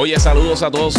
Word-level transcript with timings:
Oye, 0.00 0.18
saludos 0.18 0.62
a 0.62 0.70
todos. 0.70 0.94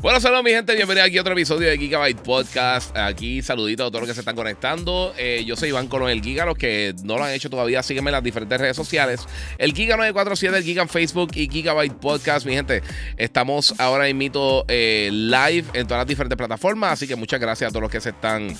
bueno, 0.00 0.20
saludos 0.20 0.44
mi 0.44 0.52
gente, 0.52 0.76
bienvenidos 0.76 1.08
aquí 1.08 1.18
a 1.18 1.22
otro 1.22 1.32
episodio 1.32 1.68
de 1.68 1.76
Gigabyte 1.76 2.20
Podcast. 2.20 2.96
Aquí 2.96 3.42
saludito 3.42 3.82
a 3.82 3.88
todos 3.88 4.02
los 4.02 4.08
que 4.08 4.14
se 4.14 4.20
están 4.20 4.36
conectando. 4.36 5.12
Eh, 5.18 5.42
yo 5.44 5.56
soy 5.56 5.70
Iván 5.70 5.88
con 5.88 6.08
el 6.08 6.22
Giga, 6.22 6.46
los 6.46 6.56
que 6.56 6.94
no 7.02 7.18
lo 7.18 7.24
han 7.24 7.32
hecho 7.32 7.50
todavía, 7.50 7.82
sígueme 7.82 8.10
en 8.10 8.12
las 8.12 8.22
diferentes 8.22 8.60
redes 8.60 8.76
sociales. 8.76 9.26
El 9.58 9.74
Giga 9.74 9.96
947, 9.96 10.56
el 10.56 10.62
Giga 10.62 10.86
Facebook 10.86 11.32
y 11.34 11.48
Gigabyte 11.48 11.94
Podcast. 11.94 12.46
Mi 12.46 12.52
gente, 12.52 12.80
estamos 13.16 13.74
ahora 13.78 14.06
en 14.06 14.16
mito 14.16 14.64
eh, 14.68 15.08
live 15.10 15.64
en 15.74 15.88
todas 15.88 16.02
las 16.02 16.06
diferentes 16.06 16.36
plataformas, 16.36 16.92
así 16.92 17.08
que 17.08 17.16
muchas 17.16 17.40
gracias 17.40 17.70
a 17.70 17.72
todos 17.72 17.82
los 17.82 17.90
que 17.90 18.00
se 18.00 18.10
están 18.10 18.56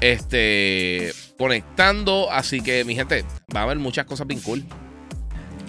este, 0.00 1.12
conectando. 1.36 2.32
Así 2.32 2.62
que 2.62 2.86
mi 2.86 2.94
gente, 2.94 3.26
va 3.54 3.60
a 3.60 3.64
haber 3.64 3.78
muchas 3.78 4.06
cosas 4.06 4.26
bien 4.26 4.40
cool. 4.40 4.64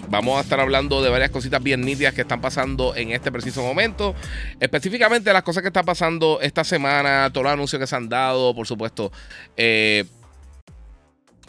Vamos 0.08 0.38
a 0.38 0.40
estar 0.42 0.60
hablando 0.60 1.02
de 1.02 1.10
varias 1.10 1.30
cositas 1.30 1.62
bien 1.62 1.80
nítidas 1.80 2.14
que 2.14 2.22
están 2.22 2.40
pasando 2.40 2.94
en 2.94 3.10
este 3.10 3.32
preciso 3.32 3.62
momento. 3.62 4.14
Específicamente 4.60 5.32
las 5.32 5.42
cosas 5.42 5.62
que 5.62 5.68
están 5.68 5.84
pasando 5.84 6.40
esta 6.40 6.64
semana, 6.64 7.30
todos 7.32 7.44
los 7.44 7.52
anuncios 7.52 7.80
que 7.80 7.86
se 7.86 7.96
han 7.96 8.08
dado, 8.08 8.54
por 8.54 8.66
supuesto. 8.66 9.10
Eh, 9.56 10.04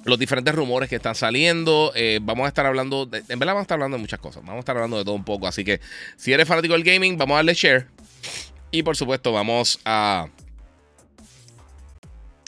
los 0.06 0.20
diferentes 0.20 0.54
rumores 0.56 0.88
que 0.88 0.96
están 0.96 1.16
saliendo. 1.16 1.92
Eh, 1.96 2.20
vamos 2.22 2.46
a 2.46 2.48
estar 2.48 2.66
hablando, 2.66 3.06
de, 3.06 3.24
en 3.28 3.40
verdad 3.40 3.54
vamos 3.54 3.62
a 3.62 3.64
estar 3.64 3.76
hablando 3.76 3.98
de 3.98 4.02
muchas 4.02 4.20
cosas. 4.20 4.44
Vamos 4.44 4.58
a 4.58 4.60
estar 4.60 4.76
hablando 4.76 4.98
de 4.98 5.04
todo 5.04 5.16
un 5.16 5.26
poco. 5.26 5.48
Así 5.48 5.66
que 5.66 5.82
si 6.16 6.32
eres 6.32 6.48
fanático 6.48 6.74
del 6.74 6.84
gaming, 6.84 7.18
vamos 7.18 7.34
a 7.34 7.38
darle 7.38 7.54
share. 7.54 7.88
Y 8.72 8.84
por 8.84 8.96
supuesto 8.96 9.32
vamos 9.32 9.80
a, 9.84 10.28
a 10.28 10.45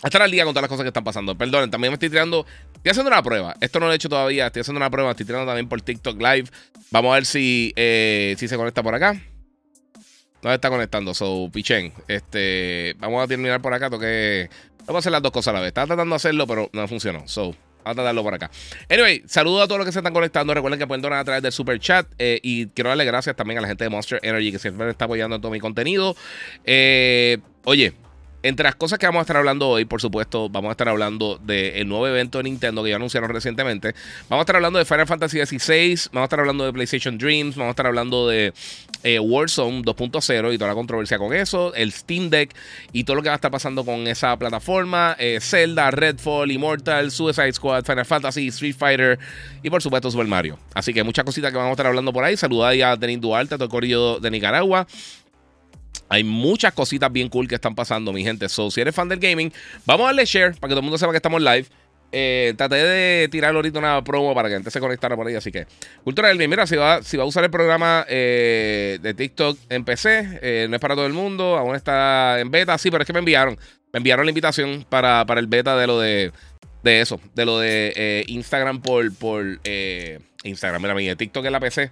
estar 0.03 0.21
al 0.21 0.31
día 0.31 0.43
con 0.43 0.53
todas 0.53 0.63
las 0.63 0.69
cosas 0.69 0.83
que 0.83 0.89
están 0.89 1.03
pasando. 1.03 1.37
Perdonen, 1.37 1.71
también 1.71 1.91
me 1.91 1.95
estoy 1.95 2.09
tirando 2.09 2.45
Estoy 2.87 2.91
haciendo 2.91 3.09
una 3.09 3.23
prueba. 3.23 3.55
Esto 3.59 3.79
no 3.79 3.87
lo 3.87 3.91
he 3.91 3.95
hecho 3.95 4.07
todavía. 4.07 4.47
Estoy 4.47 4.61
haciendo 4.61 4.77
una 4.77 4.89
prueba. 4.89 5.11
Estoy 5.11 5.25
tirando 5.25 5.45
también 5.45 5.67
por 5.67 5.81
TikTok 5.81 6.21
Live. 6.21 6.45
Vamos 6.91 7.11
a 7.11 7.15
ver 7.15 7.25
si, 7.25 7.73
eh, 7.75 8.35
si 8.37 8.47
se 8.47 8.55
conecta 8.55 8.81
por 8.81 8.95
acá. 8.95 9.21
No 10.41 10.53
está 10.53 10.69
conectando. 10.69 11.13
So, 11.13 11.49
pichen. 11.51 11.91
Este, 12.07 12.95
vamos 12.99 13.23
a 13.23 13.27
terminar 13.27 13.61
por 13.61 13.73
acá. 13.73 13.89
Toque. 13.89 14.49
Vamos 14.85 14.95
a 14.95 14.99
hacer 14.99 15.11
las 15.11 15.21
dos 15.21 15.31
cosas 15.31 15.49
a 15.49 15.53
la 15.55 15.59
vez. 15.59 15.69
Estaba 15.69 15.87
tratando 15.87 16.13
de 16.13 16.15
hacerlo, 16.15 16.47
pero 16.47 16.69
no 16.71 16.87
funcionó. 16.87 17.27
So, 17.27 17.55
Vamos 17.83 17.99
a 17.99 18.03
darlo 18.03 18.23
por 18.23 18.33
acá. 18.33 18.51
Anyway, 18.89 19.23
saludo 19.27 19.61
a 19.61 19.67
todos 19.67 19.79
los 19.79 19.85
que 19.85 19.93
se 19.93 19.99
están 19.99 20.13
conectando. 20.13 20.53
Recuerden 20.53 20.79
que 20.79 20.87
pueden 20.87 21.01
donar 21.01 21.19
a 21.19 21.23
través 21.25 21.41
del 21.41 21.51
super 21.51 21.79
chat. 21.79 22.07
Eh, 22.19 22.39
y 22.43 22.67
quiero 22.67 22.89
darle 22.89 23.05
gracias 23.05 23.35
también 23.35 23.57
a 23.57 23.61
la 23.61 23.67
gente 23.67 23.83
de 23.83 23.89
Monster 23.89 24.19
Energy 24.23 24.51
que 24.51 24.59
siempre 24.59 24.85
me 24.85 24.91
está 24.91 25.05
apoyando 25.05 25.37
en 25.37 25.41
todo 25.41 25.51
mi 25.51 25.59
contenido. 25.59 26.15
Eh, 26.65 27.37
oye, 27.63 27.93
entre 28.47 28.63
las 28.63 28.75
cosas 28.75 28.97
que 28.97 29.05
vamos 29.05 29.19
a 29.19 29.23
estar 29.23 29.37
hablando 29.37 29.67
hoy, 29.67 29.85
por 29.85 30.01
supuesto, 30.01 30.49
vamos 30.49 30.69
a 30.69 30.71
estar 30.71 30.87
hablando 30.87 31.37
del 31.43 31.87
nuevo 31.87 32.07
evento 32.07 32.37
de 32.37 32.45
Nintendo 32.45 32.83
que 32.83 32.89
ya 32.89 32.95
anunciaron 32.95 33.29
recientemente. 33.29 33.93
Vamos 34.29 34.41
a 34.41 34.43
estar 34.43 34.55
hablando 34.55 34.79
de 34.79 34.85
Final 34.85 35.05
Fantasy 35.05 35.45
XVI, 35.45 36.09
vamos 36.13 36.23
a 36.23 36.25
estar 36.25 36.39
hablando 36.39 36.65
de 36.65 36.73
PlayStation 36.73 37.17
Dreams, 37.17 37.55
vamos 37.55 37.69
a 37.69 37.71
estar 37.71 37.87
hablando 37.87 38.27
de 38.27 38.53
eh, 39.03 39.19
Warzone 39.19 39.81
2.0 39.81 40.53
y 40.53 40.57
toda 40.57 40.69
la 40.69 40.75
controversia 40.75 41.17
con 41.17 41.33
eso, 41.33 41.73
el 41.75 41.91
Steam 41.91 42.29
Deck 42.29 42.55
y 42.93 43.03
todo 43.03 43.17
lo 43.17 43.21
que 43.21 43.29
va 43.29 43.35
a 43.35 43.37
estar 43.37 43.51
pasando 43.51 43.83
con 43.83 44.07
esa 44.07 44.37
plataforma, 44.37 45.15
eh, 45.19 45.39
Zelda, 45.41 45.91
Redfall, 45.91 46.51
Immortal, 46.51 47.11
Suicide 47.11 47.53
Squad, 47.53 47.83
Final 47.83 48.05
Fantasy, 48.05 48.47
Street 48.47 48.75
Fighter 48.77 49.19
y 49.61 49.69
por 49.69 49.81
supuesto 49.81 50.09
Super 50.09 50.27
Mario. 50.27 50.57
Así 50.73 50.93
que 50.93 51.03
muchas 51.03 51.25
cositas 51.25 51.51
que 51.51 51.57
vamos 51.57 51.71
a 51.71 51.73
estar 51.73 51.87
hablando 51.87 52.13
por 52.13 52.23
ahí. 52.23 52.37
Saludad 52.37 52.71
a 52.81 52.95
Denis 52.95 53.19
Duarte, 53.19 53.55
a 53.55 53.57
todo 53.57 53.79
el 53.79 54.21
de 54.21 54.31
Nicaragua. 54.31 54.87
Hay 56.09 56.23
muchas 56.23 56.73
cositas 56.73 57.11
bien 57.11 57.29
cool 57.29 57.47
que 57.47 57.55
están 57.55 57.75
pasando, 57.75 58.13
mi 58.13 58.23
gente. 58.23 58.49
So, 58.49 58.71
si 58.71 58.81
eres 58.81 58.95
fan 58.95 59.09
del 59.09 59.19
gaming, 59.19 59.51
vamos 59.85 60.05
a 60.05 60.07
darle 60.07 60.25
share 60.25 60.55
para 60.55 60.69
que 60.69 60.73
todo 60.73 60.79
el 60.79 60.83
mundo 60.83 60.97
sepa 60.97 61.11
que 61.11 61.17
estamos 61.17 61.41
live. 61.41 61.65
Eh, 62.13 62.53
traté 62.55 62.75
de 62.75 63.27
tirar 63.27 63.53
ahorita 63.53 63.79
una 63.79 64.01
promo 64.01 64.33
para 64.33 64.47
que 64.47 64.55
gente 64.55 64.71
se 64.71 64.79
conectara 64.79 65.15
por 65.15 65.27
ahí. 65.27 65.35
Así 65.35 65.51
que, 65.51 65.67
Cultura 66.03 66.29
del 66.29 66.37
Bien, 66.37 66.49
mira, 66.49 66.65
si 66.65 66.75
va, 66.75 66.95
a 66.95 67.25
usar 67.25 67.43
el 67.43 67.51
programa 67.51 68.05
eh, 68.07 68.99
de 69.01 69.13
TikTok 69.13 69.57
en 69.69 69.83
PC, 69.83 70.39
eh, 70.41 70.67
no 70.69 70.75
es 70.75 70.81
para 70.81 70.95
todo 70.95 71.05
el 71.05 71.13
mundo, 71.13 71.57
aún 71.57 71.75
está 71.75 72.39
en 72.39 72.49
beta. 72.49 72.77
Sí, 72.77 72.89
pero 72.89 73.03
es 73.03 73.07
que 73.07 73.13
me 73.13 73.19
enviaron, 73.19 73.57
me 73.91 73.97
enviaron 73.97 74.25
la 74.25 74.31
invitación 74.31 74.85
para, 74.87 75.25
el 75.27 75.47
beta 75.47 75.75
de 75.75 75.87
lo 75.87 75.99
de, 75.99 76.31
eso, 76.83 77.19
de 77.35 77.45
lo 77.45 77.59
de 77.59 77.93
eh, 77.95 78.23
Instagram 78.27 78.81
por, 78.81 79.03
Instagram. 80.43 80.81
Mira, 80.81 80.95
mi 80.95 81.13
TikTok 81.13 81.45
en 81.45 81.51
la 81.51 81.59
PC, 81.59 81.91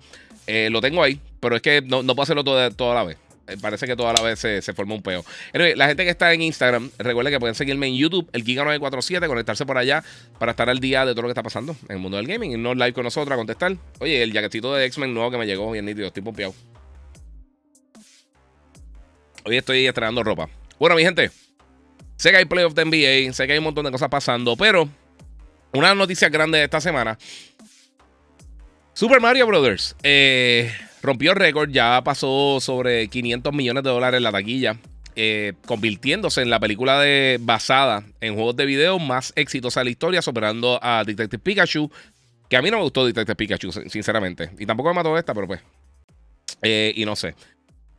lo 0.70 0.80
tengo 0.80 1.04
ahí, 1.04 1.20
pero 1.42 1.58
es 1.58 1.62
que 1.62 1.82
no, 1.82 2.04
puedo 2.06 2.22
hacerlo 2.22 2.44
toda 2.44 2.96
la 2.96 3.04
vez. 3.04 3.18
Eh, 3.48 3.58
parece 3.62 3.86
que 3.86 3.96
toda 3.96 4.14
la 4.14 4.22
vez 4.22 4.40
se, 4.40 4.62
forma 4.74 4.96
un 4.96 5.02
peo. 5.02 5.24
la 5.54 5.88
gente 5.88 6.04
que 6.04 6.10
está 6.10 6.34
en 6.34 6.42
Instagram, 6.42 6.90
recuerden 6.98 7.34
que 7.34 7.40
pueden 7.40 7.56
seguirme 7.56 7.88
en 7.88 7.96
YouTube, 7.96 8.28
el 8.34 8.44
Giga947, 8.44 9.28
conectarse 9.28 9.66
por 9.66 9.78
allá 9.78 10.04
para 10.40 10.52
estar 10.52 10.70
al 10.70 10.80
día 10.80 11.06
de 11.06 11.14
todo 11.14 11.24
lo 11.24 11.28
que 11.28 11.32
está 11.32 11.44
pasando 11.44 11.76
en 11.88 11.96
el 11.96 12.00
mundo 12.00 12.18
del 12.18 12.28
gaming. 12.28 12.54
Y 12.54 12.58
no 12.58 12.74
live 12.74 12.94
con 12.94 13.04
nosotros 13.04 13.32
a 13.32 13.36
contestar. 13.36 13.76
Oye, 14.00 14.24
el 14.24 14.34
jaquetito 14.34 14.74
de 14.74 14.86
X-Men 14.86 15.14
nuevo 15.14 15.32
que 15.32 15.38
me 15.38 15.46
llegó 15.46 15.72
bien 15.72 15.86
nítido, 15.86 16.08
estoy 16.08 16.24
pompeado. 16.24 16.56
Hoy 19.44 19.58
estoy 19.58 19.86
estrenando 19.86 20.24
ropa. 20.24 20.50
Bueno, 20.80 20.96
mi 20.96 21.04
gente, 21.04 21.30
sé 22.18 22.32
que 22.32 22.38
hay 22.38 22.46
playoff 22.46 22.74
de 22.74 22.86
NBA, 22.86 23.34
sé 23.34 23.46
que 23.46 23.54
hay 23.54 23.60
un 23.60 23.66
montón 23.66 23.86
de 23.86 23.92
cosas 23.92 24.10
pasando, 24.10 24.58
pero 24.58 24.90
una 25.72 25.94
noticia 25.94 26.30
grande 26.30 26.58
de 26.58 26.64
esta 26.64 26.82
semana. 26.82 27.18
Super 28.94 29.22
Mario 29.22 29.46
Brothers. 29.46 29.96
Eh, 30.04 30.72
rompió 31.06 31.34
récord, 31.34 31.70
ya 31.70 32.02
pasó 32.04 32.60
sobre 32.60 33.08
500 33.08 33.54
millones 33.54 33.84
de 33.84 33.90
dólares 33.90 34.18
en 34.18 34.24
la 34.24 34.32
taquilla, 34.32 34.78
eh, 35.16 35.54
convirtiéndose 35.66 36.42
en 36.42 36.50
la 36.50 36.60
película 36.60 37.00
de, 37.00 37.38
basada 37.42 38.04
en 38.22 38.36
juegos 38.36 38.56
de 38.56 38.66
video 38.66 39.00
más 39.00 39.34
exitosa 39.36 39.82
de 39.82 39.86
la 39.86 39.92
historia, 39.92 40.22
superando 40.22 40.80
a 40.82 41.04
Detective 41.06 41.42
Pikachu, 41.42 41.92
que 42.50 42.58
a 42.58 42.62
mí 42.62 42.70
no 42.70 42.78
me 42.78 42.84
gustó 42.84 43.06
Detective 43.06 43.36
Pikachu, 43.36 43.72
sinceramente, 43.72 44.52
y 44.60 44.66
tampoco 44.66 44.90
me 44.90 44.96
mató 44.96 45.18
esta, 45.18 45.34
pero 45.34 45.48
pues, 45.48 45.62
eh, 46.62 46.94
y 46.96 47.06
no 47.06 47.16
sé. 47.16 47.36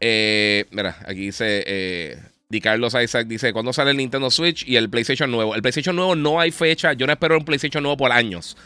Eh, 0.01 0.67
mira, 0.71 0.99
aquí 1.07 1.21
dice... 1.21 2.35
Di 2.49 2.61
Carlos 2.61 2.95
Isaac 2.95 3.27
dice, 3.27 3.53
¿cuándo 3.53 3.73
sale 3.73 3.91
el 3.91 3.97
Nintendo 3.97 4.31
Switch 4.31 4.65
y 4.69 4.77
el 4.77 4.89
PlayStation 4.89 5.29
nuevo? 5.33 5.57
El 5.57 5.63
PlayStation 5.63 5.97
nuevo 5.97 6.15
no 6.15 6.39
hay 6.39 6.53
fecha, 6.53 6.93
yo 6.93 7.05
no 7.05 7.13
espero 7.13 7.37
un 7.37 7.45
PlayStation 7.45 7.83
nuevo 7.83 7.97
por 7.97 8.13
años. 8.13 8.57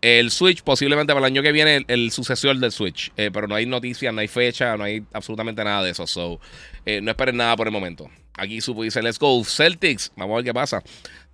El 0.00 0.30
Switch, 0.30 0.62
posiblemente 0.62 1.12
para 1.12 1.26
el 1.26 1.32
año 1.32 1.42
que 1.42 1.50
viene, 1.50 1.84
el, 1.88 2.10
sucesor 2.12 2.56
del 2.58 2.70
Switch. 2.70 3.10
Eh, 3.16 3.30
pero 3.32 3.48
no 3.48 3.54
hay 3.54 3.66
noticias, 3.66 4.14
no 4.14 4.20
hay 4.20 4.28
fecha, 4.28 4.76
no 4.76 4.84
hay 4.84 5.02
absolutamente 5.12 5.64
nada 5.64 5.82
de 5.82 5.90
eso. 5.90 6.06
So, 6.06 6.40
eh, 6.86 7.00
no 7.00 7.10
esperen 7.10 7.36
nada 7.36 7.56
por 7.56 7.66
el 7.66 7.72
momento. 7.72 8.08
Aquí 8.34 8.60
supo 8.60 8.84
dice, 8.84 9.02
let's 9.02 9.18
go, 9.18 9.42
Celtics. 9.44 10.12
Vamos 10.16 10.34
a 10.34 10.36
ver 10.36 10.44
qué 10.44 10.54
pasa. 10.54 10.82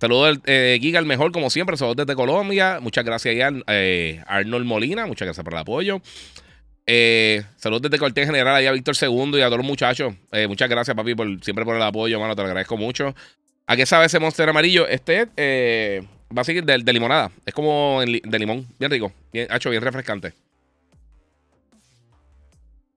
Saludos 0.01 0.39
eh, 0.45 0.79
Giga, 0.81 0.99
el 0.99 1.05
mejor, 1.05 1.31
como 1.31 1.51
siempre. 1.51 1.77
Saludos 1.77 1.97
desde 1.97 2.15
Colombia. 2.15 2.79
Muchas 2.81 3.05
gracias 3.05 3.35
a 3.35 3.73
eh, 3.73 4.23
Arnold 4.25 4.65
Molina. 4.65 5.05
Muchas 5.05 5.27
gracias 5.27 5.43
por 5.43 5.53
el 5.53 5.59
apoyo. 5.59 6.01
saludos 7.57 7.83
desde 7.83 7.99
Cortés 7.99 8.25
General, 8.25 8.55
allá 8.55 8.69
a 8.69 8.73
Víctor 8.73 8.95
II 8.99 9.37
y 9.37 9.41
a 9.41 9.45
todos 9.45 9.57
los 9.57 9.67
muchachos. 9.67 10.15
muchas 10.47 10.69
gracias, 10.69 10.95
papi, 10.95 11.13
por, 11.13 11.43
siempre 11.43 11.63
por 11.65 11.75
el 11.75 11.83
apoyo, 11.83 12.19
mano. 12.19 12.35
Te 12.35 12.41
lo 12.41 12.47
agradezco 12.47 12.77
mucho. 12.77 13.13
¿A 13.67 13.75
qué 13.75 13.85
sabe 13.85 14.07
ese 14.07 14.19
monster 14.19 14.49
amarillo? 14.49 14.87
Este 14.87 15.27
a 16.35 16.43
seguir 16.43 16.63
de, 16.65 16.93
limonada. 16.93 17.31
Es 17.45 17.53
como 17.53 18.01
de 18.01 18.39
limón. 18.39 18.67
Bien 18.79 18.91
rico. 18.91 19.11
Bien, 19.31 19.47
hecho 19.51 19.69
bien 19.69 19.81
refrescante. 19.81 20.33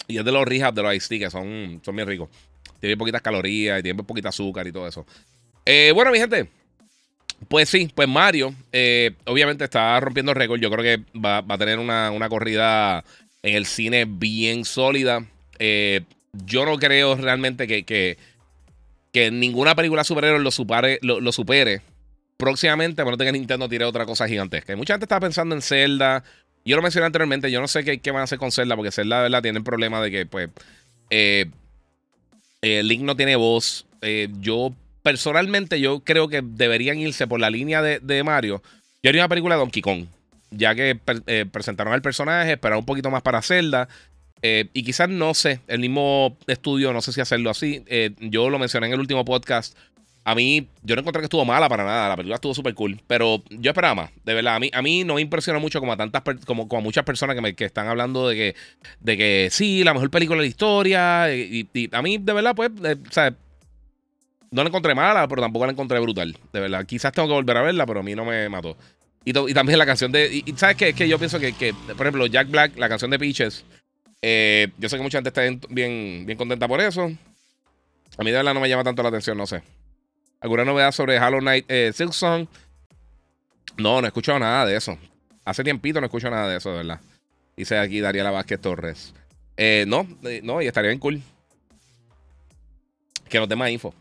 Y 0.06 0.18
es 0.18 0.24
de 0.24 0.32
los 0.32 0.46
rehab 0.46 0.72
de 0.74 0.82
los 0.82 0.94
ice 0.94 1.18
que 1.18 1.30
son, 1.30 1.80
son 1.84 1.94
bien 1.94 2.08
ricos. 2.08 2.30
Tiene 2.80 2.96
poquitas 2.96 3.20
calorías 3.20 3.80
y 3.80 3.82
tiene 3.82 4.02
poquita 4.02 4.30
azúcar 4.30 4.66
y 4.66 4.72
todo 4.72 4.88
eso. 4.88 5.06
Eh, 5.64 5.92
bueno, 5.94 6.10
mi 6.10 6.18
gente. 6.18 6.48
Pues 7.48 7.68
sí, 7.68 7.90
pues 7.94 8.08
Mario 8.08 8.52
eh, 8.72 9.12
obviamente 9.26 9.64
está 9.64 10.00
rompiendo 10.00 10.34
récord. 10.34 10.60
Yo 10.60 10.70
creo 10.70 10.82
que 10.82 11.18
va, 11.18 11.44
a 11.46 11.58
tener 11.58 11.78
una, 11.78 12.28
corrida 12.28 13.04
en 13.42 13.54
el 13.54 13.66
cine 13.66 14.06
bien 14.08 14.64
sólida. 14.64 15.24
Eh, 15.58 16.00
yo 16.32 16.64
no 16.64 16.78
creo 16.78 17.14
realmente 17.16 17.66
que, 17.66 17.84
que, 17.84 18.16
ninguna 19.30 19.74
película 19.74 20.04
superhéroe 20.04 20.40
lo 20.40 20.52
supere, 20.52 21.00
lo 21.02 21.32
supere 21.32 21.82
próximamente, 22.38 23.02
bueno, 23.02 23.18
que 23.18 23.32
Nintendo 23.32 23.68
tire 23.68 23.84
otra 23.84 24.06
cosa 24.06 24.26
gigantesca. 24.26 24.74
mucha 24.76 24.94
gente 24.94 25.04
está 25.04 25.20
pensando 25.20 25.54
en 25.54 25.60
Zelda. 25.60 26.24
Yo 26.64 26.76
lo 26.76 26.82
mencioné 26.82 27.06
anteriormente, 27.06 27.50
yo 27.50 27.60
no 27.60 27.68
sé 27.68 27.84
qué, 27.84 28.10
van 28.10 28.20
a 28.20 28.24
hacer 28.24 28.38
con 28.38 28.52
Zelda, 28.52 28.76
porque 28.76 28.92
Zelda, 28.92 29.18
de 29.18 29.22
verdad, 29.24 29.42
tiene 29.42 29.58
el 29.58 29.64
problema 29.64 30.00
de 30.00 30.10
que, 30.10 30.26
pues, 30.26 30.48
eh, 31.10 31.46
eh, 32.62 32.82
Link 32.82 33.02
no 33.02 33.16
tiene 33.16 33.36
voz. 33.36 33.86
Eh, 34.02 34.28
yo, 34.40 34.72
personalmente, 35.02 35.80
yo 35.80 36.00
creo 36.00 36.28
que 36.28 36.42
deberían 36.42 36.98
irse 36.98 37.26
por 37.26 37.40
la 37.40 37.50
línea 37.50 37.82
de, 37.82 38.22
Mario. 38.22 38.62
Yo 39.02 39.08
haría 39.08 39.22
una 39.22 39.28
película 39.28 39.56
de 39.56 39.60
Donkey 39.60 39.82
Kong. 39.82 40.06
ya 40.50 40.74
que 40.74 40.94
presentaron 41.50 41.92
al 41.92 42.02
personaje, 42.02 42.52
esperar 42.52 42.78
un 42.78 42.86
poquito 42.86 43.10
más 43.10 43.22
para 43.22 43.42
Zelda. 43.42 43.88
Y 44.42 44.82
quizás 44.82 45.08
no 45.08 45.34
sé, 45.34 45.60
el 45.66 45.80
mismo 45.80 46.36
estudio, 46.46 46.92
no 46.92 47.00
sé 47.00 47.12
si 47.12 47.20
hacerlo 47.20 47.50
así. 47.50 47.84
Yo 48.20 48.50
lo 48.50 48.58
mencioné 48.58 48.86
en 48.86 48.92
el 48.92 49.00
último 49.00 49.24
podcast. 49.24 49.76
A 50.28 50.34
mí, 50.34 50.68
yo 50.82 50.94
no 50.94 51.00
encontré 51.00 51.22
que 51.22 51.24
estuvo 51.24 51.46
mala 51.46 51.70
para 51.70 51.84
nada. 51.84 52.06
La 52.10 52.14
película 52.14 52.34
estuvo 52.34 52.52
súper 52.52 52.74
cool. 52.74 53.00
Pero 53.06 53.42
yo 53.48 53.70
esperaba 53.70 53.94
más, 53.94 54.10
de 54.26 54.34
verdad. 54.34 54.56
A 54.56 54.60
mí, 54.60 54.70
a 54.74 54.82
mí 54.82 55.02
no 55.02 55.14
me 55.14 55.22
impresiona 55.22 55.58
mucho 55.58 55.80
como 55.80 55.94
a 55.94 55.96
tantas 55.96 56.22
como, 56.44 56.68
como 56.68 56.82
muchas 56.82 57.02
personas 57.04 57.34
que, 57.34 57.40
me, 57.40 57.54
que 57.54 57.64
están 57.64 57.88
hablando 57.88 58.28
de 58.28 58.36
que, 58.36 58.56
de 59.00 59.16
que 59.16 59.48
sí, 59.50 59.82
la 59.84 59.94
mejor 59.94 60.10
película 60.10 60.36
de 60.36 60.42
la 60.42 60.48
historia. 60.48 61.34
Y, 61.34 61.66
a 61.90 62.02
mí, 62.02 62.18
de 62.18 62.32
verdad, 62.34 62.54
pues, 62.54 62.70
sea, 63.10 63.34
no 64.50 64.62
la 64.62 64.68
encontré 64.68 64.94
mala, 64.94 65.26
pero 65.28 65.40
tampoco 65.40 65.64
la 65.64 65.72
encontré 65.72 65.98
brutal. 65.98 66.36
De 66.52 66.60
verdad. 66.60 66.84
Quizás 66.84 67.10
tengo 67.10 67.26
que 67.26 67.32
volver 67.32 67.56
a 67.56 67.62
verla, 67.62 67.86
pero 67.86 68.00
a 68.00 68.02
mí 68.02 68.14
no 68.14 68.26
me 68.26 68.50
mató. 68.50 68.76
Y, 69.24 69.32
también 69.54 69.78
la 69.78 69.86
canción 69.86 70.12
de. 70.12 70.44
¿sabes 70.56 70.76
qué? 70.76 70.90
Es 70.90 70.94
que 70.94 71.08
yo 71.08 71.18
pienso 71.18 71.40
que, 71.40 71.54
que, 71.54 71.72
por 71.72 72.06
ejemplo, 72.06 72.26
Jack 72.26 72.50
Black, 72.50 72.76
la 72.76 72.90
canción 72.90 73.10
de 73.10 73.18
Peaches. 73.18 73.64
Eh, 74.20 74.68
yo 74.76 74.90
sé 74.90 74.98
que 74.98 75.02
mucha 75.02 75.16
gente 75.22 75.30
está 75.30 75.40
bien, 75.70 76.26
bien 76.26 76.36
contenta 76.36 76.68
por 76.68 76.82
eso. 76.82 77.10
A 78.18 78.24
mí 78.24 78.30
de 78.30 78.36
verdad 78.36 78.52
no 78.52 78.60
me 78.60 78.68
llama 78.68 78.84
tanto 78.84 79.02
la 79.02 79.08
atención, 79.08 79.38
no 79.38 79.46
sé. 79.46 79.62
¿Alguna 80.40 80.64
novedad 80.64 80.92
sobre 80.92 81.18
Hollow 81.18 81.40
Knight 81.40 81.64
eh, 81.68 81.90
Silk 81.92 82.12
Song? 82.12 82.46
No, 83.76 84.00
no 84.00 84.06
he 84.06 84.08
escuchado 84.08 84.38
nada 84.38 84.66
de 84.66 84.76
eso. 84.76 84.96
Hace 85.44 85.64
tiempito 85.64 86.00
no 86.00 86.06
escucho 86.06 86.30
nada 86.30 86.48
de 86.48 86.58
eso, 86.58 86.70
de 86.70 86.78
verdad. 86.78 87.00
Dice 87.56 87.78
aquí 87.78 88.00
Dariela 88.00 88.30
Vázquez 88.30 88.60
Torres. 88.60 89.14
Eh, 89.56 89.84
no, 89.88 90.06
eh, 90.24 90.40
no, 90.44 90.62
y 90.62 90.66
estaría 90.66 90.90
bien 90.90 91.00
cool. 91.00 91.20
Que 93.28 93.38
nos 93.38 93.48
dé 93.48 93.56
más 93.56 93.70
info. 93.70 93.92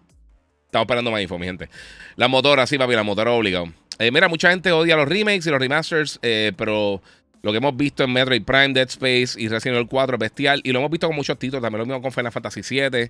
Estamos 0.65 0.85
esperando 0.85 1.11
más 1.11 1.21
info, 1.21 1.39
mi 1.39 1.47
gente. 1.47 1.69
La 2.15 2.27
motora, 2.27 2.67
sí, 2.67 2.77
papi, 2.77 2.93
la 2.93 3.03
motora 3.03 3.31
obligado. 3.31 3.71
mira, 4.11 4.27
mucha 4.27 4.51
gente 4.51 4.71
odia 4.71 4.95
los 4.95 5.07
remakes 5.07 5.47
y 5.47 5.49
los 5.49 5.59
remasters, 5.59 6.19
pero 6.55 7.01
lo 7.41 7.51
que 7.51 7.57
hemos 7.57 7.75
visto 7.77 8.03
en 8.03 8.13
Metroid 8.13 8.43
Prime, 8.43 8.69
Dead 8.69 8.87
Space 8.87 9.39
y 9.39 9.47
Resident 9.47 9.77
Evil 9.77 9.87
4 9.87 10.17
bestial. 10.17 10.61
Y 10.63 10.71
lo 10.71 10.79
hemos 10.79 10.91
visto 10.91 11.07
con 11.07 11.15
muchos 11.15 11.37
títulos. 11.37 11.61
También 11.61 11.79
lo 11.79 11.85
mismo 11.85 12.01
con 12.01 12.11
Final 12.11 12.31
Fantasy 12.31 12.61
VII. 12.61 13.09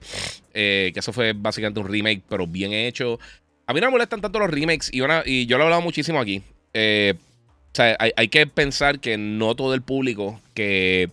Eh, 0.54 0.92
que 0.94 1.00
eso 1.00 1.14
fue 1.14 1.34
básicamente 1.34 1.80
un 1.80 1.88
remake, 1.88 2.22
pero 2.28 2.46
bien 2.46 2.74
hecho. 2.74 3.20
A 3.66 3.74
mí 3.74 3.80
no 3.80 3.88
me 3.88 3.92
molestan 3.92 4.22
tanto 4.22 4.40
los 4.40 4.50
remakes. 4.50 4.90
Y, 4.92 5.02
y 5.26 5.46
yo 5.46 5.58
lo 5.58 5.64
he 5.64 5.66
hablado 5.66 5.82
muchísimo 5.82 6.20
aquí. 6.20 6.44
Eh, 6.74 7.16
o 7.16 7.76
sea, 7.78 7.96
hay, 8.00 8.28
que 8.30 8.48
pensar 8.48 9.00
que 9.00 9.18
no 9.18 9.56
todo 9.56 9.76
el 9.76 9.82
público 9.82 10.42
que, 10.54 11.10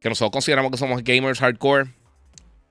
que 0.00 0.08
nosotros 0.08 0.32
consideramos 0.32 0.72
que 0.72 0.78
somos 0.78 1.04
gamers 1.04 1.38
hardcore. 1.38 1.90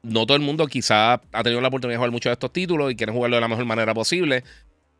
No 0.02 0.26
todo 0.26 0.36
el 0.36 0.44
mundo 0.44 0.68
quizá 0.68 1.14
ha 1.14 1.44
tenido 1.44 1.62
la 1.62 1.70
oportunidad 1.70 1.94
de 1.94 1.98
jugar 1.98 2.12
muchos 2.12 2.30
de 2.30 2.34
estos 2.34 2.52
títulos 2.52 2.92
y 2.92 2.96
quieren 2.96 3.16
jugarlo 3.16 3.38
de 3.38 3.42
la 3.42 3.48
mejor 3.48 3.64
manera 3.66 3.94
posible. 3.94 4.44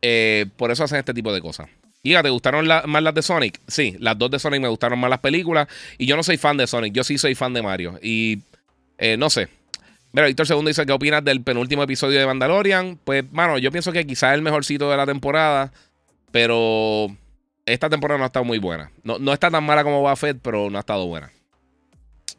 Eh, 0.00 0.46
por 0.56 0.70
eso 0.70 0.84
hacen 0.84 0.98
este 0.98 1.12
tipo 1.12 1.32
de 1.32 1.42
cosas. 1.42 1.68
Giga, 2.04 2.22
¿te 2.22 2.28
gustaron 2.28 2.66
más 2.66 3.02
las 3.02 3.14
de 3.14 3.22
Sonic? 3.22 3.60
Sí, 3.66 3.96
las 3.98 4.18
dos 4.18 4.30
de 4.30 4.38
Sonic 4.38 4.60
me 4.60 4.68
gustaron 4.68 4.98
más 4.98 5.08
las 5.08 5.20
películas. 5.20 5.66
Y 5.96 6.04
yo 6.04 6.16
no 6.16 6.22
soy 6.22 6.36
fan 6.36 6.58
de 6.58 6.66
Sonic, 6.66 6.92
yo 6.92 7.02
sí 7.02 7.16
soy 7.16 7.34
fan 7.34 7.54
de 7.54 7.62
Mario. 7.62 7.98
Y 8.02 8.40
eh, 8.98 9.16
no 9.16 9.30
sé. 9.30 9.48
Mira, 10.12 10.26
Víctor 10.26 10.46
Segundo 10.46 10.68
dice, 10.68 10.84
¿qué 10.84 10.92
opinas 10.92 11.24
del 11.24 11.40
penúltimo 11.40 11.82
episodio 11.82 12.20
de 12.20 12.26
Mandalorian? 12.26 12.98
Pues, 13.02 13.24
mano, 13.32 13.56
yo 13.58 13.72
pienso 13.72 13.90
que 13.90 14.06
quizás 14.06 14.32
es 14.32 14.34
el 14.34 14.42
mejorcito 14.42 14.90
de 14.90 14.96
la 14.98 15.06
temporada. 15.06 15.72
Pero 16.30 17.08
esta 17.64 17.88
temporada 17.88 18.18
no 18.18 18.24
ha 18.24 18.26
estado 18.26 18.44
muy 18.44 18.58
buena. 18.58 18.90
No, 19.02 19.32
está 19.32 19.50
tan 19.50 19.64
mala 19.64 19.82
como 19.82 20.06
Buffett, 20.06 20.38
pero 20.42 20.68
no 20.68 20.76
ha 20.76 20.80
estado 20.80 21.06
buena. 21.06 21.32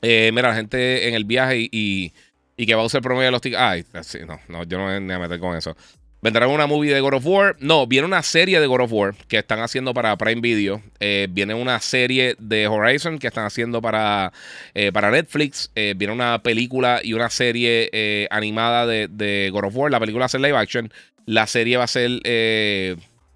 Eh, 0.02 0.30
mira, 0.32 0.50
la 0.50 0.56
gente 0.56 1.08
en 1.08 1.16
el 1.16 1.26
viaje 1.26 1.70
y, 1.72 2.14
y, 2.56 2.66
que 2.66 2.76
va 2.76 2.84
a 2.84 2.86
usar 2.86 3.02
promedio 3.02 3.26
de 3.26 3.32
los 3.32 3.42
tickets. 3.42 3.62
Ay, 3.62 3.86
sí, 4.04 4.20
no, 4.28 4.40
no, 4.48 4.64
yo 4.64 4.78
no 4.78 4.86
me 4.86 5.00
voy 5.00 5.14
a 5.14 5.20
meter 5.20 5.40
con 5.40 5.58
eso. 5.58 5.76
¿Vendrá 6.25 6.48
una 6.48 6.66
movie 6.66 6.92
de 6.92 7.01
God 7.01 7.13
of 7.13 7.25
War? 7.27 7.56
No, 7.60 7.86
viene 7.86 8.07
una 8.07 8.24
serie 8.24 8.60
de 8.60 8.66
God 8.66 8.81
of 8.81 8.92
War 8.92 9.13
que 9.27 9.38
están 9.38 9.60
haciendo 9.60 9.94
para 9.94 10.18
Prime 10.18 10.42
Video. 10.42 10.81
Eh, 11.00 11.27
viene 11.30 11.54
una 11.54 11.80
serie 11.80 12.36
de 12.39 12.66
Horizon 12.68 13.19
que 13.19 13.27
están 13.27 13.45
haciendo 13.45 13.80
para, 13.80 14.33
eh, 14.74 14.92
para 14.92 15.12
Netflix. 15.12 15.69
Eh, 15.75 15.94
viene 15.95 16.12
una 16.12 16.42
película 16.42 17.00
y 17.04 17.13
una 17.13 17.30
serie 17.30 18.27
animada 18.31 18.88
de, 18.88 19.50
God 19.54 19.66
of 19.66 19.75
War. 19.75 19.92
La 19.92 20.00
película 20.00 20.24
va 20.24 20.25
a 20.25 20.30
ser 20.30 20.42
live 20.42 20.57
action. 20.57 20.92
La 21.27 21.45
serie 21.45 21.77
va 21.77 21.83
a 21.83 21.88
ser 21.88 22.10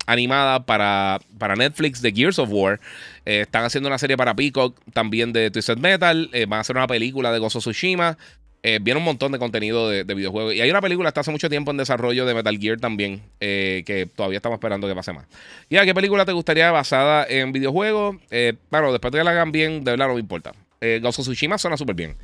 animada 0.08 0.66
para, 0.66 1.20
para 1.38 1.56
Netflix 1.56 2.02
de 2.02 2.12
Gears 2.12 2.40
of 2.40 2.50
War. 2.52 2.80
están 3.24 3.66
haciendo 3.66 3.88
una 3.88 4.00
serie 4.00 4.18
para 4.18 4.34
Peacock 4.34 4.76
también 4.94 5.32
de 5.32 5.52
Twisted 5.52 5.78
Metal. 5.78 6.32
van 6.48 6.58
a 6.58 6.62
hacer 6.62 6.76
una 6.76 6.88
película 6.88 7.32
de 7.32 7.38
Gozo 7.38 7.60
Tsushima. 7.60 8.18
Eh, 8.62 8.80
viene 8.82 8.98
un 8.98 9.06
montón 9.06 9.32
de 9.32 9.40
contenido 9.40 9.90
de, 9.90 10.04
videojuegos. 10.04 10.54
Y 10.54 10.62
hay 10.62 10.70
una 10.70 10.82
película 10.82 11.10
está 11.10 11.22
hace 11.22 11.32
mucho 11.32 11.50
tiempo 11.50 11.72
en 11.72 11.78
desarrollo 11.78 12.26
de 12.26 12.34
Metal 12.34 12.58
Gear 12.58 12.78
también, 12.78 13.22
eh, 13.40 13.84
que 13.86 14.06
todavía 14.06 14.38
estamos 14.38 14.58
esperando 14.58 14.88
que 14.88 14.96
pase 14.96 15.14
más. 15.14 15.26
¿Y 15.70 15.78
a 15.78 15.86
qué 15.86 15.94
película 15.94 16.26
te 16.26 16.34
gustaría 16.34 16.70
basada 16.72 17.26
en 17.30 17.54
videojuegos? 17.54 18.18
Eh, 18.32 18.54
bueno, 18.70 18.92
después 18.92 19.14
de 19.14 19.20
que 19.20 19.24
la 19.24 19.32
hagan 19.32 19.54
bien, 19.54 19.84
de 19.84 19.92
verdad 19.92 20.08
no 20.08 20.16
me 20.16 20.20
importa. 20.20 20.52
Eh, 20.82 21.02
Tsushima 21.02 21.58
suena 21.58 21.78
súper 21.78 21.96
bien. 21.96 22.16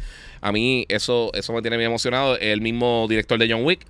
A 0.41 0.51
mí 0.51 0.85
eso, 0.89 1.31
eso 1.33 1.53
me 1.53 1.61
tiene 1.61 1.77
bien 1.77 1.89
emocionado. 1.89 2.37
El 2.37 2.59
mismo 2.59 3.05
director 3.07 3.39
de 3.39 3.49
John 3.49 3.63
Wick. 3.63 3.85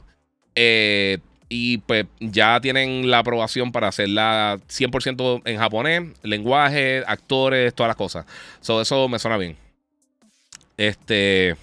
y 1.47 1.77
pues 1.79 2.05
ya 2.19 2.59
tienen 2.59 3.09
la 3.09 3.19
aprobación 3.19 3.71
para 3.71 3.87
hacerla 3.87 4.57
100% 4.67 5.41
en 5.45 5.57
japonés, 5.57 6.03
lenguaje, 6.23 7.03
actores, 7.07 7.73
todas 7.73 7.89
las 7.89 7.95
cosas. 7.95 8.25
So, 8.61 8.81
eso 8.81 9.07
me 9.09 9.19
suena 9.19 9.37
bien. 9.37 9.57
Este. 10.77 11.55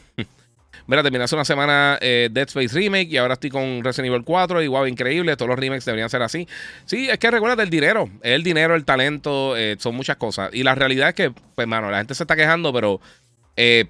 Mira, 0.86 1.02
terminé 1.02 1.24
hace 1.24 1.34
una 1.34 1.44
semana 1.44 1.98
eh, 2.00 2.28
Dead 2.30 2.48
Space 2.48 2.74
Remake 2.74 3.08
y 3.10 3.16
ahora 3.16 3.34
estoy 3.34 3.50
con 3.50 3.84
Resident 3.84 4.12
Evil 4.12 4.24
4 4.24 4.62
y 4.62 4.68
wow, 4.68 4.86
increíble. 4.86 5.36
Todos 5.36 5.48
los 5.48 5.58
remakes 5.58 5.84
deberían 5.84 6.10
ser 6.10 6.22
así. 6.22 6.48
Sí, 6.86 7.08
es 7.08 7.18
que 7.18 7.30
recuerda 7.30 7.62
el 7.62 7.70
dinero. 7.70 8.10
El 8.22 8.42
dinero, 8.42 8.74
el 8.74 8.84
talento, 8.84 9.56
eh, 9.56 9.76
son 9.78 9.94
muchas 9.94 10.16
cosas. 10.16 10.50
Y 10.52 10.62
la 10.62 10.74
realidad 10.74 11.10
es 11.10 11.14
que, 11.14 11.32
pues, 11.54 11.68
mano, 11.68 11.90
la 11.90 11.98
gente 11.98 12.14
se 12.14 12.24
está 12.24 12.36
quejando, 12.36 12.72
pero. 12.72 13.00
Eh, 13.56 13.86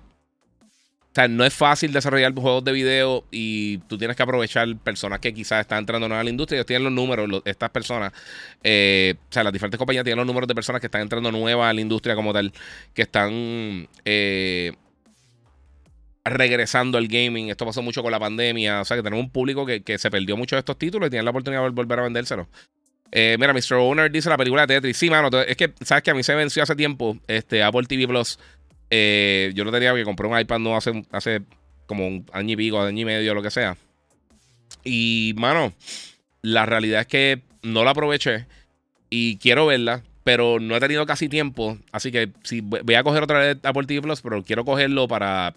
o 1.01 1.15
sea, 1.15 1.29
no 1.29 1.45
es 1.45 1.53
fácil 1.53 1.93
desarrollar 1.93 2.33
juegos 2.33 2.65
de 2.65 2.73
video 2.73 3.27
y 3.31 3.77
tú 3.87 3.99
tienes 3.99 4.17
que 4.17 4.23
aprovechar 4.23 4.67
personas 4.79 5.19
que 5.19 5.35
quizás 5.35 5.61
están 5.61 5.81
entrando 5.81 6.09
nuevas 6.09 6.23
a 6.23 6.25
la 6.25 6.31
industria. 6.31 6.57
Ellos 6.57 6.67
tienen 6.67 6.85
los 6.85 6.93
números, 6.93 7.43
estas 7.45 7.69
personas. 7.69 8.13
o 8.13 9.17
sea, 9.29 9.45
las 9.45 9.53
diferentes 9.53 9.77
compañías 9.77 10.05
tienen 10.05 10.17
los 10.17 10.27
números 10.27 10.49
de 10.49 10.55
personas 10.55 10.81
que 10.81 10.87
están 10.87 11.03
entrando 11.03 11.31
nuevas 11.31 11.69
a 11.69 11.75
la 11.75 11.83
industria 11.83 12.15
como 12.15 12.33
tal, 12.33 12.51
que 12.95 13.03
están 13.03 13.89
regresando 16.25 16.99
al 16.99 17.09
gaming. 17.09 17.51
Esto 17.51 17.67
pasó 17.67 17.83
mucho 17.83 18.03
con 18.03 18.13
la 18.13 18.21
pandemia. 18.21 18.81
O 18.81 18.85
sea, 18.85 18.97
que 18.97 19.03
tenemos 19.03 19.25
un 19.25 19.31
público 19.31 19.67
que, 19.67 19.99
se 19.99 20.11
perdió 20.11 20.37
mucho 20.37 20.57
de 20.57 20.61
estos 20.61 20.79
títulos 20.79 21.09
y 21.09 21.11
tienen 21.11 21.25
la 21.25 21.31
oportunidad 21.31 21.63
de 21.63 21.71
volver 21.71 21.99
a 21.99 22.03
vendérselos. 22.03 22.47
Eh, 23.11 23.37
mira, 23.39 23.53
Mr. 23.53 23.75
Owner 23.75 24.11
dice 24.11 24.31
la 24.31 24.37
película 24.37 24.67
de 24.67 24.75
Tetris. 24.75 24.97
Sí, 24.97 25.11
mano, 25.11 25.29
es 25.43 25.57
que, 25.57 25.73
¿sabes 25.85 26.03
que 26.03 26.11
A 26.11 26.15
mí 26.15 26.23
se 26.23 26.35
venció 26.35 26.63
hace 26.63 26.75
tiempo 26.75 27.19
este 27.27 27.63
Apple 27.63 27.87
TV 27.87 28.07
Plus. 28.09 28.39
Eh, 28.91 29.53
yo 29.55 29.65
lo 29.65 29.73
tenía 29.73 29.95
que 29.95 30.05
compré 30.05 30.27
un 30.27 30.39
iPad 30.39 30.59
no 30.59 30.77
hace, 30.77 31.05
hace 31.13 31.43
como 31.87 32.07
un 32.07 32.27
año 32.33 32.55
y 32.55 32.57
pico, 32.57 32.81
año 32.81 33.01
y 33.01 33.05
medio, 33.05 33.35
lo 33.35 33.43
que 33.43 33.51
sea. 33.51 33.77
Y, 34.85 35.35
mano, 35.37 35.73
la 36.41 36.67
realidad 36.67 37.03
es 37.03 37.07
que 37.07 37.43
no 37.63 37.85
la 37.85 37.91
aproveché 37.91 38.47
y 39.11 39.37
quiero 39.37 39.67
verla, 39.67 40.03
pero 40.25 40.59
no 40.59 40.77
he 40.77 40.81
tenido 40.81 41.05
casi 41.07 41.29
tiempo. 41.29 41.79
Así 41.91 42.11
que 42.11 42.31
sí, 42.43 42.61
voy 42.63 42.95
a 42.95 43.03
coger 43.03 43.23
otra 43.23 43.39
vez 43.41 43.59
Apple 43.63 43.87
TV 43.87 44.03
Plus, 44.03 44.23
pero 44.23 44.43
quiero 44.43 44.65
cogerlo 44.65 45.07
para 45.09 45.55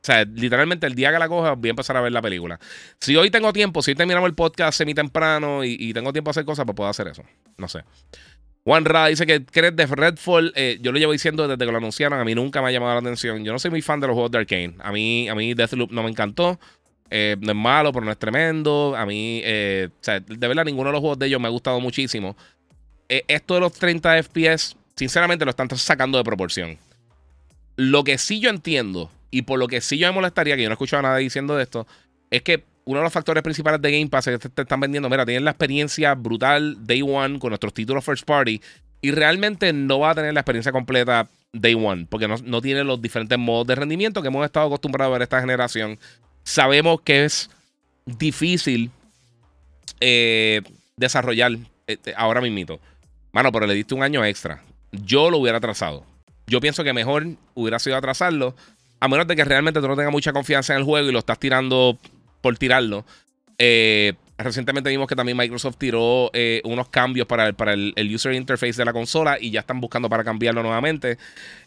o 0.00 0.06
sea, 0.08 0.24
literalmente 0.24 0.86
el 0.86 0.94
día 0.94 1.12
que 1.12 1.18
la 1.18 1.28
coja 1.28 1.54
voy 1.54 1.68
a 1.68 1.70
empezar 1.70 1.96
a 1.96 2.00
ver 2.00 2.12
la 2.12 2.22
película. 2.22 2.58
Si 3.00 3.16
hoy 3.16 3.30
tengo 3.30 3.52
tiempo, 3.52 3.82
si 3.82 3.94
terminamos 3.94 4.28
el 4.28 4.34
podcast 4.34 4.78
semi 4.78 4.94
temprano 4.94 5.64
y, 5.64 5.92
tengo 5.92 6.12
tiempo 6.12 6.30
a 6.30 6.32
hacer 6.32 6.44
cosas, 6.44 6.64
pues 6.64 6.76
puedo 6.76 6.88
hacer 6.88 7.08
eso. 7.08 7.24
No 7.56 7.68
sé. 7.68 7.82
Juan 8.64 8.84
dice 9.08 9.26
que 9.26 9.44
crees 9.44 9.74
de 9.74 9.86
Redfall. 9.86 10.52
Eh, 10.54 10.78
yo 10.80 10.92
lo 10.92 10.98
llevo 10.98 11.12
diciendo 11.12 11.48
desde 11.48 11.64
que 11.64 11.72
lo 11.72 11.78
anunciaron. 11.78 12.20
A 12.20 12.24
mí 12.24 12.34
nunca 12.34 12.62
me 12.62 12.68
ha 12.68 12.70
llamado 12.70 12.92
la 12.92 13.00
atención. 13.00 13.44
Yo 13.44 13.52
no 13.52 13.58
soy 13.58 13.70
muy 13.70 13.82
fan 13.82 13.98
de 13.98 14.06
los 14.06 14.14
juegos 14.14 14.30
de 14.30 14.38
Arkane. 14.38 14.74
A 14.80 14.92
mí, 14.92 15.28
a 15.28 15.34
mí 15.34 15.54
Deathloop 15.54 15.90
no 15.90 16.02
me 16.02 16.10
encantó. 16.10 16.60
Eh, 17.10 17.36
no 17.40 17.50
es 17.50 17.56
malo, 17.56 17.92
pero 17.92 18.04
no 18.04 18.12
es 18.12 18.18
tremendo. 18.18 18.94
A 18.96 19.04
mí, 19.04 19.40
eh, 19.42 19.88
o 19.90 20.04
sea, 20.04 20.20
de 20.20 20.48
verdad, 20.48 20.64
ninguno 20.64 20.90
de 20.90 20.92
los 20.92 21.00
juegos 21.00 21.18
de 21.18 21.26
ellos 21.26 21.40
me 21.40 21.48
ha 21.48 21.50
gustado 21.50 21.80
muchísimo. 21.80 22.36
esto 23.08 23.54
de 23.54 23.60
los 23.60 23.72
30 23.72 24.22
FPS, 24.22 24.76
sinceramente, 24.94 25.44
lo 25.44 25.50
están 25.50 25.68
sacando 25.70 26.18
de 26.18 26.24
proporción. 26.24 26.78
Lo 27.76 28.04
que 28.04 28.18
sí 28.18 28.38
yo 28.38 28.50
entiendo 28.50 29.10
y 29.30 29.42
por 29.42 29.58
lo 29.58 29.68
que 29.68 29.80
sí 29.80 29.98
yo 29.98 30.08
me 30.08 30.14
molestaría, 30.14 30.56
que 30.56 30.62
yo 30.62 30.68
no 30.68 30.72
he 30.72 30.74
escuchado 30.74 31.02
nada 31.02 31.16
diciendo 31.16 31.56
de 31.56 31.62
esto, 31.62 31.86
es 32.30 32.42
que 32.42 32.64
uno 32.84 33.00
de 33.00 33.04
los 33.04 33.12
factores 33.12 33.42
principales 33.42 33.82
de 33.82 33.92
Game 33.92 34.08
Pass 34.08 34.28
es 34.28 34.38
que 34.38 34.48
te, 34.48 34.62
están 34.62 34.80
vendiendo, 34.80 35.10
mira, 35.10 35.26
tienen 35.26 35.44
la 35.44 35.50
experiencia 35.50 36.14
brutal 36.14 36.76
Day 36.86 37.02
One 37.02 37.38
con 37.38 37.50
nuestros 37.50 37.74
títulos 37.74 38.04
First 38.04 38.24
Party 38.24 38.60
y 39.00 39.10
realmente 39.10 39.72
no 39.72 39.98
va 40.00 40.10
a 40.10 40.14
tener 40.14 40.32
la 40.32 40.40
experiencia 40.40 40.72
completa 40.72 41.28
Day 41.52 41.74
One, 41.74 42.06
porque 42.08 42.28
no, 42.28 42.36
no 42.44 42.60
tiene 42.60 42.84
los 42.84 43.00
diferentes 43.00 43.38
modos 43.38 43.66
de 43.66 43.74
rendimiento 43.74 44.22
que 44.22 44.28
hemos 44.28 44.44
estado 44.44 44.66
acostumbrados 44.66 45.10
a 45.10 45.12
ver 45.14 45.22
esta 45.22 45.40
generación. 45.40 45.98
Sabemos 46.42 47.00
que 47.02 47.24
es 47.24 47.50
difícil 48.06 48.90
eh, 50.00 50.62
desarrollar 50.96 51.52
eh, 51.86 51.98
ahora 52.16 52.40
mismito. 52.40 52.80
Mano, 53.32 53.52
pero 53.52 53.66
le 53.66 53.74
diste 53.74 53.94
un 53.94 54.02
año 54.02 54.24
extra. 54.24 54.62
Yo 54.92 55.30
lo 55.30 55.38
hubiera 55.38 55.58
atrasado. 55.58 56.04
Yo 56.46 56.60
pienso 56.60 56.82
que 56.82 56.92
mejor 56.92 57.26
hubiera 57.54 57.78
sido 57.78 57.96
atrasarlo 57.96 58.54
a 59.00 59.08
menos 59.08 59.26
de 59.26 59.36
que 59.36 59.44
realmente 59.44 59.80
tú 59.80 59.88
no 59.88 59.96
tengas 59.96 60.12
mucha 60.12 60.32
confianza 60.32 60.72
en 60.72 60.80
el 60.80 60.84
juego 60.84 61.08
y 61.08 61.12
lo 61.12 61.20
estás 61.20 61.38
tirando 61.38 61.98
por 62.40 62.56
tirarlo, 62.56 63.04
eh, 63.58 64.14
Recientemente 64.40 64.88
vimos 64.88 65.08
que 65.08 65.16
también 65.16 65.36
Microsoft 65.36 65.78
tiró 65.78 66.30
eh, 66.32 66.62
unos 66.64 66.88
cambios 66.90 67.26
para, 67.26 67.52
para 67.54 67.72
el, 67.72 68.14
user 68.14 68.34
interface 68.34 68.74
de 68.74 68.84
la 68.84 68.92
consola 68.92 69.36
y 69.40 69.50
ya 69.50 69.58
están 69.58 69.80
buscando 69.80 70.08
para 70.08 70.22
cambiarlo 70.22 70.62
nuevamente. 70.62 71.18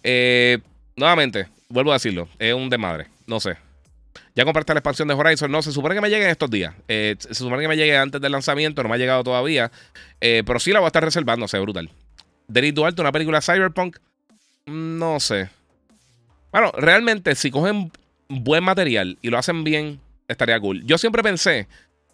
Eh, 0.04 0.60
nuevamente, 0.96 1.50
vuelvo 1.68 1.92
a 1.92 1.96
decirlo, 1.96 2.30
es 2.40 2.54
un 2.54 2.70
desmadre. 2.70 3.08
No 3.28 3.42
sé. 3.42 3.58
Ya 4.36 4.46
compraste 4.46 4.74
la 4.74 4.80
expansión 4.80 5.10
de 5.10 5.16
Horizon. 5.16 5.52
No, 5.52 5.62
se 5.62 5.74
supone 5.74 5.96
que 5.96 6.00
me 6.00 6.10
llegue 6.10 6.24
en 6.24 6.32
estos 6.32 6.50
días. 6.50 6.74
Se 6.88 7.34
supone 7.34 7.62
que 7.62 7.68
me 7.68 7.76
llegue 7.76 7.98
antes 7.98 8.22
del 8.22 8.32
lanzamiento. 8.32 8.82
No 8.84 8.88
me 8.88 8.96
ha 8.96 8.98
llegado 8.98 9.22
todavía. 9.26 9.70
pero 10.22 10.58
sí 10.58 10.72
la 10.72 10.80
voy 10.80 10.86
a 10.86 10.88
estar 10.88 11.04
reservando. 11.04 11.50
sé, 11.50 11.60
brutal. 11.60 11.90
Denis 12.48 12.74
Duarte, 12.74 13.02
una 13.02 13.12
película 13.12 13.42
Cyberpunk. 13.42 13.98
No 14.66 15.20
sé. 15.20 15.50
Bueno, 16.52 16.72
realmente, 16.76 17.36
si 17.36 17.52
cogen 17.52 17.92
buen 18.28 18.64
material 18.64 19.18
y 19.22 19.30
lo 19.30 19.38
hacen 19.38 19.64
bien, 19.64 20.00
estaría 20.28 20.60
cool. 20.60 20.84
Yo 20.86 20.98
siempre 20.98 21.24
pensé 21.24 21.68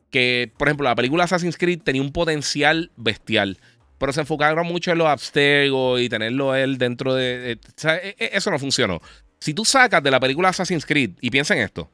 que, 0.10 0.52
por 0.58 0.68
ejemplo, 0.68 0.86
la 0.86 0.96
película 0.96 1.24
Assassin's 1.24 1.58
Creed 1.58 1.82
tenía 1.84 2.02
un 2.02 2.12
potencial 2.12 2.92
bestial. 2.96 3.58
Pero 3.98 4.14
se 4.14 4.22
enfocaron 4.22 4.68
mucho 4.68 4.92
en 4.92 5.00
los 5.00 5.08
abstegos 5.08 6.00
y 6.00 6.08
tenerlo 6.08 6.54
él 6.54 6.78
dentro 6.78 7.16
de. 7.16 7.54
E, 7.54 8.16
e, 8.20 8.30
eso 8.34 8.52
no 8.52 8.60
funcionó. 8.60 9.02
Si 9.40 9.54
tú 9.54 9.66
sacas 9.66 10.04
de 10.04 10.12
la 10.12 10.20
película 10.20 10.50
Assassin's 10.50 10.86
Creed 10.86 11.12
y 11.20 11.32
piensa 11.32 11.56
en 11.56 11.62
esto, 11.62 11.90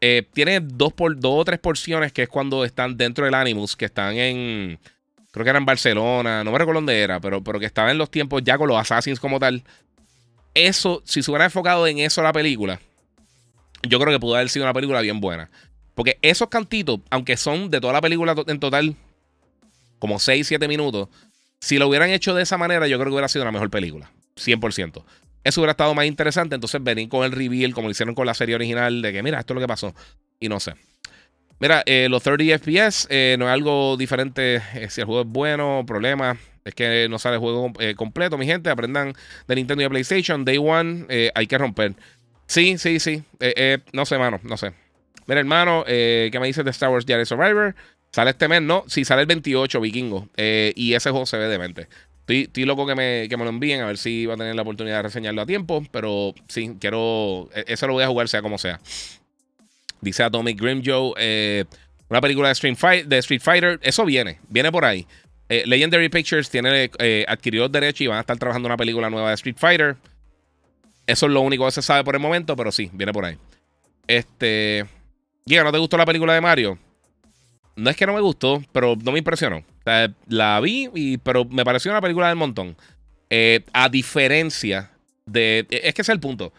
eh, 0.00 0.26
tiene 0.32 0.60
dos, 0.60 0.92
por, 0.92 1.18
dos 1.18 1.40
o 1.40 1.44
tres 1.44 1.60
porciones 1.60 2.12
que 2.12 2.22
es 2.22 2.28
cuando 2.28 2.64
están 2.64 2.96
dentro 2.96 3.24
del 3.24 3.34
Animus, 3.34 3.76
que 3.76 3.84
están 3.84 4.16
en. 4.16 4.78
Creo 5.30 5.44
que 5.44 5.50
era 5.50 5.58
en 5.60 5.66
Barcelona, 5.66 6.42
no 6.42 6.50
me 6.50 6.58
recuerdo 6.58 6.78
dónde 6.78 7.00
era, 7.00 7.20
pero, 7.20 7.44
pero 7.44 7.60
que 7.60 7.66
estaba 7.66 7.92
en 7.92 7.98
los 7.98 8.10
tiempos 8.10 8.42
ya 8.42 8.58
con 8.58 8.66
los 8.66 8.76
Assassins 8.76 9.20
como 9.20 9.38
tal. 9.38 9.62
Eso, 10.54 11.02
si 11.04 11.22
se 11.22 11.30
hubiera 11.30 11.44
enfocado 11.44 11.86
en 11.86 11.98
eso 11.98 12.22
la 12.22 12.32
película, 12.32 12.80
yo 13.82 13.98
creo 13.98 14.12
que 14.12 14.20
pudo 14.20 14.34
haber 14.34 14.48
sido 14.48 14.64
una 14.64 14.74
película 14.74 15.00
bien 15.00 15.20
buena. 15.20 15.50
Porque 15.94 16.18
esos 16.22 16.48
cantitos, 16.48 17.00
aunque 17.10 17.36
son 17.36 17.70
de 17.70 17.80
toda 17.80 17.92
la 17.92 18.00
película 18.00 18.34
en 18.46 18.60
total 18.60 18.96
como 19.98 20.18
6, 20.18 20.46
7 20.46 20.66
minutos, 20.66 21.08
si 21.60 21.78
lo 21.78 21.88
hubieran 21.88 22.10
hecho 22.10 22.34
de 22.34 22.42
esa 22.42 22.56
manera, 22.56 22.88
yo 22.88 22.96
creo 22.96 23.08
que 23.08 23.12
hubiera 23.12 23.28
sido 23.28 23.42
una 23.42 23.52
mejor 23.52 23.70
película. 23.70 24.10
100%. 24.36 25.04
Eso 25.44 25.60
hubiera 25.60 25.72
estado 25.72 25.94
más 25.94 26.06
interesante. 26.06 26.54
Entonces 26.54 26.82
venir 26.82 27.08
con 27.08 27.24
el 27.24 27.32
reveal, 27.32 27.74
como 27.74 27.88
lo 27.88 27.92
hicieron 27.92 28.14
con 28.14 28.26
la 28.26 28.34
serie 28.34 28.54
original, 28.54 29.02
de 29.02 29.12
que 29.12 29.22
mira, 29.22 29.40
esto 29.40 29.52
es 29.52 29.56
lo 29.56 29.60
que 29.60 29.68
pasó. 29.68 29.94
Y 30.38 30.48
no 30.48 30.58
sé. 30.58 30.74
Mira, 31.58 31.82
eh, 31.84 32.08
los 32.08 32.22
30 32.22 32.58
FPS 32.58 33.06
eh, 33.10 33.36
no 33.38 33.46
es 33.46 33.52
algo 33.52 33.98
diferente 33.98 34.62
eh, 34.74 34.88
si 34.88 35.02
el 35.02 35.06
juego 35.06 35.22
es 35.22 35.26
bueno, 35.26 35.84
problema. 35.86 36.38
Es 36.64 36.74
que 36.74 37.06
no 37.08 37.18
sale 37.18 37.36
el 37.36 37.40
juego 37.40 37.72
completo, 37.96 38.36
mi 38.38 38.46
gente. 38.46 38.70
Aprendan 38.70 39.14
de 39.48 39.54
Nintendo 39.54 39.82
y 39.82 39.84
de 39.84 39.90
PlayStation. 39.90 40.44
Day 40.44 40.58
One, 40.58 41.06
hay 41.34 41.46
que 41.46 41.58
romper. 41.58 41.94
Sí, 42.46 42.78
sí, 42.78 43.00
sí. 43.00 43.22
no 43.92 44.04
sé, 44.04 44.18
mano, 44.18 44.40
no 44.42 44.56
sé. 44.56 44.72
Mira, 45.30 45.38
hermano, 45.38 45.84
eh, 45.86 46.28
¿qué 46.32 46.40
me 46.40 46.48
dices 46.48 46.64
de 46.64 46.72
Star 46.72 46.90
Wars 46.90 47.04
Jedi 47.06 47.24
Survivor? 47.24 47.76
Sale 48.10 48.30
este 48.30 48.48
mes, 48.48 48.62
no, 48.62 48.82
sí, 48.88 49.04
sale 49.04 49.20
el 49.20 49.28
28, 49.28 49.80
vikingo. 49.80 50.28
Eh, 50.36 50.72
y 50.74 50.94
ese 50.94 51.10
juego 51.10 51.24
se 51.24 51.38
ve 51.38 51.46
demente. 51.46 51.86
Estoy, 52.18 52.42
estoy 52.42 52.64
loco 52.64 52.84
que 52.84 52.96
me, 52.96 53.28
que 53.28 53.36
me, 53.36 53.44
lo 53.44 53.50
envíen, 53.50 53.80
a 53.80 53.86
ver 53.86 53.96
si 53.96 54.26
va 54.26 54.34
a 54.34 54.36
tener 54.36 54.56
la 54.56 54.62
oportunidad 54.62 54.96
de 54.96 55.02
reseñarlo 55.02 55.40
a 55.42 55.46
tiempo. 55.46 55.84
Pero 55.92 56.34
sí, 56.48 56.76
quiero. 56.80 57.48
E, 57.54 57.64
eso 57.68 57.86
lo 57.86 57.92
voy 57.92 58.02
a 58.02 58.08
jugar, 58.08 58.28
sea 58.28 58.42
como 58.42 58.58
sea. 58.58 58.80
Dice 60.00 60.24
Atomic 60.24 60.60
Grim 60.60 60.82
Joe. 60.84 61.12
Eh, 61.16 61.64
una 62.08 62.20
película 62.20 62.48
de 62.48 62.52
Street, 62.54 63.06
de 63.06 63.18
Street 63.18 63.40
Fighter. 63.40 63.78
Eso 63.84 64.04
viene, 64.04 64.40
viene 64.48 64.72
por 64.72 64.84
ahí. 64.84 65.06
Legendary 65.66 66.08
Pictures 66.08 66.48
tiene, 66.48 66.90
adquirió 67.26 67.68
derechos 67.68 68.02
y 68.02 68.06
van 68.06 68.18
a 68.18 68.20
estar 68.20 68.38
trabajando 68.38 68.66
una 68.66 68.76
película 68.76 69.10
nueva 69.10 69.30
de 69.30 69.34
Street 69.34 69.56
Fighter. 69.58 69.96
Eso 71.06 71.26
es 71.26 71.32
lo 71.32 71.40
único 71.40 71.64
que 71.66 71.72
se 71.72 71.82
sabe 71.82 72.04
por 72.04 72.14
el 72.14 72.20
momento, 72.20 72.54
pero 72.54 72.70
sí, 72.70 72.88
viene 72.92 73.12
por 73.12 73.24
ahí. 73.24 73.36
Este. 74.06 74.86
Giga, 75.46 75.64
¿no 75.64 75.72
te 75.72 75.78
gustó 75.78 75.96
la 75.96 76.06
película 76.06 76.34
de 76.34 76.40
Mario? 76.40 76.78
No 77.76 77.90
es 77.90 77.96
que 77.96 78.06
no 78.06 78.12
me 78.12 78.20
gustó, 78.20 78.62
pero 78.72 78.96
no 79.02 79.12
me 79.12 79.18
impresionó. 79.18 79.64
La 80.28 80.60
vi, 80.60 80.88
y, 80.94 81.18
pero 81.18 81.44
me 81.44 81.64
pareció 81.64 81.90
una 81.90 82.00
película 82.00 82.28
del 82.28 82.36
montón. 82.36 82.76
Eh, 83.28 83.64
a 83.72 83.88
diferencia 83.88 84.90
de. 85.26 85.66
Es 85.70 85.94
que 85.94 86.02
ese 86.02 86.12
es 86.12 86.14
el 86.14 86.20
punto. 86.20 86.52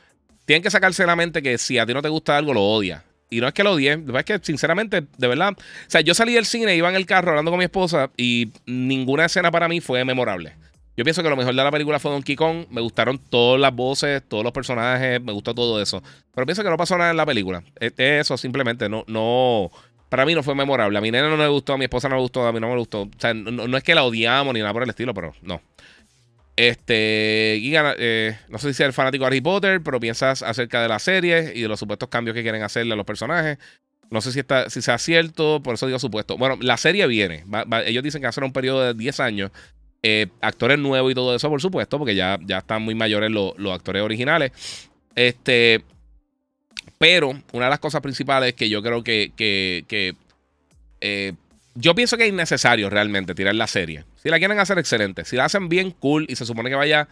Tienen 0.46 0.64
que 0.64 0.72
sacarse 0.72 1.04
de 1.04 1.08
la 1.08 1.16
mente 1.16 1.42
que 1.42 1.58
si 1.58 1.78
a 1.78 1.86
ti 1.86 1.94
no 1.94 2.02
te 2.02 2.10
gusta 2.10 2.38
algo, 2.38 2.54
lo 2.54 2.64
odias. 2.64 3.04
Y 3.32 3.40
no 3.40 3.48
es 3.48 3.54
que 3.54 3.64
lo 3.64 3.72
odie, 3.72 3.94
es 3.94 4.26
que 4.26 4.40
sinceramente, 4.44 5.06
de 5.18 5.28
verdad. 5.28 5.54
O 5.58 5.90
sea, 5.90 6.02
yo 6.02 6.14
salí 6.14 6.34
del 6.34 6.46
cine, 6.46 6.76
iba 6.76 6.90
en 6.90 6.96
el 6.96 7.06
carro 7.06 7.30
hablando 7.30 7.50
con 7.50 7.58
mi 7.60 7.64
esposa 7.64 8.12
y 8.18 8.52
ninguna 8.66 9.26
escena 9.26 9.50
para 9.50 9.70
mí 9.70 9.80
fue 9.80 10.04
memorable. 10.04 10.54
Yo 10.98 11.06
pienso 11.06 11.24
que 11.24 11.30
lo 11.30 11.38
mejor 11.38 11.56
de 11.56 11.64
la 11.64 11.72
película 11.72 11.98
fue 11.98 12.12
Donkey 12.12 12.36
Kong. 12.36 12.66
Me 12.70 12.82
gustaron 12.82 13.18
todas 13.18 13.60
las 13.60 13.74
voces, 13.74 14.22
todos 14.28 14.44
los 14.44 14.52
personajes, 14.52 15.22
me 15.22 15.32
gustó 15.32 15.56
todo 15.56 15.82
eso. 15.82 16.04
Pero 16.36 16.46
pienso 16.46 16.62
que 16.62 16.70
no 16.70 16.76
pasó 16.76 16.98
nada 16.98 17.12
en 17.12 17.18
la 17.18 17.26
película. 17.26 17.64
Eso 17.80 18.38
simplemente 18.38 18.90
no, 18.90 19.06
no. 19.08 19.72
Para 20.10 20.26
mí 20.26 20.36
no 20.36 20.44
fue 20.44 20.54
memorable. 20.54 20.98
A 20.98 21.02
mi 21.02 21.10
nena 21.10 21.30
no 21.30 21.38
le 21.38 21.48
gustó, 21.48 21.72
a 21.72 21.78
mi 21.78 21.86
esposa 21.86 22.10
no 22.10 22.16
le 22.16 22.22
gustó, 22.22 22.46
a 22.46 22.52
mí 22.52 22.60
no 22.60 22.68
me 22.68 22.78
gustó. 22.78 23.04
O 23.04 23.10
sea, 23.18 23.34
no, 23.34 23.78
es 23.78 23.84
que 23.84 23.96
la 23.96 24.04
odiamos 24.04 24.54
ni 24.54 24.60
nada 24.60 24.74
por 24.74 24.84
el 24.84 24.90
estilo, 24.90 25.14
pero 25.14 25.34
no. 25.42 25.62
Este, 26.62 27.58
eh, 27.58 28.38
no 28.50 28.60
sé 28.60 28.72
si 28.72 28.84
eres 28.84 28.94
fanático 28.94 29.24
de 29.24 29.28
Harry 29.30 29.42
Potter, 29.42 29.82
pero 29.82 30.00
piensas 30.00 30.44
acerca 30.44 30.80
de 30.80 30.90
la 30.90 31.00
serie 31.00 31.54
y 31.56 31.64
de 31.64 31.68
los 31.68 31.80
supuestos 31.80 32.08
cambios 32.08 32.36
que 32.36 32.44
quieren 32.44 32.62
hacerle 32.62 32.94
a 32.94 32.96
los 32.96 33.06
personajes. 33.08 33.58
No 34.12 34.22
sé 34.22 34.32
si, 34.32 34.42
está, 34.42 34.70
si 34.70 34.84
sea 34.84 35.00
cierto, 35.00 35.64
por 35.64 35.74
eso 35.74 35.88
digo 35.88 35.98
supuesto. 35.98 36.38
Bueno, 36.38 36.60
la 36.62 36.78
serie 36.78 37.08
viene. 37.08 37.46
ellos 37.88 38.04
dicen 38.04 38.22
que 38.22 38.28
va 38.28 38.30
a 38.30 38.34
ser 38.34 38.44
un 38.44 38.54
periodo 38.54 38.84
de 38.84 38.94
10 38.94 39.20
años. 39.22 39.50
Eh, 40.04 40.28
actores 40.40 40.78
nuevos 40.78 41.12
y 41.12 41.16
todo 41.16 41.36
eso, 41.36 41.50
por 41.50 41.62
supuesto, 41.64 41.98
porque 41.98 42.14
ya, 42.14 42.38
ya 42.46 42.60
están 42.60 42.84
muy 42.84 42.94
mayores 42.94 43.32
los, 43.32 43.56
actores 43.74 44.04
originales. 44.04 44.52
Este. 45.16 45.84
Pero 47.00 47.30
una 47.54 47.66
de 47.66 47.72
las 47.72 47.80
cosas 47.80 48.02
principales 48.02 48.54
que 48.54 48.70
yo 48.70 48.84
creo 48.84 49.04
que. 49.04 49.32
que, 49.36 50.16
eh, 51.00 51.34
yo 51.76 51.96
pienso 51.96 52.18
que 52.18 52.24
es 52.24 52.30
innecesario 52.30 52.90
realmente 52.90 53.36
tirar 53.36 53.56
la 53.56 53.68
serie. 53.68 54.06
Si 54.22 54.30
la 54.30 54.40
quieren 54.40 54.60
hacer 54.60 54.78
excelente, 54.78 55.26
si 55.26 55.36
la 55.36 55.46
hacen 55.46 55.70
bien 55.70 55.92
cool 55.92 56.26
y 56.30 56.36
se 56.36 56.46
supone 56.46 56.70
que 56.70 56.76
vaya 56.76 57.08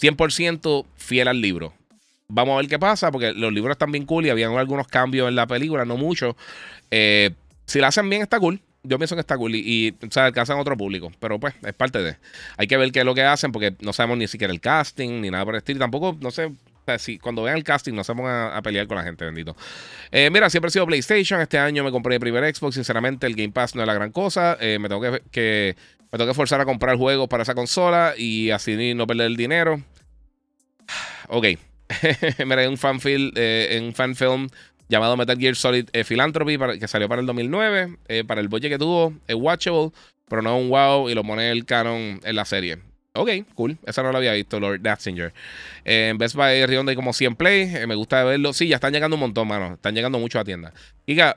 100% 0.00 0.86
fiel 0.96 1.28
al 1.28 1.40
libro. 1.40 1.74
Vamos 2.28 2.54
a 2.54 2.56
ver 2.56 2.68
qué 2.68 2.78
pasa, 2.78 3.12
porque 3.12 3.32
los 3.32 3.52
libros 3.52 3.74
están 3.74 3.92
bien 3.92 4.04
cool 4.04 4.26
y 4.26 4.30
habían 4.30 4.52
algunos 4.56 4.88
cambios 4.88 5.28
en 5.28 5.36
la 5.36 5.46
película, 5.46 5.84
no 5.84 5.96
mucho. 5.96 6.36
Eh, 6.90 7.30
si 7.66 7.78
la 7.78 7.88
hacen 7.88 8.08
bien, 8.08 8.22
está 8.22 8.40
cool 8.40 8.60
yo 8.86 8.98
pienso 8.98 9.16
que 9.16 9.20
está 9.20 9.36
cool 9.36 9.54
y, 9.54 9.94
o 10.02 10.10
sea, 10.10 10.26
alcanzan 10.26 10.58
otro 10.58 10.76
público. 10.76 11.12
Pero 11.20 11.38
pues, 11.38 11.54
es 11.62 11.74
parte 11.74 12.02
de. 12.02 12.16
Hay 12.56 12.66
que 12.66 12.76
ver 12.76 12.92
qué 12.92 13.00
es 13.00 13.04
lo 13.04 13.14
que 13.14 13.22
hacen 13.22 13.52
porque 13.52 13.74
no 13.80 13.92
sabemos 13.92 14.18
ni 14.18 14.28
siquiera 14.28 14.52
el 14.52 14.60
casting 14.60 15.20
ni 15.20 15.30
nada 15.30 15.44
por 15.44 15.54
el 15.54 15.58
estilo. 15.58 15.80
Tampoco, 15.80 16.16
no 16.20 16.30
sé. 16.30 16.52
Si 16.98 17.18
cuando 17.18 17.42
vean 17.42 17.56
el 17.56 17.64
casting 17.64 17.94
no 17.94 18.04
se 18.04 18.14
pongan 18.14 18.52
a, 18.56 18.62
pelear 18.62 18.86
con 18.86 18.96
la 18.96 19.02
gente, 19.02 19.24
bendito. 19.24 19.56
Eh, 20.10 20.30
mira, 20.30 20.50
siempre 20.50 20.68
he 20.68 20.72
sido 20.72 20.86
PlayStation. 20.86 21.40
Este 21.40 21.58
año 21.58 21.84
me 21.84 21.90
compré 21.90 22.14
el 22.14 22.20
primer 22.20 22.54
Xbox. 22.54 22.74
Sinceramente, 22.74 23.26
el 23.26 23.34
Game 23.34 23.52
Pass 23.52 23.74
no 23.74 23.82
es 23.82 23.86
la 23.86 23.94
gran 23.94 24.12
cosa. 24.12 24.56
Eh, 24.60 24.78
me 24.78 24.88
tengo 24.88 25.00
que, 25.00 25.76
me 26.12 26.18
tengo 26.18 26.26
que 26.26 26.34
forzar 26.34 26.60
a 26.60 26.64
comprar 26.64 26.96
juegos 26.96 27.28
para 27.28 27.42
esa 27.42 27.54
consola 27.54 28.14
y 28.16 28.50
así 28.50 28.94
no 28.94 29.06
perder 29.06 29.26
el 29.26 29.36
dinero. 29.36 29.80
Ok. 31.28 31.46
mira, 32.46 32.68
un 32.68 32.76
fanfilm, 32.76 33.32
eh, 33.36 33.80
un 33.84 33.94
fan 33.94 34.14
film 34.14 34.48
llamado 34.88 35.16
Metal 35.16 35.38
Gear 35.38 35.56
Solid 35.56 35.88
eh, 35.92 36.04
Philanthropy, 36.04 36.58
que 36.78 36.88
salió 36.88 37.08
para 37.08 37.20
el 37.20 37.26
2009. 37.26 37.96
Eh, 38.08 38.24
para 38.24 38.40
el 38.40 38.48
budget 38.48 38.70
que 38.70 38.78
tuvo, 38.78 39.12
es 39.26 39.36
watchable, 39.36 39.90
pero 40.28 40.42
no 40.42 40.56
es 40.56 40.62
un 40.62 40.70
wow 40.70 41.08
y 41.08 41.14
lo 41.14 41.24
pone 41.24 41.50
el 41.50 41.64
canon 41.64 42.20
en 42.22 42.36
la 42.36 42.44
serie. 42.44 42.78
Ok, 43.16 43.30
cool. 43.54 43.78
Esa 43.86 44.02
no 44.02 44.12
la 44.12 44.18
había 44.18 44.32
visto, 44.32 44.60
Lord 44.60 44.80
Datzinger. 44.80 45.32
Eh, 45.84 46.08
en 46.10 46.18
Best 46.18 46.34
Buy 46.34 46.66
Rionda 46.66 46.90
hay 46.90 46.96
como 46.96 47.12
100 47.12 47.36
play. 47.36 47.86
me 47.86 47.94
gusta 47.94 48.24
verlo. 48.24 48.52
Sí, 48.52 48.68
ya 48.68 48.76
están 48.76 48.92
llegando 48.92 49.16
un 49.16 49.20
montón, 49.20 49.48
mano. 49.48 49.74
Están 49.74 49.94
llegando 49.94 50.18
mucho 50.18 50.38
a 50.38 50.44
tiendas. 50.44 50.72
Giga, 51.06 51.36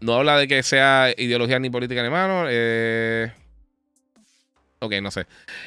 no 0.00 0.14
habla 0.14 0.38
de 0.38 0.48
que 0.48 0.62
sea 0.62 1.12
ideología 1.16 1.58
ni 1.58 1.70
política 1.70 2.02
ni 2.02 2.10
mano. 2.10 2.44
ok, 4.80 4.94
no 5.02 5.10
sé. 5.10 5.26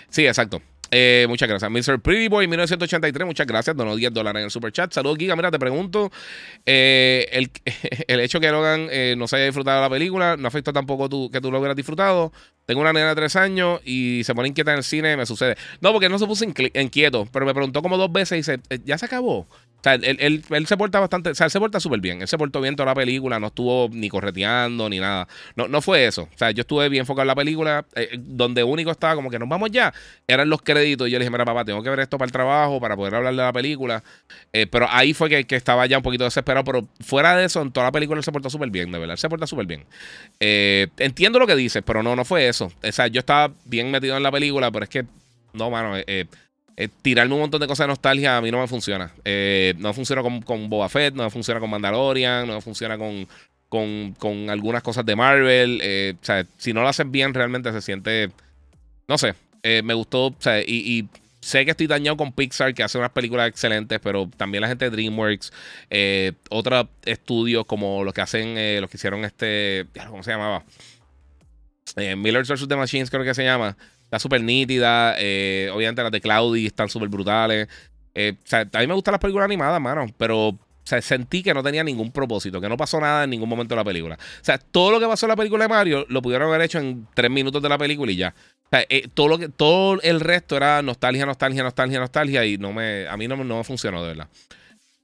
Sí, 0.10 0.25
exacto. 0.25 0.62
Eh, 0.95 1.25
muchas 1.27 1.50
gracias. 1.50 1.71
Mr. 1.71 2.00
Pretty 2.00 2.27
Boy 2.27 2.47
1983, 2.47 3.25
muchas 3.25 3.47
gracias. 3.47 3.75
Donó 3.75 3.95
10 3.95 4.13
dólares 4.13 4.41
en 4.41 4.45
el 4.45 4.51
super 4.51 4.71
chat. 4.71 4.93
Saludos, 4.93 5.17
Giga. 5.17 5.35
Mira, 5.35 5.50
te 5.50 5.57
pregunto: 5.57 6.12
eh, 6.67 7.27
el, 7.31 7.50
el, 8.07 8.19
hecho 8.19 8.39
que 8.39 8.51
Logan 8.51 8.89
eh, 8.91 9.15
no 9.17 9.27
se 9.27 9.38
haya 9.38 9.45
disfrutado 9.45 9.81
la 9.81 9.89
película 9.89 10.38
no 10.38 10.47
afectó 10.47 10.71
tampoco 10.71 11.09
tú, 11.09 11.31
que 11.31 11.41
tú 11.41 11.51
lo 11.51 11.57
hubieras 11.57 11.75
disfrutado. 11.75 12.31
Tengo 12.67 12.81
una 12.81 12.93
nena 12.93 13.09
de 13.09 13.15
3 13.15 13.35
años 13.38 13.81
y 13.83 14.23
se 14.23 14.35
pone 14.35 14.50
inquieta 14.50 14.71
en 14.71 14.77
el 14.77 14.83
cine, 14.83 15.17
me 15.17 15.25
sucede. 15.25 15.57
No, 15.81 15.91
porque 15.93 16.09
no 16.09 16.19
se 16.19 16.27
puso 16.27 16.45
inquieto, 16.45 17.27
pero 17.31 17.47
me 17.47 17.55
preguntó 17.55 17.81
como 17.81 17.97
dos 17.97 18.12
veces 18.12 18.33
y 18.33 18.35
dice: 18.38 18.59
¿Ya 18.85 19.00
se 19.00 19.07
acabó? 19.07 19.47
O 19.84 19.90
sea, 19.90 19.96
él, 19.96 20.66
se 20.66 20.78
porta 20.78 21.02
bastante, 21.02 21.32
o 21.32 21.36
sea, 21.36 21.44
él 21.44 21.52
se 21.52 21.60
porta 21.60 21.78
súper 21.82 22.00
bien. 22.00 22.22
Él 22.22 22.28
se 22.30 22.38
portó 22.38 22.62
bien 22.62 22.78
toda 22.78 22.86
la 22.88 22.96
película, 22.96 23.38
no 23.38 23.48
estuvo 23.48 23.90
ni 23.92 24.08
correteando 24.08 24.88
ni 24.88 25.00
nada. 25.00 25.28
No, 25.58 25.68
no 25.68 25.82
fue 25.82 26.06
eso. 26.06 26.30
O 26.34 26.38
sea, 26.38 26.52
yo 26.52 26.62
estuve 26.62 26.88
bien 26.88 27.02
enfocado 27.02 27.24
en 27.24 27.28
la 27.28 27.36
película, 27.36 27.86
eh, 27.96 28.12
donde 28.18 28.63
único 28.63 28.92
estaba 28.92 29.16
como 29.16 29.30
que 29.30 29.38
nos 29.40 29.50
vamos 29.50 29.72
ya, 29.72 29.94
eran 30.25 30.50
los 30.50 30.62
créditos. 30.62 31.10
Y 31.10 31.12
yo 31.12 31.20
le 31.20 31.25
dije, 31.25 31.32
mira, 31.32 31.44
papá, 31.44 31.66
tengo 31.66 31.84
que 31.84 31.90
ver 31.90 32.00
esto 32.00 32.18
para 32.18 32.28
el 32.28 32.32
trabajo, 32.32 32.80
para 32.80 32.96
poder 32.96 33.16
hablar 33.16 33.34
de 33.34 33.42
la 33.42 33.52
película. 33.52 34.02
Eh, 34.54 34.68
pero 34.68 34.88
ahí 34.90 35.13
fue 35.13 35.30
que, 35.30 35.54
estaba 35.54 35.86
ya 35.86 35.98
un 35.98 36.04
poquito 36.04 36.24
desesperado. 36.24 36.63
Pero 36.63 36.88
fuera 37.02 37.36
de 37.36 37.44
eso, 37.44 37.62
en 37.62 37.74
toda 37.74 37.88
la 37.88 37.92
película 37.92 38.18
él 38.18 38.24
se 38.24 38.32
portó 38.32 38.50
súper 38.50 38.70
bien, 38.70 38.90
de 38.90 39.00
verdad. 39.00 39.16
Él 39.16 39.20
se 39.20 39.28
porta 39.28 39.48
súper 39.48 39.66
bien. 39.66 39.84
Eh, 40.40 40.88
entiendo 40.98 41.40
lo 41.40 41.48
que 41.48 41.58
dices, 41.58 41.84
pero 41.86 42.02
no, 42.02 42.16
no 42.16 42.24
fue 42.24 42.48
eso. 42.48 42.72
O 42.82 42.92
sea, 42.94 43.08
yo 43.08 43.20
estaba 43.20 43.54
bien 43.66 43.92
metido 43.92 44.16
en 44.16 44.24
la 44.24 44.32
película, 44.32 44.72
pero 44.72 44.84
es 44.84 44.90
que, 44.90 45.06
no, 45.52 45.70
mano, 45.70 45.98
eh, 45.98 46.28
eh, 46.75 46.89
tirarme 47.01 47.36
un 47.36 47.42
montón 47.42 47.62
de 47.62 47.68
cosas 47.68 47.86
de 47.86 47.89
nostalgia 47.89 48.38
a 48.38 48.42
mí 48.42 48.50
no 48.51 48.60
me 48.60 48.68
funciona. 48.68 49.12
Eh, 49.24 49.75
no 49.77 49.94
funciona 49.94 50.22
con, 50.22 50.42
con, 50.42 50.70
Boba 50.70 50.89
Fett, 50.89 51.13
no 51.13 51.30
funciona 51.30 51.60
con 51.60 51.70
Mandalorian, 51.70 52.48
no 52.48 52.62
funciona 52.62 52.98
con, 52.98 53.27
con, 53.70 54.13
con 54.18 54.50
algunas 54.50 54.82
cosas 54.82 55.06
de 55.06 55.15
Marvel. 55.15 55.80
Eh, 55.84 56.15
o 56.20 56.25
sea, 56.25 56.46
si 56.58 56.74
no 56.74 56.82
lo 56.82 56.88
hacen 56.88 57.12
bien, 57.12 57.34
realmente 57.34 57.72
se 57.72 57.82
siente. 57.82 58.32
No 59.08 59.18
sé. 59.18 59.36
Eh, 59.62 59.82
me 59.84 59.94
gustó. 59.94 60.27
O 60.27 60.36
sea, 60.39 60.62
y, 60.62 61.08
sé 61.42 61.65
que 61.65 61.72
estoy 61.72 61.88
dañado 61.88 62.18
con 62.18 62.32
Pixar, 62.32 62.74
que 62.74 62.84
hace 62.84 62.98
unas 62.98 63.12
películas 63.12 63.50
excelentes, 63.50 64.00
pero 64.01 64.30
también 64.38 64.62
la 64.62 64.70
gente 64.70 64.89
de 64.89 64.92
DreamWorks, 64.92 65.51
otros 66.50 66.88
estudios 67.06 67.65
como 67.65 68.03
los 68.06 68.13
que 68.13 68.22
hacen, 68.22 68.56
los 68.80 68.89
que 68.89 68.96
hicieron 68.96 69.25
este, 69.25 69.86
¿cómo 70.08 70.24
se 70.24 70.32
llamaba? 70.32 70.63
Millers 71.98 72.48
vs. 72.48 72.65
The 72.70 72.77
Machines 72.77 73.10
creo 73.12 73.25
que 73.25 73.34
se 73.34 73.44
llama. 73.44 73.75
Está 74.13 74.20
súper 74.20 74.43
nítida. 74.43 75.13
obviamente 75.74 76.03
las 76.03 76.12
de 76.12 76.22
Cloudy 76.22 76.67
están 76.67 76.88
súper 76.88 77.10
brutales. 77.10 77.67
o 78.15 78.20
sea, 78.43 78.70
a 78.72 78.79
mí 78.79 78.88
me 78.88 78.93
gustan 78.93 79.13
las 79.13 79.20
películas 79.20 79.46
animadas, 79.46 79.82
mano, 79.82 80.05
pero 80.17 80.55
sentí 80.84 81.41
que 81.41 81.53
no 81.53 81.63
tenía 81.63 81.84
ningún 81.84 82.12
propósito, 82.12 82.60
que 82.60 82.70
no 82.70 82.77
pasó 82.77 83.00
nada 83.00 83.24
en 83.24 83.29
ningún 83.29 83.50
momento 83.50 83.74
de 83.74 83.77
la 83.77 83.86
película. 83.86 84.15
O 84.15 84.43
sea, 84.43 84.58
todo 84.58 84.91
lo 84.91 85.00
que 85.00 85.08
pasó 85.08 85.25
en 85.25 85.32
la 85.32 85.36
película 85.36 85.63
de 85.63 85.70
Mario 85.70 86.05
lo 86.10 86.22
pudieron 86.22 86.50
haber 86.50 86.62
hecho 86.62 86.79
en 86.79 87.08
tres 87.13 87.32
minutos 87.32 87.62
de 87.62 87.70
la 87.70 87.77
película 87.77 88.12
y 88.12 88.17
ya. 88.17 88.36
Eh, 88.72 89.08
todo, 89.13 89.27
lo 89.27 89.38
que, 89.38 89.50
todo 89.50 90.01
el 90.01 90.20
resto 90.20 90.58
era 90.58 90.82
nostalgia, 90.82 91.25
nostalgia, 91.25 91.63
nostalgia, 91.63 92.00
nostalgia. 92.00 92.46
Y 92.46 92.58
no 92.58 92.74
me, 92.74 93.08
a 93.08 93.15
mí 93.17 93.27
no, 93.27 93.38
no 93.38 93.58
me 93.58 93.63
funcionó, 93.63 94.01
de 94.01 94.10
verdad. 94.10 94.27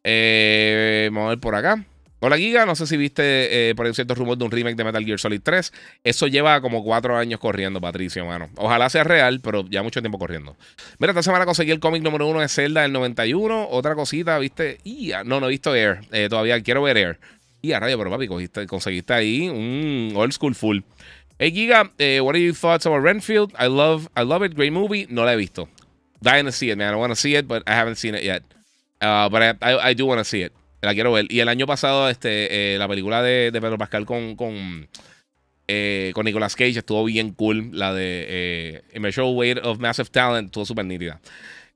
Eh, 0.03 1.09
vamos 1.11 1.27
a 1.27 1.29
ver 1.29 1.39
por 1.39 1.55
acá. 1.55 1.85
Hola 2.21 2.37
Giga, 2.37 2.65
no 2.65 2.75
sé 2.75 2.85
si 2.85 2.97
viste 2.97 3.69
eh, 3.69 3.75
por 3.75 3.85
ahí 3.85 3.93
cierto 3.93 4.13
rumor 4.13 4.37
de 4.37 4.43
un 4.43 4.51
remake 4.51 4.75
de 4.75 4.83
Metal 4.83 5.05
Gear 5.05 5.19
Solid 5.19 5.41
3. 5.41 5.71
Eso 6.03 6.27
lleva 6.27 6.59
como 6.59 6.83
cuatro 6.83 7.15
años 7.15 7.39
corriendo, 7.39 7.79
Patricio, 7.79 8.25
mano. 8.25 8.49
Ojalá 8.57 8.89
sea 8.89 9.05
real, 9.05 9.39
pero 9.41 9.65
ya 9.69 9.83
mucho 9.83 10.01
tiempo 10.01 10.19
corriendo. 10.19 10.57
Mira, 10.97 11.11
esta 11.11 11.23
semana 11.23 11.45
conseguí 11.45 11.71
el 11.71 11.79
cómic 11.79 12.03
número 12.03 12.27
uno 12.27 12.41
de 12.41 12.49
Zelda 12.49 12.81
del 12.81 12.91
91. 12.91 13.69
Otra 13.69 13.95
cosita, 13.95 14.37
¿viste? 14.37 14.79
Y 14.83 15.11
no, 15.25 15.39
no 15.39 15.47
he 15.47 15.49
visto 15.49 15.73
Air. 15.73 16.01
todavía 16.29 16.61
quiero 16.61 16.81
ver 16.81 16.97
Air. 16.97 17.19
Y 17.61 17.71
a 17.71 17.79
rayo, 17.79 17.97
pero 17.97 18.09
papi, 18.09 18.27
conseguiste 18.67 19.13
ahí 19.13 19.49
un 19.49 20.13
old 20.15 20.31
school 20.33 20.55
full. 20.55 20.81
Hey 21.41 21.53
Giga, 21.53 21.93
eh, 21.97 22.19
what 22.19 22.35
are 22.35 22.43
your 22.43 22.53
thoughts 22.53 22.85
about 22.85 23.01
Renfield? 23.01 23.53
I 23.57 23.67
love, 23.67 24.09
I 24.13 24.23
love 24.23 24.43
it. 24.43 24.55
Great 24.55 24.73
movie. 24.73 25.07
No 25.09 25.23
la 25.23 25.31
he 25.31 25.37
visto. 25.37 25.69
Dying 26.21 26.43
to 26.43 26.51
see 26.51 26.69
it, 26.69 26.77
man. 26.77 26.93
I 26.93 26.97
want 26.97 27.11
to 27.11 27.15
see 27.15 27.35
it, 27.35 27.47
but 27.47 27.63
I 27.65 27.75
haven't 27.75 27.95
seen 27.95 28.13
it 28.13 28.23
yet. 28.23 28.43
Uh, 28.99 29.29
but 29.29 29.57
I, 29.63 29.93
do 29.93 30.05
want 30.05 30.19
to 30.19 30.25
see 30.25 30.41
it. 30.41 30.51
La 30.81 30.93
quiero 30.93 31.11
ver. 31.11 31.25
Y 31.29 31.39
el 31.39 31.49
año 31.49 31.67
pasado, 31.67 32.09
este, 32.09 32.73
eh, 32.75 32.77
la 32.77 32.87
película 32.87 33.21
de, 33.21 33.51
de, 33.51 33.61
Pedro 33.61 33.77
Pascal 33.77 34.05
con, 34.05 34.35
con, 34.35 34.87
eh, 35.67 36.11
con 36.13 36.25
Nicolas 36.25 36.55
Cage 36.55 36.79
estuvo 36.79 37.03
bien 37.03 37.31
cool. 37.31 37.71
La 37.73 37.93
de 37.93 38.25
eh, 38.27 38.81
Immeasurable 38.95 39.35
Weight 39.35 39.57
of 39.63 39.79
Massive 39.79 40.09
Talent 40.09 40.47
estuvo 40.47 40.65
súper 40.65 40.85
nítida. 40.85 41.19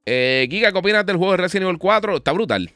Giga, 0.06 0.72
¿qué 0.72 0.78
opinas 0.78 1.06
del 1.06 1.18
juego 1.18 1.32
de 1.32 1.38
Resident 1.38 1.68
Evil 1.68 1.80
4? 1.80 2.18
Está 2.18 2.32
brutal. 2.32 2.72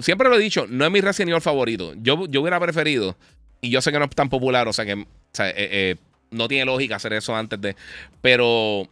Siempre 0.00 0.28
lo 0.28 0.36
he 0.36 0.38
dicho, 0.38 0.66
no 0.68 0.84
es 0.84 0.90
mi 0.90 1.00
Resident 1.00 1.30
Evil 1.30 1.42
favorito. 1.42 1.94
Yo, 1.96 2.26
yo 2.26 2.40
hubiera 2.40 2.58
preferido, 2.58 3.16
y 3.60 3.70
yo 3.70 3.82
sé 3.82 3.92
que 3.92 3.98
no 3.98 4.06
es 4.06 4.10
tan 4.10 4.28
popular, 4.28 4.66
o 4.66 4.72
sea 4.72 4.86
que 4.86 5.04
no 6.30 6.48
tiene 6.48 6.64
lógica 6.64 6.96
hacer 6.96 7.12
eso 7.12 7.34
antes 7.36 7.60
de. 7.60 7.76
Pero 8.20 8.88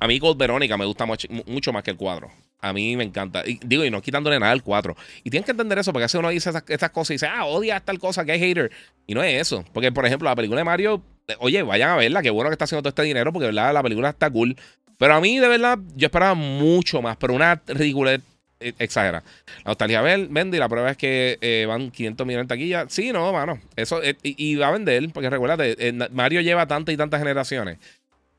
a 0.00 0.06
mí 0.06 0.18
Gold 0.18 0.38
Verónica 0.38 0.76
me 0.76 0.84
gusta 0.84 1.06
mucho, 1.06 1.72
más 1.72 1.82
que 1.82 1.90
el 1.90 1.96
cuadro. 1.96 2.30
A 2.64 2.72
mí 2.72 2.96
me 2.96 3.04
encanta. 3.04 3.46
Y, 3.46 3.60
digo, 3.62 3.84
y 3.84 3.90
no 3.90 4.00
quitándole 4.00 4.40
nada 4.40 4.50
al 4.50 4.62
4. 4.62 4.96
Y 5.22 5.28
tienes 5.28 5.44
que 5.44 5.50
entender 5.50 5.78
eso, 5.78 5.92
porque 5.92 6.04
a 6.04 6.06
veces 6.06 6.18
uno 6.18 6.30
dice 6.30 6.50
estas, 6.68 6.90
cosas 6.90 7.10
y 7.10 7.14
dice, 7.14 7.26
ah, 7.26 7.44
odia 7.44 7.78
tal 7.80 7.98
cosa, 7.98 8.24
que 8.24 8.32
hay 8.32 8.40
hater. 8.40 8.70
Y 9.06 9.12
no 9.12 9.22
es 9.22 9.38
eso. 9.38 9.66
Porque, 9.74 9.92
por 9.92 10.06
ejemplo, 10.06 10.30
la 10.30 10.34
película 10.34 10.60
de 10.60 10.64
Mario, 10.64 11.02
eh, 11.28 11.34
oye, 11.40 11.62
vayan 11.62 11.90
a 11.90 11.96
verla, 11.96 12.22
qué 12.22 12.30
bueno 12.30 12.48
que 12.48 12.54
está 12.54 12.64
haciendo 12.64 12.80
todo 12.80 12.88
este 12.88 13.02
dinero, 13.02 13.34
porque 13.34 13.46
¿verdad? 13.46 13.74
la 13.74 13.82
película 13.82 14.08
está 14.08 14.30
cool. 14.30 14.56
Pero 14.96 15.14
a 15.14 15.20
mí, 15.20 15.38
de 15.38 15.46
verdad, 15.46 15.78
yo 15.94 16.06
esperaba 16.06 16.34
mucho 16.34 17.02
más, 17.02 17.18
pero 17.18 17.34
una 17.34 17.60
ridiculez 17.66 18.22
eh, 18.60 18.72
exagera. 18.78 19.22
La 19.58 19.72
nostalgia 19.72 20.00
vende 20.00 20.56
y 20.56 20.60
la 20.60 20.68
prueba 20.70 20.90
es 20.90 20.96
que 20.96 21.36
eh, 21.42 21.66
van 21.68 21.90
500 21.90 22.26
millones 22.26 22.44
en 22.44 22.48
taquilla. 22.48 22.86
Sí, 22.88 23.12
no, 23.12 23.30
mano. 23.30 23.60
Eso, 23.76 24.00
y, 24.22 24.56
va 24.56 24.68
a 24.68 24.72
vender, 24.72 25.06
porque 25.12 25.28
recuérdate, 25.28 25.92
Mario 26.12 26.40
lleva 26.40 26.66
tantas 26.66 26.94
y 26.94 26.96
tantas 26.96 27.20
generaciones. 27.20 27.76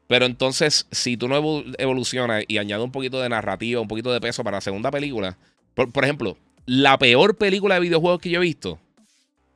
Pero 0.07 0.25
entonces, 0.25 0.87
si 0.91 1.17
tú 1.17 1.27
no 1.27 1.63
evolucionas 1.77 2.43
y 2.47 2.57
añades 2.57 2.83
un 2.83 2.91
poquito 2.91 3.19
de 3.21 3.29
narrativa, 3.29 3.81
un 3.81 3.87
poquito 3.87 4.13
de 4.13 4.21
peso 4.21 4.43
para 4.43 4.57
la 4.57 4.61
segunda 4.61 4.91
película, 4.91 5.37
por, 5.73 6.03
ejemplo, 6.03 6.37
la 6.65 6.97
peor 6.97 7.35
película 7.37 7.75
de 7.75 7.81
videojuegos 7.81 8.21
que 8.21 8.29
yo 8.29 8.39
he 8.39 8.43
visto 8.43 8.79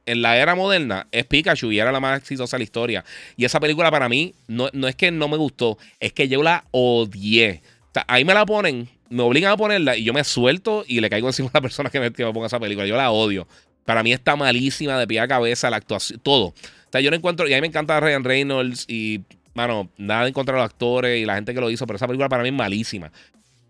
en 0.05 0.21
la 0.23 0.37
era 0.37 0.55
moderna 0.55 1.07
es 1.11 1.25
Pikachu 1.25 1.71
y 1.71 1.79
era 1.79 1.91
la 1.91 1.99
más 1.99 2.19
exitosa 2.19 2.57
de 2.57 2.61
la 2.61 2.63
historia. 2.63 3.05
Y 3.37 3.45
esa 3.45 3.59
película 3.59 3.91
para 3.91 4.09
mí 4.09 4.33
no, 4.47 4.69
no 4.73 4.87
es 4.87 4.95
que 4.95 5.11
no 5.11 5.27
me 5.27 5.37
gustó, 5.37 5.77
es 5.99 6.13
que 6.13 6.27
yo 6.27 6.41
la 6.41 6.65
odié. 6.71 7.61
Ahí 8.07 8.25
me 8.25 8.33
la 8.33 8.45
ponen 8.45 8.89
me 9.09 9.23
obligan 9.23 9.51
a 9.51 9.57
ponerla 9.57 9.97
y 9.97 10.03
yo 10.03 10.13
me 10.13 10.23
suelto 10.23 10.85
y 10.87 11.01
le 11.01 11.09
caigo 11.09 11.27
encima 11.29 11.49
a 11.49 11.57
la 11.57 11.61
persona 11.61 11.89
que 11.89 11.99
me, 11.99 12.11
que 12.11 12.25
ponga 12.25 12.47
esa 12.47 12.59
película. 12.59 12.87
Yo 12.87 12.95
la 12.95 13.11
odio. 13.11 13.47
Para 13.85 14.03
mí 14.03 14.13
está 14.13 14.35
malísima 14.35 14.99
de 14.99 15.07
pie 15.07 15.19
a 15.19 15.27
cabeza, 15.27 15.69
la 15.69 15.77
actuación, 15.77 16.19
todo. 16.19 16.47
O 16.47 16.91
sea, 16.91 17.01
yo 17.01 17.09
no 17.09 17.17
encuentro, 17.17 17.47
y 17.47 17.53
a 17.53 17.57
mí 17.57 17.61
me 17.61 17.67
encanta 17.67 17.99
Ryan 17.99 18.23
Reynolds 18.23 18.85
y, 18.87 19.21
mano, 19.59 19.89
nada 19.97 20.25
en 20.25 20.33
contra 20.33 20.55
de 20.55 20.61
los 20.61 20.69
actores 20.69 21.19
y 21.19 21.25
la 21.25 21.35
gente 21.35 21.53
que 21.53 21.59
lo 21.59 21.69
hizo, 21.69 21.85
pero 21.85 21.97
esa 21.97 22.07
película 22.07 22.29
para 22.29 22.43
mí 22.43 22.49
es 22.49 22.55
malísima. 22.55 23.11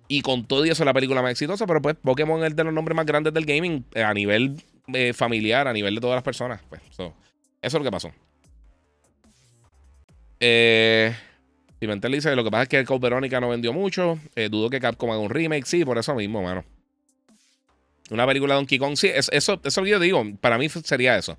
Y 0.07 0.21
con 0.21 0.45
todo 0.45 0.63
eso 0.63 0.83
es 0.83 0.85
la 0.85 0.93
película 0.93 1.21
más 1.21 1.31
exitosa, 1.31 1.65
pero 1.65 1.81
pues 1.81 1.95
Pokémon 1.95 2.43
es 2.43 2.55
de 2.55 2.63
los 2.63 2.73
nombres 2.73 2.95
más 2.95 3.05
grandes 3.05 3.33
del 3.33 3.45
gaming 3.45 3.83
eh, 3.95 4.03
a 4.03 4.13
nivel 4.13 4.61
eh, 4.93 5.13
familiar, 5.13 5.67
a 5.67 5.73
nivel 5.73 5.95
de 5.95 6.01
todas 6.01 6.15
las 6.15 6.23
personas. 6.23 6.61
Pues, 6.69 6.81
eso 6.91 7.13
es 7.61 7.73
lo 7.73 7.83
que 7.83 7.91
pasó. 7.91 8.11
Eh... 10.39 11.15
Pimentel 11.79 12.11
dice: 12.11 12.35
Lo 12.35 12.43
que 12.43 12.51
pasa 12.51 12.63
es 12.63 12.69
que 12.69 12.83
Code 12.83 12.99
Verónica 12.99 13.39
no 13.39 13.49
vendió 13.49 13.71
mucho. 13.71 14.19
Eh, 14.35 14.49
dudo 14.49 14.69
que 14.69 14.79
Capcom 14.79 15.11
haga 15.11 15.19
un 15.19 15.29
remake. 15.29 15.65
Sí, 15.65 15.85
por 15.85 15.97
eso 15.97 16.13
mismo, 16.13 16.43
mano. 16.43 16.65
Una 18.11 18.27
película 18.27 18.53
de 18.53 18.59
Donkey 18.59 18.77
Kong. 18.77 18.97
Sí, 18.97 19.07
eso, 19.07 19.31
eso, 19.31 19.61
eso 19.63 19.85
yo 19.85 19.99
digo. 19.99 20.23
Para 20.41 20.57
mí 20.57 20.67
sería 20.67 21.17
eso. 21.17 21.37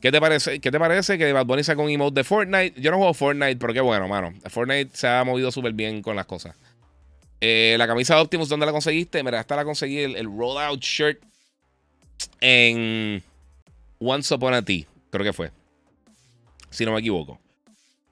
¿Qué 0.00 0.12
te 0.12 0.20
parece, 0.20 0.60
qué 0.60 0.70
te 0.70 0.78
parece 0.78 1.18
que 1.18 1.32
Bad 1.32 1.46
Bunny 1.46 1.64
saca 1.64 1.82
un 1.82 1.90
emote 1.90 2.20
de 2.20 2.24
Fortnite? 2.24 2.80
Yo 2.80 2.90
no 2.90 2.98
juego 2.98 3.14
Fortnite, 3.14 3.56
pero 3.56 3.72
qué 3.72 3.80
bueno, 3.80 4.06
mano. 4.06 4.32
Fortnite 4.46 4.96
se 4.96 5.08
ha 5.08 5.24
movido 5.24 5.50
súper 5.50 5.72
bien 5.72 6.02
con 6.02 6.14
las 6.14 6.26
cosas. 6.26 6.54
Eh, 7.40 7.74
la 7.78 7.86
camisa 7.86 8.14
de 8.14 8.22
Optimus, 8.22 8.48
¿dónde 8.48 8.66
la 8.66 8.72
conseguiste? 8.72 9.22
Mira, 9.22 9.40
esta 9.40 9.56
la 9.56 9.64
conseguí, 9.64 9.98
el, 9.98 10.16
el 10.16 10.26
Rollout 10.26 10.80
Shirt 10.80 11.20
en 12.40 13.22
Once 13.98 14.34
Upon 14.34 14.54
a 14.54 14.62
T, 14.62 14.86
creo 15.10 15.24
que 15.24 15.32
fue. 15.32 15.50
Si 16.70 16.84
no 16.84 16.92
me 16.92 17.00
equivoco. 17.00 17.40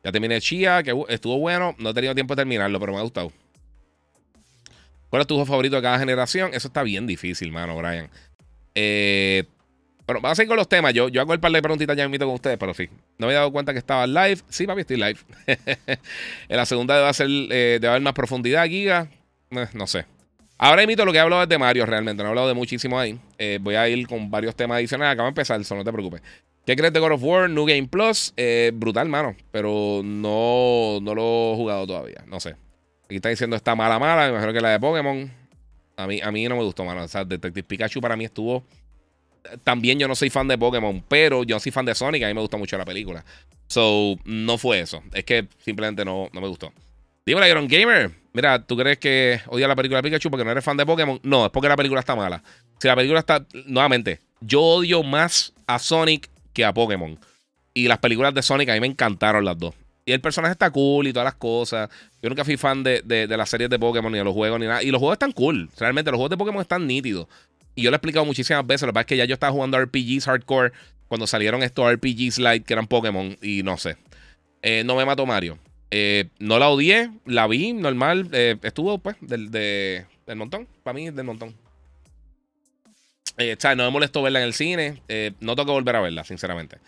Ya 0.02 0.12
terminé 0.12 0.40
Chia, 0.40 0.82
que 0.82 0.94
estuvo 1.08 1.38
bueno. 1.38 1.74
No 1.78 1.90
he 1.90 1.94
tenido 1.94 2.14
tiempo 2.14 2.34
de 2.34 2.40
terminarlo, 2.40 2.78
pero 2.78 2.92
me 2.92 2.98
ha 2.98 3.02
gustado. 3.02 3.32
¿Cuál 5.10 5.22
es 5.22 5.26
tu 5.26 5.34
juego 5.34 5.46
favorito 5.46 5.76
de 5.76 5.82
cada 5.82 5.98
generación? 5.98 6.52
Eso 6.54 6.68
está 6.68 6.82
bien 6.82 7.06
difícil, 7.06 7.52
mano, 7.52 7.76
Brian. 7.76 8.10
Eh, 8.74 9.44
bueno, 10.06 10.20
vamos 10.20 10.32
a 10.32 10.34
seguir 10.36 10.48
con 10.48 10.56
los 10.56 10.68
temas. 10.68 10.94
Yo, 10.94 11.08
yo 11.08 11.20
hago 11.20 11.32
el 11.32 11.40
par 11.40 11.52
de 11.52 11.60
preguntitas 11.60 11.96
ya 11.96 12.04
invito 12.04 12.26
con 12.26 12.34
ustedes, 12.34 12.58
pero 12.58 12.74
sí. 12.74 12.88
No 13.18 13.26
me 13.26 13.32
he 13.32 13.36
dado 13.36 13.50
cuenta 13.52 13.72
que 13.72 13.78
estaba 13.78 14.06
live. 14.06 14.38
Sí, 14.48 14.66
papi, 14.66 14.82
estoy 14.82 14.96
live. 14.96 15.18
en 16.48 16.56
la 16.56 16.66
segunda 16.66 16.96
debe, 16.96 17.12
ser, 17.12 17.28
eh, 17.28 17.78
debe 17.80 17.88
haber 17.88 18.02
más 18.02 18.12
profundidad, 18.12 18.66
Giga. 18.66 19.08
Eh, 19.50 19.66
no 19.74 19.86
sé. 19.86 20.06
Ahora 20.58 20.82
imito 20.82 21.04
lo 21.04 21.12
que 21.12 21.18
he 21.18 21.20
hablado 21.20 21.46
de 21.46 21.58
Mario 21.58 21.84
realmente. 21.86 22.22
No 22.22 22.28
he 22.28 22.30
hablado 22.30 22.48
de 22.48 22.54
muchísimo 22.54 22.98
ahí. 22.98 23.18
voy 23.60 23.74
a 23.74 23.88
ir 23.88 24.06
con 24.06 24.30
varios 24.30 24.54
temas 24.56 24.76
adicionales. 24.76 25.12
Acabo 25.12 25.26
de 25.26 25.30
empezar, 25.30 25.60
eso 25.60 25.74
no 25.74 25.84
te 25.84 25.92
preocupes. 25.92 26.22
¿Qué 26.66 26.74
crees 26.74 26.92
de 26.92 26.98
God 26.98 27.12
of 27.12 27.22
War? 27.22 27.48
New 27.48 27.64
Game 27.64 27.86
Plus. 27.86 28.34
Eh, 28.36 28.72
brutal, 28.74 29.08
mano. 29.08 29.36
Pero 29.52 30.02
no, 30.04 30.98
no 31.00 31.14
lo 31.14 31.52
he 31.52 31.56
jugado 31.56 31.86
todavía. 31.86 32.24
No 32.26 32.40
sé. 32.40 32.56
Aquí 33.04 33.16
está 33.16 33.28
diciendo 33.28 33.54
está 33.54 33.76
mala, 33.76 34.00
mala. 34.00 34.24
Me 34.24 34.30
imagino 34.30 34.52
que 34.52 34.60
la 34.60 34.70
de 34.70 34.80
Pokémon. 34.80 35.32
A 35.96 36.06
mí, 36.08 36.20
a 36.20 36.32
mí 36.32 36.48
no 36.48 36.56
me 36.56 36.64
gustó, 36.64 36.84
mano. 36.84 37.04
O 37.04 37.08
sea, 37.08 37.24
Detective 37.24 37.62
Pikachu 37.62 38.00
para 38.00 38.16
mí 38.16 38.24
estuvo. 38.24 38.64
También 39.64 39.98
yo 39.98 40.08
no 40.08 40.14
soy 40.14 40.30
fan 40.30 40.48
de 40.48 40.58
Pokémon, 40.58 41.02
pero 41.08 41.44
yo 41.44 41.58
soy 41.60 41.72
fan 41.72 41.86
de 41.86 41.94
Sonic. 41.94 42.22
A 42.22 42.28
mí 42.28 42.34
me 42.34 42.40
gusta 42.40 42.56
mucho 42.56 42.76
la 42.78 42.84
película. 42.84 43.24
So, 43.68 44.16
no 44.24 44.58
fue 44.58 44.80
eso. 44.80 45.02
Es 45.12 45.24
que 45.24 45.48
simplemente 45.64 46.04
no, 46.04 46.28
no 46.32 46.40
me 46.40 46.48
gustó. 46.48 46.72
Dímelo, 47.24 47.46
Iron 47.48 47.66
Gamer. 47.66 48.12
Mira, 48.32 48.62
¿tú 48.62 48.76
crees 48.76 48.98
que 48.98 49.40
odia 49.48 49.66
la 49.66 49.74
película 49.74 49.98
de 49.98 50.04
Pikachu 50.04 50.30
porque 50.30 50.44
no 50.44 50.50
eres 50.50 50.64
fan 50.64 50.76
de 50.76 50.86
Pokémon? 50.86 51.18
No, 51.22 51.46
es 51.46 51.50
porque 51.50 51.68
la 51.68 51.76
película 51.76 52.00
está 52.00 52.14
mala. 52.14 52.42
Si 52.78 52.86
la 52.86 52.94
película 52.94 53.20
está. 53.20 53.44
Nuevamente, 53.64 54.20
yo 54.40 54.60
odio 54.60 55.02
más 55.02 55.52
a 55.66 55.78
Sonic 55.78 56.28
que 56.52 56.64
a 56.64 56.72
Pokémon. 56.72 57.18
Y 57.74 57.88
las 57.88 57.98
películas 57.98 58.32
de 58.32 58.42
Sonic 58.42 58.68
a 58.68 58.74
mí 58.74 58.80
me 58.80 58.86
encantaron 58.86 59.44
las 59.44 59.58
dos. 59.58 59.74
Y 60.04 60.12
el 60.12 60.20
personaje 60.20 60.52
está 60.52 60.70
cool 60.70 61.08
y 61.08 61.12
todas 61.12 61.24
las 61.24 61.34
cosas. 61.34 61.90
Yo 62.22 62.28
nunca 62.28 62.44
fui 62.44 62.56
fan 62.56 62.84
de, 62.84 63.02
de, 63.02 63.36
las 63.36 63.50
series 63.50 63.68
de 63.68 63.78
Pokémon 63.78 64.12
ni 64.12 64.18
de 64.18 64.24
los 64.24 64.34
juegos 64.34 64.60
ni 64.60 64.66
nada. 64.66 64.82
Y 64.82 64.90
los 64.92 65.00
juegos 65.00 65.14
están 65.14 65.32
cool. 65.32 65.68
Realmente 65.78 66.12
los 66.12 66.18
juegos 66.18 66.30
de 66.30 66.36
Pokémon 66.36 66.62
están 66.62 66.86
nítidos. 66.86 67.26
Y 67.76 67.82
yo 67.82 67.90
lo 67.90 67.94
he 67.94 67.98
explicado 67.98 68.24
muchísimas 68.24 68.66
veces. 68.66 68.82
Lo 68.82 68.88
que 68.88 68.94
pasa 68.94 69.02
es 69.02 69.06
que 69.06 69.16
ya 69.18 69.26
yo 69.26 69.34
estaba 69.34 69.52
jugando 69.52 69.78
RPGs 69.78 70.24
hardcore 70.24 70.72
cuando 71.06 71.26
salieron 71.26 71.62
estos 71.62 71.92
RPGs 71.92 72.38
light 72.38 72.64
que 72.64 72.72
eran 72.72 72.86
Pokémon. 72.88 73.36
Y 73.42 73.62
no 73.62 73.76
sé. 73.76 73.96
Eh, 74.62 74.82
no 74.84 74.96
me 74.96 75.04
mató 75.04 75.26
Mario. 75.26 75.58
Eh, 75.90 76.30
no 76.38 76.58
la 76.58 76.70
odié. 76.70 77.10
La 77.26 77.46
vi 77.46 77.74
normal. 77.74 78.30
Eh, 78.32 78.56
estuvo 78.62 78.98
pues 78.98 79.16
del, 79.20 79.50
del 79.50 80.36
montón. 80.36 80.66
Para 80.82 80.94
mí 80.94 81.10
del 81.10 81.24
montón. 81.24 81.54
Eh, 83.36 83.56
no 83.76 83.84
me 83.84 83.90
molestó 83.90 84.22
verla 84.22 84.40
en 84.40 84.46
el 84.46 84.54
cine. 84.54 85.02
No 85.40 85.54
tengo 85.54 85.66
que 85.66 85.72
volver 85.72 85.96
a 85.96 86.00
verla, 86.00 86.24
sinceramente. 86.24 86.78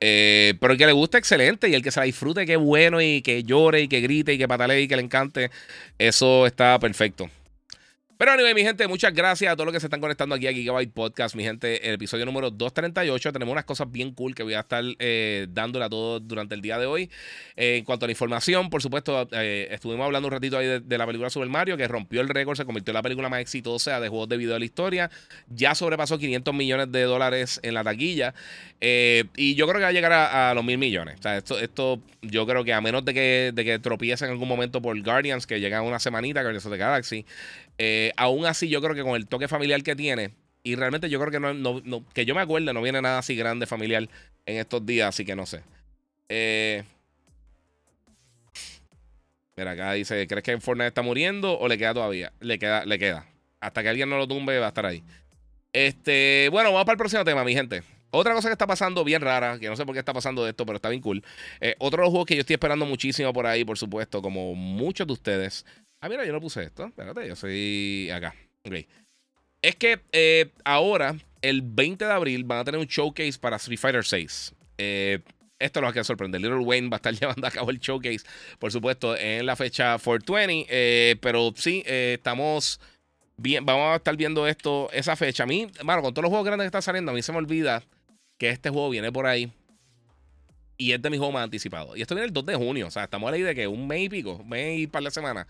Pero 0.00 0.72
el 0.72 0.78
que 0.78 0.86
le 0.86 0.92
gusta, 0.92 1.18
excelente. 1.18 1.68
Y 1.68 1.74
el 1.74 1.82
que 1.82 1.90
se 1.90 2.00
la 2.00 2.06
disfrute, 2.06 2.46
qué 2.46 2.56
bueno. 2.56 3.02
Y 3.02 3.20
que 3.20 3.44
llore, 3.44 3.82
y 3.82 3.88
que 3.88 4.00
grite, 4.00 4.32
y 4.32 4.38
que 4.38 4.48
patalee, 4.48 4.80
y 4.80 4.88
que 4.88 4.96
le 4.96 5.02
encante. 5.02 5.50
Eso 5.98 6.46
está 6.46 6.78
perfecto. 6.78 7.28
Pero 8.22 8.34
anyway, 8.34 8.54
mi 8.54 8.62
gente, 8.62 8.86
muchas 8.86 9.12
gracias 9.12 9.52
a 9.52 9.56
todos 9.56 9.66
los 9.66 9.72
que 9.72 9.80
se 9.80 9.86
están 9.86 10.00
conectando 10.00 10.36
aquí 10.36 10.46
a 10.46 10.52
Gigabyte 10.52 10.92
Podcast. 10.92 11.34
Mi 11.34 11.42
gente, 11.42 11.88
el 11.88 11.94
episodio 11.94 12.24
número 12.24 12.52
238. 12.52 13.32
Tenemos 13.32 13.50
unas 13.50 13.64
cosas 13.64 13.90
bien 13.90 14.14
cool 14.14 14.32
que 14.32 14.44
voy 14.44 14.54
a 14.54 14.60
estar 14.60 14.84
eh, 15.00 15.48
dándole 15.50 15.86
a 15.86 15.90
todos 15.90 16.22
durante 16.24 16.54
el 16.54 16.62
día 16.62 16.78
de 16.78 16.86
hoy. 16.86 17.10
Eh, 17.56 17.78
en 17.78 17.84
cuanto 17.84 18.04
a 18.04 18.06
la 18.06 18.12
información, 18.12 18.70
por 18.70 18.80
supuesto, 18.80 19.28
eh, 19.32 19.66
estuvimos 19.72 20.06
hablando 20.06 20.28
un 20.28 20.32
ratito 20.34 20.56
ahí 20.56 20.68
de, 20.68 20.98
la 20.98 21.04
película 21.04 21.30
Super 21.30 21.48
Mario, 21.48 21.76
que 21.76 21.88
rompió 21.88 22.20
el 22.20 22.28
récord, 22.28 22.56
se 22.56 22.64
convirtió 22.64 22.92
en 22.92 22.94
la 22.94 23.02
película 23.02 23.28
más 23.28 23.40
exitosa 23.40 23.98
de 23.98 24.08
juegos 24.08 24.28
de 24.28 24.36
video 24.36 24.52
de 24.52 24.60
la 24.60 24.66
historia. 24.66 25.10
Ya 25.48 25.74
sobrepasó 25.74 26.16
500 26.16 26.54
millones 26.54 26.92
de 26.92 27.02
dólares 27.02 27.58
en 27.64 27.74
la 27.74 27.82
taquilla. 27.82 28.34
y 28.80 29.54
yo 29.56 29.66
creo 29.66 29.80
que 29.80 29.82
va 29.82 29.88
a 29.88 29.92
llegar 29.92 30.12
a, 30.12 30.54
los 30.54 30.64
mil 30.64 30.78
millones. 30.78 31.16
O 31.18 31.22
sea, 31.22 31.38
esto, 31.38 31.58
esto 31.58 32.00
yo 32.20 32.46
creo 32.46 32.62
que 32.62 32.72
a 32.72 32.80
menos 32.80 33.04
de 33.04 33.14
que, 33.14 33.50
de 33.52 33.64
que 33.64 33.80
tropiece 33.80 34.24
en 34.26 34.30
algún 34.30 34.46
momento 34.46 34.80
por 34.80 34.96
Guardians, 35.02 35.44
que 35.44 35.58
llega 35.58 35.82
una 35.82 35.98
semanita, 35.98 36.42
Guardians 36.42 36.66
of 36.66 36.70
the 36.70 36.78
Galaxy. 36.78 37.26
Eh, 37.84 38.12
aún 38.16 38.46
así, 38.46 38.68
yo 38.68 38.80
creo 38.80 38.94
que 38.94 39.02
con 39.02 39.16
el 39.16 39.26
toque 39.26 39.48
familiar 39.48 39.82
que 39.82 39.96
tiene, 39.96 40.30
y 40.62 40.76
realmente 40.76 41.10
yo 41.10 41.18
creo 41.18 41.32
que 41.32 41.40
no, 41.40 42.06
que 42.14 42.24
yo 42.24 42.32
me 42.32 42.40
acuerde, 42.40 42.72
no 42.72 42.80
viene 42.80 43.02
nada 43.02 43.18
así 43.18 43.34
grande 43.34 43.66
familiar 43.66 44.08
en 44.46 44.56
estos 44.58 44.86
días, 44.86 45.08
así 45.08 45.24
que 45.24 45.34
no 45.34 45.46
sé. 45.46 45.62
Eh, 46.28 46.84
mira, 49.56 49.72
acá 49.72 49.94
dice, 49.94 50.28
¿crees 50.28 50.44
que 50.44 50.60
Fortnite 50.60 50.86
está 50.86 51.02
muriendo 51.02 51.58
o 51.58 51.66
le 51.66 51.76
queda 51.76 51.92
todavía? 51.92 52.32
Le 52.38 52.56
queda, 52.56 52.86
le 52.86 53.00
queda. 53.00 53.26
Hasta 53.58 53.82
que 53.82 53.88
alguien 53.88 54.08
no 54.08 54.16
lo 54.16 54.28
tumbe 54.28 54.60
va 54.60 54.66
a 54.66 54.68
estar 54.68 54.86
ahí. 54.86 55.02
Este, 55.72 56.50
bueno, 56.52 56.70
vamos 56.70 56.84
para 56.84 56.94
el 56.94 56.98
próximo 56.98 57.24
tema, 57.24 57.42
mi 57.42 57.52
gente. 57.52 57.82
Otra 58.12 58.32
cosa 58.32 58.48
que 58.48 58.52
está 58.52 58.68
pasando 58.68 59.02
bien 59.02 59.22
rara, 59.22 59.58
que 59.58 59.68
no 59.68 59.74
sé 59.74 59.84
por 59.84 59.94
qué 59.94 59.98
está 59.98 60.12
pasando 60.12 60.46
esto, 60.46 60.64
pero 60.64 60.76
está 60.76 60.88
bien 60.88 61.02
cool. 61.02 61.24
Eh, 61.60 61.74
otro 61.78 62.02
de 62.02 62.04
los 62.04 62.10
juegos 62.10 62.26
que 62.26 62.36
yo 62.36 62.42
estoy 62.42 62.54
esperando 62.54 62.86
muchísimo 62.86 63.32
por 63.32 63.44
ahí, 63.44 63.64
por 63.64 63.76
supuesto, 63.76 64.22
como 64.22 64.54
muchos 64.54 65.06
de 65.06 65.14
ustedes, 65.14 65.66
Ah, 66.02 66.08
mira, 66.08 66.24
yo 66.26 66.32
no 66.32 66.40
puse 66.40 66.64
esto. 66.64 66.84
Espérate, 66.86 67.28
yo 67.28 67.36
soy 67.36 68.10
acá. 68.10 68.34
Ok. 68.64 68.74
Es 69.62 69.76
que 69.76 70.00
eh, 70.10 70.50
ahora, 70.64 71.14
el 71.42 71.62
20 71.62 72.04
de 72.04 72.10
abril, 72.10 72.42
van 72.42 72.58
a 72.58 72.64
tener 72.64 72.80
un 72.80 72.86
showcase 72.86 73.38
para 73.38 73.54
Street 73.54 73.78
Fighter 73.78 74.04
6. 74.04 74.52
Eh, 74.78 75.20
esto 75.60 75.80
lo 75.80 75.92
va 75.92 76.00
a 76.00 76.04
sorprender. 76.04 76.40
Little 76.40 76.58
Wayne 76.58 76.88
va 76.88 76.96
a 76.96 76.98
estar 76.98 77.14
llevando 77.20 77.46
a 77.46 77.52
cabo 77.52 77.70
el 77.70 77.78
showcase, 77.78 78.26
por 78.58 78.72
supuesto, 78.72 79.16
en 79.16 79.46
la 79.46 79.54
fecha 79.54 79.96
420. 79.96 80.66
Eh, 80.68 81.16
pero 81.20 81.54
sí, 81.54 81.84
estamos 81.86 82.80
bien. 83.36 83.64
Vamos 83.64 83.92
a 83.92 83.96
estar 83.96 84.16
viendo 84.16 84.48
esto, 84.48 84.90
esa 84.92 85.14
fecha. 85.14 85.44
A 85.44 85.46
mí, 85.46 85.68
bueno, 85.84 86.02
con 86.02 86.12
todos 86.12 86.24
los 86.24 86.30
juegos 86.30 86.46
grandes 86.46 86.64
que 86.64 86.66
están 86.66 86.82
saliendo, 86.82 87.12
a 87.12 87.14
mí 87.14 87.22
se 87.22 87.30
me 87.30 87.38
olvida 87.38 87.84
que 88.38 88.50
este 88.50 88.70
juego 88.70 88.90
viene 88.90 89.12
por 89.12 89.26
ahí 89.26 89.52
y 90.76 90.92
es 90.92 91.02
de 91.02 91.10
mis 91.10 91.18
juegos 91.18 91.34
más 91.34 91.44
anticipados. 91.44 91.96
Y 91.96 92.02
esto 92.02 92.14
viene 92.14 92.26
el 92.26 92.32
2 92.32 92.46
de 92.46 92.56
junio. 92.56 92.86
O 92.88 92.90
sea, 92.90 93.04
estamos 93.04 93.28
a 93.28 93.32
la 93.32 93.38
idea 93.38 93.48
de 93.48 93.54
que 93.54 93.66
un 93.68 93.86
mes 93.86 94.02
y 94.02 94.08
pico, 94.08 94.42
mes 94.44 94.80
y 94.80 94.86
par 94.86 95.02
de 95.02 95.10
semanas. 95.10 95.46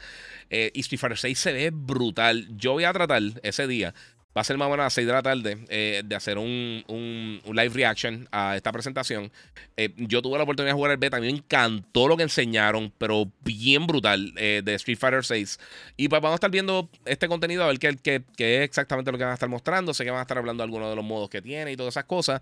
Eh, 0.51 0.71
y 0.75 0.81
Street 0.81 1.01
Fighter 1.01 1.19
6 1.19 1.39
se 1.39 1.53
ve 1.53 1.71
brutal. 1.73 2.49
Yo 2.57 2.73
voy 2.73 2.85
a 2.85 2.93
tratar 2.93 3.23
ese 3.43 3.67
día. 3.67 3.95
Va 4.35 4.41
a 4.41 4.45
ser 4.45 4.57
más 4.57 4.67
o 4.69 4.71
menos 4.71 4.85
a 4.85 4.87
las 4.87 4.95
6 4.95 5.07
de 5.07 5.13
la 5.13 5.23
tarde 5.23 5.59
eh, 5.69 6.03
de 6.07 6.15
hacer 6.17 6.39
un, 6.39 6.83
un, 6.89 7.43
live 7.55 7.69
reaction 7.69 8.27
a 8.33 8.57
esta 8.57 8.73
presentación. 8.73 9.31
Eh, 9.77 9.93
yo 9.99 10.23
tuve 10.23 10.39
la 10.39 10.45
oportunidad 10.45 10.73
de 10.73 10.75
jugar 10.75 10.93
el 10.93 10.97
beta. 10.97 11.19
A 11.19 11.21
mí 11.21 11.27
me 11.27 11.37
encantó 11.37 12.09
lo 12.09 12.17
que 12.17 12.23
enseñaron, 12.23 12.95
pero 12.97 13.31
bien 13.45 13.87
brutal 13.87 14.33
de 14.35 14.75
Street 14.75 14.97
Fighter 14.99 15.23
6. 15.23 15.61
Y 15.99 16.09
pues 16.09 16.23
vamos 16.23 16.33
a 16.33 16.37
estar 16.37 16.51
viendo 16.51 16.89
este 17.05 17.29
contenido 17.29 17.63
a 17.63 17.67
ver 17.67 17.79
qué, 17.79 17.95
qué, 18.03 18.23
qué, 18.35 18.59
es 18.59 18.65
exactamente 18.65 19.13
lo 19.13 19.19
que 19.19 19.25
van 19.25 19.33
a 19.33 19.35
estar 19.35 19.51
mostrando. 19.51 19.93
Sé 19.93 20.05
que 20.05 20.11
van 20.11 20.21
a 20.21 20.23
estar 20.23 20.39
hablando 20.39 20.63
de 20.63 20.65
algunos 20.65 20.89
de 20.89 20.97
los 20.97 21.05
modos 21.05 21.29
que 21.29 21.43
tiene 21.43 21.73
y 21.73 21.77
todas 21.77 21.93
esas 21.93 22.05
cosas. 22.05 22.41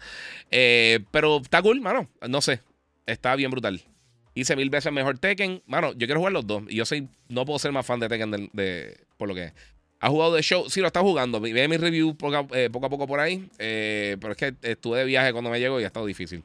pero 0.49 1.39
está 1.39 1.61
cool, 1.61 1.81
mano. 1.81 2.09
No 2.29 2.41
sé 2.41 2.61
está 3.11 3.37
bien 3.37 3.51
brutal. 3.51 3.83
Hice 4.35 4.57
mil 4.57 4.71
veces 4.71 4.93
mejor 4.93 5.19
Tekken. 5.19 5.63
Mano, 5.67 5.93
yo 5.93 6.07
quiero 6.07 6.21
jugar 6.21 6.33
los 6.33 6.47
dos. 6.47 6.63
Y 6.69 6.77
yo 6.77 6.85
soy, 6.85 7.09
no 7.29 7.45
puedo 7.45 7.59
ser 7.59 7.73
más 7.73 7.85
fan 7.85 8.01
de 8.01 8.09
Tekken 8.09 8.51
de, 8.53 9.01
por 9.17 9.29
lo 9.29 9.35
que 9.35 9.53
ha 10.01 10.09
jugado 10.09 10.35
de 10.35 10.43
show. 10.43 10.69
Sí, 10.71 10.81
lo 10.81 10.87
está 10.87 11.01
jugando. 11.01 11.41
Ve 11.41 11.69
mi 11.69 11.77
review 11.77 12.17
poco 12.17 12.37
a, 12.37 12.59
eh, 12.59 12.71
poco, 12.71 12.87
a 12.87 12.91
poco 12.91 13.07
por 13.07 13.21
ahí. 13.21 13.49
Eh, 13.59 14.17
pero 14.21 14.33
es 14.33 14.39
que 14.39 14.55
estuve 14.63 14.99
de 15.01 15.05
viaje 15.05 15.33
cuando 15.33 15.51
me 15.51 15.59
llegó 15.59 15.81
y 15.81 15.85
ha 15.85 15.89
estado 15.89 16.07
difícil. 16.07 16.43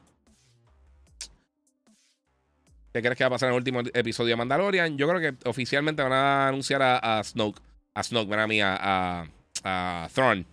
¿Qué 2.92 3.02
crees 3.02 3.18
que 3.18 3.24
va 3.24 3.28
a 3.28 3.30
pasar 3.30 3.48
en 3.48 3.54
el 3.54 3.58
último 3.58 3.82
episodio 3.92 4.30
de 4.30 4.36
Mandalorian? 4.36 4.96
Yo 4.96 5.06
creo 5.06 5.20
que 5.20 5.48
oficialmente 5.48 6.02
van 6.02 6.14
a 6.14 6.48
anunciar 6.48 6.80
a, 6.82 7.22
Snoke. 7.22 7.60
A 7.94 8.02
Snoke, 8.02 8.30
ven 8.30 8.40
a 8.40 8.46
mí, 8.46 8.60
a, 8.62 9.26
a, 9.62 10.08
Thrawn. 10.14 10.46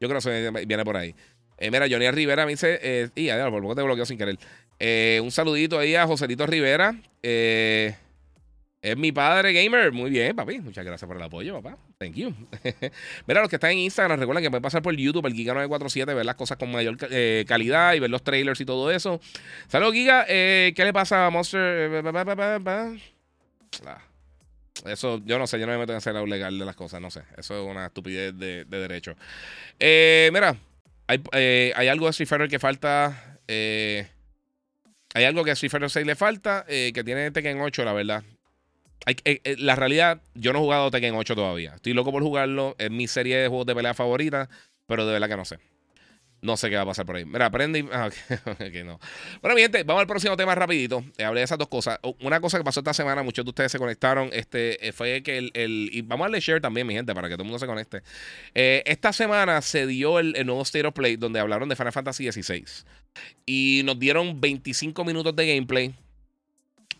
Yo 0.00 0.08
creo 0.08 0.20
que 0.20 0.64
viene 0.66 0.84
por 0.84 0.96
ahí. 0.96 1.14
Eh, 1.58 1.70
mira, 1.70 1.86
Johnny 1.90 2.10
Rivera 2.10 2.44
me 2.44 2.52
dice. 2.52 2.78
Eh, 2.82 3.08
y 3.14 3.28
a 3.30 3.50
por 3.50 3.62
poco 3.62 3.74
te 3.74 3.82
bloqueo 3.82 4.06
sin 4.06 4.18
querer. 4.18 4.38
Eh, 4.78 5.20
un 5.22 5.30
saludito 5.30 5.78
ahí 5.78 5.94
a 5.94 6.06
Joselito 6.06 6.46
Rivera. 6.46 6.94
Eh, 7.22 7.94
es 8.82 8.96
mi 8.96 9.10
padre 9.10 9.52
gamer. 9.52 9.90
Muy 9.92 10.10
bien, 10.10 10.36
papi. 10.36 10.60
Muchas 10.60 10.84
gracias 10.84 11.08
por 11.08 11.16
el 11.16 11.22
apoyo, 11.22 11.60
papá. 11.60 11.78
Thank 11.98 12.14
you. 12.14 12.34
Mira, 13.26 13.40
los 13.40 13.48
que 13.48 13.56
están 13.56 13.72
en 13.72 13.78
Instagram, 13.78 14.20
recuerden 14.20 14.44
que 14.44 14.50
pueden 14.50 14.62
pasar 14.62 14.82
por 14.82 14.94
YouTube, 14.94 15.26
el 15.26 15.34
Giga947, 15.34 16.14
ver 16.14 16.26
las 16.26 16.34
cosas 16.34 16.58
con 16.58 16.70
mayor 16.70 16.96
calidad 17.46 17.94
y 17.94 18.00
ver 18.00 18.10
los 18.10 18.22
trailers 18.22 18.60
y 18.60 18.64
todo 18.66 18.90
eso. 18.90 19.20
Saludos, 19.66 19.94
Giga. 19.94 20.26
¿Qué 20.26 20.74
le 20.76 20.92
pasa 20.92 21.26
a 21.26 21.30
Monster? 21.30 22.02
Ah, 23.86 24.02
eso, 24.84 25.20
yo 25.24 25.38
no 25.38 25.46
sé, 25.46 25.58
yo 25.58 25.66
no 25.66 25.72
me 25.72 25.78
meto 25.78 25.92
en 25.92 25.98
hacer 25.98 26.14
lo 26.14 26.26
legal 26.26 26.58
de 26.58 26.64
las 26.64 26.76
cosas, 26.76 27.00
no 27.00 27.10
sé. 27.10 27.22
Eso 27.36 27.60
es 27.60 27.68
una 27.68 27.86
estupidez 27.86 28.36
de, 28.38 28.66
de 28.66 28.78
derecho. 28.78 29.16
mira, 29.80 30.56
hay, 31.06 31.22
eh, 31.32 31.72
hay 31.76 31.88
algo 31.88 32.06
de 32.06 32.10
Street 32.10 32.48
que 32.50 32.58
falta. 32.58 33.38
Eh, 33.48 34.06
hay 35.14 35.24
algo 35.24 35.44
que 35.44 35.50
a 35.50 35.54
Street 35.54 35.70
Fighter 35.70 35.90
6 35.90 36.06
le 36.06 36.16
falta, 36.16 36.64
eh, 36.68 36.92
que 36.94 37.02
tiene 37.04 37.30
Tekken 37.30 37.60
8, 37.60 37.84
la 37.84 37.92
verdad. 37.92 38.24
Hay, 39.06 39.16
la 39.58 39.76
realidad, 39.76 40.20
yo 40.34 40.52
no 40.52 40.58
he 40.58 40.62
jugado 40.62 40.90
Tekken 40.90 41.14
8 41.14 41.34
todavía. 41.34 41.74
Estoy 41.76 41.92
loco 41.92 42.12
por 42.12 42.22
jugarlo. 42.22 42.74
Es 42.78 42.90
mi 42.90 43.06
serie 43.06 43.36
de 43.36 43.48
juegos 43.48 43.66
de 43.66 43.74
pelea 43.74 43.94
favorita, 43.94 44.48
pero 44.86 45.06
de 45.06 45.12
verdad 45.12 45.28
que 45.28 45.36
no 45.36 45.44
sé. 45.44 45.58
No 46.46 46.56
sé 46.56 46.70
qué 46.70 46.76
va 46.76 46.82
a 46.82 46.86
pasar 46.86 47.04
por 47.04 47.16
ahí. 47.16 47.24
Mira, 47.24 47.46
aprende 47.46 47.80
y... 47.80 47.88
Ah, 47.92 48.08
no. 48.84 49.00
Bueno, 49.42 49.56
mi 49.56 49.62
gente, 49.62 49.82
vamos 49.82 50.00
al 50.00 50.06
próximo 50.06 50.36
tema 50.36 50.54
rapidito. 50.54 51.04
Eh, 51.18 51.24
hablé 51.24 51.40
de 51.40 51.44
esas 51.44 51.58
dos 51.58 51.66
cosas. 51.66 51.98
Una 52.20 52.40
cosa 52.40 52.56
que 52.56 52.62
pasó 52.62 52.80
esta 52.80 52.94
semana, 52.94 53.24
muchos 53.24 53.44
de 53.44 53.48
ustedes 53.48 53.72
se 53.72 53.78
conectaron, 53.78 54.30
este, 54.32 54.86
eh, 54.86 54.92
fue 54.92 55.22
que 55.22 55.38
el, 55.38 55.90
Y 55.92 56.02
vamos 56.02 56.24
a 56.24 56.28
darle 56.28 56.40
share 56.40 56.60
también, 56.60 56.86
mi 56.86 56.94
gente, 56.94 57.14
para 57.14 57.28
que 57.28 57.34
todo 57.34 57.42
el 57.42 57.48
mundo 57.48 57.58
se 57.58 57.66
conecte. 57.66 58.02
Eh, 58.54 58.84
esta 58.86 59.12
semana 59.12 59.60
se 59.60 59.86
dio 59.88 60.20
el, 60.20 60.34
nuevo 60.46 60.62
State 60.62 60.86
of 60.86 60.94
Play, 60.94 61.16
donde 61.16 61.40
hablaron 61.40 61.68
de 61.68 61.74
Final 61.74 61.92
Fantasy 61.92 62.30
XVI. 62.30 62.64
Y 63.44 63.82
nos 63.84 63.98
dieron 63.98 64.40
25 64.40 65.04
minutos 65.04 65.34
de 65.34 65.52
gameplay 65.52 65.94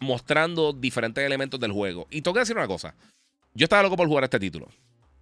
mostrando 0.00 0.72
diferentes 0.72 1.24
elementos 1.24 1.61
del 1.61 1.70
juego. 1.70 2.09
Y 2.11 2.22
tengo 2.22 2.35
que 2.35 2.40
decir 2.40 2.56
una 2.56 2.66
cosa. 2.66 2.96
Yo 3.54 3.64
estaba 3.64 3.85
loco 3.85 3.96
por 3.96 4.09
jugar 4.09 4.24
este 4.24 4.40
título. 4.40 4.68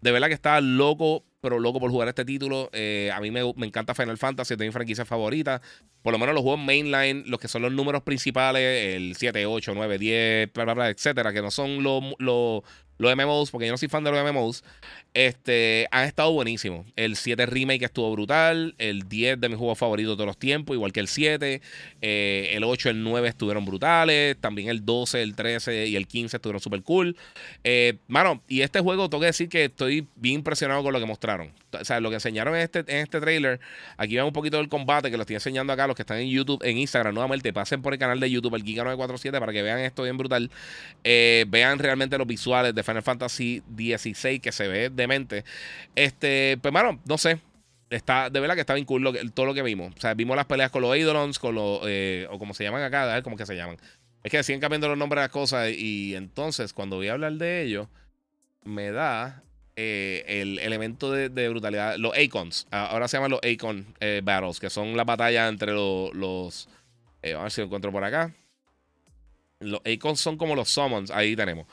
De 0.05 0.13
verdad 0.13 0.29
que 0.29 0.35
estaba 0.35 0.61
loco 0.61 1.25
pero 1.41 1.59
loco 1.59 1.79
por 1.79 1.91
jugar 1.91 2.09
este 2.09 2.25
título. 2.25 2.71
Eh, 2.73 3.11
a 3.13 3.21
mí 3.21 3.31
me, 3.31 3.41
encanta 3.67 3.95
Final 3.95 4.17
Fantasy, 4.17 4.55
es 4.55 4.59
de 4.59 4.65
mi 4.65 4.73
franquicia 4.73 5.05
favorita. 5.05 5.61
Por 6.01 6.15
lo 6.15 6.19
menos 6.19 6.35
los 6.35 6.43
juegos 6.43 6.65
mainline, 6.65 7.25
los 7.27 7.39
que 7.39 7.49
son 7.49 7.61
los 7.61 7.71
números 7.71 8.03
principales, 8.03 8.97
el 8.97 9.15
7, 9.15 9.45
8, 9.45 9.73
9, 9.75 9.99
10, 9.99 10.53
bla, 10.55 10.65
bla, 10.65 10.75
bla, 10.75 10.89
etcétera, 10.89 11.35
que 11.35 11.43
no 11.43 11.51
son 11.51 11.83
los, 11.83 12.03
los, 12.19 12.63
los 12.99 13.15
MMOs, 13.15 13.51
porque 13.51 13.67
yo 13.67 13.73
no 13.73 13.79
soy 13.79 13.89
fan 13.89 14.05
de 14.05 14.11
los 14.11 14.33
MMOs, 14.33 14.65
este, 15.15 15.87
han 15.91 16.07
estado 16.07 16.33
buenísimos. 16.33 16.87
El 16.97 17.17
7 17.17 17.47
Remake 17.47 17.85
estuvo 17.85 18.11
brutal, 18.13 18.75
el 18.79 19.09
10 19.09 19.41
de 19.41 19.49
mis 19.49 19.59
juegos 19.59 19.79
favoritos 19.79 20.13
de 20.13 20.17
todos 20.17 20.27
los 20.27 20.39
tiempos, 20.39 20.75
igual 20.75 20.93
que 20.93 21.01
el 21.01 21.09
7, 21.09 21.61
eh, 22.03 22.51
el 22.53 22.65
8, 22.65 22.91
el 22.91 23.03
9 23.03 23.29
estuvieron 23.29 23.65
brutales, 23.65 24.37
también 24.41 24.69
el 24.69 24.85
12, 24.85 25.23
el 25.23 25.35
13 25.35 25.87
y 25.87 25.97
el 25.97 26.07
15 26.07 26.37
estuvieron 26.37 26.61
súper 26.61 26.83
cool. 26.83 27.17
Eh, 27.63 27.99
mano, 28.09 28.43
y 28.49 28.63
este 28.63 28.81
juego, 28.81 29.09
tengo 29.09 29.21
que 29.21 29.27
decir 29.27 29.49
que 29.49 29.65
estoy 29.65 30.07
bien 30.17 30.37
impresionado 30.37 30.83
con 30.83 30.93
lo 30.93 31.01
que 31.01 31.07
mostraron. 31.07 31.53
O 31.73 31.85
sea, 31.85 32.01
lo 32.01 32.09
que 32.09 32.17
enseñaron 32.17 32.55
en 32.55 32.63
este, 32.63 32.81
en 32.81 32.99
este 32.99 33.21
trailer, 33.21 33.61
aquí 33.97 34.17
ven 34.17 34.25
un 34.25 34.33
poquito 34.33 34.59
del 34.59 34.69
combate 34.69 35.11
que 35.11 35.17
lo 35.17 35.23
estoy 35.23 35.35
enseñando 35.35 35.73
acá, 35.73 35.87
los 35.87 35.97
que 35.97 36.03
están 36.03 36.19
en 36.19 36.29
YouTube, 36.29 36.63
en 36.65 36.79
Instagram, 36.79 37.15
nuevamente, 37.15 37.53
pasen 37.53 37.83
por 37.83 37.93
el 37.93 37.99
canal 37.99 38.21
de 38.21 38.31
YouTube, 38.31 38.55
el 38.55 38.65
Giga947, 38.65 39.39
para 39.41 39.53
que 39.53 39.63
vean 39.63 39.81
esto 39.81 40.03
bien 40.03 40.17
brutal. 40.17 40.51
Eh, 41.03 41.45
vean 41.49 41.79
realmente 41.79 42.17
los 42.19 42.27
visuales 42.27 42.75
de 42.75 42.83
Final 42.85 43.03
Fantasy 43.03 43.63
XVI 43.77 44.41
que 44.41 44.53
se 44.53 44.69
ve 44.69 44.91
demente. 44.91 45.45
Este, 45.95 46.59
pues, 46.61 46.73
mano, 46.73 47.01
no 47.07 47.19
sé. 47.19 47.41
Está, 47.91 48.31
de 48.31 48.41
verdad 48.41 48.55
que 48.55 48.63
está 48.63 48.75
bien 48.75 48.87
cool 48.87 49.33
todo 49.35 49.47
lo 49.47 49.55
que 49.55 49.63
vimos. 49.63 49.95
O 49.97 50.01
sea, 50.01 50.15
vimos 50.15 50.37
las 50.37 50.47
peleas 50.47 50.71
con 50.71 50.83
los 50.83 50.95
Eidolons, 50.97 51.39
con 51.39 51.55
los, 51.55 51.81
eh, 51.85 52.27
o 52.31 52.39
como 52.39 52.55
se 52.55 52.65
llaman 52.65 52.83
acá, 52.83 53.05
a 53.05 53.15
ver 53.15 53.23
cómo 53.23 53.37
que 53.37 53.47
se 53.47 53.55
llaman. 53.55 53.77
Es 54.23 54.31
que 54.31 54.43
siguen 54.43 54.61
cambiando 54.61 54.89
los 54.89 54.99
nombres 54.99 55.21
de 55.21 55.25
las 55.25 55.31
cosas 55.31 55.71
y 55.71 56.15
entonces 56.17 56.73
cuando 56.73 56.97
voy 56.97 57.09
a 57.09 57.13
hablar 57.13 57.35
de 57.35 57.63
ello, 57.63 57.89
me 58.65 58.91
da 58.91 59.43
eh, 59.77 60.25
el 60.27 60.59
elemento 60.59 61.13
de, 61.13 61.49
brutalidad. 61.49 61.97
Los 61.99 62.17
Acons, 62.17 62.67
ahora 62.71 63.07
se 63.07 63.19
llaman 63.19 63.33
los 63.33 63.41
Acon 63.45 63.87
eh, 64.01 64.23
Battles, 64.25 64.61
que 64.61 64.71
son 64.71 64.97
la 64.97 65.05
batalla 65.05 65.47
entre 65.49 65.73
los... 65.73 66.69
a 67.23 67.43
ver 67.43 67.51
si 67.51 67.61
lo 67.61 67.67
encuentro 67.67 67.93
por 67.93 68.03
acá. 68.03 68.33
Los 69.61 69.81
Acons 69.85 70.21
son 70.21 70.37
como 70.37 70.57
los 70.57 70.69
Summons, 70.69 71.11
ahí 71.11 71.37
tenemos. 71.37 71.67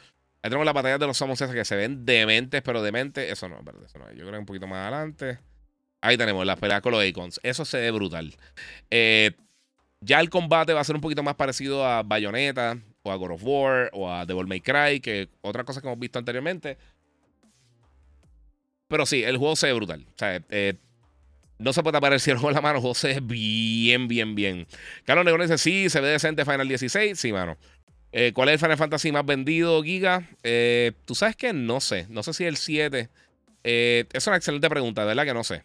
Ahí 0.44 0.50
tenemos 0.50 0.66
las 0.66 0.74
batallas 0.74 1.00
de 1.00 1.08
los 1.08 1.18
somos 1.18 1.40
esas 1.40 1.54
que 1.54 1.64
se 1.66 1.76
ven 1.76 2.06
dementes, 2.06 2.62
pero 2.64 2.82
dementes. 2.82 3.32
Eso 3.32 3.48
no, 3.48 3.62
verdad, 3.62 3.84
eso 3.86 4.00
no. 4.00 4.10
Yo 4.12 4.22
creo 4.22 4.32
que 4.32 4.38
un 4.40 4.46
poquito 4.46 4.68
más 4.68 4.80
adelante. 4.80 5.40
Ahí 6.02 6.18
tenemos 6.18 6.46
las 6.46 6.60
peleas 6.60 6.82
con 6.82 6.92
los 6.94 7.06
Icons. 7.06 7.40
Eso 7.44 7.64
se 7.64 7.80
ve 7.80 7.92
brutal. 7.92 8.36
Eh, 8.90 9.32
ya 10.00 10.20
el 10.20 10.32
combate 10.32 10.74
va 10.74 10.82
a 10.82 10.84
ser 10.84 10.96
un 10.96 11.02
poquito 11.02 11.22
más 11.22 11.36
parecido 11.36 11.86
a 11.86 12.02
Bayonetta, 12.02 12.80
o 13.04 13.12
a 13.12 13.16
God 13.16 13.32
of 13.32 13.44
War, 13.44 13.90
o 13.94 14.12
a 14.12 14.26
Devil 14.26 14.48
May 14.48 14.62
Cry, 14.62 15.00
que 15.00 15.30
otra 15.42 15.64
cosa 15.64 15.80
que 15.80 15.88
hemos 15.88 16.00
visto 16.00 16.18
anteriormente. 16.18 16.78
Pero 18.88 19.06
sí, 19.06 19.24
el 19.24 19.38
juego 19.38 19.56
se 19.56 19.68
ve 19.68 19.74
brutal. 19.74 20.06
O 20.08 20.18
sea, 20.18 20.42
eh, 20.50 20.74
no 21.60 21.72
se 21.72 21.84
puede 21.84 21.94
tapar 21.94 22.14
el 22.14 22.20
cielo 22.20 22.42
con 22.42 22.54
la 22.54 22.62
mano. 22.62 22.78
El 22.78 22.82
juego 22.82 22.96
se 22.96 23.14
ve 23.14 23.20
bien, 23.22 24.08
bien, 24.08 24.34
bien. 24.34 24.68
Carlos 25.06 25.24
Negón 25.24 25.42
dice: 25.42 25.60
Sí, 25.60 25.90
se 25.90 26.02
ve 26.02 26.10
decente 26.10 26.46
Final 26.46 26.68
16. 26.68 27.18
Sí, 27.18 27.32
mano. 27.32 27.58
Eh, 28.12 28.32
¿Cuál 28.34 28.50
es 28.50 28.54
el 28.54 28.60
Final 28.60 28.78
Fantasy 28.78 29.12
más 29.12 29.26
vendido, 29.26 29.82
Giga? 29.84 30.28
Eh, 30.44 30.92
Tú 31.06 31.16
sabes 31.16 31.36
que 31.36 31.54
no 31.54 31.80
sé. 31.80 32.08
No 32.10 32.24
sé 32.24 32.34
si 32.34 32.44
el 32.46 32.58
7. 32.58 33.10
es 33.64 34.28
una 34.28 34.36
excelente 34.36 34.70
pregunta, 34.70 35.02
de 35.02 35.08
verdad 35.08 35.26
que 35.26 35.34
no 35.34 35.44
sé. 35.44 35.64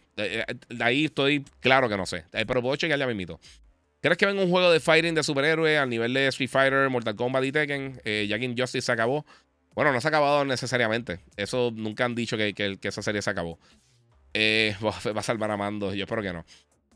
ahí 0.79 1.05
estoy 1.05 1.43
claro 1.59 1.89
que 1.89 1.97
no 1.97 2.05
sé. 2.05 2.25
pero 2.31 2.61
puedo 2.61 2.75
chequear 2.75 2.99
ya 2.99 3.07
mismito. 3.07 3.39
¿Crees 4.01 4.17
que 4.17 4.25
venga 4.27 4.43
un 4.43 4.49
juego 4.49 4.71
de 4.71 4.79
fighting 4.79 5.15
de 5.15 5.23
superhéroes 5.23 5.79
al 5.79 5.89
nivel 5.89 6.13
de 6.13 6.27
Street 6.27 6.49
Fighter, 6.49 6.89
Mortal 6.89 7.15
Kombat 7.15 7.43
y 7.43 7.51
Tekken? 7.51 7.99
Eh, 8.05 8.27
ya 8.29 8.37
que 8.37 8.45
Injustice 8.45 8.85
se 8.85 8.91
acabó. 8.91 9.25
Bueno, 9.73 9.91
no 9.91 9.99
se 9.99 10.07
ha 10.07 10.09
acabado 10.09 10.45
necesariamente. 10.45 11.19
Eso 11.35 11.71
nunca 11.75 12.05
han 12.05 12.13
dicho 12.13 12.37
que, 12.37 12.77
esa 12.81 13.01
serie 13.01 13.21
se 13.21 13.29
acabó. 13.29 13.59
Eh, 14.33 14.75
va 14.83 15.19
a 15.19 15.23
salvar 15.23 15.49
a 15.49 15.57
Mando. 15.57 15.93
Yo 15.95 16.03
espero 16.03 16.21
que 16.21 16.31
no. 16.31 16.45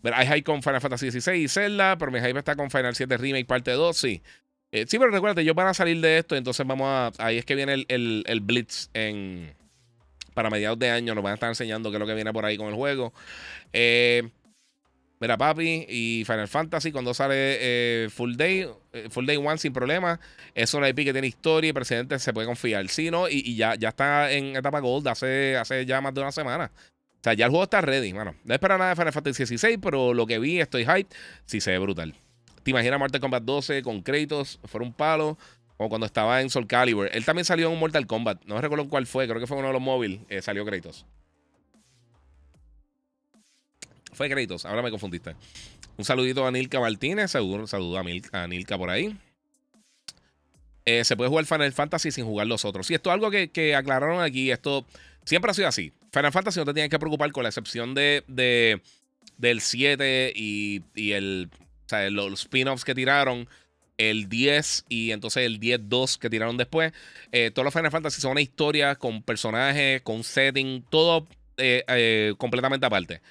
Pero 0.04 0.16
hay 0.16 0.28
hype 0.28 0.44
con 0.44 0.62
Final 0.62 0.82
Fantasy 0.82 1.12
XVI 1.12 1.34
y 1.34 1.48
Zelda, 1.48 1.98
pero 1.98 2.12
mi 2.12 2.20
hype 2.20 2.38
está 2.38 2.56
con 2.56 2.72
Final 2.72 2.96
7 2.96 3.18
Remake 3.18 3.46
parte 3.46 3.72
2, 3.72 3.98
sí. 3.98 4.22
Eh, 4.72 4.86
sí, 4.88 4.98
pero 4.98 5.12
recuérdate, 5.12 5.44
yo 5.44 5.54
van 5.54 5.68
a 5.68 5.74
salir 5.74 6.00
de 6.00 6.20
esto, 6.20 6.36
entonces 6.36 6.66
vamos 6.66 6.88
a. 6.88 7.12
Ahí 7.24 7.38
es 7.38 7.46
que 7.46 7.56
viene 7.56 7.86
el, 7.88 8.24
el, 8.26 8.40
Blitz 8.42 8.90
en. 8.94 9.54
Para 10.34 10.50
mediados 10.50 10.80
de 10.80 10.90
año 10.90 11.14
nos 11.14 11.24
van 11.24 11.32
a 11.32 11.34
estar 11.34 11.50
enseñando 11.50 11.92
qué 11.92 11.98
es 11.98 12.00
lo 12.00 12.08
que 12.08 12.16
viene 12.16 12.32
por 12.32 12.46
ahí 12.46 12.58
con 12.58 12.68
el 12.68 12.76
juego. 12.76 13.14
Eh. 13.74 14.30
Mira, 15.20 15.38
papi, 15.38 15.86
y 15.88 16.24
Final 16.26 16.48
Fantasy 16.48 16.92
cuando 16.92 17.14
sale 17.14 17.36
eh, 17.36 18.10
Full 18.10 18.36
Day, 18.36 18.68
Full 19.12 19.28
Day 19.28 19.38
One 19.38 19.60
sin 19.60 19.72
problema. 19.72 20.20
Es 20.56 20.74
una 20.74 20.90
IP 20.90 21.04
que 21.04 21.12
tiene 21.12 21.28
historia 21.28 21.70
y 21.70 21.74
precedentes, 21.74 22.24
se 22.24 22.34
puede 22.34 22.48
confiar. 22.48 22.88
Sí, 22.88 23.12
¿no? 23.12 23.30
Y, 23.30 23.56
ya, 23.56 23.76
ya 23.76 23.90
está 23.90 24.32
en 24.32 24.56
etapa 24.56 24.80
Gold 24.80 25.08
hace, 25.10 25.58
hace 25.58 25.86
ya 25.86 26.02
más 26.02 26.16
de 26.16 26.22
una 26.22 26.32
semana. 26.32 26.72
O 26.76 27.24
sea, 27.24 27.34
ya 27.34 27.46
el 27.46 27.52
juego 27.52 27.66
está 27.66 27.82
ready, 27.82 28.14
mano. 28.14 28.34
No 28.44 28.56
espero 28.56 28.80
nada 28.80 28.90
de 28.90 28.96
Final 28.96 29.14
Fantasy 29.14 29.44
16, 29.44 29.78
pero 29.80 30.16
lo 30.16 30.26
que 30.26 30.40
vi, 30.40 30.60
estoy 30.60 30.86
hype. 30.86 31.16
Sí 31.46 31.62
se 31.62 31.70
ve 31.70 31.78
brutal. 31.78 32.16
¿Te 32.64 32.72
imaginas 32.72 33.00
Mortal 33.00 33.22
Kombat 33.22 33.44
12 33.44 33.82
con 33.82 34.02
Kratos? 34.02 34.60
Fue 34.66 34.82
un 34.82 34.94
palo. 34.94 35.38
Como 35.78 35.90
cuando 35.90 36.06
estaba 36.06 36.42
en 36.42 36.50
Soul 36.50 36.68
Calibur. 36.68 37.10
Él 37.12 37.26
también 37.26 37.44
salió 37.44 37.68
en 37.68 37.74
un 37.74 37.80
Mortal 37.80 38.06
Kombat. 38.06 38.44
No 38.46 38.62
recuerdo 38.62 38.88
cuál 38.88 39.08
fue. 39.08 39.28
Creo 39.28 39.40
que 39.40 39.48
fue 39.48 39.58
uno 39.58 39.68
de 39.68 39.74
los 39.74 39.82
móviles. 39.82 40.20
Eh, 40.30 40.42
salió 40.42 40.64
Kratos. 40.64 41.06
Fue 44.14 44.30
créditos, 44.30 44.66
ahora 44.66 44.82
me 44.82 44.92
confundiste. 44.92 45.36
Un 45.98 46.06
saludito 46.06 46.46
a 46.46 46.52
Nilka 46.52 46.80
Martínez, 46.80 47.34
un 47.36 47.68
saludo 47.68 47.98
a, 47.98 48.48
Nilka 48.48 48.78
por 48.78 48.90
ahí. 48.90 49.16
Eh, 50.86 51.04
se 51.06 51.16
puede 51.16 51.30
jugar 51.30 51.46
Final 51.46 51.72
Fantasy 51.74 52.12
sin 52.12 52.26
jugar 52.26 52.48
los 52.48 52.66
otros. 52.66 52.90
Y 52.92 52.96
esto 52.96 53.10
es 53.10 53.14
algo 53.14 53.32
que, 53.32 53.76
aclararon 53.76 54.22
aquí. 54.22 54.52
Esto 54.52 54.86
siempre 55.26 55.52
ha 55.52 55.54
sido 55.54 55.68
así. 55.68 55.94
Final 56.12 56.32
Fantasy 56.32 56.60
no 56.60 56.66
te 56.66 56.74
tienes 56.74 56.90
que 56.90 57.00
preocupar 57.00 57.32
con 57.32 57.44
la 57.44 57.50
excepción 57.50 57.94
de, 57.94 58.24
del 59.38 59.62
7 59.62 60.34
y, 60.36 60.84
el, 61.12 61.50
o 61.52 61.71
sea, 61.92 62.10
los 62.10 62.42
spin-offs 62.42 62.84
que 62.84 62.96
tiraron. 62.96 63.48
El 63.98 64.30
10 64.30 64.86
y 64.90 65.12
entonces 65.12 65.46
el 65.46 65.60
10-2 65.60 66.18
que 66.18 66.30
tiraron 66.30 66.58
después. 66.58 66.92
Eh, 67.32 67.52
todos 67.52 67.66
los 67.66 67.74
Final 67.74 67.92
Fantasy 67.92 68.20
son 68.20 68.32
una 68.32 68.42
historia 68.42 68.96
con 68.96 69.22
personajes, 69.22 70.02
con 70.02 70.24
setting, 70.24 70.84
todo 70.90 71.28
eh, 71.58 72.34
completamente 72.40 72.88
aparte. 72.88 73.22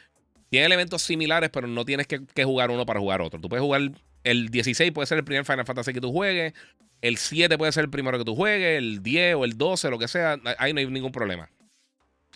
Tiene 0.50 0.66
elementos 0.66 1.02
similares, 1.02 1.48
pero 1.50 1.68
no 1.68 1.84
tienes 1.84 2.08
que, 2.08 2.44
jugar 2.44 2.70
uno 2.70 2.84
para 2.84 2.98
jugar 2.98 3.22
otro. 3.22 3.40
Tú 3.40 3.48
puedes 3.48 3.62
jugar 3.62 3.92
el 4.24 4.48
16, 4.48 4.90
puede 4.92 5.06
ser 5.06 5.18
el 5.18 5.24
primer 5.24 5.44
Final 5.44 5.64
Fantasy 5.64 5.92
que 5.92 6.00
tú 6.00 6.12
juegues. 6.12 6.52
El 7.00 7.16
7 7.16 7.56
puede 7.56 7.70
ser 7.72 7.84
el 7.84 7.90
primero 7.90 8.18
que 8.18 8.24
tú 8.24 8.34
juegues. 8.34 8.76
El 8.76 9.02
10 9.02 9.36
o 9.36 9.44
el 9.44 9.56
12, 9.56 9.90
lo 9.90 9.98
que 9.98 10.08
sea. 10.08 10.38
Ahí 10.58 10.72
no 10.72 10.80
hay 10.80 10.86
ningún 10.86 11.12
problema. 11.12 11.50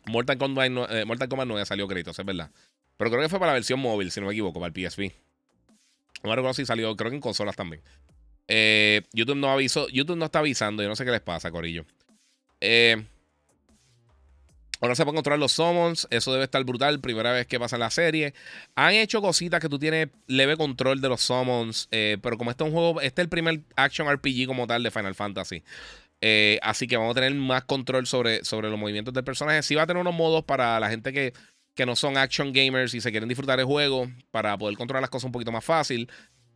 Mortal 0.06 0.38
Kombat, 0.38 0.70
no, 0.70 0.88
eh, 0.88 1.04
Mortal 1.04 1.28
Kombat 1.28 1.48
9 1.48 1.66
salió 1.66 1.88
créditos, 1.88 2.16
es 2.16 2.24
verdad. 2.24 2.50
Pero 2.96 3.10
creo 3.10 3.22
que 3.22 3.28
fue 3.28 3.40
para 3.40 3.50
la 3.50 3.54
versión 3.54 3.80
móvil, 3.80 4.12
si 4.12 4.20
no 4.20 4.26
me 4.26 4.32
equivoco, 4.32 4.60
para 4.60 4.72
el 4.72 4.90
PSP. 4.90 5.12
Me 6.24 6.34
recuerdo 6.34 6.54
si 6.54 6.64
salió, 6.64 6.96
creo 6.96 7.10
que 7.10 7.16
en 7.16 7.20
consolas 7.20 7.54
también. 7.54 7.82
Eh, 8.48 9.02
YouTube 9.12 9.36
no 9.36 9.50
avisó, 9.50 9.88
YouTube 9.88 10.16
no 10.16 10.26
está 10.26 10.38
avisando, 10.40 10.82
yo 10.82 10.88
no 10.88 10.96
sé 10.96 11.04
qué 11.04 11.10
les 11.10 11.20
pasa, 11.20 11.50
Corillo. 11.50 11.84
Eh, 12.60 13.04
Ahora 14.80 14.94
se 14.96 15.04
pueden 15.04 15.16
controlar 15.16 15.38
los 15.38 15.52
summons. 15.52 16.06
Eso 16.10 16.32
debe 16.32 16.44
estar 16.44 16.62
brutal. 16.64 17.00
Primera 17.00 17.32
vez 17.32 17.46
que 17.46 17.58
pasa 17.58 17.76
en 17.76 17.80
la 17.80 17.90
serie. 17.90 18.34
Han 18.74 18.92
hecho 18.92 19.22
cositas 19.22 19.58
que 19.60 19.68
tú 19.68 19.78
tienes 19.78 20.08
leve 20.26 20.58
control 20.58 21.00
de 21.00 21.08
los 21.08 21.22
summons. 21.22 21.88
Eh, 21.90 22.18
pero 22.20 22.36
como 22.36 22.50
este 22.50 22.64
es 22.64 22.68
un 22.68 22.74
juego. 22.74 23.00
Este 23.00 23.22
es 23.22 23.24
el 23.24 23.28
primer 23.30 23.60
action 23.76 24.12
RPG 24.12 24.46
como 24.46 24.66
tal 24.66 24.82
de 24.82 24.90
Final 24.90 25.14
Fantasy. 25.14 25.62
Así 26.60 26.86
que 26.86 26.98
vamos 26.98 27.12
a 27.12 27.14
tener 27.14 27.34
más 27.34 27.64
control 27.64 28.06
sobre, 28.06 28.44
sobre 28.44 28.68
los 28.68 28.78
movimientos 28.78 29.14
del 29.14 29.24
personaje. 29.24 29.62
Sí 29.62 29.74
va 29.74 29.84
a 29.84 29.86
tener 29.86 30.02
unos 30.02 30.14
modos 30.14 30.44
para 30.44 30.78
la 30.80 30.90
gente 30.90 31.14
que, 31.14 31.32
que 31.74 31.86
no 31.86 31.96
son 31.96 32.16
action 32.16 32.52
gamers 32.52 32.94
y 32.94 33.00
se 33.00 33.10
quieren 33.10 33.28
disfrutar 33.28 33.58
el 33.58 33.66
juego. 33.66 34.10
Para 34.30 34.56
poder 34.56 34.76
controlar 34.76 35.02
las 35.02 35.10
cosas 35.10 35.26
un 35.26 35.32
poquito 35.32 35.52
más 35.52 35.64
fácil. 35.64 36.08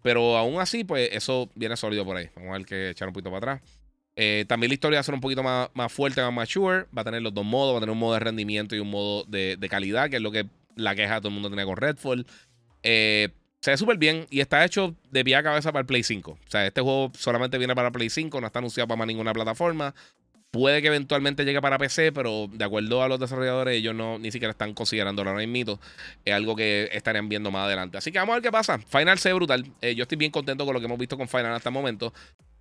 Pero 0.03 0.37
aún 0.37 0.61
así, 0.61 0.85
pues 0.85 1.11
eso 1.13 1.51
viene 1.55 1.77
sólido 1.77 2.05
por 2.05 2.17
ahí. 2.17 2.29
Vamos 2.37 2.51
a 2.51 2.59
ver 2.59 2.67
que 2.67 2.91
echar 2.91 3.09
un 3.09 3.15
poquito 3.15 3.31
para 3.31 3.55
atrás. 3.55 3.71
Eh, 4.17 4.45
también 4.49 4.71
la 4.71 4.75
historia 4.75 4.97
va 4.97 5.01
a 5.01 5.05
ser 5.05 5.15
un 5.15 5.21
poquito 5.21 5.43
más, 5.43 5.69
más 5.75 5.93
fuerte, 5.93 6.23
más 6.23 6.33
mature. 6.33 6.87
Va 6.97 7.03
a 7.03 7.05
tener 7.05 7.23
los 7.23 7.35
dos 7.35 7.45
modos. 7.45 7.75
Va 7.75 7.79
a 7.79 7.81
tener 7.81 7.93
un 7.93 7.99
modo 7.99 8.15
de 8.15 8.21
rendimiento 8.21 8.77
y 8.77 8.79
un 8.79 8.91
modo 8.91 9.25
de, 9.25 9.59
calidad, 9.69 10.09
que 10.09 10.17
es 10.17 10.23
lo 10.23 10.31
que 10.31 10.47
la 10.77 10.95
queja 10.95 11.19
todo 11.19 11.29
el 11.29 11.35
mundo 11.35 11.51
tenía 11.51 11.65
con 11.65 11.77
Redfall. 11.77 12.27
Eh, 12.83 13.31
se 13.61 13.73
ve 13.73 13.77
súper 13.77 13.99
bien 13.99 14.27
y 14.31 14.41
está 14.41 14.65
hecho 14.65 14.95
de 15.11 15.25
pie 15.25 15.35
a 15.35 15.43
cabeza 15.43 15.73
para 15.73 15.81
el 15.81 15.87
Play 15.87 16.05
5. 16.05 16.31
O 16.31 16.39
sea, 16.47 16.67
este 16.67 16.81
juego 16.81 17.11
solamente 17.17 17.59
viene 17.59 17.75
para 17.75 17.91
Play 17.91 18.09
5, 18.09 18.41
no 18.41 18.47
está 18.47 18.61
anunciado 18.61 18.87
para 18.87 18.99
más 18.99 19.09
ninguna 19.09 19.33
plataforma. 19.33 19.95
Puede 20.51 20.81
que 20.81 20.89
eventualmente 20.89 21.45
llegue 21.45 21.61
para 21.61 21.77
PC, 21.77 22.11
pero 22.13 22.49
de 22.51 22.65
acuerdo 22.65 23.03
a 23.03 23.09
los 23.09 23.21
desarrolladores, 23.21 23.77
ellos 23.77 23.95
no 23.95 24.19
ni 24.19 24.31
siquiera 24.31 24.51
están 24.51 24.73
considerando 24.73 25.23
ahora 25.23 25.47
mismo. 25.47 25.79
Es 26.25 26.33
algo 26.33 26.57
que 26.57 26.89
estarían 26.93 27.29
viendo 27.29 27.51
más 27.51 27.67
adelante. 27.67 27.99
Así 27.99 28.11
que 28.11 28.19
vamos 28.19 28.33
a 28.33 28.37
ver 28.37 28.43
qué 28.43 28.53
pasa. 28.53 28.79
Final 28.79 29.19
se 29.19 29.29
ve 29.29 29.35
brutal. 29.35 29.65
Eh, 29.83 29.95
yo 29.95 30.03
estoy 30.03 30.17
bien 30.17 30.31
contento 30.31 30.65
con 30.65 30.73
lo 30.73 30.81
que 30.81 30.87
hemos 30.87 30.99
visto 30.99 31.19
con 31.19 31.29
Final 31.29 31.53
hasta 31.53 31.69
el 31.69 31.75
momento. 31.75 32.15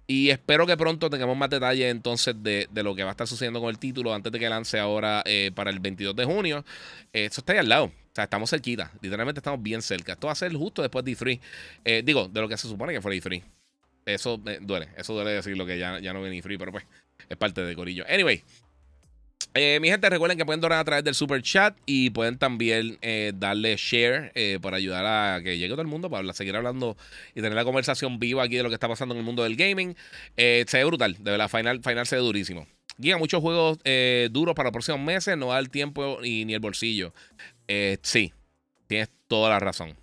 Y 0.09 0.29
espero 0.29 0.65
que 0.65 0.77
pronto 0.77 1.09
tengamos 1.09 1.35
más 1.35 1.49
detalles 1.49 1.91
entonces 1.91 2.33
de, 2.41 2.69
lo 2.73 2.95
que 2.95 3.03
va 3.03 3.09
a 3.09 3.11
estar 3.11 3.27
sucediendo 3.27 3.59
con 3.59 3.69
el 3.69 3.77
título 3.77 4.13
antes 4.13 4.31
de 4.31 4.39
que 4.39 4.47
lance 4.47 4.79
ahora 4.79 5.21
eh, 5.25 5.51
para 5.53 5.69
el 5.69 5.81
22 5.81 6.15
de 6.15 6.23
junio. 6.23 6.63
Eh, 7.11 7.25
esto 7.25 7.41
está 7.41 7.51
ahí 7.51 7.59
al 7.59 7.67
lado. 7.67 7.85
O 7.85 7.91
sea, 8.13 8.23
estamos 8.23 8.49
cerquita. 8.49 8.89
Literalmente 9.01 9.39
estamos 9.39 9.61
bien 9.61 9.81
cerca. 9.81 10.13
Esto 10.13 10.27
va 10.27 10.33
a 10.33 10.35
ser 10.35 10.53
justo 10.53 10.81
después 10.81 11.03
de 11.03 11.11
E3. 11.11 11.41
Eh, 11.83 12.03
digo, 12.05 12.29
de 12.29 12.39
lo 12.39 12.47
que 12.47 12.57
se 12.57 12.69
supone 12.69 12.93
que 12.93 13.01
fue 13.01 13.17
E3. 13.17 13.43
Eso 14.05 14.37
duele. 14.37 14.87
Eso 14.95 15.13
duele 15.13 15.31
decir 15.31 15.57
lo 15.57 15.65
que 15.65 15.77
ya, 15.77 15.99
ya 15.99 16.13
no 16.13 16.21
viene 16.21 16.41
E3, 16.41 16.57
pero 16.57 16.71
pues 16.71 16.85
es 17.29 17.37
parte 17.37 17.61
de 17.61 17.75
Corillo. 17.75 18.05
Anyway, 18.09 18.43
eh, 19.53 19.79
mi 19.81 19.89
gente, 19.89 20.07
recuerden 20.09 20.37
que 20.37 20.45
pueden 20.45 20.61
donar 20.61 20.79
a 20.79 20.83
través 20.83 21.03
del 21.03 21.15
super 21.15 21.41
chat 21.41 21.75
y 21.85 22.11
pueden 22.11 22.37
también 22.37 22.99
eh, 23.01 23.31
darle 23.35 23.75
share 23.75 24.31
eh, 24.35 24.59
para 24.61 24.77
ayudar 24.77 25.05
a 25.05 25.41
que 25.41 25.57
llegue 25.57 25.73
todo 25.73 25.81
el 25.81 25.87
mundo 25.87 26.09
para 26.11 26.31
seguir 26.33 26.55
hablando 26.55 26.95
y 27.33 27.41
tener 27.41 27.53
la 27.53 27.63
conversación 27.63 28.19
viva 28.19 28.43
aquí 28.43 28.57
de 28.57 28.63
lo 28.63 28.69
que 28.69 28.75
está 28.75 28.87
pasando 28.87 29.15
en 29.15 29.19
el 29.19 29.25
mundo 29.25 29.43
del 29.43 29.55
gaming. 29.55 29.95
se 30.35 30.65
ve 30.71 30.83
brutal, 30.83 31.15
de 31.19 31.31
verdad, 31.31 31.49
Final, 31.49 31.81
Final 31.81 32.05
se 32.05 32.17
ve 32.17 32.21
durísimo. 32.21 32.67
Guía, 32.99 33.17
muchos 33.17 33.41
juegos 33.41 33.79
duros 34.31 34.53
para 34.53 34.67
los 34.67 34.73
próximos 34.73 35.01
meses, 35.01 35.35
no 35.37 35.47
da 35.47 35.59
el 35.59 35.69
tiempo 35.69 36.23
y, 36.23 36.45
ni 36.45 36.53
el 36.53 36.59
bolsillo. 36.59 37.13
sí, 38.01 38.33
tienes 38.87 39.09
toda 39.27 39.49
la 39.49 39.59
razón. 39.59 39.95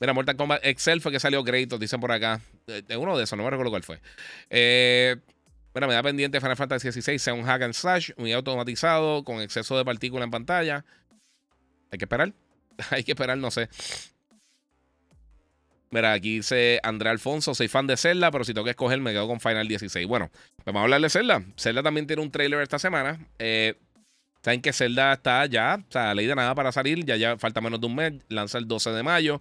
Mira, 0.00 0.12
Mortal 0.14 0.36
Kombat 0.36 0.64
Excel 0.64 1.00
fue 1.00 1.12
que 1.12 1.20
salió 1.20 1.42
créditos, 1.44 1.80
dicen 1.80 2.00
por 2.00 2.12
acá. 2.12 2.40
uno 2.96 3.18
de 3.18 3.24
esos, 3.24 3.36
no 3.36 3.44
me 3.44 3.50
recuerdo 3.50 3.70
cuál 3.70 3.82
fue. 3.82 4.00
Eh. 4.48 5.16
Bueno, 5.78 5.86
me 5.86 5.94
da 5.94 6.02
pendiente 6.02 6.40
Final 6.40 6.56
Fantasy 6.56 6.90
XVI 6.90 7.20
sea 7.20 7.34
un 7.34 7.44
hack 7.44 7.62
and 7.62 7.72
slash, 7.72 8.10
muy 8.16 8.32
automatizado, 8.32 9.22
con 9.22 9.40
exceso 9.40 9.78
de 9.78 9.84
partículas 9.84 10.24
en 10.24 10.32
pantalla. 10.32 10.84
Hay 11.92 11.98
que 11.98 12.04
esperar. 12.04 12.32
Hay 12.90 13.04
que 13.04 13.12
esperar, 13.12 13.38
no 13.38 13.52
sé. 13.52 13.68
Mira, 15.90 16.14
aquí 16.14 16.38
dice 16.38 16.80
André 16.82 17.10
Alfonso, 17.10 17.54
soy 17.54 17.68
fan 17.68 17.86
de 17.86 17.96
Zelda, 17.96 18.32
pero 18.32 18.42
si 18.42 18.52
tengo 18.54 18.64
que 18.64 18.72
escoger 18.72 19.00
me 19.00 19.12
quedo 19.12 19.28
con 19.28 19.38
Final 19.38 19.68
16. 19.68 20.04
Bueno, 20.08 20.32
vamos 20.66 20.80
a 20.80 20.82
hablar 20.82 21.00
de 21.00 21.10
Zelda. 21.10 21.44
Zelda 21.56 21.80
también 21.80 22.08
tiene 22.08 22.22
un 22.22 22.32
trailer 22.32 22.60
esta 22.60 22.80
semana. 22.80 23.24
Eh, 23.38 23.76
Saben 24.42 24.60
que 24.60 24.72
Zelda 24.72 25.12
está 25.12 25.46
ya, 25.46 25.78
o 25.88 25.92
sea, 25.92 26.12
ley 26.12 26.26
de 26.26 26.34
nada 26.34 26.56
para 26.56 26.72
salir, 26.72 27.04
ya, 27.04 27.14
ya 27.16 27.36
falta 27.38 27.60
menos 27.60 27.80
de 27.80 27.86
un 27.86 27.94
mes, 27.94 28.14
lanza 28.28 28.58
el 28.58 28.66
12 28.66 28.90
de 28.90 29.02
mayo. 29.04 29.40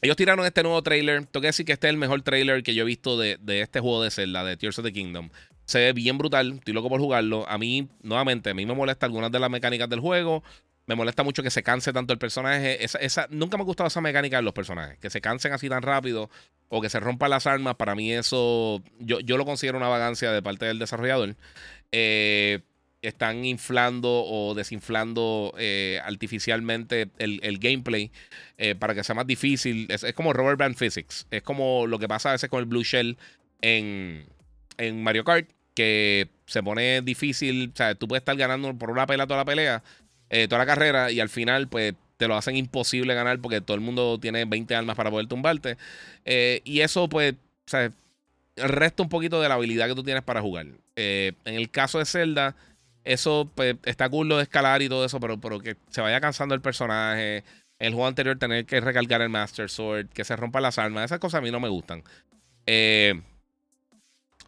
Ellos 0.00 0.16
tiraron 0.16 0.44
este 0.46 0.62
nuevo 0.62 0.82
trailer. 0.82 1.26
Tengo 1.26 1.40
que 1.40 1.48
decir 1.48 1.66
que 1.66 1.72
este 1.72 1.88
es 1.88 1.90
el 1.90 1.96
mejor 1.96 2.22
trailer 2.22 2.62
que 2.62 2.74
yo 2.74 2.82
he 2.82 2.86
visto 2.86 3.18
de, 3.18 3.38
este 3.46 3.80
juego 3.80 4.02
de 4.02 4.10
Zelda, 4.10 4.44
de 4.44 4.56
Tears 4.56 4.78
of 4.78 4.84
the 4.84 4.92
Kingdom. 4.92 5.30
Se 5.64 5.78
ve 5.80 5.92
bien 5.92 6.18
brutal. 6.18 6.54
Estoy 6.58 6.74
loco 6.74 6.88
por 6.88 7.00
jugarlo. 7.00 7.48
A 7.48 7.58
mí, 7.58 7.88
nuevamente, 8.02 8.50
a 8.50 8.54
mí 8.54 8.64
me 8.64 8.74
molesta 8.74 9.06
algunas 9.06 9.32
de 9.32 9.40
las 9.40 9.50
mecánicas 9.50 9.88
del 9.88 10.00
juego. 10.00 10.42
Me 10.86 10.94
molesta 10.94 11.22
mucho 11.22 11.42
que 11.42 11.50
se 11.50 11.62
canse 11.62 11.92
tanto 11.92 12.12
el 12.12 12.18
personaje. 12.18 12.82
Esa, 12.82 13.26
nunca 13.30 13.56
me 13.56 13.62
ha 13.62 13.66
gustado 13.66 13.88
esa 13.88 14.00
mecánica 14.00 14.36
de 14.36 14.42
los 14.42 14.54
personajes. 14.54 14.98
Que 14.98 15.10
se 15.10 15.20
cansen 15.20 15.52
así 15.52 15.68
tan 15.68 15.82
rápido 15.82 16.30
o 16.68 16.80
que 16.80 16.88
se 16.88 17.00
rompan 17.00 17.30
las 17.30 17.46
armas. 17.46 17.74
Para 17.74 17.94
mí 17.94 18.12
eso, 18.12 18.82
yo, 19.00 19.20
yo 19.20 19.36
lo 19.36 19.44
considero 19.44 19.78
una 19.78 19.88
vagancia 19.88 20.32
de 20.32 20.42
parte 20.42 20.64
del 20.64 20.78
desarrollador. 20.78 21.36
Eh, 21.90 22.60
están 23.02 23.44
inflando 23.44 24.24
o 24.24 24.54
desinflando 24.54 25.54
eh, 25.58 26.00
artificialmente 26.04 27.08
el, 27.18 27.58
gameplay 27.58 28.10
eh, 28.56 28.74
para 28.74 28.94
que 28.94 29.04
sea 29.04 29.14
más 29.14 29.26
difícil. 29.26 29.86
Es, 29.90 30.04
como 30.14 30.32
Rubber 30.32 30.56
Band 30.56 30.76
Physics. 30.76 31.26
Es 31.30 31.42
como 31.42 31.86
lo 31.86 31.98
que 31.98 32.08
pasa 32.08 32.30
a 32.30 32.32
veces 32.32 32.50
con 32.50 32.60
el 32.60 32.66
Blue 32.66 32.82
Shell 32.82 33.16
en, 33.60 34.26
en 34.78 35.02
Mario 35.02 35.24
Kart, 35.24 35.48
que 35.74 36.28
se 36.46 36.62
pone 36.62 37.02
difícil. 37.02 37.70
O 37.72 37.76
sea, 37.76 37.94
tú 37.94 38.08
puedes 38.08 38.22
estar 38.22 38.36
ganando 38.36 38.74
por 38.74 38.90
una 38.90 39.06
pelea 39.06 39.26
toda 39.26 39.38
la 39.40 39.44
pelea. 39.44 39.82
eh, 40.30 40.48
toda 40.48 40.58
la 40.58 40.66
carrera 40.66 41.10
y 41.12 41.20
al 41.20 41.28
final, 41.28 41.68
pues 41.68 41.94
te 42.16 42.26
lo 42.26 42.36
hacen 42.36 42.56
imposible 42.56 43.14
ganar 43.14 43.38
porque 43.38 43.60
todo 43.60 43.76
el 43.76 43.80
mundo 43.80 44.18
tiene 44.20 44.44
20 44.44 44.74
armas 44.74 44.96
para 44.96 45.10
poder 45.10 45.28
tumbarte. 45.28 45.76
Y 46.64 46.80
eso, 46.80 47.08
pues, 47.08 47.34
o 47.72 48.66
resta 48.66 49.04
un 49.04 49.08
poquito 49.08 49.40
de 49.40 49.48
la 49.48 49.54
habilidad 49.54 49.86
que 49.86 49.94
tú 49.94 50.02
tienes 50.02 50.24
para 50.24 50.42
jugar. 50.42 50.66
en 50.96 51.34
el 51.44 51.70
caso 51.70 52.00
de 52.00 52.06
Zelda, 52.06 52.56
eso 53.04 53.50
pues, 53.54 53.76
está 53.84 54.08
cool 54.08 54.28
lo 54.28 54.36
de 54.36 54.44
escalar 54.44 54.82
y 54.82 54.88
todo 54.88 55.04
eso, 55.04 55.20
pero, 55.20 55.40
pero 55.40 55.60
que 55.60 55.76
se 55.90 56.00
vaya 56.00 56.20
cansando 56.20 56.54
el 56.54 56.60
personaje. 56.60 57.44
El 57.78 57.92
juego 57.92 58.08
anterior 58.08 58.38
tener 58.38 58.66
que 58.66 58.80
recargar 58.80 59.22
el 59.22 59.28
Master 59.28 59.70
Sword, 59.70 60.08
que 60.08 60.24
se 60.24 60.34
rompa 60.36 60.60
las 60.60 60.78
armas, 60.78 61.04
esas 61.04 61.20
cosas 61.20 61.38
a 61.38 61.42
mí 61.42 61.50
no 61.50 61.60
me 61.60 61.68
gustan. 61.68 62.02
Eh, 62.66 63.20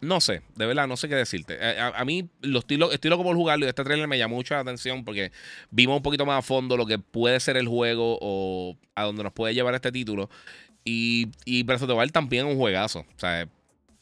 no 0.01 0.21
sé, 0.21 0.43
de 0.57 0.67
verdad, 0.67 0.89
no 0.89 0.97
sé 0.97 1.09
qué 1.09 1.15
decirte. 1.15 1.59
A, 1.79 2.05
mí 2.05 2.29
lo 2.41 2.61
estoy, 2.61 2.83
estoy 2.91 3.11
loco 3.11 3.23
jugarlo 3.35 3.67
y 3.67 3.69
este 3.69 3.85
trailer 3.85 4.09
me 4.09 4.19
llamó 4.19 4.37
mucho 4.37 4.55
la 4.55 4.61
atención 4.61 5.05
porque 5.05 5.31
vimos 5.71 5.97
un 5.99 6.03
poquito 6.03 6.25
más 6.25 6.39
a 6.39 6.43
fondo 6.43 6.77
lo 6.77 6.87
que 6.87 6.99
puede 6.99 7.39
ser 7.39 7.59
el 7.59 7.69
juego 7.69 8.19
o 8.21 8.79
a 8.95 9.05
dónde 9.05 9.23
nos 9.23 9.33
puede 9.33 9.53
llevar 9.53 9.75
este 9.75 9.93
título. 9.93 10.31
Y, 10.85 11.29
y 11.45 11.63
Breath 11.65 11.83
of 11.83 11.89
the 11.89 11.95
Wild 11.95 12.13
también 12.13 12.47
un 12.47 12.57
juegazo. 12.57 13.01
O 13.01 13.19
sea, 13.19 13.47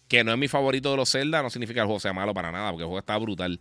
que 0.08 0.24
no 0.24 0.32
es 0.32 0.38
mi 0.38 0.48
favorito 0.48 0.90
de 0.90 0.96
los 0.96 1.10
Zelda, 1.12 1.42
no 1.42 1.50
significa 1.50 1.76
que 1.76 1.82
el 1.82 1.86
juego 1.86 2.00
sea 2.00 2.12
malo 2.12 2.34
para 2.34 2.50
nada, 2.50 2.70
porque 2.70 2.82
el 2.82 2.88
juego 2.88 2.98
está 2.98 3.16
brutal. 3.18 3.60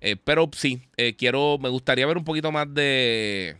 Eh, 0.00 0.16
pero 0.22 0.48
sí, 0.52 0.82
eh, 0.96 1.16
quiero, 1.16 1.58
me 1.58 1.68
gustaría 1.68 2.06
ver 2.06 2.16
un 2.16 2.24
poquito 2.24 2.52
más 2.52 2.72
de 2.72 3.56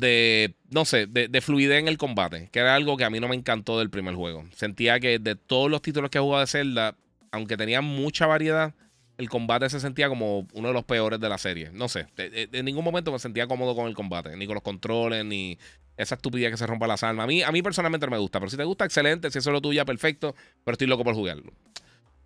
de, 0.00 0.54
no 0.70 0.84
sé, 0.84 1.06
de, 1.06 1.40
fluidez 1.42 1.78
en 1.78 1.86
el 1.86 1.98
combate, 1.98 2.48
que 2.50 2.58
era 2.58 2.74
algo 2.74 2.96
que 2.96 3.04
a 3.04 3.10
mí 3.10 3.20
no 3.20 3.28
me 3.28 3.36
encantó 3.36 3.78
del 3.78 3.90
primer 3.90 4.14
juego. 4.14 4.46
Sentía 4.56 4.98
que 4.98 5.18
de 5.18 5.36
todos 5.36 5.70
los 5.70 5.82
títulos 5.82 6.10
que 6.10 6.18
he 6.18 6.20
jugado 6.20 6.40
de 6.40 6.46
Zelda, 6.46 6.96
aunque 7.30 7.56
tenía 7.56 7.82
mucha 7.82 8.26
variedad, 8.26 8.74
el 9.20 9.28
combate 9.28 9.68
se 9.68 9.80
sentía 9.80 10.08
como 10.08 10.48
uno 10.54 10.68
de 10.68 10.74
los 10.74 10.84
peores 10.84 11.20
de 11.20 11.28
la 11.28 11.36
serie. 11.36 11.70
No 11.74 11.88
sé, 11.90 12.06
en 12.16 12.64
ningún 12.64 12.82
momento 12.82 13.12
me 13.12 13.18
sentía 13.18 13.46
cómodo 13.46 13.76
con 13.76 13.86
el 13.86 13.94
combate, 13.94 14.34
ni 14.34 14.46
con 14.46 14.54
los 14.54 14.62
controles, 14.62 15.26
ni 15.26 15.58
esa 15.98 16.14
estupidez 16.14 16.50
que 16.50 16.56
se 16.56 16.66
rompa 16.66 16.86
las 16.86 17.02
armas. 17.02 17.24
A 17.24 17.26
mí, 17.26 17.42
a 17.42 17.52
mí 17.52 17.60
personalmente 17.62 18.06
no 18.06 18.12
me 18.12 18.18
gusta, 18.18 18.40
pero 18.40 18.48
si 18.48 18.56
te 18.56 18.64
gusta, 18.64 18.86
excelente. 18.86 19.30
Si 19.30 19.36
eso 19.36 19.50
es 19.50 19.52
lo 19.52 19.60
tuyo, 19.60 19.84
perfecto. 19.84 20.34
Pero 20.64 20.72
estoy 20.72 20.86
loco 20.86 21.04
por 21.04 21.14
jugarlo. 21.14 21.52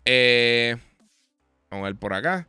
Eh, 0.04 0.76
vamos 1.68 1.85
a 1.85 1.88
ver 1.88 1.96
por 1.96 2.14
acá. 2.14 2.46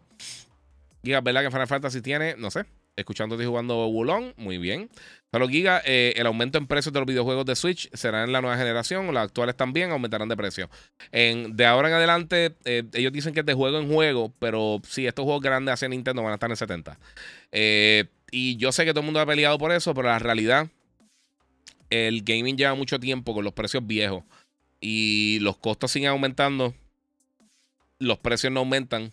Giga, 1.03 1.21
¿verdad 1.21 1.41
que 1.41 1.49
Final 1.49 1.67
Fantasy 1.67 2.01
tiene? 2.01 2.35
No 2.37 2.51
sé 2.51 2.65
escuchándote 2.95 3.45
jugando 3.45 3.87
Wulong, 3.87 4.33
muy 4.37 4.57
bien. 4.57 4.89
Solo 5.31 5.49
Giga, 5.49 5.81
eh, 5.85 6.13
el 6.15 6.27
aumento 6.27 6.57
en 6.57 6.65
precios 6.65 6.93
de 6.93 6.99
los 6.99 7.07
videojuegos 7.07 7.45
de 7.45 7.55
Switch 7.55 7.89
será 7.93 8.23
en 8.23 8.31
la 8.31 8.41
nueva 8.41 8.57
generación, 8.57 9.13
las 9.13 9.25
actuales 9.25 9.57
también 9.57 9.91
aumentarán 9.91 10.29
de 10.29 10.37
precio. 10.37 10.69
En, 11.11 11.57
de 11.57 11.65
ahora 11.65 11.89
en 11.89 11.95
adelante, 11.95 12.55
eh, 12.63 12.83
ellos 12.93 13.11
dicen 13.11 13.33
que 13.33 13.41
es 13.41 13.45
de 13.45 13.53
juego 13.53 13.77
en 13.79 13.91
juego, 13.91 14.33
pero 14.39 14.81
sí, 14.87 15.05
estos 15.05 15.23
juegos 15.23 15.41
grandes 15.41 15.73
hacia 15.73 15.89
Nintendo 15.89 16.23
van 16.23 16.31
a 16.31 16.35
estar 16.35 16.49
en 16.49 16.55
70. 16.55 16.97
Eh, 17.51 18.05
y 18.31 18.55
yo 18.57 18.71
sé 18.71 18.85
que 18.85 18.91
todo 18.91 19.01
el 19.01 19.05
mundo 19.05 19.19
ha 19.19 19.25
peleado 19.25 19.57
por 19.57 19.71
eso, 19.71 19.93
pero 19.93 20.07
la 20.07 20.19
realidad, 20.19 20.69
el 21.89 22.23
gaming 22.23 22.57
lleva 22.57 22.75
mucho 22.75 22.99
tiempo 22.99 23.33
con 23.33 23.43
los 23.43 23.53
precios 23.53 23.85
viejos 23.85 24.23
y 24.79 25.39
los 25.41 25.57
costos 25.57 25.91
siguen 25.91 26.09
aumentando, 26.09 26.73
los 27.99 28.19
precios 28.19 28.53
no 28.53 28.61
aumentan. 28.61 29.11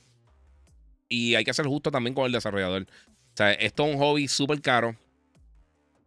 Y 1.09 1.35
hay 1.35 1.45
que 1.45 1.53
ser 1.53 1.66
justo 1.66 1.90
también 1.90 2.14
con 2.14 2.27
el 2.27 2.33
desarrollador. 2.33 2.87
Esto 3.38 3.87
es 3.87 3.95
un 3.95 3.99
hobby 3.99 4.29
súper 4.29 4.61
caro. 4.61 4.97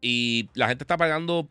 Y 0.02 0.50
la 0.54 0.68
gente 0.68 0.84
está 0.84 0.98
pagando 0.98 1.50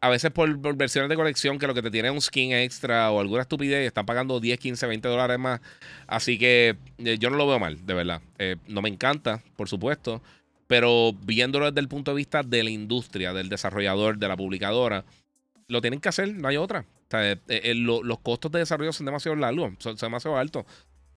a 0.00 0.08
veces 0.08 0.30
por, 0.30 0.76
versiones 0.76 1.08
de 1.08 1.16
colección 1.16 1.58
que 1.58 1.66
lo 1.66 1.74
que 1.74 1.82
te 1.82 1.90
tiene 1.90 2.08
es 2.08 2.14
un 2.14 2.20
skin 2.20 2.52
extra 2.52 3.10
o 3.10 3.20
alguna 3.20 3.42
estupidez 3.42 3.86
están 3.86 4.06
pagando 4.06 4.38
10, 4.38 4.58
15, 4.58 4.86
20 4.86 5.08
dólares 5.08 5.38
más. 5.38 5.60
Así 6.06 6.38
que 6.38 6.76
eh, 6.98 7.18
yo 7.18 7.30
no 7.30 7.36
lo 7.36 7.46
veo 7.46 7.58
mal, 7.58 7.84
de 7.84 7.94
verdad. 7.94 8.22
Eh, 8.38 8.56
no 8.66 8.82
me 8.82 8.88
encanta, 8.88 9.42
por 9.56 9.68
supuesto. 9.68 10.22
Pero 10.66 11.14
viéndolo 11.24 11.66
desde 11.66 11.80
el 11.80 11.88
punto 11.88 12.10
de 12.10 12.16
vista 12.16 12.42
de 12.42 12.62
la 12.62 12.70
industria, 12.70 13.32
del 13.32 13.48
desarrollador, 13.48 14.18
de 14.18 14.28
la 14.28 14.36
publicadora, 14.36 15.04
lo 15.66 15.80
tienen 15.80 16.00
que 16.00 16.10
hacer, 16.10 16.34
no 16.34 16.48
hay 16.48 16.58
otra. 16.58 16.84
Eh, 17.10 17.74
los 17.74 18.18
costos 18.20 18.52
de 18.52 18.58
desarrollo 18.58 18.92
son 18.92 19.06
demasiado 19.06 19.34
largos, 19.36 19.72
son 19.78 19.96
demasiado 19.96 20.36
altos. 20.36 20.66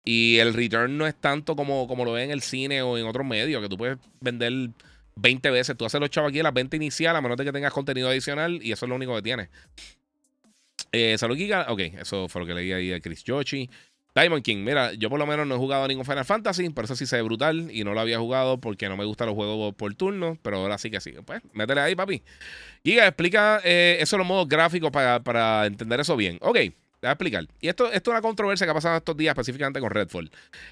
Y 0.04 0.38
el 0.38 0.52
return 0.52 0.98
no 0.98 1.06
es 1.06 1.14
tanto 1.14 1.54
como, 1.54 1.86
como 1.86 2.04
lo 2.04 2.12
ve 2.12 2.24
en 2.24 2.30
el 2.30 2.42
cine 2.42 2.82
o 2.82 2.98
en 2.98 3.06
otros 3.06 3.24
medios, 3.24 3.62
que 3.62 3.68
tú 3.68 3.76
puedes 3.76 3.98
vender 4.20 4.70
20 5.16 5.50
veces. 5.50 5.76
Tú 5.76 5.84
haces 5.84 6.00
los 6.00 6.10
chavos 6.10 6.30
aquí 6.30 6.40
a 6.40 6.42
la 6.42 6.50
venta 6.50 6.76
inicial, 6.76 7.14
a 7.14 7.20
menos 7.20 7.36
de 7.36 7.44
que 7.44 7.52
tengas 7.52 7.72
contenido 7.72 8.08
adicional, 8.08 8.60
y 8.62 8.72
eso 8.72 8.86
es 8.86 8.88
lo 8.88 8.96
único 8.96 9.14
que 9.14 9.22
tienes. 9.22 9.48
Eh, 10.90 11.16
Salud 11.18 11.36
Giga, 11.36 11.66
ok, 11.68 11.80
eso 12.00 12.28
fue 12.28 12.40
lo 12.42 12.46
que 12.46 12.54
leí 12.54 12.72
ahí 12.72 12.88
de 12.88 13.00
Chris 13.00 13.22
Yoshi. 13.24 13.70
Diamond 14.14 14.42
King, 14.42 14.58
mira, 14.58 14.92
yo 14.92 15.08
por 15.08 15.18
lo 15.18 15.26
menos 15.26 15.46
no 15.46 15.54
he 15.54 15.58
jugado 15.58 15.88
ningún 15.88 16.04
Final 16.04 16.26
Fantasy, 16.26 16.68
pero 16.68 16.84
eso 16.84 16.94
sí 16.94 17.06
se 17.06 17.16
ve 17.16 17.22
brutal 17.22 17.70
y 17.72 17.82
no 17.82 17.94
lo 17.94 18.00
había 18.00 18.18
jugado 18.18 18.58
porque 18.58 18.88
no 18.88 18.96
me 18.98 19.06
gustan 19.06 19.28
los 19.28 19.34
juegos 19.34 19.74
por 19.74 19.94
turno, 19.94 20.36
pero 20.42 20.58
ahora 20.58 20.76
sí 20.76 20.90
que 20.90 21.00
sí. 21.00 21.14
Pues, 21.24 21.40
métele 21.54 21.80
ahí, 21.80 21.94
papi. 21.94 22.22
Giga, 22.84 23.06
explica 23.06 23.62
eh, 23.64 23.96
eso 24.00 24.18
los 24.18 24.26
modos 24.26 24.48
gráficos 24.48 24.90
para, 24.90 25.20
para 25.20 25.64
entender 25.64 26.00
eso 26.00 26.14
bien. 26.14 26.36
Ok, 26.42 26.58
voy 27.02 27.10
a 27.10 27.12
explicar. 27.12 27.48
Y 27.60 27.68
esto, 27.68 27.90
es 27.90 28.02
una 28.06 28.22
controversia 28.22 28.66
que 28.66 28.70
ha 28.70 28.74
pasado 28.74 28.96
estos 28.96 29.16
días, 29.16 29.32
específicamente 29.32 29.80
con 29.80 29.90
Redfall. 29.90 30.30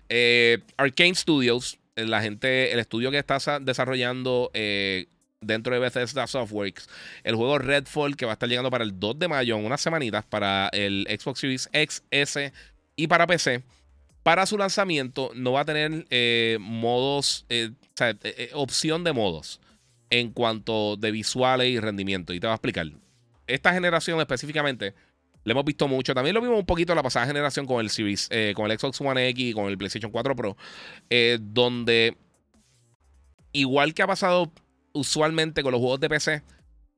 Eh, 0.09 0.59
Arcane 0.77 1.15
Studios, 1.15 1.79
eh, 1.97 2.07
la 2.07 2.23
gente, 2.23 2.73
el 2.73 2.79
estudio 2.79 3.11
que 3.11 3.19
está 3.19 3.39
desarrollando 3.61 4.51
eh, 4.55 5.07
dentro 5.41 5.75
de 5.75 5.81
Bethesda 5.81 6.27
Softworks, 6.27 6.89
el 7.25 7.35
juego 7.35 7.59
Redfall, 7.59 8.17
que 8.17 8.27
va 8.27 8.33
a 8.33 8.35
estar 8.35 8.49
llegando 8.49 8.71
para 8.71 8.85
el 8.85 8.99
2 8.99 9.19
de 9.19 9.29
mayo, 9.29 9.57
en 9.57 9.65
unas 9.65 9.81
semanitas, 9.81 10.25
para 10.25 10.69
el 10.69 11.07
Xbox 11.09 11.41
Series 11.41 11.69
X, 11.73 12.03
S 12.11 12.53
y 12.97 13.07
para 13.07 13.27
PC. 13.27 13.63
Para 14.23 14.45
su 14.45 14.59
lanzamiento 14.59 15.31
no 15.35 15.53
va 15.53 15.63
a 15.63 15.65
tener 15.65 16.05
modos, 16.61 17.47
o 17.51 17.75
sea, 17.97 18.15
opción 18.53 19.03
de 19.03 19.15
modos 19.15 19.61
en 20.11 20.31
cuanto 20.31 20.97
de 20.97 21.11
visuales 21.11 21.69
y 21.69 21.81
rendimiento. 21.81 22.35
Y 22.35 22.41
te 22.41 22.47
voy 22.47 22.53
a 22.53 22.57
explicar. 22.57 22.87
Esta 23.47 23.73
generación 23.73 24.21
específicamente 24.21 24.95
le 25.45 25.53
hemos 25.53 25.65
visto 25.65 25.89
mucho. 25.89 26.15
También 26.15 26.35
lo 26.35 26.41
vimos 26.41 26.59
un 26.59 26.67
poquito 26.67 26.93
en 26.93 26.97
la 26.97 27.03
pasada 27.03 27.27
generación 27.27 27.67
con 27.67 27.81
el 27.81 27.91
Series, 27.91 28.29
eh, 28.31 28.53
con 28.55 28.71
el 28.71 28.79
Xbox 28.79 29.01
One 29.01 29.29
X 29.29 29.51
y 29.51 29.53
con 29.53 29.67
el 29.67 29.79
PlayStation 29.79 30.11
4 30.11 30.37
Pro. 30.37 30.57
Eh, 31.09 31.39
donde, 31.41 32.17
igual 33.53 33.95
que 33.95 34.03
ha 34.03 34.07
pasado 34.07 34.53
usualmente 34.93 35.63
con 35.63 35.73
los 35.73 35.81
juegos 35.81 36.01
de 36.01 36.09
PC, 36.09 36.43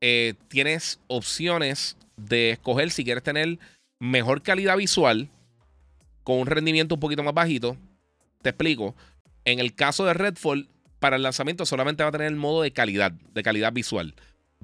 eh, 0.01 0.35
tienes 0.49 0.99
opciones 1.07 1.97
de 2.17 2.51
escoger 2.51 2.91
si 2.91 3.05
quieres 3.05 3.23
tener 3.23 3.59
mejor 4.01 4.43
calidad 4.43 4.77
visual 4.77 5.29
con 6.25 6.39
un 6.39 6.47
rendimiento 6.47 6.97
un 6.97 7.01
poquito 7.01 7.23
más 7.23 7.35
bajito. 7.35 7.77
Te 8.43 8.51
explico. 8.51 8.97
En 9.45 9.61
el 9.61 9.75
caso 9.75 10.05
de 10.05 10.15
Redfall, 10.15 10.69
para 10.99 11.17
el 11.17 11.23
lanzamiento 11.23 11.67
solamente 11.67 12.03
va 12.03 12.11
a 12.11 12.13
tener 12.13 12.29
el 12.29 12.37
modo 12.37 12.63
de 12.63 12.73
calidad, 12.73 13.13
de 13.13 13.43
calidad 13.43 13.73
visual. 13.73 14.15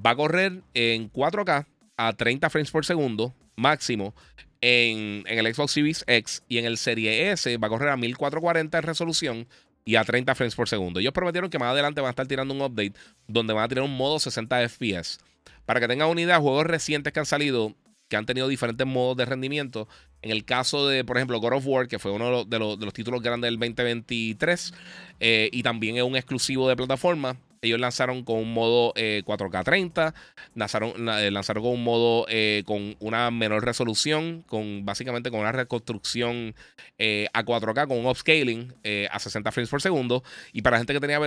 Va 0.05 0.11
a 0.11 0.17
correr 0.17 0.62
en 0.75 1.12
4K 1.12 1.67
a 1.97 2.12
30 2.12 2.51
frames 2.51 2.71
por 2.71 2.85
segundo 2.85 3.35
máximo 3.59 4.14
en, 4.61 5.25
el 5.27 5.55
Xbox 5.55 5.73
Series 5.73 6.05
X 6.07 6.42
y 6.49 6.59
en 6.59 6.64
el 6.64 6.79
Serie 6.79 7.31
S 7.33 7.57
va 7.59 7.66
a 7.66 7.71
correr 7.71 7.90
a 7.90 7.97
1440 7.97 8.79
en 8.79 8.85
resolución 8.85 9.49
y 9.85 9.97
a 9.97 10.05
30 10.05 10.35
frames 10.35 10.55
por 10.55 10.68
segundo. 10.68 11.01
Ellos 11.01 11.12
prometieron 11.12 11.51
que 11.51 11.59
más 11.59 11.71
adelante 11.73 12.01
van 12.01 12.09
a 12.09 12.11
estar 12.11 12.27
tirando 12.27 12.55
un 12.55 12.61
update 12.61 12.94
donde 13.27 13.55
van 13.55 13.64
a 13.64 13.68
tener 13.68 13.85
un 13.85 13.97
modo 13.97 14.18
60 14.18 14.68
FPS. 14.68 15.18
Para 15.64 15.81
que 15.81 15.88
tengan 15.88 16.09
una 16.09 16.21
idea, 16.21 16.38
juegos 16.38 16.66
recientes 16.66 17.12
que 17.12 17.21
han 17.21 17.27
salido 17.27 17.75
que 18.09 18.16
han 18.16 18.27
tenido 18.27 18.49
diferentes 18.49 18.87
modos 18.87 19.16
de 19.16 19.27
rendimiento. 19.27 19.87
En 20.23 20.31
el 20.31 20.44
caso 20.44 20.88
de, 20.88 21.05
por 21.05 21.16
ejemplo, 21.18 21.38
God 21.40 21.55
of 21.55 21.66
War, 21.66 21.88
que 21.88 21.99
fue 21.99 22.11
uno 22.11 22.44
de 22.44 22.59
los, 22.59 22.92
títulos 22.94 23.23
grandes 23.23 23.49
del 23.49 23.59
2023, 23.59 24.75
eh, 25.21 25.51
y 25.53 25.62
también 25.62 25.97
es 25.97 26.03
un 26.03 26.16
exclusivo 26.16 26.68
de 26.68 26.77
plataforma, 26.77 27.37
ellos 27.62 27.81
lanzaron 27.81 28.25
con 28.25 28.37
un 28.37 28.53
modo 28.53 28.92
4K 28.94 29.64
30, 29.64 30.14
lanzaron, 30.55 31.09
eh, 31.09 31.31
lanzaron 31.31 31.62
con 31.62 31.73
un 31.73 31.85
modo 31.85 32.27
eh, 32.29 32.62
con 32.66 32.97
una 33.01 33.31
menor 33.31 33.64
resolución, 33.64 34.44
con 34.47 34.85
básicamente 34.85 35.31
con 35.31 35.40
una 35.40 35.53
reconstrucción 35.53 36.55
eh, 36.99 37.29
a 37.33 37.44
4K, 37.44 37.88
con 37.88 37.99
un 37.99 38.07
upscaling 38.07 38.75
a 39.11 39.18
60 39.18 39.53
frames 39.53 39.71
por 39.71 39.83
segundo. 39.83 40.23
Y 40.53 40.62
para 40.62 40.79
gente 40.79 40.92
que 40.92 41.01
tenía 41.01 41.21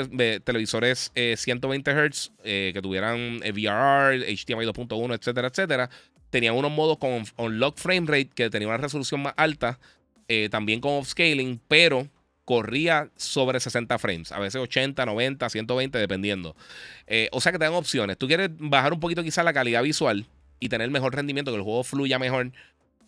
televisores 0.44 1.12
120 1.14 1.92
Hz, 1.92 2.32
que 2.44 2.80
tuvieran 2.82 3.40
VRR, 3.40 4.24
HDMI 4.26 4.66
2.1, 4.66 5.16
etcétera, 5.16 5.48
etcétera, 5.48 5.90
tenían 6.30 6.56
unos 6.56 6.72
modos 6.72 6.98
con 6.98 7.24
unlock 7.38 7.78
frame 7.78 8.08
rate 8.08 8.30
que 8.34 8.50
tenía 8.50 8.68
una 8.68 8.78
resolución 8.78 9.22
más 9.22 9.34
alta, 9.38 9.80
también 10.50 10.80
con 10.80 10.94
upscaling, 10.94 11.60
pero 11.68 12.08
corría 12.52 13.10
sobre 13.16 13.62
60 13.62 13.98
frames, 13.98 14.34
a 14.34 14.40
veces 14.40 14.62
80, 14.62 15.06
90, 15.06 15.50
120, 15.50 15.98
dependiendo. 15.98 16.54
Eh, 17.08 17.30
o 17.32 17.40
sea 17.40 17.54
que 17.54 17.58
te 17.58 17.64
dan 17.64 17.74
opciones. 17.76 18.18
Tú 18.18 18.28
quieres 18.28 18.50
bajar 18.60 18.92
un 18.92 19.00
poquito 19.00 19.24
quizás 19.24 19.46
la 19.46 19.54
calidad 19.54 19.82
visual 19.82 20.26
y 20.60 20.68
tener 20.68 20.92
mejor 20.92 21.16
rendimiento, 21.16 21.52
que 21.52 21.56
el 21.56 21.64
juego 21.64 21.86
fluya 21.86 22.20
mejor, 22.20 22.52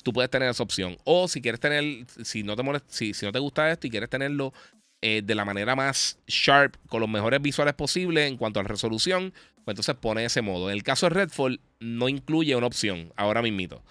tú 0.02 0.14
puedes 0.14 0.32
tener 0.32 0.50
esa 0.50 0.64
opción. 0.64 0.96
O 1.04 1.28
si 1.28 1.42
quieres 1.42 1.60
tener, 1.60 2.06
si 2.24 2.44
no 2.44 2.56
te, 2.56 2.64
si, 2.88 3.14
si 3.14 3.26
no 3.26 3.34
te 3.34 3.40
gusta 3.40 3.70
esto 3.70 3.86
y 3.86 3.90
quieres 3.90 4.10
tenerlo 4.10 4.54
eh, 5.02 5.22
de 5.22 5.36
la 5.36 5.44
manera 5.44 5.76
más 5.76 6.20
sharp, 6.26 6.78
con 6.88 7.02
los 7.02 7.10
mejores 7.10 7.42
visuales 7.42 7.74
posibles 7.74 8.30
en 8.30 8.38
cuanto 8.38 8.62
a 8.62 8.64
resolución, 8.64 9.34
pues 9.66 9.74
entonces 9.74 9.96
pone 9.96 10.24
ese 10.24 10.42
modo. 10.42 10.70
En 10.70 10.78
el 10.78 10.84
caso 10.84 11.08
de 11.08 11.16
Redfall, 11.16 11.60
no 11.82 12.08
incluye 12.08 12.56
una 12.56 12.68
opción, 12.68 13.12
ahora 13.18 13.42
mismito. 13.42 13.84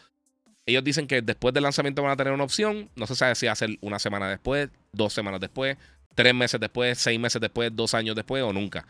Ellos 0.67 0.85
dicen 0.85 1.07
que 1.07 1.23
después 1.23 1.53
del 1.53 1.65
lanzamiento 1.65 2.03
van 2.03 2.13
a 2.13 2.17
tener 2.17 2.33
una 2.33 2.45
opción. 2.45 2.89
No 2.95 3.07
se 3.07 3.17
sabe 3.17 3.35
si 3.35 3.47
hacer 3.47 3.71
una 3.81 3.99
semana 3.99 4.31
después, 4.31 4.71
dos 4.93 5.13
semanas 5.13 5.41
después, 5.41 5.77
tres 6.15 6.35
meses 6.35 6.61
después, 6.61 6.99
seis 6.99 7.19
meses 7.19 7.41
después, 7.41 7.75
dos 7.75 7.95
años 7.95 8.15
después 8.15 8.43
o 8.43 8.53
nunca. 8.53 8.87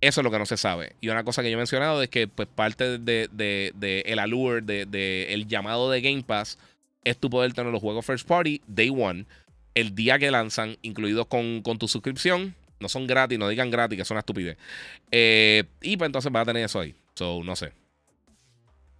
Eso 0.00 0.20
es 0.20 0.24
lo 0.24 0.30
que 0.30 0.38
no 0.38 0.46
se 0.46 0.56
sabe. 0.56 0.96
Y 1.00 1.08
una 1.08 1.24
cosa 1.24 1.42
que 1.42 1.50
yo 1.50 1.54
he 1.54 1.56
mencionado 1.56 2.02
es 2.02 2.08
que 2.08 2.28
pues 2.28 2.48
parte 2.48 2.98
de, 2.98 3.28
de, 3.32 4.02
el 4.06 4.18
allure, 4.18 4.60
de, 4.60 5.32
el 5.32 5.46
llamado 5.46 5.90
de 5.90 6.00
Game 6.00 6.22
Pass, 6.22 6.58
es 7.04 7.16
tu 7.18 7.30
poder 7.30 7.52
tener 7.52 7.72
los 7.72 7.80
juegos 7.80 8.04
first 8.04 8.26
party 8.26 8.60
day 8.66 8.90
one, 8.90 9.26
el 9.74 9.94
día 9.94 10.18
que 10.18 10.30
lanzan, 10.30 10.76
incluidos 10.82 11.26
con, 11.26 11.62
con 11.62 11.78
tu 11.78 11.88
suscripción. 11.88 12.54
No 12.80 12.88
son 12.88 13.06
gratis, 13.06 13.38
no 13.38 13.48
digan 13.48 13.70
gratis, 13.70 13.96
que 13.96 14.02
es 14.02 14.10
una 14.10 14.20
estupidez. 14.20 14.58
Eh, 15.10 15.64
y 15.80 15.96
pues 15.96 16.06
entonces 16.06 16.30
va 16.34 16.40
a 16.40 16.44
tener 16.44 16.64
eso 16.64 16.80
ahí. 16.80 16.94
So, 17.14 17.42
no 17.44 17.56
sé. 17.56 17.72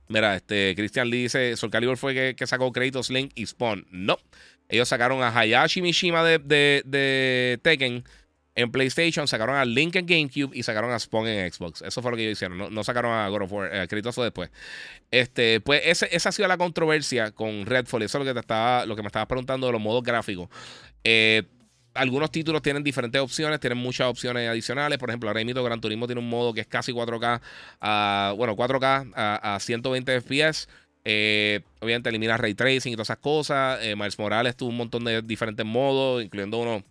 Mira, 0.08 0.36
este 0.36 0.74
Christian 0.76 1.10
Lee 1.10 1.22
dice: 1.22 1.56
Soul 1.56 1.70
Calibur 1.70 1.96
fue 1.96 2.14
que, 2.14 2.36
que 2.36 2.46
sacó 2.46 2.72
Kratos, 2.72 3.10
Link 3.10 3.32
y 3.34 3.46
Spawn. 3.46 3.86
No. 3.90 4.18
Ellos 4.68 4.88
sacaron 4.88 5.22
a 5.22 5.28
Hayashi 5.28 5.82
Mishima 5.82 6.24
de, 6.24 7.60
Tekken 7.62 8.04
en 8.56 8.70
PlayStation, 8.70 9.26
sacaron 9.26 9.56
a 9.56 9.64
Link 9.64 9.96
en 9.96 10.06
GameCube 10.06 10.56
y 10.56 10.62
sacaron 10.62 10.92
a 10.92 10.98
Spawn 10.98 11.26
en 11.26 11.52
Xbox. 11.52 11.82
Eso 11.82 12.02
fue 12.02 12.10
lo 12.12 12.16
que 12.16 12.22
ellos 12.24 12.38
hicieron. 12.38 12.72
No, 12.72 12.84
sacaron 12.84 13.12
a 13.12 13.28
God 13.28 13.42
of 13.42 13.52
War, 13.52 13.70
eh, 13.72 13.88
Kratos 13.88 14.16
después. 14.16 14.50
Este, 15.10 15.60
pues 15.60 15.82
esa 15.84 16.28
ha 16.28 16.32
sido 16.32 16.48
la 16.48 16.56
controversia 16.56 17.32
con 17.32 17.66
Redfall. 17.66 18.02
Eso 18.02 18.18
es 18.18 18.24
lo 18.24 18.30
que, 18.30 18.34
te 18.34 18.40
estaba, 18.40 18.86
lo 18.86 18.96
que 18.96 19.02
me 19.02 19.08
estabas 19.08 19.26
preguntando 19.26 19.66
de 19.66 19.72
los 19.72 19.82
modos 19.82 20.02
gráficos. 20.02 20.48
Eh, 21.02 21.42
algunos 21.94 22.30
títulos 22.30 22.60
tienen 22.60 22.82
diferentes 22.82 23.20
opciones, 23.20 23.60
tienen 23.60 23.78
muchas 23.78 24.08
opciones 24.08 24.48
adicionales. 24.48 24.98
Por 24.98 25.08
ejemplo, 25.08 25.30
ahora 25.30 25.44
mismo 25.44 25.62
Gran 25.62 25.80
Turismo 25.80 26.06
tiene 26.06 26.20
un 26.20 26.28
modo 26.28 26.52
que 26.52 26.60
es 26.60 26.66
casi 26.66 26.92
4K, 26.92 27.40
a, 27.80 28.34
bueno, 28.36 28.56
4K 28.56 29.12
a, 29.14 29.58
120 29.60 30.20
FPS. 30.20 30.68
Eh, 31.06 31.60
obviamente 31.80 32.08
elimina 32.08 32.36
ray 32.36 32.54
tracing 32.54 32.92
y 32.92 32.96
todas 32.96 33.06
esas 33.06 33.18
cosas. 33.18 33.78
Eh, 33.82 33.94
Miles 33.94 34.18
Morales 34.18 34.56
tuvo 34.56 34.70
un 34.70 34.76
montón 34.76 35.04
de 35.04 35.22
diferentes 35.22 35.64
modos, 35.64 36.22
incluyendo 36.22 36.58
uno 36.58 36.84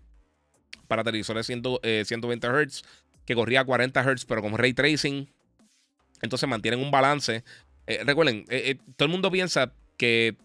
para 0.87 1.03
televisores 1.03 1.45
120 1.45 2.47
Hz 2.47 2.83
que 3.25 3.35
corría 3.35 3.61
a 3.61 3.65
40 3.65 4.03
Hz, 4.03 4.25
pero 4.25 4.41
con 4.41 4.57
ray 4.57 4.73
tracing. 4.73 5.29
Entonces 6.21 6.47
mantienen 6.47 6.79
un 6.79 6.91
balance. 6.91 7.43
Eh, 7.87 8.01
recuerden, 8.05 8.45
todo 8.95 9.05
el 9.05 9.11
mundo 9.11 9.29
piensa 9.29 9.73
que 9.97 10.37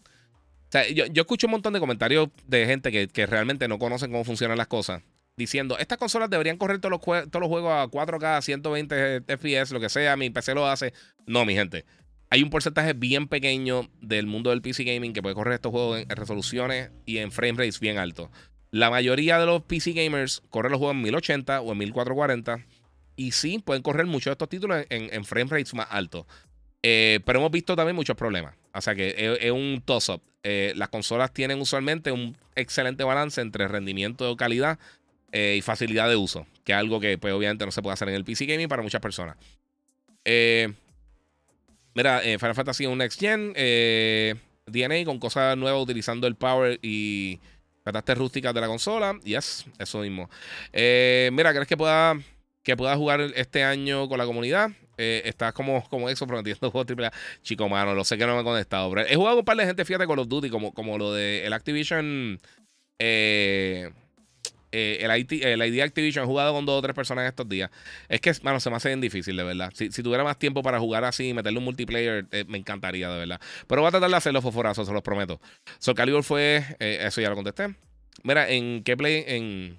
yo, 0.94 1.04
escucho 1.14 1.46
un 1.46 1.52
montón 1.52 1.72
de 1.72 1.80
comentarios 1.80 2.28
de 2.46 2.66
gente 2.66 3.08
que, 3.08 3.26
realmente 3.26 3.68
no 3.68 3.78
conocen 3.78 4.10
cómo 4.10 4.24
funcionan 4.24 4.58
las 4.58 4.66
cosas. 4.66 5.02
Diciendo, 5.36 5.78
estas 5.78 5.98
consolas 5.98 6.30
deberían 6.30 6.56
correr 6.58 6.80
todos 6.80 6.90
los, 6.90 7.00
juegos 7.00 7.72
a 7.72 7.86
4K, 7.86 8.42
120 8.42 9.20
FPS, 9.22 9.72
lo 9.72 9.80
que 9.80 9.88
sea, 9.88 10.16
mi 10.16 10.30
PC 10.30 10.54
lo 10.54 10.66
hace. 10.66 10.92
No, 11.26 11.44
mi 11.44 11.54
gente. 11.54 11.84
Hay 12.30 12.42
un 12.42 12.50
porcentaje 12.50 12.92
bien 12.92 13.28
pequeño 13.28 13.88
del 14.00 14.26
mundo 14.26 14.50
del 14.50 14.60
PC 14.60 14.84
gaming 14.84 15.12
que 15.12 15.22
puede 15.22 15.34
correr 15.34 15.54
estos 15.54 15.70
juegos 15.70 16.00
en, 16.00 16.08
resoluciones 16.10 16.90
y 17.06 17.18
en 17.18 17.32
frame 17.32 17.56
rates 17.56 17.80
bien 17.80 17.98
altos. 17.98 18.28
La 18.70 18.90
mayoría 18.90 19.38
de 19.38 19.46
los 19.46 19.62
PC 19.62 19.92
gamers 19.92 20.42
corren 20.50 20.72
los 20.72 20.78
juegos 20.78 20.96
en 20.96 21.02
1080 21.02 21.60
o 21.62 21.72
en 21.72 21.78
1440. 21.78 22.66
Y 23.16 23.32
sí, 23.32 23.60
pueden 23.60 23.82
correr 23.82 24.06
muchos 24.06 24.26
de 24.26 24.32
estos 24.32 24.48
títulos 24.48 24.84
en, 24.90 25.24
frame 25.24 25.50
rates 25.50 25.72
más 25.72 25.86
altos. 25.90 26.26
Eh, 26.82 27.20
pero 27.24 27.38
hemos 27.38 27.50
visto 27.50 27.74
también 27.74 27.96
muchos 27.96 28.16
problemas. 28.16 28.54
O 28.74 28.80
sea 28.80 28.94
que 28.94 29.38
es, 29.40 29.50
un 29.50 29.82
toss-up. 29.84 30.22
Eh, 30.42 30.72
las 30.76 30.88
consolas 30.88 31.32
tienen 31.32 31.60
usualmente 31.60 32.12
un 32.12 32.36
excelente 32.54 33.04
balance 33.04 33.40
entre 33.40 33.66
rendimiento, 33.68 34.36
calidad 34.36 34.78
eh, 35.32 35.56
y 35.58 35.62
facilidad 35.62 36.08
de 36.08 36.16
uso, 36.16 36.46
que 36.64 36.72
es 36.72 36.78
algo 36.78 37.00
que 37.00 37.18
pues, 37.18 37.34
obviamente 37.34 37.64
no 37.64 37.72
se 37.72 37.82
puede 37.82 37.94
hacer 37.94 38.08
en 38.08 38.14
el 38.14 38.24
PC 38.24 38.46
Gaming 38.46 38.68
para 38.68 38.82
muchas 38.82 39.00
personas. 39.00 39.36
Eh, 40.24 40.72
mira, 41.94 42.20
Final 42.20 42.54
Fantasy 42.54 42.86
un 42.86 42.98
Next 42.98 43.20
Gen, 43.20 43.52
DNA 44.66 45.04
con 45.04 45.18
cosas 45.18 45.56
nuevas 45.56 45.82
utilizando 45.82 46.26
el 46.26 46.36
power 46.36 46.78
y 46.82 47.40
catástrofe 47.84 48.18
rústicas 48.18 48.54
de 48.54 48.60
la 48.60 48.66
consola. 48.68 49.18
Yes, 49.24 49.66
eso 49.78 50.00
mismo. 50.00 50.30
mira, 50.72 51.52
¿crees 51.52 51.66
que 51.66 51.76
pueda, 51.76 52.14
que 52.62 52.76
pueda 52.76 52.96
jugar 52.96 53.20
este 53.34 53.64
año 53.64 54.08
con 54.08 54.18
la 54.18 54.26
comunidad? 54.26 54.70
Eh, 54.98 55.22
estás 55.24 55.52
como, 55.52 55.88
como 55.88 56.10
eso 56.10 56.26
prometiendo 56.26 56.70
juegos 56.70 56.90
AAA. 56.90 57.12
Chico, 57.42 57.68
mano, 57.68 57.94
lo 57.94 58.04
sé 58.04 58.18
que 58.18 58.26
no 58.26 58.34
me 58.34 58.42
he 58.42 58.44
conectado. 58.44 58.90
Pero 58.90 59.06
he 59.08 59.14
jugado 59.14 59.36
con 59.36 59.42
un 59.42 59.44
par 59.44 59.56
de 59.56 59.64
gente, 59.64 59.84
fíjate, 59.84 60.06
Call 60.06 60.18
of 60.18 60.28
Duty, 60.28 60.50
como, 60.50 60.74
como 60.74 60.98
lo 60.98 61.12
de 61.12 61.46
el 61.46 61.52
Activision. 61.52 62.40
Eh, 62.98 63.90
eh, 64.72 64.98
el, 65.00 65.16
IT, 65.16 65.44
el 65.44 65.62
ID 65.62 65.80
Activision. 65.80 66.24
He 66.24 66.26
jugado 66.26 66.52
con 66.52 66.66
dos 66.66 66.80
o 66.80 66.82
tres 66.82 66.94
personas 66.94 67.26
estos 67.28 67.48
días. 67.48 67.70
Es 68.08 68.20
que, 68.20 68.32
mano, 68.42 68.58
se 68.58 68.70
me 68.70 68.76
hace 68.76 68.88
bien 68.88 69.00
difícil, 69.00 69.36
de 69.36 69.44
verdad. 69.44 69.72
Si, 69.72 70.02
tuviera 70.02 70.24
más 70.24 70.36
tiempo 70.36 70.62
para 70.62 70.80
jugar 70.80 71.04
así 71.04 71.28
y 71.28 71.34
meterle 71.34 71.58
un 71.58 71.64
multiplayer, 71.64 72.26
me 72.48 72.58
encantaría, 72.58 73.08
de 73.08 73.18
verdad. 73.20 73.40
Pero 73.68 73.82
voy 73.82 73.88
a 73.88 73.92
tratar 73.92 74.10
de 74.10 74.16
hacer 74.16 74.32
los 74.32 74.42
fosforazos, 74.42 74.86
se 74.86 74.92
los 74.92 75.02
prometo. 75.02 75.40
Soul 75.78 75.96
Calibur 75.96 76.24
fue. 76.24 76.64
eso 76.80 77.20
ya 77.20 77.30
lo 77.30 77.36
contesté. 77.36 77.74
Mira, 78.24 78.50
en 78.50 78.82
qué 78.82 78.96
play. 78.96 79.24
En, 79.28 79.78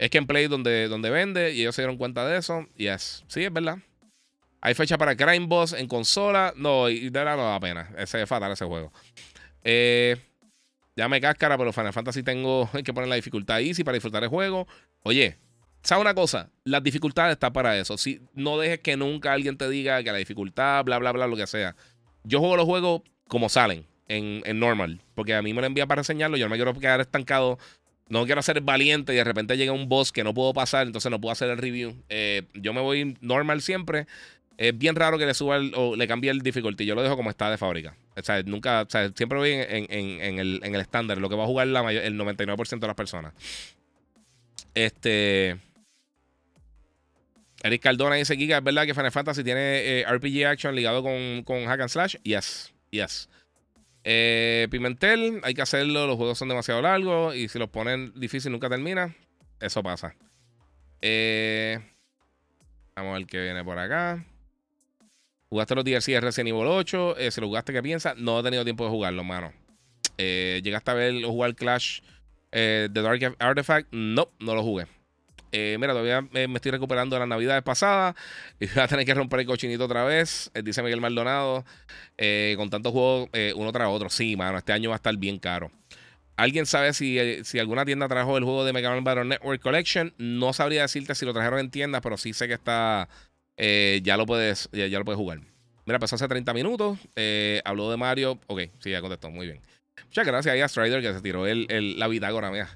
es 0.00 0.08
que 0.08 0.16
en 0.16 0.26
Play 0.26 0.48
donde, 0.48 0.88
donde 0.88 1.10
vende 1.10 1.52
y 1.52 1.60
ellos 1.60 1.74
se 1.74 1.82
dieron 1.82 1.98
cuenta 1.98 2.26
de 2.26 2.38
eso. 2.38 2.66
Yes. 2.76 3.22
Sí, 3.28 3.44
es 3.44 3.52
verdad. 3.52 3.78
Hay 4.60 4.74
fecha 4.74 4.98
para 4.98 5.16
Crime 5.16 5.46
Boss 5.46 5.72
en 5.72 5.86
consola. 5.86 6.52
No, 6.56 6.88
y 6.88 7.04
de 7.04 7.10
verdad 7.10 7.36
no 7.36 7.44
da 7.44 7.60
pena. 7.60 7.90
Ese 7.96 8.22
es 8.22 8.28
fatal 8.28 8.52
ese 8.52 8.64
juego. 8.64 8.92
Eh, 9.64 10.16
cáscara, 11.20 11.56
pero 11.56 11.72
Final 11.72 11.92
Fantasy 11.92 12.22
tengo 12.22 12.68
que 12.84 12.92
poner 12.92 13.08
la 13.08 13.16
dificultad 13.16 13.60
easy 13.60 13.84
para 13.84 13.94
disfrutar 13.94 14.22
el 14.22 14.28
juego. 14.28 14.66
Oye, 15.02 15.38
¿sabes 15.82 16.02
una 16.02 16.14
cosa? 16.14 16.50
Las 16.64 16.82
dificultades 16.82 17.32
están 17.32 17.52
para 17.52 17.78
eso. 17.78 17.96
Si, 17.96 18.20
no 18.34 18.58
dejes 18.58 18.80
que 18.80 18.96
nunca 18.96 19.32
alguien 19.32 19.56
te 19.56 19.68
diga 19.68 20.02
que 20.02 20.12
la 20.12 20.18
dificultad, 20.18 20.84
bla, 20.84 20.98
bla, 20.98 21.12
bla, 21.12 21.26
lo 21.26 21.36
que 21.36 21.46
sea. 21.46 21.74
Yo 22.24 22.40
juego 22.40 22.56
los 22.56 22.66
juegos 22.66 23.02
como 23.28 23.48
salen, 23.48 23.86
en, 24.08 24.58
normal. 24.58 25.00
Porque 25.14 25.34
a 25.34 25.42
mí 25.42 25.54
me 25.54 25.62
lo 25.62 25.66
envía 25.66 25.86
para 25.86 26.02
enseñarlo. 26.02 26.36
Yo 26.36 26.46
no 26.46 26.50
me 26.50 26.56
quiero 26.56 26.74
quedar 26.74 27.00
estancado. 27.00 27.58
No 28.08 28.26
quiero 28.26 28.42
ser 28.42 28.60
valiente 28.60 29.12
y 29.12 29.16
de 29.16 29.24
repente 29.24 29.56
llega 29.56 29.72
un 29.72 29.88
boss 29.88 30.10
que 30.10 30.24
no 30.24 30.34
puedo 30.34 30.52
pasar, 30.52 30.84
entonces 30.84 31.08
no 31.12 31.20
puedo 31.20 31.30
hacer 31.30 31.48
el 31.48 31.58
review. 31.58 31.94
Eh, 32.08 32.42
yo 32.54 32.72
me 32.72 32.80
voy 32.80 33.16
normal 33.20 33.62
siempre 33.62 34.08
es 34.60 34.76
bien 34.76 34.94
raro 34.94 35.16
que 35.16 35.24
le 35.24 35.32
suba 35.32 35.58
o 35.74 35.96
le 35.96 36.06
cambie 36.06 36.30
el 36.30 36.42
difficulty. 36.42 36.84
Yo 36.84 36.94
lo 36.94 37.02
dejo 37.02 37.16
como 37.16 37.30
está 37.30 37.50
de 37.50 37.56
fábrica. 37.56 37.96
O 38.14 38.22
sea, 38.22 38.42
nunca, 38.42 38.82
o 38.82 38.90
sea, 38.90 39.10
siempre 39.16 39.38
voy 39.38 39.52
en, 39.52 40.38
el, 40.38 40.60
estándar, 40.74 41.16
lo 41.16 41.30
que 41.30 41.34
va 41.34 41.44
a 41.44 41.46
jugar 41.46 41.66
la 41.68 41.90
el 41.90 42.18
99% 42.18 42.78
de 42.78 42.86
las 42.86 42.94
personas. 42.94 43.32
Este. 44.74 45.56
Eric 47.62 47.82
Cardona 47.82 48.16
dice: 48.16 48.36
Giga, 48.36 48.58
¿es 48.58 48.62
verdad 48.64 48.84
que 48.84 48.92
Final 48.92 49.10
Fantasy 49.10 49.42
tiene 49.42 50.00
eh, 50.00 50.04
RPG 50.06 50.44
Action 50.44 50.76
ligado 50.76 51.02
con, 51.02 51.42
con 51.44 51.64
Hack 51.64 51.80
and 51.80 51.88
Slash? 51.88 52.16
Yes, 52.22 52.70
yes. 52.90 53.30
Eh, 54.04 54.68
Pimentel, 54.70 55.40
hay 55.42 55.54
que 55.54 55.62
hacerlo, 55.62 56.06
los 56.06 56.16
juegos 56.16 56.36
son 56.36 56.50
demasiado 56.50 56.82
largos 56.82 57.34
y 57.34 57.48
si 57.48 57.58
los 57.58 57.70
ponen 57.70 58.12
difícil 58.14 58.52
nunca 58.52 58.68
termina. 58.68 59.16
Eso 59.58 59.82
pasa. 59.82 60.14
Eh, 61.00 61.78
vamos 62.94 63.14
a 63.14 63.18
ver 63.18 63.26
qué 63.26 63.40
viene 63.40 63.64
por 63.64 63.78
acá. 63.78 64.22
Jugaste 65.50 65.74
los 65.74 65.84
DLC 65.84 66.06
de 66.12 66.20
Resident 66.20 66.50
Evil 66.50 66.68
8. 66.68 67.18
Eh, 67.18 67.30
si 67.32 67.40
lo 67.40 67.48
jugaste, 67.48 67.72
¿qué 67.72 67.82
piensas? 67.82 68.16
No 68.16 68.38
he 68.38 68.42
tenido 68.44 68.62
tiempo 68.62 68.84
de 68.84 68.90
jugarlo, 68.90 69.24
mano. 69.24 69.52
Eh, 70.16 70.60
¿Llegaste 70.62 70.92
a 70.92 70.94
ver 70.94 71.24
o 71.24 71.28
jugar 71.28 71.56
Clash 71.56 72.02
eh, 72.52 72.88
The 72.92 73.02
Dark 73.02 73.36
Artifact? 73.40 73.88
No, 73.90 74.30
no 74.38 74.54
lo 74.54 74.62
jugué. 74.62 74.86
mira, 75.52 75.92
todavía 75.92 76.22
me, 76.22 76.44
estoy 76.44 76.70
recuperando 76.70 77.16
de 77.16 77.20
las 77.20 77.28
navidades 77.28 77.64
pasadas 77.64 78.14
y 78.60 78.66
voy 78.68 78.78
a 78.78 78.86
tener 78.86 79.04
que 79.04 79.12
romper 79.12 79.40
el 79.40 79.46
cochinito 79.46 79.86
otra 79.86 80.04
vez. 80.04 80.52
dice 80.62 80.84
Miguel 80.84 81.00
Maldonado. 81.00 81.64
con 82.56 82.70
tantos 82.70 82.92
juegos 82.92 83.28
uno 83.56 83.72
tras 83.72 83.88
otro. 83.88 84.08
Sí, 84.08 84.36
mano, 84.36 84.56
este 84.56 84.72
año 84.72 84.90
va 84.90 84.96
a 84.96 84.98
estar 85.02 85.16
bien 85.16 85.40
caro. 85.40 85.72
¿Alguien 86.36 86.64
sabe 86.64 86.92
si, 86.92 87.18
si 87.42 87.58
alguna 87.58 87.84
tienda 87.84 88.06
trajo 88.06 88.38
el 88.38 88.44
juego 88.44 88.64
de 88.64 88.72
Mega 88.72 88.90
Man 88.90 89.02
Battle 89.02 89.24
Network 89.24 89.60
Collection? 89.60 90.14
No 90.16 90.52
sabría 90.52 90.82
decirte 90.82 91.16
si 91.16 91.26
lo 91.26 91.34
trajeron 91.34 91.58
en 91.58 91.70
tiendas, 91.72 92.02
pero 92.02 92.16
sí 92.16 92.32
sé 92.32 92.46
que 92.46 92.54
está 92.54 93.08
eh, 93.62 94.00
ya, 94.02 94.16
lo 94.16 94.24
puedes, 94.24 94.70
ya, 94.72 94.88
lo 94.98 95.04
puedes 95.04 95.18
jugar. 95.18 95.40
Mira, 95.84 95.98
pasó 95.98 96.16
hace 96.16 96.26
30 96.26 96.54
minutos. 96.54 96.98
Eh, 97.14 97.60
habló 97.66 97.90
de 97.90 97.98
Mario. 97.98 98.40
Ok, 98.46 98.62
sí, 98.78 98.90
ya 98.90 99.02
contestó. 99.02 99.30
Muy 99.30 99.46
bien. 99.46 99.60
Muchas 100.06 100.26
gracias 100.26 100.62
a 100.62 100.68
Strider 100.68 101.02
que 101.02 101.12
se 101.12 101.20
tiró 101.20 101.46
el, 101.46 101.98
la 101.98 102.08
bitácora, 102.08 102.50
mira. 102.50 102.70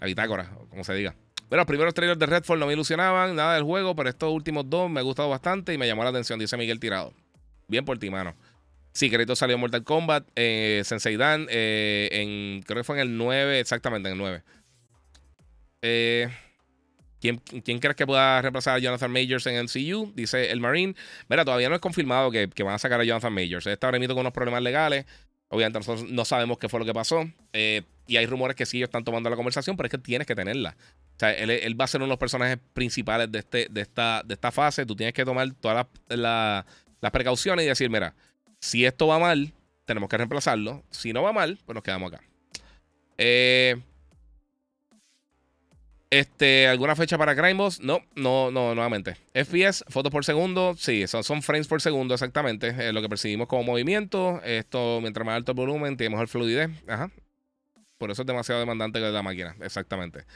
La 0.00 0.06
bitácora, 0.06 0.50
como 0.70 0.84
se 0.84 0.94
diga. 0.94 1.14
Pero 1.50 1.60
los 1.60 1.66
primeros 1.66 1.92
trailers 1.92 2.18
de 2.18 2.24
Redfall 2.24 2.58
no 2.58 2.66
me 2.66 2.72
ilusionaban 2.72 3.36
nada 3.36 3.54
del 3.54 3.62
juego, 3.62 3.94
pero 3.94 4.08
estos 4.08 4.32
últimos 4.32 4.70
dos 4.70 4.90
me 4.90 5.00
han 5.00 5.06
gustado 5.06 5.28
bastante 5.28 5.74
y 5.74 5.78
me 5.78 5.86
llamó 5.86 6.02
la 6.02 6.08
atención, 6.08 6.38
dice 6.38 6.56
Miguel 6.56 6.80
Tirado. 6.80 7.12
Bien 7.68 7.84
por 7.84 7.98
ti, 7.98 8.08
mano. 8.08 8.34
Sí, 8.94 9.10
Crédito 9.10 9.36
salió 9.36 9.56
en 9.56 9.60
Mortal 9.60 9.84
Kombat, 9.84 10.26
eh, 10.34 10.80
Sensei 10.84 11.16
Dan, 11.16 11.46
eh, 11.50 12.08
en, 12.10 12.62
creo 12.62 12.78
que 12.78 12.84
fue 12.84 12.96
en 12.96 13.02
el 13.02 13.18
9, 13.18 13.60
exactamente, 13.60 14.08
en 14.08 14.14
el 14.14 14.18
9. 14.18 14.42
Eh, 15.82 16.28
¿Quién, 17.22 17.38
crees 17.78 17.94
que 17.94 18.04
pueda 18.04 18.42
reemplazar 18.42 18.74
a 18.74 18.78
Jonathan 18.80 19.12
Majors 19.12 19.46
en 19.46 19.64
MCU? 19.64 20.12
Dice 20.12 20.50
el 20.50 20.58
Marine. 20.58 20.96
Mira, 21.28 21.44
todavía 21.44 21.68
no 21.68 21.76
es 21.76 21.80
confirmado 21.80 22.32
que, 22.32 22.48
van 22.64 22.74
a 22.74 22.78
sacar 22.78 23.00
a 23.00 23.04
Jonathan 23.04 23.32
Majors. 23.32 23.64
Está 23.68 23.86
ahora 23.86 24.04
con 24.08 24.18
unos 24.18 24.32
problemas 24.32 24.60
legales. 24.60 25.06
Obviamente 25.46 25.78
nosotros 25.78 26.10
no 26.10 26.24
sabemos 26.24 26.58
qué 26.58 26.68
fue 26.68 26.80
lo 26.80 26.86
que 26.86 26.92
pasó. 26.92 27.24
Eh, 27.52 27.82
y 28.08 28.16
hay 28.16 28.26
rumores 28.26 28.56
que 28.56 28.66
sí 28.66 28.78
ellos 28.78 28.88
están 28.88 29.04
tomando 29.04 29.30
la 29.30 29.36
conversación, 29.36 29.76
pero 29.76 29.86
es 29.86 29.92
que 29.92 29.98
tienes 29.98 30.26
que 30.26 30.34
tenerla. 30.34 30.76
O 31.14 31.18
sea, 31.20 31.30
él, 31.30 31.80
va 31.80 31.84
a 31.84 31.88
ser 31.88 32.00
uno 32.00 32.06
de 32.06 32.10
los 32.10 32.18
personajes 32.18 32.58
principales 32.72 33.30
de, 33.30 33.38
este, 33.38 33.68
esta, 33.76 34.22
de 34.24 34.34
esta 34.34 34.50
fase. 34.50 34.84
Tú 34.84 34.96
tienes 34.96 35.14
que 35.14 35.24
tomar 35.24 35.48
todas 35.52 35.86
las 36.08 37.12
precauciones 37.12 37.64
y 37.64 37.68
decir, 37.68 37.88
mira, 37.88 38.16
si 38.58 38.84
esto 38.84 39.06
va 39.06 39.20
mal, 39.20 39.52
tenemos 39.84 40.08
que 40.08 40.16
reemplazarlo. 40.16 40.82
Si 40.90 41.12
no 41.12 41.22
va 41.22 41.32
mal, 41.32 41.56
pues 41.64 41.74
nos 41.74 41.84
quedamos 41.84 42.12
acá. 42.12 42.24
Eh, 43.16 43.76
Este, 46.12 46.68
¿Alguna 46.68 46.94
fecha 46.94 47.16
para 47.16 47.34
Crime 47.34 47.54
Boss? 47.54 47.80
No, 47.80 48.00
no, 48.14 48.50
no, 48.50 48.74
nuevamente. 48.74 49.16
FPS, 49.32 49.82
fotos 49.88 50.12
por 50.12 50.26
segundo, 50.26 50.74
sí, 50.76 51.06
son, 51.06 51.24
son 51.24 51.40
frames 51.40 51.68
por 51.68 51.80
segundo 51.80 52.12
exactamente. 52.12 52.68
Es 52.68 52.92
lo 52.92 53.00
que 53.00 53.08
percibimos 53.08 53.46
como 53.48 53.62
movimiento. 53.62 54.42
Esto, 54.44 54.98
mientras 55.00 55.24
más 55.24 55.36
alto 55.36 55.52
el 55.52 55.56
volumen, 55.56 55.96
tiene 55.96 56.10
mejor 56.10 56.28
fluidez. 56.28 56.68
Ajá. 56.86 57.10
Por 57.96 58.10
eso 58.10 58.20
es 58.20 58.26
demasiado 58.26 58.60
demandante 58.60 59.00
la 59.00 59.22
máquina, 59.22 59.56
exactamente. 59.62 60.26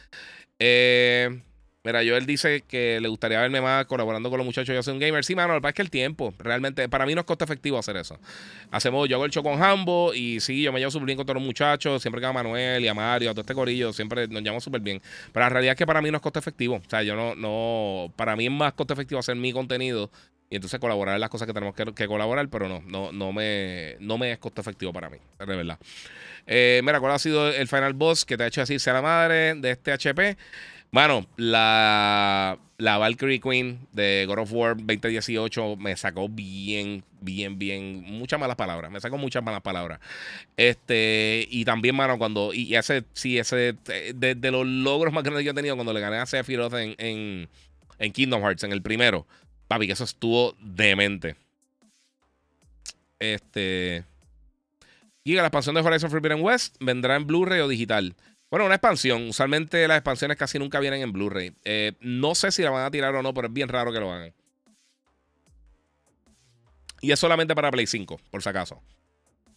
Eh, 0.59 1.43
Mira, 1.87 2.01
Joel 2.05 2.27
dice 2.27 2.65
que 2.67 2.99
le 3.01 3.07
gustaría 3.07 3.41
verme 3.41 3.61
más 3.61 3.87
colaborando 3.87 4.29
con 4.29 4.39
los 4.39 4.45
muchachos 4.45 4.75
Yo 4.75 4.83
soy 4.83 4.95
un 4.95 4.99
gamer. 4.99 5.25
Sí, 5.25 5.37
mano, 5.37 5.55
lo 5.55 5.63
que 5.63 5.69
es 5.69 5.75
que 5.75 5.83
el 5.83 5.91
tiempo, 5.91 6.35
realmente, 6.41 6.89
para 6.89 7.07
mí 7.07 7.15
no 7.15 7.21
es 7.21 7.27
costo 7.29 7.45
efectivo 7.45 7.79
hacer 7.79 7.97
eso. 7.97 8.19
Hacemos, 8.73 9.09
yo 9.09 9.15
hago 9.15 9.25
el 9.25 9.31
show 9.31 9.45
con 9.45 9.63
Hambo 9.63 10.13
y 10.13 10.41
sí, 10.41 10.63
yo 10.63 10.73
me 10.73 10.81
llevo 10.81 10.91
súper 10.91 11.07
bien 11.07 11.17
con 11.17 11.27
todos 11.27 11.37
los 11.37 11.47
muchachos. 11.47 12.03
Siempre 12.03 12.21
que 12.21 12.27
a 12.27 12.33
Manuel 12.33 12.85
y 12.85 12.89
a 12.89 12.95
Mario, 12.95 13.31
a 13.31 13.35
todo 13.35 13.43
este 13.43 13.55
corillo, 13.55 13.93
siempre 13.93 14.27
nos 14.27 14.43
llevamos 14.43 14.65
súper 14.65 14.81
bien. 14.81 15.01
Pero 15.33 15.45
la 15.45 15.49
realidad 15.49 15.75
es 15.75 15.79
que 15.79 15.87
para 15.87 16.03
mí 16.03 16.11
no 16.11 16.17
es 16.17 16.23
costo 16.23 16.41
efectivo. 16.41 16.75
O 16.85 16.91
sea, 16.91 17.05
yo 17.05 17.15
no, 17.15 17.37
no, 17.37 18.13
para 18.17 18.35
mí 18.35 18.47
es 18.47 18.53
más 18.53 18.73
costo 18.73 18.93
efectivo 18.93 19.21
hacer 19.21 19.37
mi 19.37 19.53
contenido 19.53 20.11
y 20.51 20.57
entonces 20.57 20.81
colaborar 20.81 21.15
en 21.15 21.21
las 21.21 21.31
cosas 21.31 21.47
que 21.47 21.55
tenemos 21.55 21.75
que, 21.77 22.07
colaborar, 22.09 22.49
pero 22.49 22.69
no, 22.69 22.83
no, 22.87 23.13
no, 23.13 23.33
me, 23.33 23.97
no 24.01 24.19
me 24.19 24.33
es 24.33 24.39
costo 24.39 24.61
efectivo 24.61 24.93
para 24.93 25.09
mí, 25.09 25.19
de 25.39 25.47
verdad. 25.47 25.79
Eh, 26.47 26.81
mira, 26.85 27.01
¿cuál 27.01 27.13
ha 27.13 27.19
sido 27.19 27.49
el 27.49 27.67
final 27.67 27.93
boss 27.95 28.25
que 28.25 28.37
te 28.37 28.45
ha 28.45 28.47
hecho 28.47 28.61
decir 28.61 28.79
sea 28.79 28.95
la 28.95 29.03
madre 29.03 29.55
de 29.55 29.73
este 29.73 29.93
HP? 29.93 30.37
Bueno, 30.93 31.27
la, 31.37 32.59
la 32.79 32.99
Valkyrie 32.99 33.41
Queen 33.41 33.87
de 33.93 34.25
God 34.27 34.39
of 34.39 34.53
War 34.53 34.77
2018 34.77 35.77
me 35.77 35.97
sacó 35.97 36.29
bien, 36.29 37.05
bien, 37.21 37.59
bien, 37.59 38.03
muchas 38.03 38.39
malas 38.39 38.57
palabras. 38.57 38.91
Me 38.91 39.01
sacó 39.01 39.19
muchas 39.19 39.43
malas 39.43 39.63
palabras. 39.63 40.01
Este, 40.57 41.47
y 41.51 41.65
también, 41.65 41.95
mano, 41.95 42.19
cuando, 42.19 42.53
y, 42.53 42.75
ese, 42.75 43.05
sí, 43.13 43.39
ese, 43.39 43.77
de, 44.15 44.51
los 44.51 44.67
logros 44.67 45.13
más 45.13 45.23
grandes 45.23 45.41
que 45.41 45.47
yo 45.47 45.53
he 45.53 45.55
tenido 45.55 45.77
cuando 45.77 45.93
le 45.93 46.01
gané 46.01 46.19
a 46.19 46.27
Sephiroth 46.27 46.75
en, 46.75 46.95
en, 46.99 47.49
en 47.99 48.13
Kingdom 48.13 48.43
Hearts, 48.43 48.65
en 48.65 48.73
el 48.73 48.83
primero. 48.83 49.27
Papi, 49.69 49.87
que 49.87 49.95
eso 49.95 50.05
estuvo 50.05 50.55
demente. 50.61 51.37
Este. 53.19 54.05
Giga, 55.25 55.43
la 55.43 55.49
expansión 55.49 55.75
de 55.75 55.81
Horizon 55.81 56.11
Forbidden 56.11 56.41
West 56.41 56.77
vendrá 56.79 57.17
en 57.17 57.27
Blu-ray 57.27 57.61
o 57.61 57.69
digital. 57.69 58.15
Bueno, 58.51 58.67
una 58.67 58.77
expansión. 58.77 59.29
Usualmente 59.29 59.87
las 59.89 59.99
expansiones 59.99 60.37
casi 60.37 60.59
nunca 60.59 60.79
vienen 60.81 61.03
en 61.03 61.13
Blu-ray. 61.13 61.55
Eh, 61.65 61.93
no 62.01 62.35
sé 62.35 62.53
si 62.53 62.63
la 62.63 62.71
van 62.71 62.85
a 62.85 62.91
tirar 62.91 63.15
o 63.15 63.23
no, 63.23 63.35
pero 63.35 63.49
es 63.49 63.53
bien 63.53 63.69
raro 63.69 63.93
que 63.93 64.01
lo 64.01 64.13
hagan. 64.13 64.33
Y 67.01 67.11
es 67.11 67.19
solamente 67.19 67.55
para 67.55 67.71
Play 67.71 67.87
5, 67.87 68.21
por 68.31 68.43
si 68.43 68.49
acaso. 68.49 68.83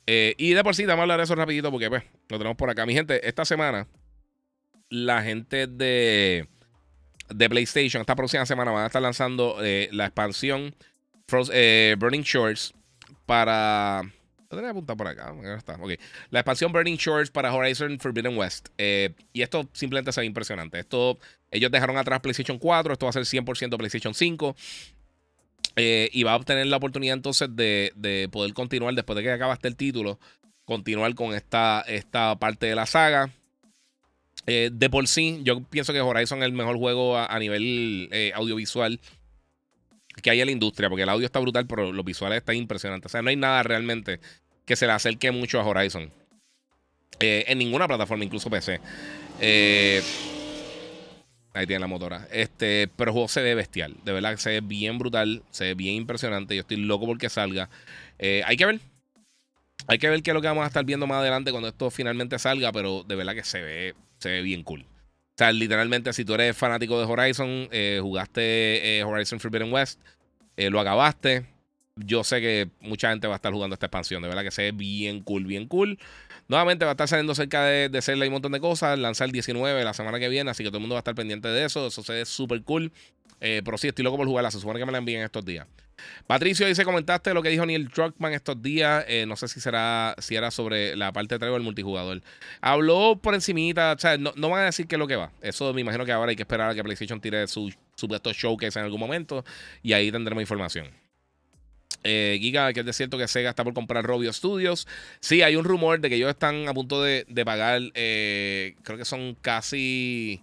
Eh, 0.08 0.34
y 0.38 0.54
de 0.54 0.64
por 0.64 0.76
sí, 0.76 0.86
vamos 0.86 1.02
a 1.02 1.04
hablar 1.04 1.20
de 1.20 1.26
eso 1.26 1.36
rapidito 1.36 1.72
porque 1.72 1.90
pues, 1.90 2.04
lo 2.30 2.38
tenemos 2.38 2.58
por 2.58 2.70
acá. 2.70 2.86
Mi 2.86 2.94
gente, 2.94 3.28
esta 3.28 3.46
semana, 3.46 3.88
la 4.90 5.22
gente 5.22 5.68
de, 5.68 6.48
de 7.30 7.50
PlayStation, 7.50 8.02
esta 8.02 8.16
próxima 8.16 8.46
semana 8.46 8.72
van 8.72 8.84
a 8.84 8.88
estar 8.88 9.02
lanzando 9.02 9.58
eh, 9.62 9.90
la 9.92 10.06
expansión 10.06 10.76
Burning 11.28 12.24
Shores 12.24 12.74
para 13.28 14.02
lo 14.50 14.58
tenía 14.58 14.72
apuntado 14.72 14.98
por 14.98 15.08
acá. 15.08 15.34
Está. 15.56 15.78
La 16.32 16.40
expansión 16.40 16.72
Burning 16.72 16.96
Shores 16.96 17.30
para 17.30 17.54
Horizon 17.54 18.00
Forbidden 18.00 18.36
West. 18.38 18.70
Eh, 18.78 19.14
y 19.32 19.44
esto 19.44 19.70
simplemente 19.74 20.12
se 20.12 20.22
ve 20.22 20.26
impresionante. 20.26 20.80
Esto, 20.80 21.20
ellos 21.52 21.72
dejaron 21.72 21.98
atrás 21.98 22.20
PlayStation 22.20 22.58
4. 22.58 22.94
Esto 22.94 23.06
va 23.06 23.12
a 23.12 23.14
ser 23.14 23.24
100% 23.24 23.78
PlayStation 23.78 24.14
5. 24.14 24.56
Eh, 25.76 26.10
y 26.12 26.24
va 26.24 26.34
a 26.34 26.36
obtener 26.36 26.66
la 26.66 26.78
oportunidad 26.78 27.16
entonces 27.16 27.56
de, 27.56 28.30
poder 28.32 28.54
continuar 28.54 28.96
después 28.96 29.16
de 29.18 29.24
que 29.24 29.32
acabaste 29.32 29.68
el 29.68 29.76
título. 29.76 30.20
Continuar 30.66 31.14
con 31.14 31.36
esta, 31.36 31.82
esta 31.88 32.38
parte 32.40 32.66
de 32.66 32.76
la 32.76 32.88
saga. 32.88 33.32
Eh, 34.48 34.72
de 34.74 34.90
por 34.90 35.08
sí, 35.08 35.42
yo 35.44 35.62
pienso 35.62 35.94
que 35.94 36.02
Horizon 36.02 36.40
es 36.40 36.46
el 36.46 36.54
mejor 36.54 36.78
juego 36.78 37.18
a, 37.18 37.38
nivel 37.38 38.10
audiovisual 38.34 39.00
que 40.22 40.30
hay 40.30 40.42
en 40.42 40.48
la 40.48 40.52
industria, 40.52 40.90
porque 40.90 41.04
el 41.04 41.10
audio 41.10 41.26
está 41.26 41.40
brutal, 41.40 41.66
pero 41.68 41.92
los 41.92 42.06
visuales 42.06 42.38
están 42.38 42.56
impresionantes. 42.56 43.10
O 43.10 43.12
sea, 43.12 43.22
no 43.22 43.30
hay 43.30 43.36
nada 43.36 43.64
realmente 43.64 44.20
que 44.66 44.76
se 44.76 44.86
le 44.86 44.94
acerque 44.94 45.32
mucho 45.32 45.60
a 45.60 45.66
Horizon. 45.66 46.12
Eh, 47.20 47.46
en 47.48 47.58
ninguna 47.58 47.88
plataforma, 47.88 48.24
incluso 48.24 48.50
PC. 48.50 48.80
Eh, 49.42 50.02
ahí 51.54 51.68
tiene 51.68 51.80
la 51.80 51.88
motora. 51.88 52.28
Este, 52.32 52.88
pero 52.96 53.10
el 53.12 53.14
juego 53.14 53.28
se 53.28 53.42
ve 53.42 53.56
bestial. 53.56 53.96
De 54.04 54.14
verdad 54.14 54.38
se 54.38 54.50
ve 54.52 54.62
bien 54.62 54.98
brutal. 54.98 55.44
Se 55.52 55.66
ve 55.66 55.74
bien 55.74 55.96
impresionante. 55.96 56.56
Yo 56.56 56.62
estoy 56.62 56.78
loco 56.78 57.06
porque 57.06 57.30
salga. 57.30 57.70
Eh, 58.20 58.42
hay 58.46 58.58
que 58.58 58.66
ver. 58.66 58.80
Hay 59.88 59.98
que 59.98 60.10
ver 60.10 60.22
qué 60.22 60.32
es 60.32 60.36
lo 60.36 60.42
que 60.42 60.48
vamos 60.48 60.64
a 60.64 60.68
estar 60.68 60.86
viendo 60.86 61.08
más 61.08 61.18
adelante 61.18 61.52
cuando 61.52 61.68
esto 61.68 61.90
finalmente 61.90 62.40
salga. 62.40 62.72
Pero 62.72 63.04
de 63.04 63.16
verdad 63.16 63.34
que 63.34 63.44
se 63.44 63.62
ve, 63.62 63.96
se 64.20 64.30
ve 64.30 64.42
bien 64.42 64.64
cool. 64.64 64.86
Sea, 65.40 65.54
literalmente, 65.54 66.12
si 66.12 66.26
tú 66.26 66.34
eres 66.34 66.58
fanático 66.58 67.00
de 67.00 67.06
Horizon, 67.06 67.70
eh, 67.72 68.00
jugaste 68.02 69.00
eh, 69.00 69.06
Horizon 69.06 69.40
Forbidden 69.40 69.72
West, 69.72 70.02
eh, 70.58 70.70
lo 70.70 70.82
acabaste. 70.82 71.46
Yo 71.96 72.26
sé 72.26 72.42
que 72.42 72.70
mucha 72.82 73.12
gente 73.12 73.26
va 73.26 73.36
a 73.36 73.38
estar 73.38 73.54
jugando 73.54 73.74
esta 73.74 73.86
expansión. 73.86 74.22
De 74.22 74.28
verdad 74.28 74.44
que 74.44 74.52
se 74.52 74.64
ve 74.64 74.72
bien 74.74 75.22
cool, 75.22 75.46
bien 75.46 75.66
cool. 75.70 75.98
Nuevamente 76.50 76.84
va 76.84 76.92
a 76.92 76.96
estar 76.96 77.08
saliendo 77.08 77.34
cerca 77.36 77.64
de, 77.64 77.88
de 77.88 78.04
y 78.06 78.28
un 78.28 78.34
montón 78.34 78.52
de 78.52 78.60
cosas. 78.60 79.00
Lanzar 79.00 79.28
el 79.28 79.32
19 79.32 79.82
la 79.86 79.94
semana 79.94 80.20
que 80.20 80.28
viene, 80.28 80.52
así 80.52 80.62
que 80.62 80.72
todo 80.72 80.80
el 80.80 80.82
mundo 80.82 80.96
va 80.96 81.00
a 81.00 81.04
estar 81.04 81.16
pendiente 81.16 81.48
de 81.48 81.64
eso. 81.64 81.88
Eso 81.88 82.04
se 82.04 82.12
ve 82.12 82.26
súper 82.26 82.62
cool. 82.64 82.92
pero 83.40 83.78
sí, 83.78 83.88
estoy 83.88 84.04
loco 84.04 84.18
por 84.18 84.28
jugarla. 84.28 84.52
Se 84.52 84.60
supone 84.60 84.78
que 84.78 84.86
me 84.86 84.92
la 84.92 84.98
envíen 84.98 85.22
estos 85.22 85.46
días. 85.46 85.68
Patricio 86.28 86.68
dice, 86.68 86.86
comentaste 86.86 87.34
lo 87.34 87.42
que 87.42 87.50
dijo 87.50 87.66
Neil 87.66 87.88
Druckmann 87.88 88.34
estos 88.34 88.62
días. 88.62 89.06
Eh, 89.08 89.26
no 89.26 89.36
sé 89.36 89.48
si 89.48 89.60
será 89.60 90.16
si 90.20 90.36
era 90.36 90.52
sobre 90.52 90.96
la 90.96 91.12
parte 91.12 91.38
de 91.38 91.56
el 91.56 91.62
multijugador. 91.62 92.22
Habló 92.62 93.20
por 93.22 93.34
encimita, 93.34 93.94
o 93.94 94.00
sea, 94.00 94.18
no, 94.18 94.34
van 94.50 94.62
a 94.62 94.66
decir 94.66 94.88
qué 94.88 94.96
es 94.96 95.00
lo 95.00 95.08
que 95.08 95.16
va. 95.16 95.32
Eso 95.42 95.74
me 95.74 95.82
imagino 95.82 96.06
que 96.06 96.12
ahora 96.12 96.30
hay 96.30 96.36
que 96.36 96.44
esperar 96.44 96.70
a 96.70 96.76
que 96.76 96.84
PlayStation 96.84 97.20
tire 97.20 97.48
su, 97.48 97.74
su 97.96 98.08
showcase 98.08 98.80
en 98.80 98.86
algún 98.86 99.00
momento 99.00 99.44
y 99.82 99.94
ahí 99.94 100.12
tendremos 100.12 100.42
información. 100.42 100.88
Eh, 102.04 102.38
Giga, 102.40 102.72
que 102.72 102.80
es 102.82 102.86
de 102.86 102.94
cierto 102.94 103.18
que 103.18 103.28
Sega 103.28 103.50
está 103.50 103.64
por 103.64 103.74
comprar 103.74 104.06
Robio 104.06 104.32
Studios. 104.32 104.88
Sí, 105.20 105.42
hay 105.42 105.56
un 105.56 105.66
rumor 105.66 106.00
de 106.00 106.10
que 106.10 106.16
ellos 106.16 106.30
están 106.30 106.68
a 106.68 106.74
punto 106.74 107.02
de, 107.04 107.26
pagar, 107.46 107.82
eh, 107.94 108.76
creo 108.84 108.98
que 108.98 109.06
son 109.06 109.36
casi 109.42 110.42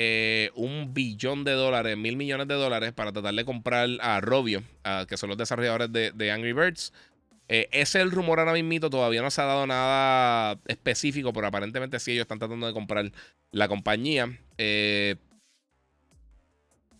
eh, 0.00 0.52
un 0.54 0.94
billón 0.94 1.42
de 1.42 1.50
dólares, 1.54 1.96
mil 1.96 2.16
millones 2.16 2.46
de 2.46 2.54
dólares 2.54 2.92
para 2.92 3.10
tratar 3.10 3.34
de 3.34 3.44
comprar 3.44 3.88
a 4.00 4.20
Robio, 4.20 4.62
que 5.08 5.16
son 5.16 5.28
los 5.28 5.36
desarrolladores 5.36 5.90
de, 5.92 6.30
Angry 6.30 6.52
Birds. 6.52 6.92
Eh, 7.48 7.68
ese 7.72 7.98
es 7.98 8.04
el 8.04 8.12
rumor 8.12 8.38
ahora 8.38 8.52
mismo, 8.52 8.88
todavía 8.90 9.22
no 9.22 9.30
se 9.32 9.40
ha 9.40 9.46
dado 9.46 9.66
nada 9.66 10.56
específico, 10.68 11.32
pero 11.32 11.48
aparentemente 11.48 11.98
sí 11.98 12.12
ellos 12.12 12.22
están 12.22 12.38
tratando 12.38 12.68
de 12.68 12.72
comprar 12.72 13.10
la 13.50 13.66
compañía. 13.66 14.38
Eh, 14.56 15.16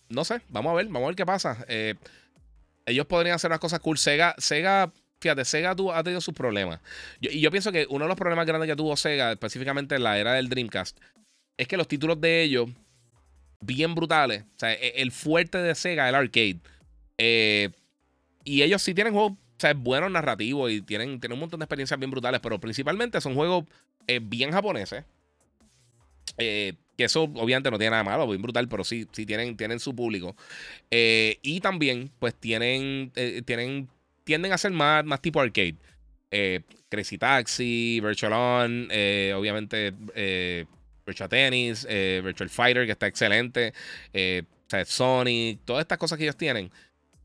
no 0.08 0.24
sé, 0.24 0.40
vamos 0.48 0.72
a 0.72 0.74
ver, 0.74 0.86
vamos 0.86 1.04
a 1.04 1.06
ver 1.06 1.14
qué 1.14 1.24
pasa. 1.24 1.64
ellos 2.84 3.06
podrían 3.06 3.36
hacer 3.36 3.48
unas 3.48 3.60
cosas 3.60 3.78
cool. 3.78 3.96
Sega, 3.96 4.34
Sega 4.38 4.92
fíjate, 5.20 5.44
Sega 5.44 5.70
ha 5.70 6.02
tenido 6.02 6.20
sus 6.20 6.34
problemas. 6.34 6.80
y 7.20 7.38
yo 7.38 7.52
pienso 7.52 7.70
que 7.70 7.86
uno 7.90 8.06
de 8.06 8.08
los 8.08 8.18
problemas 8.18 8.44
grandes 8.44 8.68
que 8.68 8.74
tuvo 8.74 8.96
Sega, 8.96 9.30
específicamente 9.30 9.94
en 9.94 10.02
la 10.02 10.18
era 10.18 10.32
del 10.32 10.48
Dreamcast, 10.48 10.98
es 11.56 11.68
que 11.68 11.76
los 11.76 11.86
títulos 11.86 12.20
de 12.20 12.42
ellos, 12.42 12.70
bien 13.60 13.94
brutales, 13.94 14.42
o 14.42 14.58
sea, 14.58 14.72
e, 14.72 14.94
el 14.96 15.12
fuerte 15.12 15.58
de 15.58 15.74
Sega, 15.74 16.08
el 16.08 16.14
arcade, 16.14 16.60
eh, 17.18 17.70
y 18.44 18.62
ellos 18.62 18.82
sí 18.82 18.94
tienen 18.94 19.12
juegos, 19.12 19.32
o 19.32 19.60
sea, 19.60 19.74
buenos 19.74 20.10
narrativos 20.10 20.70
y 20.70 20.80
tienen, 20.80 21.20
tienen 21.20 21.34
un 21.34 21.40
montón 21.40 21.60
de 21.60 21.64
experiencias 21.64 21.98
bien 21.98 22.10
brutales, 22.10 22.40
pero 22.40 22.60
principalmente 22.60 23.20
son 23.20 23.34
juegos 23.34 23.64
eh, 24.06 24.20
bien 24.22 24.52
japoneses. 24.52 25.04
Eh, 26.36 26.74
que 26.96 27.04
eso 27.04 27.22
obviamente 27.22 27.70
no 27.70 27.78
tiene 27.78 27.92
nada 27.92 28.04
malo, 28.04 28.28
bien 28.28 28.42
brutal, 28.42 28.68
pero 28.68 28.84
sí, 28.84 29.06
sí 29.12 29.24
tienen, 29.24 29.56
tienen 29.56 29.80
su 29.80 29.94
público. 29.94 30.36
y 30.90 31.60
también, 31.60 32.10
pues 32.18 32.34
tienen, 32.34 33.12
tienen, 33.44 33.88
tienden 34.24 34.52
a 34.52 34.58
ser 34.58 34.72
más, 34.72 35.04
más 35.04 35.20
tipo 35.20 35.40
arcade. 35.40 35.76
Crazy 36.88 37.18
Taxi, 37.18 38.00
Virtual 38.00 38.32
On, 38.32 38.84
obviamente 39.36 39.94
Virtual 41.08 41.28
Tennis, 41.28 41.86
eh, 41.88 42.20
Virtual 42.24 42.48
Fighter, 42.48 42.86
que 42.86 42.92
está 42.92 43.06
excelente, 43.06 43.72
eh, 44.12 44.42
Sonic, 44.84 45.60
todas 45.64 45.80
estas 45.80 45.98
cosas 45.98 46.18
que 46.18 46.24
ellos 46.24 46.36
tienen 46.36 46.70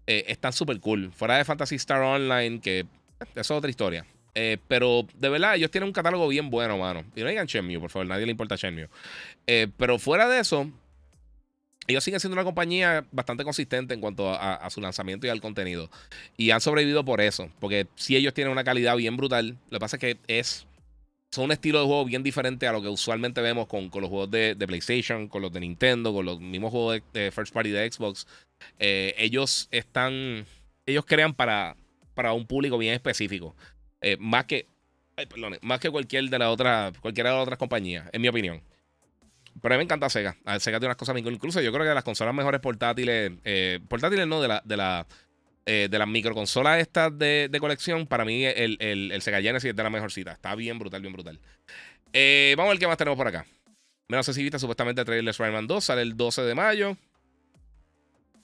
eh, 0.07 0.23
están 0.27 0.53
súper 0.53 0.79
cool. 0.79 1.11
Fuera 1.11 1.38
de 1.38 1.45
Fantasy 1.45 1.75
Star 1.75 2.01
Online, 2.01 2.59
que 2.61 2.79
eh, 2.79 2.86
eso 3.36 3.41
es 3.41 3.51
otra 3.51 3.69
historia. 3.69 4.05
pero 4.67 5.05
de 5.15 5.29
verdad, 5.29 5.55
ellos 5.55 5.69
tienen 5.69 5.88
un 5.88 5.93
catálogo 5.93 6.27
bien 6.27 6.49
bueno, 6.49 6.77
mano. 6.77 7.03
Y 7.15 7.21
no 7.21 7.27
digan 7.27 7.45
Shenmue, 7.45 7.79
por 7.79 7.89
favor, 7.89 8.07
nadie 8.07 8.25
le 8.25 8.31
importa 8.31 8.55
Shenmue. 8.55 8.89
pero 9.77 9.99
fuera 9.99 10.27
de 10.27 10.39
eso, 10.39 10.71
ellos 11.86 12.03
siguen 12.03 12.21
siendo 12.21 12.36
una 12.36 12.45
compañía 12.45 13.05
bastante 13.11 13.43
consistente 13.43 13.93
en 13.93 13.99
cuanto 13.99 14.29
a, 14.29 14.55
a, 14.55 14.69
su 14.69 14.79
lanzamiento 14.79 15.27
y 15.27 15.29
al 15.29 15.41
contenido. 15.41 15.89
Y 16.38 16.51
han 16.51 16.61
sobrevivido 16.61 17.03
por 17.03 17.19
eso. 17.19 17.49
Porque 17.59 17.88
si 17.95 18.15
ellos 18.15 18.34
tienen 18.34 18.53
una 18.53 18.63
calidad 18.63 18.95
bien 18.95 19.17
brutal, 19.17 19.57
lo 19.69 19.77
que 19.77 19.79
pasa 19.79 19.97
es 19.97 19.99
que 19.99 20.17
es 20.27 20.65
son 21.34 21.45
un 21.45 21.51
estilo 21.51 21.79
de 21.79 21.86
juego 21.88 22.05
bien 22.05 22.21
diferente 22.21 22.67
a 22.67 22.71
lo 22.71 22.79
que 22.79 22.89
usualmente 22.89 23.41
vemos 23.41 23.65
con, 23.65 23.89
los 23.91 24.07
juegos 24.07 24.29
de, 24.29 24.55
PlayStation, 24.67 25.27
con 25.27 25.41
los 25.41 25.51
de 25.51 25.61
Nintendo, 25.61 26.13
con 26.13 26.27
los 26.27 26.39
mismos 26.39 26.69
juegos 26.69 27.01
de, 27.11 27.31
First 27.31 27.51
Party 27.51 27.71
de 27.71 27.91
Xbox. 27.91 28.27
Eh, 28.77 29.15
ellos 29.17 29.67
están. 29.71 30.45
Ellos 30.86 31.05
crean 31.07 31.34
para, 31.34 31.75
para 32.13 32.34
un 32.34 32.45
público 32.45 32.77
bien 32.77 32.93
específico. 32.93 33.55
Eh, 34.01 34.15
más 34.19 34.45
que. 34.45 34.67
más 35.63 35.79
que 35.79 35.89
cualquier 35.89 36.29
de 36.29 36.38
la 36.38 36.51
otra, 36.51 36.93
cualquiera 37.01 37.31
de 37.31 37.38
las 37.38 37.43
otras 37.43 37.57
compañías, 37.57 38.07
en 38.13 38.21
mi 38.21 38.27
opinión. 38.27 38.61
Pero 39.59 39.73
a 39.73 39.77
mí 39.77 39.79
me 39.79 39.86
encanta 39.86 40.11
Sega. 40.11 40.38
Sega 40.59 40.77
tiene 40.77 40.89
unas 40.89 40.97
cosas 40.97 41.17
Incluso 41.17 41.61
yo 41.61 41.73
creo 41.73 41.84
que 41.84 41.95
las 41.95 42.03
consolas 42.03 42.36
mejores 42.36 42.61
portátiles. 42.61 43.31
Eh, 43.43 43.79
portátiles 43.88 44.27
no, 44.27 44.39
de 44.39 44.49
la, 44.49 44.61
de 44.63 44.77
la, 44.77 45.07
eh, 45.66 45.88
de 45.89 45.99
las 45.99 46.07
microconsolas 46.07 46.80
estas 46.80 47.18
de, 47.18 47.49
colección. 47.59 48.05
Para 48.07 48.26
mí 48.26 48.45
el, 48.45 48.78
el, 48.80 49.22
Sega 49.22 49.41
Genesis 49.41 49.70
es 49.70 49.76
de 49.76 49.84
la 49.84 49.89
mejor 49.89 50.11
cita. 50.11 50.34
Está 50.34 50.55
bien 50.55 50.78
brutal, 50.80 51.01
bien 51.01 51.14
brutal. 51.14 51.39
Eh, 52.11 52.53
vamos 52.57 52.70
a 52.70 52.74
ver 52.74 52.80
qué 52.80 52.88
más 52.88 52.97
tenemos 52.97 53.18
por 53.18 53.28
acá. 53.28 53.45
Menos 54.07 54.26
sé 54.26 54.34
supuestamente 54.59 55.01
el 55.01 55.05
trailer 55.05 55.26
de 55.26 55.32
Spider-Man 55.32 55.68
2. 55.68 55.84
Sale 55.84 56.01
el 56.01 56.18
12 56.18 56.41
de 56.43 56.55
mayo. 56.55 56.97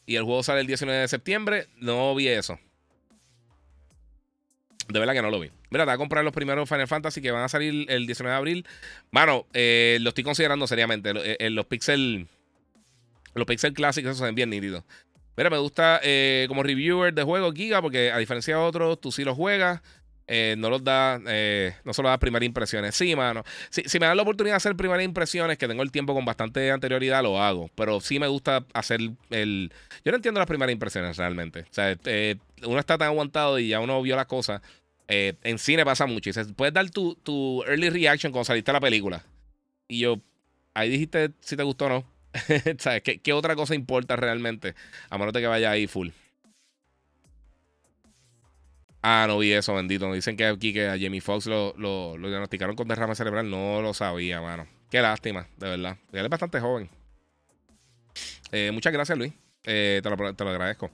Y 0.06 0.16
el 0.16 0.24
juego 0.24 0.42
sale 0.42 0.62
el 0.62 0.68
19 0.68 1.02
de 1.02 1.08
septiembre. 1.08 1.68
No 1.78 2.16
vi 2.16 2.30
eso. 2.30 2.60
De 4.88 4.98
verdad 4.98 5.14
que 5.14 5.22
no 5.22 5.30
lo 5.30 5.40
vi. 5.40 5.52
Mira, 5.70 5.84
te 5.84 5.90
voy 5.90 5.94
a 5.94 5.98
comprar 5.98 6.24
los 6.24 6.34
primeros 6.34 6.68
Final 6.68 6.88
Fantasy 6.88 7.22
que 7.22 7.30
van 7.30 7.44
a 7.44 7.50
salir 7.50 7.86
el 7.92 8.08
19 8.08 8.32
de 8.32 8.38
abril. 8.38 8.68
Mano, 9.12 9.46
eh, 9.54 10.00
lo 10.02 10.10
estoy 10.10 10.24
considerando 10.24 10.66
seriamente. 10.66 11.12
En 11.12 11.18
eh, 11.40 11.50
los 11.52 11.66
Pixel. 11.68 12.28
Los 13.36 13.46
Pixel 13.46 13.74
Classics, 13.74 14.08
esos 14.08 14.18
se 14.18 14.32
bien 14.32 14.50
nítidos. 14.50 14.84
Mira, 15.40 15.50
me 15.50 15.58
gusta 15.58 16.02
eh, 16.04 16.48
como 16.50 16.64
reviewer 16.64 17.14
de 17.14 17.24
juegos 17.24 17.54
Giga, 17.56 17.82
porque 17.82 18.12
a 18.12 18.18
diferencia 18.18 18.58
de 18.58 18.62
otros, 18.62 19.00
tú 19.00 19.10
sí 19.10 19.24
los 19.24 19.38
juegas. 19.38 19.80
no 20.58 20.70
los 20.70 20.84
da, 20.84 21.18
no 21.86 21.94
solo 21.94 22.10
da 22.10 22.18
primeras 22.18 22.46
impresiones. 22.46 22.94
Sí, 22.94 23.16
mano. 23.16 23.46
Si, 23.70 23.82
me 24.02 24.06
dan 24.06 24.18
la 24.18 24.24
oportunidad 24.24 24.56
de 24.56 24.58
hacer 24.58 24.76
primeras 24.76 25.06
impresiones, 25.06 25.58
que 25.58 25.66
tengo 25.66 25.82
el 25.82 25.94
tiempo 25.94 26.14
con 26.14 26.26
bastante 26.26 26.70
anterioridad, 26.72 27.24
lo 27.24 27.42
hago. 27.42 27.70
Pero 27.76 28.02
sí 28.02 28.20
me 28.20 28.28
gusta 28.28 28.66
hacer 28.74 29.00
el. 29.30 29.72
Yo 30.04 30.12
no 30.12 30.18
entiendo 30.18 30.42
las 30.42 30.48
primeras 30.48 30.74
impresiones 30.74 31.16
realmente. 31.16 31.62
O 31.62 31.74
sea, 31.74 31.98
uno 32.66 32.78
está 32.78 32.98
tan 32.98 33.08
aguantado 33.08 33.60
y 33.60 33.70
ya 33.70 33.80
uno 33.80 34.02
vio 34.02 34.18
las 34.18 34.26
cosas. 34.26 34.62
Eh, 35.08 35.36
en 35.44 35.58
cine 35.58 35.86
pasa 35.86 36.06
mucho. 36.06 36.30
Y 36.30 36.32
dices, 36.32 36.52
puedes 36.54 36.74
dar 36.74 36.90
tu, 36.90 37.16
tu 37.16 37.64
early 37.64 37.90
reaction 37.90 38.34
cuando 38.34 38.44
saliste 38.44 38.72
a 38.72 38.74
la 38.74 38.82
película. 38.82 39.26
Y 39.88 40.00
yo, 40.00 40.20
ahí 40.74 40.90
dijiste 40.90 41.32
si 41.40 41.56
te 41.56 41.64
gustó 41.64 41.86
o 41.86 41.90
no. 41.90 42.06
¿Sabes? 42.80 43.04
¿Qué, 43.04 43.34
otra 43.34 43.56
cosa 43.56 43.76
importa 43.76 44.16
realmente? 44.16 44.76
A 45.10 45.18
menos 45.18 45.34
de 45.34 45.42
que 45.42 45.48
vaya 45.48 45.72
ahí 45.72 45.88
full. 45.88 46.10
Ah, 49.02 49.26
no 49.28 49.38
vi 49.38 49.54
eso, 49.54 49.74
bendito. 49.74 50.12
Dicen 50.12 50.36
que 50.36 50.46
aquí 50.46 50.74
que 50.74 50.88
a 50.88 50.98
Jamie 51.00 51.22
Foxx 51.22 51.48
lo, 51.48 52.18
diagnosticaron 52.18 52.76
con 52.76 52.88
derrame 52.88 53.16
cerebral. 53.16 53.50
No 53.50 53.82
lo 53.82 53.94
sabía, 53.94 54.42
mano. 54.42 54.68
Qué 54.90 55.02
lástima, 55.02 55.48
de 55.58 55.70
verdad. 55.70 55.98
Él 56.12 56.26
es 56.26 56.30
bastante 56.30 56.60
joven. 56.60 56.90
Eh, 58.52 58.72
muchas 58.72 58.92
gracias, 58.92 59.18
Luis. 59.18 59.34
Eh, 59.66 60.02
te, 60.04 60.10
lo, 60.10 60.34
te, 60.34 60.44
lo, 60.44 60.50
agradezco. 60.50 60.92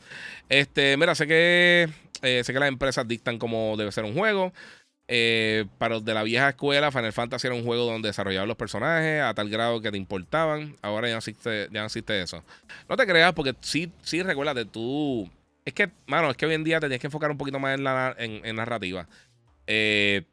Este, 0.49 0.97
mira, 0.97 1.15
sé 1.15 1.27
que 1.27 1.89
eh, 2.21 2.43
sé 2.43 2.53
que 2.53 2.59
las 2.59 2.69
empresas 2.69 3.07
dictan 3.07 3.38
cómo 3.38 3.75
debe 3.77 3.91
ser 3.91 4.03
un 4.03 4.13
juego. 4.13 4.53
Eh, 5.07 5.65
para 5.77 5.95
los 5.95 6.05
de 6.05 6.15
la 6.15 6.23
vieja 6.23 6.49
escuela, 6.49 6.91
Final 6.91 7.13
Fantasy 7.13 7.45
era 7.45 7.55
un 7.55 7.63
juego 7.63 7.85
donde 7.85 8.09
desarrollaban 8.09 8.47
los 8.47 8.57
personajes 8.57 9.21
a 9.21 9.33
tal 9.33 9.49
grado 9.49 9.81
que 9.81 9.91
te 9.91 9.97
importaban. 9.97 10.75
Ahora 10.81 11.07
ya 11.07 11.13
no 11.13 11.85
existe, 11.85 12.21
eso. 12.21 12.43
No 12.89 12.97
te 12.97 13.05
creas, 13.05 13.33
porque 13.33 13.55
sí, 13.61 13.91
sí, 14.01 14.23
recuérdate, 14.23 14.65
tú. 14.65 15.29
Es 15.63 15.73
que, 15.73 15.91
mano, 16.07 16.31
es 16.31 16.37
que 16.37 16.45
hoy 16.45 16.55
en 16.55 16.63
día 16.63 16.79
te 16.79 16.87
tienes 16.87 17.01
que 17.01 17.07
enfocar 17.07 17.31
un 17.31 17.37
poquito 17.37 17.59
más 17.59 17.75
en 17.75 17.83
la 17.83 18.15
en, 18.17 18.55
narrativa. 18.55 19.07
Eh, 19.67 20.23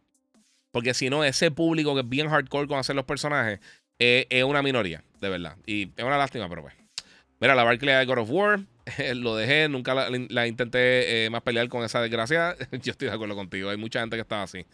porque 0.71 0.95
si 0.95 1.11
no, 1.11 1.25
ese 1.25 1.51
público 1.51 1.95
que 1.95 2.01
es 2.01 2.09
bien 2.09 2.29
hardcore 2.29 2.69
con 2.69 2.79
hacer 2.79 2.97
los 2.97 3.05
personajes 3.05 3.61
es 3.99 4.45
una 4.45 4.63
minoría, 4.63 5.05
de 5.21 5.29
verdad. 5.29 5.57
Y 5.67 5.91
es 5.97 6.05
una 6.05 6.19
lástima, 6.19 6.49
pero 6.49 6.63
pues. 6.63 6.82
Mira, 7.43 7.57
la 7.57 7.65
Barclay 7.65 7.97
de 7.97 8.05
God 8.05 8.19
of 8.19 8.31
War. 8.31 8.61
lo 9.17 9.35
dejé, 9.35 9.69
nunca 9.69 9.95
la, 9.95 10.47
intenté 10.47 11.25
eh, 11.25 11.31
más 11.31 11.43
pelear 11.43 11.69
con 11.69 11.85
esa 11.85 12.01
desgracia. 12.01 12.57
Yo 12.71 12.93
estoy 12.93 13.09
de 13.09 13.15
acuerdo 13.15 13.35
contigo, 13.35 13.69
hay 13.69 13.77
mucha 13.77 13.99
gente 13.99 14.17
que 14.17 14.23
estaba 14.23 14.45
así. 14.45 14.65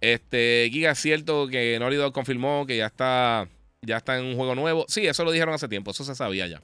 Este, 0.00 0.70
Giga, 0.72 0.92
es 0.92 0.98
cierto 0.98 1.46
que 1.48 1.78
Naughty 1.78 1.96
Dog 1.96 2.14
confirmó 2.14 2.64
que 2.66 2.78
ya 2.78 2.86
está, 2.86 3.48
ya 3.82 3.98
está 3.98 4.18
en 4.18 4.24
un 4.24 4.34
juego 4.34 4.54
nuevo. 4.54 4.86
Sí, 4.88 5.06
eso 5.06 5.24
lo 5.24 5.30
dijeron 5.30 5.52
hace 5.52 5.68
tiempo, 5.68 5.90
eso 5.90 6.02
se 6.02 6.14
sabía 6.14 6.46
ya. 6.46 6.62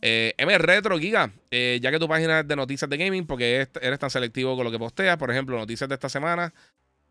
Eh, 0.00 0.32
M 0.38 0.56
Retro, 0.56 0.98
Giga, 0.98 1.30
eh, 1.50 1.78
ya 1.82 1.90
que 1.90 1.98
tu 1.98 2.08
página 2.08 2.40
es 2.40 2.48
de 2.48 2.56
noticias 2.56 2.88
de 2.88 2.96
gaming, 2.96 3.26
porque 3.26 3.68
eres 3.82 3.98
tan 3.98 4.08
selectivo 4.08 4.56
con 4.56 4.64
lo 4.64 4.70
que 4.70 4.78
posteas, 4.78 5.18
por 5.18 5.30
ejemplo, 5.30 5.58
noticias 5.58 5.86
de 5.86 5.96
esta 5.96 6.08
semana. 6.08 6.54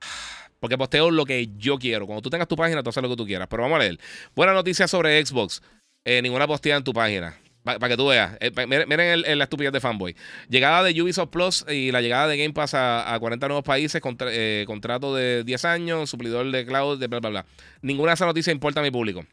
Porque 0.60 0.78
posteo 0.80 1.12
lo 1.12 1.26
que 1.26 1.50
yo 1.58 1.78
quiero. 1.78 2.08
Cuando 2.08 2.24
tú 2.24 2.30
tengas 2.32 2.48
tu 2.48 2.56
página, 2.56 2.82
tú 2.82 2.90
haces 2.90 3.04
lo 3.04 3.10
que 3.10 3.18
tú 3.18 3.26
quieras. 3.26 3.48
Pero 3.48 3.62
vamos 3.62 3.76
a 3.76 3.80
leer. 3.80 4.00
Buena 4.34 4.54
noticia 4.54 4.88
sobre 4.88 5.24
Xbox. 5.24 5.62
Ninguna 6.06 6.48
postea 6.48 6.78
en 6.78 6.84
tu 6.84 6.94
página. 6.94 7.38
Para 7.66 7.90
que 7.90 7.98
tú 7.98 8.08
veas. 8.08 8.38
Eh, 8.42 8.52
miren, 8.68 9.38
la 9.40 9.44
estupidez 9.44 9.74
de 9.74 9.80
Fanboy. 9.80 10.16
Llegada 10.50 10.84
de 10.84 11.02
Ubisoft 11.02 11.30
Plus 11.30 11.66
y 11.68 11.92
la 11.92 12.00
llegada 12.00 12.28
de 12.28 12.38
Game 12.38 12.54
Pass 12.54 12.76
a, 12.76 13.18
40 13.20 13.48
nuevos 13.48 13.66
países, 13.66 14.00
eh, 14.28 14.64
contrato 14.68 15.16
de 15.16 15.44
10 15.44 15.66
años, 15.66 16.10
suplidor 16.12 16.52
de 16.52 16.64
cloud, 16.64 17.00
de 17.00 17.08
bla, 17.08 17.20
bla, 17.20 17.30
bla. 17.32 17.46
Ninguna 17.82 18.12
de 18.12 18.16
esas 18.16 18.28
noticias 18.28 18.54
importa 18.54 18.82
a 18.82 18.84
mi 18.84 18.92
público. 18.92 19.26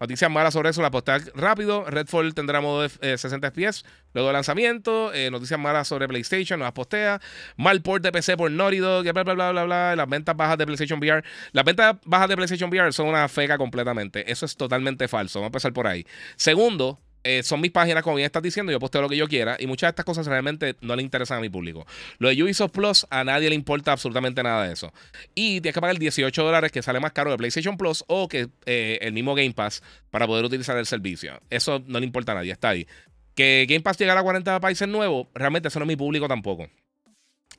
Noticias 0.00 0.30
malas 0.30 0.54
sobre 0.54 0.70
eso, 0.70 0.80
la 0.80 0.92
postea 0.92 1.18
rápido. 1.34 1.84
Redfall 1.84 2.32
tendrá 2.32 2.60
modo 2.60 2.82
de 2.82 3.18
60 3.18 3.50
FPS 3.50 3.84
luego 4.14 4.28
del 4.28 4.34
lanzamiento. 4.34 5.12
Eh, 5.12 5.30
noticias 5.30 5.58
malas 5.58 5.88
sobre 5.88 6.06
PlayStation, 6.06 6.60
no 6.60 6.64
las 6.64 6.72
postea. 6.72 7.20
Mal 7.56 7.82
port 7.82 8.02
de 8.04 8.12
PC 8.12 8.36
por 8.36 8.50
Naughty 8.50 8.78
Dog, 8.78 9.02
bla, 9.02 9.24
bla, 9.24 9.34
bla, 9.34 9.50
bla, 9.50 9.64
bla. 9.64 9.96
Las 9.96 10.08
ventas 10.08 10.36
bajas 10.36 10.56
de 10.56 10.66
PlayStation 10.66 11.00
VR. 11.00 11.24
Las 11.50 11.64
ventas 11.64 11.96
bajas 12.04 12.28
de 12.28 12.36
PlayStation 12.36 12.70
VR 12.70 12.92
son 12.92 13.08
una 13.08 13.28
feca 13.28 13.58
completamente. 13.58 14.30
Eso 14.30 14.46
es 14.46 14.56
totalmente 14.56 15.08
falso. 15.08 15.40
Vamos 15.40 15.46
a 15.46 15.50
empezar 15.50 15.72
por 15.72 15.88
ahí. 15.88 16.06
Segundo, 16.36 17.00
eh, 17.24 17.42
son 17.42 17.60
mis 17.60 17.70
páginas, 17.70 18.02
como 18.02 18.16
bien 18.16 18.26
estás 18.26 18.42
diciendo, 18.42 18.72
yo 18.72 18.78
posteo 18.78 19.02
lo 19.02 19.08
que 19.08 19.16
yo 19.16 19.28
quiera 19.28 19.56
y 19.58 19.66
muchas 19.66 19.88
de 19.88 19.90
estas 19.90 20.04
cosas 20.04 20.26
realmente 20.26 20.76
no 20.80 20.96
le 20.96 21.02
interesan 21.02 21.38
a 21.38 21.40
mi 21.40 21.48
público. 21.48 21.86
Lo 22.18 22.28
de 22.28 22.42
Ubisoft 22.42 22.72
Plus, 22.72 23.06
a 23.10 23.24
nadie 23.24 23.48
le 23.48 23.54
importa 23.54 23.92
absolutamente 23.92 24.42
nada 24.42 24.66
de 24.66 24.72
eso. 24.72 24.92
Y 25.34 25.60
tienes 25.60 25.74
que 25.74 25.80
pagar 25.80 25.98
18 25.98 26.42
dólares, 26.42 26.72
que 26.72 26.82
sale 26.82 27.00
más 27.00 27.12
caro 27.12 27.30
de 27.30 27.36
PlayStation 27.36 27.76
Plus 27.76 28.04
o 28.06 28.28
que 28.28 28.48
eh, 28.66 28.98
el 29.02 29.12
mismo 29.12 29.34
Game 29.34 29.52
Pass 29.52 29.82
para 30.10 30.26
poder 30.26 30.44
utilizar 30.44 30.76
el 30.78 30.86
servicio. 30.86 31.40
Eso 31.50 31.82
no 31.86 32.00
le 32.00 32.06
importa 32.06 32.32
a 32.32 32.36
nadie, 32.36 32.52
está 32.52 32.70
ahí. 32.70 32.86
Que 33.34 33.66
Game 33.68 33.80
Pass 33.80 33.98
llegara 33.98 34.20
a 34.20 34.22
40 34.22 34.60
países 34.60 34.88
nuevos, 34.88 35.28
realmente 35.34 35.68
eso 35.68 35.78
no 35.78 35.84
es 35.84 35.88
mi 35.88 35.96
público 35.96 36.28
tampoco. 36.28 36.68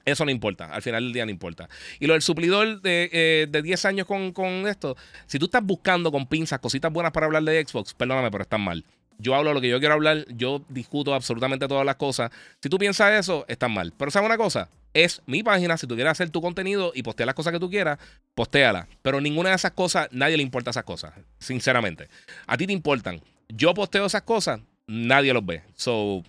Eso 0.06 0.26
no 0.26 0.32
importa, 0.32 0.66
al 0.66 0.82
final 0.82 1.04
del 1.04 1.14
día 1.14 1.26
no 1.26 1.32
importa. 1.32 1.70
Y 2.00 2.08
lo 2.08 2.14
del 2.14 2.22
suplidor 2.22 2.82
de, 2.82 3.48
10 3.52 3.86
eh, 3.86 3.88
años 3.88 4.08
con, 4.08 4.32
con, 4.32 4.68
esto, 4.68 4.96
si 5.28 5.38
tú 5.38 5.46
estás 5.46 5.64
buscando 5.64 6.12
con 6.12 6.28
pinzas 6.28 6.60
cositas 6.60 6.92
buenas 6.92 7.12
para 7.12 7.28
hablar 7.28 7.44
de 7.44 7.64
Xbox, 7.64 7.94
perdóname, 7.94 8.32
pero 8.32 8.44
están 8.44 8.62
mal. 8.62 8.86
Yo 9.20 9.36
hablo 9.36 9.54
lo 9.54 9.60
que 9.60 9.68
yo 9.68 9.80
quiero 9.80 9.94
hablar, 9.96 10.26
yo 10.30 10.62
discuto 10.70 11.14
absolutamente 11.14 11.68
todas 11.68 11.86
las 11.86 11.98
cosas. 11.98 12.32
Si 12.64 12.70
tú 12.70 12.78
piensas 12.78 13.20
eso, 13.20 13.46
estás 13.50 13.70
mal. 13.70 13.94
Pero 13.98 14.12
¿sabes 14.12 14.26
una 14.26 14.38
cosa? 14.38 14.70
Es 14.94 15.22
mi 15.26 15.44
página, 15.44 15.78
si 15.78 15.86
tú 15.86 15.96
quieres 15.96 16.12
hacer 16.12 16.30
tu 16.30 16.42
contenido 16.42 16.94
y 16.96 17.04
postear 17.04 17.28
las 17.28 17.36
cosas 17.36 17.52
que 17.54 17.60
tú 17.60 17.70
quieras, 17.70 18.00
postéala. 18.34 18.88
Pero 19.02 19.20
ninguna 19.20 19.50
de 19.50 19.56
esas 19.56 19.72
cosas, 19.72 20.08
nadie 20.12 20.38
le 20.38 20.44
importa 20.44 20.72
esas 20.72 20.86
cosas, 20.86 21.14
sinceramente. 21.38 22.08
A 22.48 22.58
ti 22.58 22.66
te 22.66 22.74
importan. 22.74 23.22
Yo 23.50 23.74
posteo 23.74 24.06
esas 24.06 24.22
cosas, 24.22 24.62
nadie 24.88 25.34
los 25.34 25.46
ve. 25.46 25.64
So, 25.76 26.24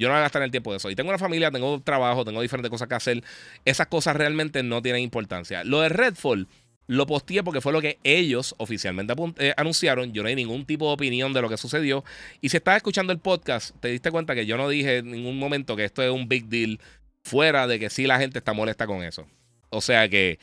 yo 0.00 0.08
no 0.08 0.14
voy 0.14 0.20
a 0.20 0.22
gastar 0.22 0.42
el 0.42 0.50
tiempo 0.50 0.70
de 0.70 0.78
eso. 0.78 0.90
Y 0.90 0.96
tengo 0.96 1.10
una 1.10 1.18
familia, 1.18 1.50
tengo 1.50 1.78
trabajo, 1.82 2.24
tengo 2.24 2.40
diferentes 2.40 2.70
cosas 2.70 2.88
que 2.88 2.94
hacer. 2.94 3.22
Esas 3.66 3.86
cosas 3.88 4.16
realmente 4.16 4.62
no 4.62 4.80
tienen 4.80 5.02
importancia. 5.02 5.62
Lo 5.62 5.82
de 5.82 5.90
Redfall, 5.90 6.48
lo 6.90 7.06
posteé 7.06 7.44
porque 7.44 7.60
fue 7.60 7.72
lo 7.72 7.80
que 7.80 7.98
ellos 8.02 8.56
oficialmente 8.58 9.14
eh, 9.38 9.54
anunciaron. 9.56 10.12
Yo 10.12 10.24
no 10.24 10.28
hay 10.28 10.34
ningún 10.34 10.66
tipo 10.66 10.88
de 10.88 10.94
opinión 10.94 11.32
de 11.32 11.40
lo 11.40 11.48
que 11.48 11.56
sucedió. 11.56 12.02
Y 12.40 12.48
si 12.48 12.56
estás 12.56 12.78
escuchando 12.78 13.12
el 13.12 13.20
podcast, 13.20 13.76
te 13.78 13.88
diste 13.88 14.10
cuenta 14.10 14.34
que 14.34 14.44
yo 14.44 14.56
no 14.56 14.68
dije 14.68 14.98
en 14.98 15.12
ningún 15.12 15.38
momento 15.38 15.76
que 15.76 15.84
esto 15.84 16.02
es 16.02 16.10
un 16.10 16.28
big 16.28 16.46
deal, 16.46 16.80
fuera 17.22 17.68
de 17.68 17.78
que 17.78 17.90
sí 17.90 18.08
la 18.08 18.18
gente 18.18 18.38
está 18.38 18.54
molesta 18.54 18.88
con 18.88 19.04
eso. 19.04 19.28
O 19.68 19.80
sea 19.80 20.08
que, 20.08 20.40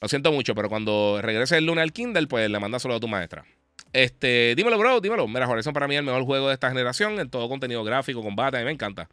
lo 0.00 0.06
siento 0.06 0.30
mucho, 0.30 0.54
pero 0.54 0.68
cuando 0.68 1.18
regrese 1.20 1.58
el 1.58 1.66
lunes 1.66 1.82
al 1.82 1.92
Kindle, 1.92 2.28
pues 2.28 2.48
le 2.48 2.60
mandas 2.60 2.82
solo 2.82 2.94
a 2.94 3.00
tu 3.00 3.08
maestra. 3.08 3.44
Este, 3.92 4.54
dímelo, 4.56 4.78
bro, 4.78 5.00
dímelo. 5.00 5.26
Mira, 5.26 5.48
Horizon 5.48 5.72
para 5.72 5.88
mí 5.88 5.96
el 5.96 6.04
mejor 6.04 6.22
juego 6.22 6.46
de 6.46 6.54
esta 6.54 6.68
generación 6.68 7.18
en 7.18 7.28
todo 7.28 7.48
contenido 7.48 7.82
gráfico, 7.82 8.22
combate, 8.22 8.58
a 8.58 8.60
mí 8.60 8.66
me 8.66 8.70
encanta. 8.70 9.08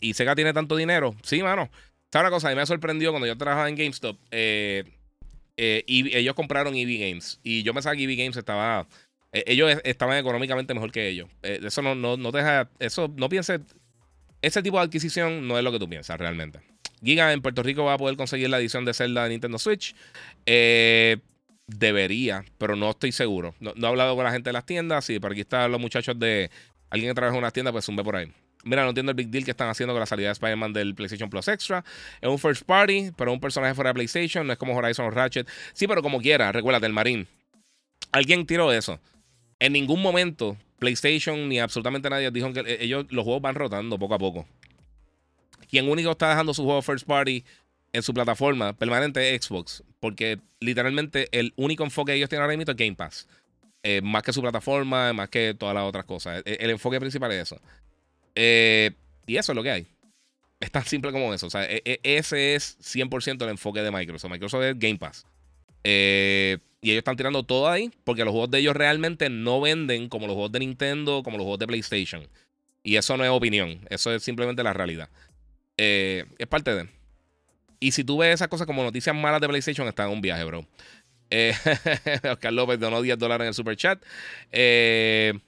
Y 0.00 0.14
Sega 0.14 0.34
tiene 0.34 0.54
tanto 0.54 0.74
dinero. 0.74 1.14
Sí, 1.22 1.42
mano. 1.42 1.68
¿Sabes 2.10 2.28
una 2.28 2.30
cosa? 2.30 2.48
A 2.48 2.50
mí 2.52 2.56
me 2.56 2.64
sorprendió 2.64 3.10
cuando 3.10 3.26
yo 3.26 3.36
trabajaba 3.36 3.68
en 3.68 3.76
GameStop. 3.76 4.16
Eh, 4.30 4.84
eh, 5.62 5.84
y 5.86 6.16
ellos 6.16 6.34
compraron 6.34 6.74
EV 6.74 6.98
Games. 6.98 7.38
Y 7.42 7.62
yo 7.62 7.74
pensaba 7.74 7.94
que 7.94 8.04
EV 8.04 8.16
Games 8.16 8.36
estaba. 8.38 8.88
Eh, 9.30 9.44
ellos 9.46 9.70
estaban 9.84 10.16
económicamente 10.16 10.72
mejor 10.72 10.90
que 10.90 11.06
ellos. 11.06 11.28
Eh, 11.42 11.60
eso 11.62 11.82
no, 11.82 11.94
no, 11.94 12.16
no 12.16 12.32
deja. 12.32 12.70
Eso 12.78 13.12
no 13.14 13.28
pienses. 13.28 13.60
Ese 14.40 14.62
tipo 14.62 14.78
de 14.78 14.84
adquisición 14.84 15.46
no 15.46 15.58
es 15.58 15.64
lo 15.64 15.70
que 15.70 15.78
tú 15.78 15.86
piensas 15.86 16.18
realmente. 16.18 16.60
Giga 17.04 17.30
en 17.34 17.42
Puerto 17.42 17.62
Rico 17.62 17.84
va 17.84 17.92
a 17.92 17.98
poder 17.98 18.16
conseguir 18.16 18.48
la 18.48 18.58
edición 18.58 18.86
de 18.86 18.94
Zelda 18.94 19.24
de 19.24 19.30
Nintendo 19.30 19.58
Switch. 19.58 19.94
debería, 21.66 22.42
pero 22.56 22.74
no 22.74 22.88
estoy 22.88 23.12
seguro. 23.12 23.54
No, 23.60 23.74
he 23.76 23.86
hablado 23.86 24.16
con 24.16 24.24
la 24.24 24.32
gente 24.32 24.48
de 24.48 24.54
las 24.54 24.64
tiendas. 24.64 25.04
Sí, 25.04 25.20
por 25.20 25.32
aquí 25.32 25.42
están 25.42 25.70
los 25.70 25.80
muchachos 25.80 26.18
de. 26.18 26.50
Alguien 26.88 27.10
que 27.10 27.14
trabaja 27.14 27.36
en 27.36 27.42
una 27.42 27.50
tienda, 27.50 27.70
pues 27.70 27.84
zumbe 27.84 28.02
por 28.02 28.16
ahí. 28.16 28.32
Mira, 28.64 28.82
no 28.82 28.90
entiendo 28.90 29.10
el 29.10 29.16
big 29.16 29.28
deal 29.28 29.44
que 29.44 29.52
están 29.52 29.68
haciendo 29.68 29.94
con 29.94 30.00
la 30.00 30.06
salida 30.06 30.28
de 30.28 30.32
Spider-Man 30.32 30.72
del 30.72 30.94
PlayStation 30.94 31.30
Plus 31.30 31.48
Extra. 31.48 31.84
Es 32.20 32.28
un 32.28 32.38
first 32.38 32.62
party, 32.64 33.10
pero 33.16 33.32
un 33.32 33.40
personaje 33.40 33.74
fuera 33.74 33.90
de 33.90 33.94
PlayStation. 33.94 34.46
No 34.46 34.52
es 34.52 34.58
como 34.58 34.76
Horizon 34.76 35.06
o 35.06 35.10
Ratchet. 35.10 35.48
Sí, 35.72 35.86
pero 35.86 36.02
como 36.02 36.20
quiera, 36.20 36.52
recuérdate, 36.52 36.86
el 36.86 36.92
Marín. 36.92 37.26
Alguien 38.12 38.46
tiró 38.46 38.72
eso. 38.72 39.00
En 39.58 39.72
ningún 39.72 40.02
momento 40.02 40.56
PlayStation 40.78 41.48
ni 41.48 41.58
absolutamente 41.60 42.10
nadie 42.10 42.30
dijo 42.30 42.52
que 42.52 42.78
ellos 42.80 43.06
los 43.10 43.24
juegos 43.24 43.42
van 43.42 43.54
rotando 43.54 43.98
poco 43.98 44.14
a 44.14 44.18
poco. 44.18 44.46
Quien 45.68 45.88
único 45.88 46.10
está 46.10 46.30
dejando 46.30 46.52
su 46.52 46.64
juego 46.64 46.82
first 46.82 47.06
party 47.06 47.44
en 47.92 48.02
su 48.02 48.12
plataforma 48.12 48.72
permanente 48.72 49.34
es 49.34 49.44
Xbox. 49.44 49.84
Porque 50.00 50.38
literalmente 50.58 51.28
el 51.32 51.52
único 51.56 51.84
enfoque 51.84 52.12
que 52.12 52.16
ellos 52.16 52.28
tienen 52.28 52.42
ahora 52.42 52.56
mismo 52.56 52.70
es 52.70 52.76
Game 52.76 52.96
Pass. 52.96 53.28
Eh, 53.82 54.00
más 54.02 54.22
que 54.22 54.32
su 54.32 54.42
plataforma, 54.42 55.12
más 55.12 55.28
que 55.28 55.54
todas 55.54 55.74
las 55.74 55.84
otras 55.84 56.04
cosas. 56.04 56.42
El, 56.44 56.56
el 56.60 56.70
enfoque 56.70 56.98
principal 56.98 57.30
es 57.32 57.42
eso. 57.42 57.60
Eh, 58.34 58.92
y 59.26 59.36
eso 59.36 59.52
es 59.52 59.56
lo 59.56 59.62
que 59.62 59.70
hay. 59.70 59.86
Es 60.60 60.70
tan 60.70 60.84
simple 60.84 61.12
como 61.12 61.32
eso. 61.32 61.46
O 61.46 61.50
sea, 61.50 61.64
e, 61.64 61.82
e, 61.84 62.00
ese 62.02 62.54
es 62.54 62.78
100% 62.80 63.42
el 63.42 63.50
enfoque 63.50 63.80
de 63.80 63.90
Microsoft. 63.90 64.30
Microsoft 64.30 64.62
es 64.62 64.78
Game 64.78 64.98
Pass. 64.98 65.26
Eh, 65.84 66.58
y 66.82 66.90
ellos 66.90 66.98
están 66.98 67.16
tirando 67.16 67.42
todo 67.42 67.68
ahí 67.68 67.90
porque 68.04 68.24
los 68.24 68.32
juegos 68.32 68.50
de 68.50 68.58
ellos 68.58 68.74
realmente 68.74 69.28
no 69.30 69.60
venden 69.60 70.08
como 70.08 70.26
los 70.26 70.34
juegos 70.34 70.52
de 70.52 70.60
Nintendo, 70.60 71.22
como 71.22 71.36
los 71.36 71.44
juegos 71.44 71.58
de 71.58 71.66
PlayStation. 71.66 72.28
Y 72.82 72.96
eso 72.96 73.16
no 73.16 73.24
es 73.24 73.30
opinión, 73.30 73.80
eso 73.90 74.12
es 74.12 74.22
simplemente 74.22 74.62
la 74.62 74.72
realidad. 74.72 75.10
Eh, 75.76 76.24
es 76.38 76.46
parte 76.46 76.74
de. 76.74 76.88
Y 77.78 77.92
si 77.92 78.04
tú 78.04 78.18
ves 78.18 78.34
esas 78.34 78.48
cosas 78.48 78.66
como 78.66 78.82
noticias 78.82 79.14
malas 79.14 79.40
de 79.40 79.48
PlayStation, 79.48 79.88
está 79.88 80.04
en 80.04 80.10
un 80.10 80.20
viaje, 80.20 80.44
bro. 80.44 80.66
Oscar 82.30 82.52
López 82.52 82.80
donó 82.80 83.00
10 83.02 83.18
dólares 83.18 83.44
en 83.44 83.48
el 83.48 83.54
super 83.54 83.76
chat. 83.76 84.02
Eh, 84.50 85.38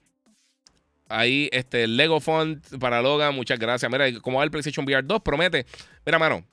ahí, 1.13 1.49
este, 1.51 1.87
Lego 1.87 2.19
Fund 2.19 2.79
para 2.79 3.01
Logan, 3.01 3.35
muchas 3.35 3.59
gracias. 3.59 3.91
Mira, 3.91 4.11
como 4.19 4.39
va 4.39 4.43
el 4.43 4.51
PlayStation 4.51 4.85
VR 4.85 5.03
2, 5.03 5.21
promete. 5.21 5.65
Mira, 6.05 6.19
mano, 6.19 6.45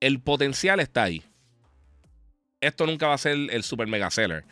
el 0.00 0.20
potencial 0.20 0.80
está 0.80 1.04
ahí. 1.04 1.22
Esto 2.60 2.86
nunca 2.86 3.08
va 3.08 3.14
a 3.14 3.18
ser 3.18 3.36
el 3.50 3.62
super 3.62 3.86
mega 3.86 4.10
seller. 4.10 4.44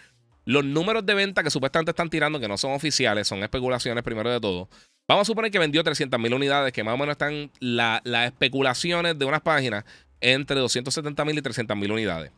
Los 0.44 0.64
números 0.64 1.06
de 1.06 1.14
venta 1.14 1.42
que 1.42 1.50
supuestamente 1.50 1.90
están 1.90 2.10
tirando, 2.10 2.38
que 2.38 2.48
no 2.48 2.58
son 2.58 2.72
oficiales, 2.72 3.26
son 3.26 3.42
especulaciones 3.42 4.04
primero 4.04 4.30
de 4.30 4.40
todo. 4.40 4.68
Vamos 5.08 5.22
a 5.22 5.24
suponer 5.26 5.50
que 5.50 5.58
vendió 5.58 5.82
300.000 5.82 6.34
unidades, 6.34 6.72
que 6.72 6.84
más 6.84 6.94
o 6.94 6.98
menos 6.98 7.12
están 7.12 7.50
las 7.60 8.26
especulaciones 8.26 9.18
de 9.18 9.24
unas 9.24 9.40
páginas 9.40 9.84
entre 10.20 10.60
270.000 10.60 11.38
y 11.38 11.42
300.000 11.42 11.92
unidades. 11.92 12.30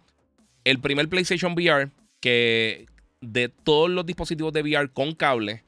El 0.65 0.81
primer 0.81 1.09
PlayStation 1.09 1.53
VR, 1.53 1.91
que 2.21 2.87
de 3.21 3.49
todos 3.49 3.91
los 3.91 4.05
dispositivos 4.07 4.53
de 4.53 4.63
VR 4.63 4.91
con 4.91 5.13
cable, 5.15 5.65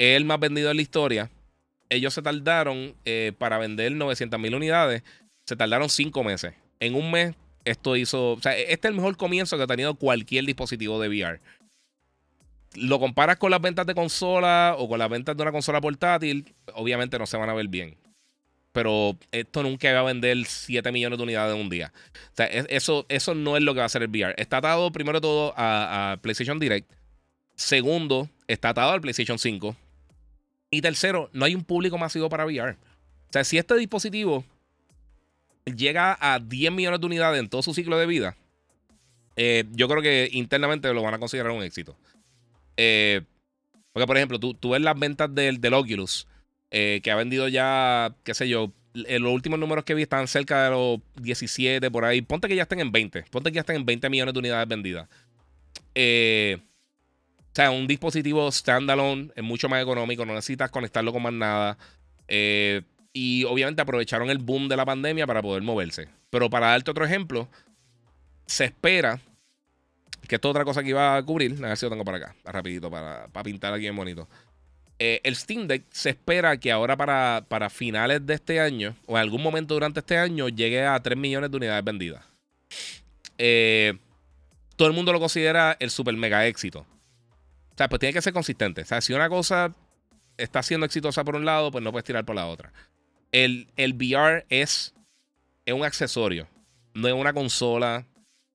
es 0.00 0.16
el 0.16 0.24
más 0.24 0.40
vendido 0.40 0.70
en 0.70 0.76
la 0.76 0.82
historia. 0.82 1.30
Ellos 1.88 2.14
se 2.14 2.22
tardaron 2.22 2.94
eh, 3.04 3.32
para 3.36 3.58
vender 3.58 3.92
900.000 3.92 4.54
unidades, 4.54 5.02
se 5.44 5.56
tardaron 5.56 5.88
5 5.88 6.24
meses. 6.24 6.54
En 6.78 6.94
un 6.94 7.10
mes, 7.10 7.34
esto 7.64 7.96
hizo. 7.96 8.32
O 8.32 8.40
sea, 8.40 8.56
este 8.56 8.88
es 8.88 8.90
el 8.90 8.94
mejor 8.94 9.16
comienzo 9.16 9.56
que 9.56 9.64
ha 9.64 9.66
tenido 9.66 9.94
cualquier 9.94 10.44
dispositivo 10.46 11.00
de 11.00 11.08
VR 11.08 11.40
lo 12.74 13.00
comparas 13.00 13.36
con 13.36 13.50
las 13.50 13.60
ventas 13.60 13.86
de 13.86 13.94
consola 13.94 14.74
o 14.78 14.88
con 14.88 14.98
las 14.98 15.10
ventas 15.10 15.36
de 15.36 15.42
una 15.42 15.52
consola 15.52 15.80
portátil, 15.80 16.54
obviamente 16.74 17.18
no 17.18 17.26
se 17.26 17.36
van 17.36 17.50
a 17.50 17.54
ver 17.54 17.68
bien. 17.68 17.96
Pero 18.72 19.16
esto 19.32 19.64
nunca 19.64 19.92
va 19.92 20.00
a 20.00 20.04
vender 20.04 20.44
7 20.46 20.92
millones 20.92 21.18
de 21.18 21.24
unidades 21.24 21.54
en 21.56 21.60
un 21.60 21.68
día. 21.68 21.92
O 22.32 22.36
sea, 22.36 22.46
eso, 22.46 23.04
eso 23.08 23.34
no 23.34 23.56
es 23.56 23.64
lo 23.64 23.74
que 23.74 23.78
va 23.78 23.84
a 23.84 23.86
hacer 23.86 24.02
el 24.02 24.10
VR. 24.10 24.34
Está 24.36 24.58
atado, 24.58 24.92
primero 24.92 25.18
de 25.18 25.22
todo, 25.22 25.52
a, 25.56 26.18
PlayStation 26.22 26.60
Direct. 26.60 26.88
Segundo, 27.56 28.30
está 28.46 28.68
atado 28.68 28.92
al 28.92 29.00
PlayStation 29.00 29.38
5. 29.38 29.76
Y 30.70 30.82
tercero, 30.82 31.30
no 31.32 31.44
hay 31.44 31.54
un 31.54 31.64
público 31.64 31.98
masivo 31.98 32.28
para 32.28 32.46
VR. 32.46 32.72
O 32.72 33.32
sea, 33.32 33.44
si 33.44 33.58
este 33.58 33.74
dispositivo 33.76 34.44
llega 35.64 36.16
a 36.20 36.38
10 36.38 36.72
millones 36.72 37.00
de 37.00 37.06
unidades 37.06 37.40
en 37.40 37.48
todo 37.48 37.62
su 37.62 37.74
ciclo 37.74 37.98
de 37.98 38.06
vida, 38.06 38.36
eh, 39.36 39.64
yo 39.72 39.88
creo 39.88 40.02
que 40.02 40.28
internamente 40.32 40.92
lo 40.92 41.02
van 41.02 41.14
a 41.14 41.18
considerar 41.18 41.52
un 41.52 41.62
éxito. 41.62 41.96
Eh, 42.76 43.22
porque, 43.92 44.06
por 44.06 44.16
ejemplo, 44.16 44.38
tú, 44.38 44.54
tú 44.54 44.70
ves 44.70 44.80
las 44.80 44.98
ventas 44.98 45.34
del, 45.34 45.60
del 45.60 45.74
Oculus, 45.74 46.26
eh, 46.70 47.00
que 47.02 47.10
ha 47.10 47.16
vendido 47.16 47.48
ya, 47.48 48.14
qué 48.22 48.34
sé 48.34 48.48
yo, 48.48 48.72
los 48.92 49.32
últimos 49.32 49.58
números 49.58 49.84
que 49.84 49.94
vi 49.94 50.02
están 50.02 50.26
cerca 50.28 50.64
de 50.64 50.70
los 50.70 51.00
17 51.20 51.90
por 51.90 52.04
ahí. 52.04 52.22
Ponte 52.22 52.48
que 52.48 52.56
ya 52.56 52.62
estén 52.62 52.80
en 52.80 52.92
20. 52.92 53.24
Ponte 53.30 53.50
que 53.50 53.56
ya 53.56 53.60
estén 53.60 53.76
en 53.76 53.86
20 53.86 54.10
millones 54.10 54.34
de 54.34 54.40
unidades 54.40 54.68
vendidas. 54.68 55.08
Eh, 55.94 56.58
o 57.52 57.54
sea, 57.54 57.70
un 57.70 57.86
dispositivo 57.86 58.50
standalone 58.52 59.30
es 59.34 59.42
mucho 59.42 59.68
más 59.68 59.82
económico, 59.82 60.24
no 60.24 60.34
necesitas 60.34 60.70
conectarlo 60.70 61.12
con 61.12 61.22
más 61.22 61.32
nada. 61.32 61.78
y 63.12 63.44
obviamente 63.44 63.82
aprovecharon 63.82 64.30
el 64.30 64.38
boom 64.38 64.68
de 64.68 64.76
la 64.76 64.84
pandemia 64.84 65.26
para 65.26 65.42
poder 65.42 65.62
moverse. 65.62 66.08
Pero 66.30 66.48
para 66.48 66.68
darte 66.68 66.92
otro 66.92 67.04
ejemplo, 67.04 67.48
se 68.46 68.66
espera 68.66 69.20
que 70.28 70.36
esto 70.36 70.48
es 70.48 70.50
otra 70.50 70.64
cosa 70.64 70.82
que 70.82 70.90
iba 70.90 71.16
a 71.16 71.22
cubrir. 71.24 71.56
A 71.64 71.68
ver 71.68 71.76
si 71.76 71.86
lo 71.86 71.90
tengo 71.90 72.04
para 72.04 72.18
acá, 72.18 72.36
rapidito, 72.44 72.88
para, 72.88 73.26
para 73.28 73.42
pintar 73.42 73.74
aquí 73.74 73.88
en 73.88 73.96
bonito. 73.96 74.28
Eh, 75.02 75.20
el 75.24 75.34
Steam 75.34 75.66
Deck 75.66 75.84
se 75.90 76.10
espera 76.10 76.56
que 76.58 76.70
ahora 76.70 76.96
para, 76.96 77.44
para 77.48 77.70
finales 77.70 78.24
de 78.26 78.34
este 78.34 78.60
año, 78.60 78.94
o 79.06 79.16
en 79.16 79.22
algún 79.22 79.42
momento 79.42 79.74
durante 79.74 80.00
este 80.00 80.18
año, 80.18 80.48
llegue 80.48 80.86
a 80.86 81.00
3 81.00 81.16
millones 81.16 81.50
de 81.50 81.56
unidades 81.56 81.82
vendidas. 81.82 82.24
Eh, 83.38 83.98
todo 84.76 84.88
el 84.88 84.94
mundo 84.94 85.12
lo 85.12 85.18
considera 85.18 85.76
el 85.80 85.90
super 85.90 86.14
mega 86.14 86.46
éxito. 86.46 86.86
O 87.72 87.76
sea, 87.76 87.88
pues 87.88 88.00
tiene 88.00 88.12
que 88.12 88.22
ser 88.22 88.32
consistente. 88.32 88.82
O 88.82 88.84
sea, 88.84 89.00
si 89.00 89.12
una 89.12 89.28
cosa 89.28 89.74
está 90.36 90.62
siendo 90.62 90.86
exitosa 90.86 91.24
por 91.24 91.36
un 91.36 91.44
lado, 91.44 91.70
pues 91.70 91.82
no 91.82 91.92
puedes 91.92 92.04
tirar 92.04 92.24
por 92.24 92.36
la 92.36 92.46
otra. 92.46 92.72
El, 93.32 93.68
el 93.76 93.94
VR 93.94 94.44
es, 94.48 94.94
es 95.64 95.74
un 95.74 95.84
accesorio, 95.84 96.48
no 96.94 97.08
es 97.08 97.14
una 97.14 97.32
consola. 97.32 98.06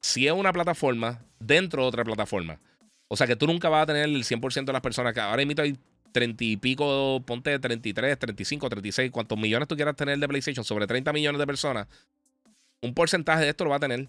Si 0.02 0.28
es 0.28 0.34
una 0.34 0.54
plataforma, 0.54 1.22
dentro 1.40 1.82
de 1.82 1.88
otra 1.88 2.04
plataforma. 2.04 2.60
O 3.08 3.16
sea 3.16 3.28
que 3.28 3.36
tú 3.36 3.48
nunca 3.48 3.70
vas 3.70 3.84
a 3.84 3.86
tener 3.88 4.06
el 4.06 4.24
100% 4.24 4.66
de 4.66 4.74
las 4.74 4.82
personas 4.82 5.14
que 5.14 5.20
ahora 5.20 5.44
mismo 5.46 5.62
hay 5.62 5.78
30 6.12 6.44
y 6.44 6.58
pico, 6.58 7.22
ponte 7.26 7.58
33, 7.60 8.18
35, 8.18 8.70
36, 8.70 9.12
cuantos 9.12 9.38
millones 9.38 9.68
tú 9.68 9.76
quieras 9.76 9.96
tener 9.96 10.18
de 10.18 10.28
PlayStation, 10.28 10.64
sobre 10.64 10.88
30 10.88 11.12
millones 11.12 11.40
de 11.40 11.46
personas, 11.46 11.88
un 12.82 12.94
porcentaje 12.94 13.44
de 13.44 13.50
esto 13.50 13.66
lo 13.66 13.72
va 13.72 13.78
a 13.78 13.80
tener 13.80 14.08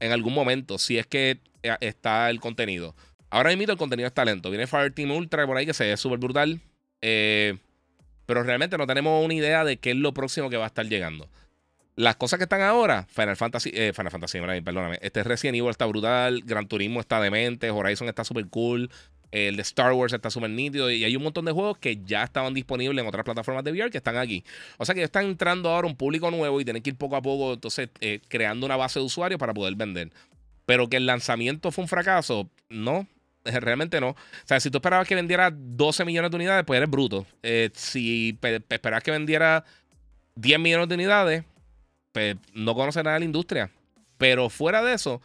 en 0.00 0.12
algún 0.12 0.34
momento, 0.34 0.76
si 0.78 0.98
es 0.98 1.06
que 1.06 1.40
eh, 1.62 1.76
está 1.80 2.28
el 2.28 2.40
contenido. 2.40 2.94
Ahora 3.34 3.50
mismo 3.56 3.72
el 3.72 3.76
contenido 3.76 4.06
es 4.06 4.14
talento. 4.14 4.48
Viene 4.48 4.68
Fireteam 4.68 5.10
Ultra 5.10 5.44
por 5.44 5.56
ahí 5.56 5.66
que 5.66 5.74
se 5.74 5.84
ve 5.84 5.96
súper 5.96 6.20
brutal. 6.20 6.60
Eh, 7.02 7.58
pero 8.26 8.44
realmente 8.44 8.78
no 8.78 8.86
tenemos 8.86 9.24
una 9.24 9.34
idea 9.34 9.64
de 9.64 9.76
qué 9.76 9.90
es 9.90 9.96
lo 9.96 10.14
próximo 10.14 10.50
que 10.50 10.56
va 10.56 10.62
a 10.62 10.66
estar 10.68 10.86
llegando. 10.86 11.28
Las 11.96 12.14
cosas 12.14 12.38
que 12.38 12.44
están 12.44 12.60
ahora, 12.60 13.08
Final 13.10 13.36
Fantasy, 13.36 13.72
eh, 13.74 13.92
Final 13.92 14.12
Fantasy, 14.12 14.38
perdóname, 14.38 15.00
este 15.02 15.24
Resident 15.24 15.56
Evil 15.56 15.70
está 15.70 15.84
brutal, 15.84 16.42
Gran 16.44 16.68
Turismo 16.68 17.00
está 17.00 17.20
demente, 17.20 17.70
Horizon 17.70 18.08
está 18.08 18.22
súper 18.22 18.46
cool, 18.48 18.88
el 19.32 19.56
de 19.56 19.62
Star 19.62 19.92
Wars 19.92 20.12
está 20.12 20.30
súper 20.30 20.50
nítido 20.50 20.88
y 20.88 21.02
hay 21.02 21.16
un 21.16 21.24
montón 21.24 21.44
de 21.44 21.50
juegos 21.50 21.76
que 21.78 21.98
ya 22.04 22.22
estaban 22.22 22.54
disponibles 22.54 23.02
en 23.02 23.08
otras 23.08 23.24
plataformas 23.24 23.64
de 23.64 23.72
VR 23.72 23.90
que 23.90 23.98
están 23.98 24.16
aquí. 24.16 24.44
O 24.78 24.84
sea 24.84 24.94
que 24.94 25.02
están 25.02 25.26
entrando 25.26 25.70
ahora 25.70 25.88
un 25.88 25.96
público 25.96 26.30
nuevo 26.30 26.60
y 26.60 26.64
tienen 26.64 26.84
que 26.84 26.90
ir 26.90 26.96
poco 26.96 27.16
a 27.16 27.22
poco, 27.22 27.54
entonces, 27.54 27.88
eh, 28.00 28.20
creando 28.28 28.64
una 28.64 28.76
base 28.76 29.00
de 29.00 29.04
usuarios 29.04 29.40
para 29.40 29.52
poder 29.52 29.74
vender. 29.74 30.12
Pero 30.66 30.88
que 30.88 30.98
el 30.98 31.06
lanzamiento 31.06 31.72
fue 31.72 31.82
un 31.82 31.88
fracaso, 31.88 32.48
no, 32.68 33.06
realmente 33.44 34.00
no. 34.00 34.10
O 34.10 34.16
sea, 34.44 34.60
si 34.60 34.70
tú 34.70 34.78
esperabas 34.78 35.06
que 35.06 35.14
vendiera 35.14 35.50
12 35.54 36.04
millones 36.04 36.30
de 36.30 36.36
unidades, 36.36 36.64
pues 36.64 36.78
eres 36.78 36.90
bruto. 36.90 37.26
Eh, 37.42 37.70
si 37.74 38.38
esperabas 38.68 39.02
que 39.02 39.10
vendiera 39.10 39.64
10 40.36 40.58
millones 40.58 40.88
de 40.88 40.94
unidades, 40.94 41.44
pues, 42.12 42.36
no 42.52 42.74
conoce 42.74 43.02
nada 43.02 43.14
de 43.14 43.20
la 43.20 43.26
industria. 43.26 43.70
Pero 44.16 44.48
fuera 44.48 44.82
de 44.82 44.94
eso, 44.94 45.14
o 45.14 45.22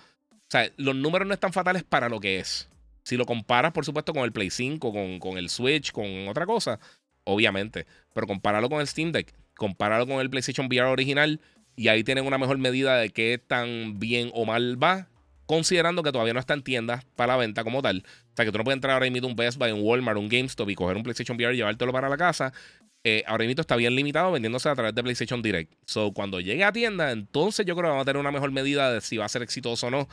sea, 0.50 0.70
los 0.78 0.96
números 0.96 1.28
no 1.28 1.34
están 1.34 1.54
fatales 1.54 1.84
para 1.84 2.10
lo 2.10 2.20
que 2.20 2.40
es. 2.40 2.68
Si 3.04 3.18
lo 3.18 3.26
comparas, 3.26 3.72
por 3.72 3.86
supuesto, 3.86 4.14
con 4.14 4.24
el 4.24 4.32
Play 4.32 4.50
5, 4.50 4.92
con, 4.92 5.20
con 5.20 5.38
el 5.38 5.50
Switch, 5.50 5.92
con 5.92 6.28
otra 6.28 6.46
cosa, 6.46 6.80
obviamente. 7.24 7.86
Pero 8.14 8.28
compáralo 8.28 8.70
con 8.70 8.82
el 8.82 8.88
Steam 8.88 9.12
Deck, 9.12 9.34
compáralo 9.56 10.06
con 10.08 10.20
el 10.20 10.30
PlayStation 10.30 10.68
VR 10.68 10.90
original, 10.90 11.40
y 11.76 11.88
ahí 11.88 12.04
tienen 12.04 12.26
una 12.26 12.38
mejor 12.38 12.58
medida 12.58 12.98
de 12.98 13.10
qué 13.10 13.38
tan 13.38 14.00
bien 14.00 14.32
o 14.34 14.46
mal 14.46 14.82
va, 14.82 15.08
considerando 15.50 16.04
que 16.04 16.12
todavía 16.12 16.36
no 16.36 16.40
está 16.40 16.54
en 16.54 16.62
tiendas 16.62 17.06
para 17.16 17.34
la 17.34 17.38
venta 17.38 17.64
como 17.64 17.82
tal. 17.82 18.04
O 18.06 18.36
sea, 18.36 18.46
que 18.46 18.52
tú 18.52 18.60
no 18.60 18.64
puedes 18.64 18.78
entrar 18.78 18.94
ahora 18.94 19.10
mismo 19.10 19.28
un 19.28 19.36
Best 19.36 19.58
Buy, 19.58 19.72
un 19.72 19.82
Walmart, 19.82 20.20
un 20.20 20.30
GameStop 20.30 20.70
y 20.70 20.76
coger 20.76 20.96
un 20.96 21.02
PlayStation 21.02 21.36
VR 21.36 21.56
y 21.56 21.58
llevártelo 21.58 21.92
para 21.92 22.08
la 22.08 22.18
casa 22.18 22.54
eh, 23.04 23.24
ahora 23.26 23.46
mismo 23.46 23.62
está 23.62 23.78
bien 23.78 23.96
limitado 23.96 24.32
vendiéndose 24.32 24.68
a 24.68 24.76
través 24.76 24.94
de 24.94 25.02
PlayStation 25.02 25.42
Direct. 25.42 25.74
So, 25.88 26.12
cuando 26.12 26.40
llegue 26.40 26.64
a 26.64 26.72
tienda, 26.72 27.12
entonces 27.12 27.66
yo 27.66 27.76
creo 27.76 27.86
que 27.86 27.90
vamos 27.90 28.04
a 28.04 28.06
tener 28.06 28.20
una 28.20 28.32
mejor 28.32 28.52
medida 28.52 28.92
de 28.94 29.02
si 29.02 29.18
va 29.18 29.26
a 29.26 29.30
ser 29.30 29.42
exitoso 29.42 29.88
o 29.88 29.90
no. 29.90 30.08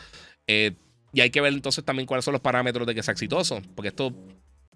Eh, 0.47 0.73
y 1.13 1.21
hay 1.21 1.29
que 1.29 1.43
ver 1.43 1.53
entonces 1.53 1.85
también 1.85 2.07
cuáles 2.07 2.25
son 2.25 2.33
los 2.33 2.41
parámetros 2.41 2.87
de 2.87 2.95
que 2.95 3.03
sea 3.03 3.13
exitoso. 3.13 3.61
Porque 3.75 3.89
esto 3.89 4.15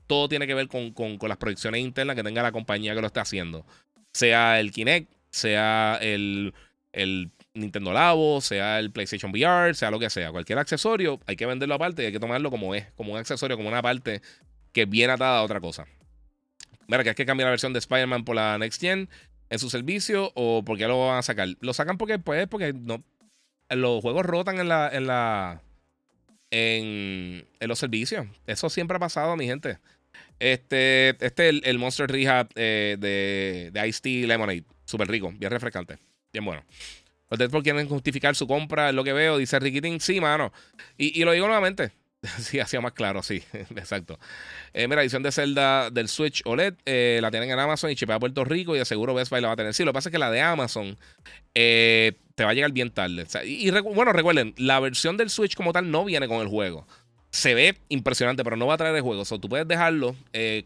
todo 0.06 0.28
tiene 0.28 0.46
que 0.46 0.54
ver 0.54 0.68
con, 0.68 0.92
las 1.26 1.36
proyecciones 1.38 1.80
internas 1.80 2.16
que 2.16 2.22
tenga 2.22 2.42
la 2.42 2.52
compañía 2.52 2.94
que 2.94 3.00
lo 3.00 3.06
esté 3.06 3.20
haciendo. 3.20 3.64
Sea 4.12 4.60
el 4.60 4.72
Kinect, 4.72 5.10
sea 5.30 5.98
el, 6.02 6.52
el 6.92 7.30
Nintendo 7.54 7.92
Labo, 7.92 8.40
sea 8.40 8.78
el 8.78 8.90
PlayStation 8.90 9.32
VR, 9.32 9.74
sea 9.74 9.90
lo 9.90 9.98
que 9.98 10.10
sea. 10.10 10.30
Cualquier 10.30 10.58
accesorio, 10.58 11.20
hay 11.26 11.36
que 11.36 11.46
venderlo 11.46 11.74
aparte 11.74 12.02
y 12.02 12.06
hay 12.06 12.12
que 12.12 12.20
tomarlo 12.20 12.50
como 12.50 12.74
es, 12.74 12.86
como 12.92 13.12
un 13.12 13.18
accesorio, 13.18 13.56
como 13.56 13.68
una 13.68 13.82
parte 13.82 14.22
que 14.72 14.84
viene 14.86 15.12
atada 15.12 15.38
a 15.38 15.42
otra 15.42 15.60
cosa. 15.60 15.86
Mira, 16.86 17.02
que 17.02 17.10
hay 17.10 17.14
que 17.14 17.26
cambiar 17.26 17.46
la 17.46 17.50
versión 17.50 17.72
de 17.72 17.78
Spider-Man 17.78 18.24
por 18.24 18.36
la 18.36 18.58
Next 18.58 18.80
Gen 18.80 19.08
en 19.48 19.58
su 19.58 19.70
servicio 19.70 20.32
o 20.34 20.64
porque 20.64 20.86
lo 20.86 21.06
van 21.06 21.18
a 21.18 21.22
sacar. 21.22 21.48
Lo 21.60 21.74
sacan 21.74 21.98
porque, 21.98 22.18
pues, 22.18 22.46
porque 22.46 22.72
no, 22.72 23.02
los 23.68 24.00
juegos 24.00 24.26
rotan 24.26 24.58
en 24.58 24.68
la, 24.68 24.88
en 24.92 25.06
la, 25.06 25.62
en, 26.50 27.46
los 27.60 27.78
servicios. 27.78 28.26
Eso 28.46 28.70
siempre 28.70 28.96
ha 28.96 29.00
pasado, 29.00 29.36
mi 29.36 29.46
gente. 29.46 29.78
Este, 30.38 31.10
este 31.24 31.48
es 31.50 31.60
el, 31.64 31.78
Monster 31.78 32.10
Rehab 32.10 32.48
eh, 32.54 32.96
de, 32.98 33.70
de 33.72 33.88
Ice 33.88 34.00
Tea 34.00 34.26
Lemonade. 34.26 34.64
Súper 34.84 35.08
rico, 35.08 35.32
bien 35.36 35.50
refrescante. 35.50 35.98
Bien 36.32 36.44
bueno. 36.44 36.64
Los 37.30 37.38
Deadpool 37.38 37.62
quieren 37.62 37.88
justificar 37.88 38.34
su 38.34 38.46
compra, 38.46 38.88
es 38.88 38.94
lo 38.94 39.04
que 39.04 39.12
veo, 39.12 39.38
dice 39.38 39.58
Ricky 39.58 40.00
Sí, 40.00 40.20
mano. 40.20 40.52
Y, 40.98 41.20
y, 41.20 41.24
lo 41.24 41.32
digo 41.32 41.46
nuevamente. 41.46 41.92
Sí, 42.38 42.60
hacía 42.60 42.80
más 42.80 42.92
claro, 42.92 43.22
sí, 43.22 43.42
exacto. 43.52 44.18
Eh, 44.74 44.86
mira, 44.88 45.00
edición 45.00 45.22
de 45.22 45.32
Zelda 45.32 45.90
del 45.90 46.08
Switch 46.08 46.42
OLED, 46.44 46.74
eh, 46.84 47.18
la 47.22 47.30
tienen 47.30 47.50
en 47.50 47.58
Amazon 47.58 47.90
y 47.90 47.96
chipea 47.96 48.16
a 48.16 48.20
Puerto 48.20 48.44
Rico 48.44 48.76
y 48.76 48.78
de 48.78 48.84
seguro 48.84 49.14
Best 49.14 49.30
Buy 49.30 49.40
la 49.40 49.48
va 49.48 49.54
a 49.54 49.56
tener. 49.56 49.72
Sí, 49.72 49.84
lo 49.84 49.92
que 49.92 49.94
pasa 49.94 50.08
es 50.10 50.12
que 50.12 50.18
la 50.18 50.30
de 50.30 50.42
Amazon 50.42 50.98
eh, 51.54 52.18
te 52.34 52.44
va 52.44 52.50
a 52.50 52.54
llegar 52.54 52.72
bien 52.72 52.90
tarde. 52.90 53.26
y, 53.44 53.70
bueno, 53.70 54.12
recuerden, 54.12 54.54
la 54.58 54.80
versión 54.80 55.16
del 55.16 55.30
Switch 55.30 55.54
como 55.54 55.72
tal 55.72 55.90
no 55.90 56.04
viene 56.04 56.28
con 56.28 56.40
el 56.42 56.48
juego. 56.48 56.86
Se 57.30 57.54
ve 57.54 57.78
impresionante, 57.88 58.42
pero 58.42 58.56
no 58.56 58.66
va 58.66 58.74
a 58.74 58.78
traer 58.78 58.96
el 58.96 59.02
juego. 59.02 59.22
O 59.22 59.24
sea, 59.24 59.38
tú 59.38 59.48
puedes 59.48 59.66
dejarlo, 59.68 60.16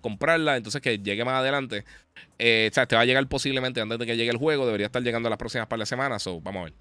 comprarla, 0.00 0.56
entonces 0.56 0.80
que 0.80 0.98
llegue 0.98 1.24
más 1.24 1.34
adelante. 1.40 1.84
o 2.16 2.74
sea, 2.74 2.86
te 2.86 2.96
va 2.96 3.02
a 3.02 3.04
llegar 3.04 3.26
posiblemente 3.28 3.80
antes 3.80 3.98
de 3.98 4.06
que 4.06 4.16
llegue 4.16 4.30
el 4.30 4.38
juego. 4.38 4.64
Debería 4.64 4.86
estar 4.86 5.02
llegando 5.02 5.28
las 5.28 5.38
próximas 5.38 5.66
par 5.66 5.78
de 5.78 5.86
semanas. 5.86 6.26
O 6.26 6.40
vamos 6.40 6.62
a 6.62 6.64
ver. 6.64 6.72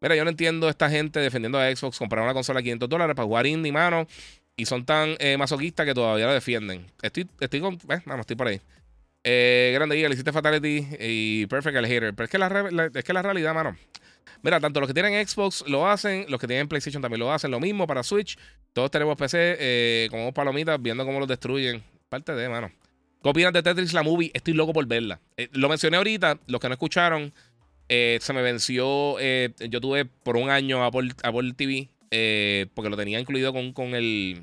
Mira, 0.00 0.14
yo 0.14 0.24
no 0.24 0.30
entiendo 0.30 0.66
a 0.66 0.70
esta 0.70 0.90
gente 0.90 1.20
defendiendo 1.20 1.58
a 1.58 1.74
Xbox 1.74 1.98
comprar 1.98 2.22
una 2.22 2.34
consola 2.34 2.60
a 2.60 2.62
500 2.62 2.88
dólares 2.88 3.16
para 3.16 3.26
jugar 3.26 3.46
indie, 3.46 3.72
mano. 3.72 4.06
Y 4.56 4.66
son 4.66 4.84
tan 4.84 5.16
eh, 5.18 5.36
masoquistas 5.36 5.86
que 5.86 5.94
todavía 5.94 6.26
lo 6.26 6.32
defienden. 6.32 6.86
Estoy, 7.02 7.28
estoy 7.40 7.60
con. 7.60 7.74
Eh, 7.74 8.00
vamos, 8.04 8.20
estoy 8.20 8.36
por 8.36 8.48
ahí. 8.48 8.60
Eh, 9.24 9.72
grande 9.74 9.96
Guía, 9.96 10.08
le 10.08 10.14
hiciste 10.14 10.32
Fatality 10.32 10.86
y 11.00 11.46
Perfect 11.46 11.76
al 11.76 11.86
hater. 11.86 12.14
Pero 12.14 12.24
es 12.24 12.30
que 12.30 12.38
la, 12.38 12.90
es 12.94 13.04
que 13.04 13.12
la 13.12 13.22
realidad, 13.22 13.54
mano. 13.54 13.76
Mira, 14.42 14.60
tanto 14.60 14.80
los 14.80 14.88
que 14.88 14.94
tienen 14.94 15.26
Xbox 15.26 15.64
lo 15.66 15.88
hacen, 15.88 16.26
los 16.28 16.40
que 16.40 16.46
tienen 16.46 16.68
PlayStation 16.68 17.02
también 17.02 17.20
lo 17.20 17.32
hacen. 17.32 17.50
Lo 17.50 17.60
mismo 17.60 17.86
para 17.86 18.02
Switch. 18.02 18.38
Todos 18.72 18.90
tenemos 18.90 19.16
PC 19.16 19.56
eh, 19.58 20.08
como 20.10 20.32
palomitas 20.32 20.80
viendo 20.80 21.04
cómo 21.04 21.18
los 21.18 21.28
destruyen. 21.28 21.82
Parte 22.08 22.32
de, 22.32 22.48
mano. 22.48 22.70
¿Qué 23.22 23.28
opinas 23.28 23.52
de 23.52 23.62
Tetris 23.62 23.92
la 23.92 24.02
movie? 24.02 24.30
Estoy 24.34 24.54
loco 24.54 24.72
por 24.72 24.86
verla. 24.86 25.20
lo 25.52 25.68
mencioné 25.68 25.96
ahorita, 25.96 26.38
los 26.46 26.60
que 26.60 26.68
no 26.68 26.74
escucharon. 26.74 27.32
Eh, 27.88 28.18
se 28.20 28.32
me 28.32 28.42
venció. 28.42 29.16
Eh, 29.20 29.52
yo 29.68 29.80
tuve 29.80 30.04
por 30.04 30.36
un 30.36 30.50
año 30.50 30.84
Apple, 30.84 31.12
Apple 31.22 31.52
TV. 31.56 31.88
Eh, 32.10 32.66
porque 32.74 32.88
lo 32.88 32.96
tenía 32.96 33.18
incluido 33.18 33.52
con, 33.52 33.72
con 33.72 33.94
el. 33.94 34.42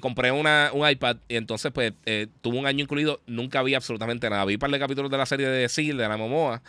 compré 0.00 0.30
una, 0.30 0.70
un 0.74 0.88
iPad 0.88 1.16
y 1.28 1.36
entonces, 1.36 1.72
pues, 1.72 1.94
tuvo 2.40 2.58
un 2.58 2.66
año 2.66 2.82
incluido. 2.82 3.20
Nunca 3.26 3.62
vi 3.62 3.74
absolutamente 3.74 4.28
nada. 4.28 4.44
Vi 4.44 4.54
un 4.54 4.60
par 4.60 4.70
de 4.70 4.78
capítulos 4.78 5.10
de 5.10 5.18
la 5.18 5.26
serie 5.26 5.48
de 5.48 5.68
Seal, 5.68 5.96
de 5.96 6.08
la 6.08 6.16
Momoa. 6.16 6.62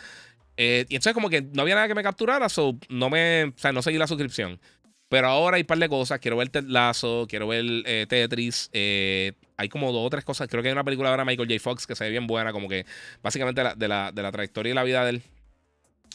Y 0.62 0.94
entonces, 0.94 1.14
como 1.14 1.30
que 1.30 1.42
no 1.42 1.62
había 1.62 1.74
nada 1.74 1.88
que 1.88 1.94
me 1.94 2.02
capturara, 2.02 2.48
so 2.48 2.78
no 2.88 3.08
me. 3.10 3.44
O 3.44 3.52
sea, 3.56 3.72
no 3.72 3.82
seguí 3.82 3.98
la 3.98 4.06
suscripción. 4.06 4.60
Pero 5.08 5.26
ahora 5.26 5.56
hay 5.56 5.62
un 5.62 5.66
par 5.66 5.78
de 5.78 5.88
cosas. 5.88 6.20
Quiero 6.20 6.36
ver 6.36 6.50
Ted 6.50 6.64
Lazo, 6.64 7.26
quiero 7.28 7.48
ver 7.48 7.64
Tetris. 8.08 8.70
Eh, 8.72 9.32
hay 9.60 9.68
como 9.68 9.92
dos 9.92 10.06
o 10.06 10.10
tres 10.10 10.24
cosas. 10.24 10.48
Creo 10.48 10.62
que 10.62 10.68
hay 10.68 10.72
una 10.72 10.84
película 10.84 11.10
ahora 11.10 11.24
Michael 11.24 11.48
J. 11.48 11.60
Fox 11.60 11.86
que 11.86 11.94
se 11.94 12.04
ve 12.04 12.10
bien 12.10 12.26
buena, 12.26 12.52
como 12.52 12.68
que 12.68 12.86
básicamente 13.22 13.60
de 13.60 13.88
la, 13.88 14.10
de 14.12 14.22
la, 14.22 14.32
trayectoria 14.32 14.70
y 14.70 14.74
la 14.74 14.84
vida 14.84 15.04
de 15.04 15.10
él, 15.10 15.22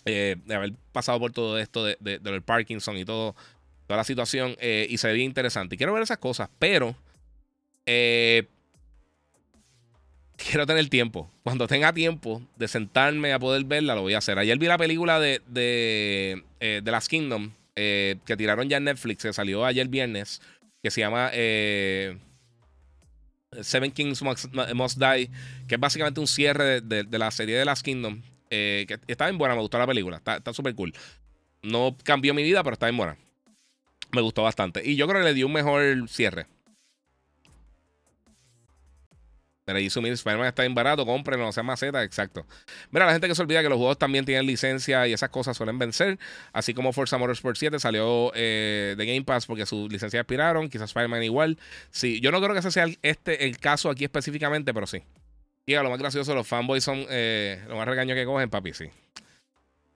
eh, 0.05 0.35
de 0.45 0.55
haber 0.55 0.73
pasado 0.91 1.19
por 1.19 1.31
todo 1.31 1.59
esto, 1.59 1.85
de, 1.85 1.97
de, 1.99 2.17
del 2.17 2.41
Parkinson 2.41 2.97
y 2.97 3.05
todo, 3.05 3.35
toda 3.85 3.97
la 3.97 4.03
situación, 4.03 4.55
eh, 4.59 4.87
y 4.89 4.97
se 4.97 5.07
ve 5.07 5.13
bien 5.13 5.27
interesante. 5.27 5.75
Y 5.75 5.77
quiero 5.77 5.93
ver 5.93 6.01
esas 6.01 6.17
cosas, 6.17 6.49
pero 6.57 6.95
eh, 7.85 8.47
quiero 10.37 10.65
tener 10.65 10.87
tiempo. 10.89 11.31
Cuando 11.43 11.67
tenga 11.67 11.93
tiempo 11.93 12.41
de 12.55 12.67
sentarme 12.67 13.33
a 13.33 13.39
poder 13.39 13.63
verla, 13.65 13.95
lo 13.95 14.01
voy 14.01 14.13
a 14.13 14.19
hacer. 14.19 14.37
Ayer 14.39 14.57
vi 14.57 14.67
la 14.67 14.77
película 14.77 15.19
de, 15.19 15.41
de, 15.47 16.43
The 16.59 16.91
Last 16.91 17.07
Kingdom, 17.09 17.51
que 17.73 18.35
tiraron 18.37 18.69
ya 18.69 18.77
en 18.77 18.85
Netflix, 18.85 19.23
que 19.23 19.33
salió 19.33 19.65
ayer 19.65 19.87
viernes, 19.87 20.41
que 20.81 20.91
se 20.91 21.01
llama... 21.01 21.31
Seven 23.61 23.91
Kings 23.91 24.21
Must, 24.21 24.97
Die, 24.97 25.29
que 25.67 25.75
es 25.75 25.81
básicamente 25.81 26.19
un 26.19 26.27
cierre 26.27 26.81
de, 26.81 27.05
la 27.17 27.31
serie 27.31 27.57
de 27.57 27.65
Last 27.65 27.83
Kingdom. 27.83 28.21
Eh, 28.49 28.85
que 28.87 28.99
está 29.07 29.25
bien 29.25 29.37
buena, 29.37 29.55
me 29.55 29.61
gustó 29.61 29.77
la 29.77 29.87
película, 29.87 30.17
está 30.17 30.53
súper 30.53 30.75
cool. 30.75 30.93
No 31.61 31.95
cambió 32.03 32.33
mi 32.33 32.43
vida, 32.43 32.63
pero 32.63 32.73
está 32.73 32.85
bien 32.87 32.97
buena. 32.97 33.17
Me 34.11 34.21
gustó 34.21 34.43
bastante. 34.43 34.81
Y 34.85 34.95
yo 34.95 35.07
creo 35.07 35.21
que 35.21 35.27
le 35.27 35.33
dio 35.33 35.47
un 35.47 35.53
mejor 35.53 36.07
cierre. 36.07 36.47
Pero 39.65 39.79
ahí 39.79 39.89
sumir 39.89 40.13
Spider-Man 40.13 40.47
está 40.47 40.61
bien 40.61 40.75
barato, 40.75 41.05
compren, 41.07 41.39
no 41.39 41.51
sea 41.51 41.63
maceta, 41.63 42.03
exacto. 42.03 42.45
Mira, 42.91 43.07
la 43.07 43.13
gente 43.13 43.27
que 43.27 43.33
se 43.33 43.41
olvida 43.41 43.63
que 43.63 43.69
los 43.69 43.79
juegos 43.79 43.97
también 43.97 44.23
tienen 44.23 44.45
licencia 44.45 45.07
y 45.07 45.13
esas 45.13 45.29
cosas 45.29 45.57
suelen 45.57 45.79
vencer. 45.79 46.19
Así 46.53 46.75
como 46.75 46.93
Forza 46.93 47.17
Motorsport 47.17 47.57
7 47.57 47.79
salió 47.79 48.31
eh, 48.35 48.93
de 48.95 49.05
Game 49.07 49.23
Pass 49.23 49.47
porque 49.47 49.65
sus 49.65 49.91
licencias 49.91 50.21
expiraron, 50.21 50.69
quizás 50.69 50.91
Spider-Man 50.91 51.23
igual. 51.23 51.57
Sí, 51.89 52.21
yo 52.21 52.31
no 52.31 52.39
creo 52.41 52.53
que 52.53 52.59
ese 52.59 52.69
sea 52.69 52.85
este 53.01 53.45
el 53.45 53.57
caso 53.57 53.89
aquí 53.89 54.03
específicamente, 54.03 54.71
pero 54.71 54.85
sí. 54.85 55.01
Y 55.65 55.73
lo 55.73 55.89
más 55.89 55.97
gracioso, 55.97 56.35
los 56.35 56.47
fanboys 56.47 56.83
son 56.83 57.03
eh, 57.09 57.63
lo 57.67 57.75
más 57.75 57.87
regaño 57.87 58.13
que 58.13 58.23
cogen, 58.23 58.51
papi, 58.51 58.71
sí. 58.73 58.85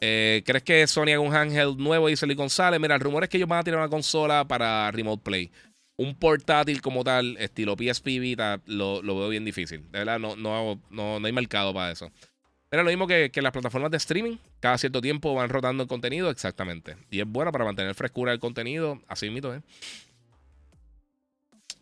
Eh, 0.02 0.42
¿Crees 0.46 0.64
que 0.64 0.88
Sony 0.88 1.10
haga 1.10 1.20
un 1.20 1.36
handheld 1.36 1.78
nuevo? 1.78 2.08
Dice 2.08 2.26
Lee 2.26 2.34
González. 2.34 2.80
Mira, 2.80 2.96
el 2.96 3.02
rumor 3.02 3.24
es 3.24 3.30
que 3.30 3.38
ellos 3.38 3.50
van 3.50 3.60
a 3.60 3.64
tirar 3.64 3.80
una 3.80 3.90
consola 3.90 4.48
para 4.48 4.90
Remote 4.90 5.22
Play 5.24 5.52
un 6.00 6.16
portátil 6.16 6.82
como 6.82 7.04
tal, 7.04 7.36
estilo 7.40 7.76
PSP 7.76 8.06
Vita, 8.22 8.62
lo, 8.68 9.02
veo 9.02 9.28
bien 9.28 9.44
difícil. 9.44 9.84
De 9.92 10.00
verdad, 10.00 10.18
no, 10.18 10.38
no, 10.38 10.80
no, 10.90 11.26
hay 11.26 11.34
mercado 11.34 11.74
para 11.74 11.92
eso. 11.92 12.10
Era 12.72 12.84
lo 12.84 12.90
mismo 12.90 13.06
que, 13.06 13.30
las 13.36 13.52
plataformas 13.52 13.92
de 13.92 13.98
streaming. 13.98 14.38
Cada 14.62 14.78
cierto 14.78 15.02
tiempo 15.02 15.34
van 15.36 15.50
rotando 15.50 15.84
el 15.84 15.90
contenido, 15.90 16.30
exactamente. 16.30 16.96
Y 17.12 17.20
es 17.20 17.28
bueno 17.28 17.52
para 17.52 17.66
mantener 17.66 17.94
frescura 17.96 18.32
del 18.32 18.40
contenido. 18.40 19.02
Así 19.10 19.30
mismo, 19.30 19.54
¿eh? 19.54 19.62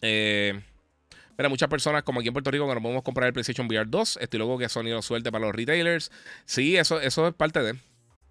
eh 0.02 0.60
mira, 1.38 1.50
muchas 1.50 1.70
personas, 1.70 2.02
como 2.02 2.20
aquí 2.20 2.30
en 2.30 2.34
Puerto 2.34 2.50
Rico, 2.50 2.68
que 2.68 2.74
no 2.74 2.82
podemos 2.82 3.04
comprar 3.04 3.28
el 3.28 3.34
PlayStation 3.34 3.68
VR 3.68 3.86
2, 3.88 4.18
estoy 4.20 4.40
loco 4.40 4.58
que 4.58 4.68
Sony 4.68 4.86
lo 4.86 5.04
suelte 5.04 5.32
para 5.32 5.46
los 5.46 5.54
retailers. 5.54 6.12
Sí, 6.46 6.76
eso, 6.76 7.00
eso 7.00 7.28
es 7.28 7.36
parte 7.36 7.62
de. 7.62 7.74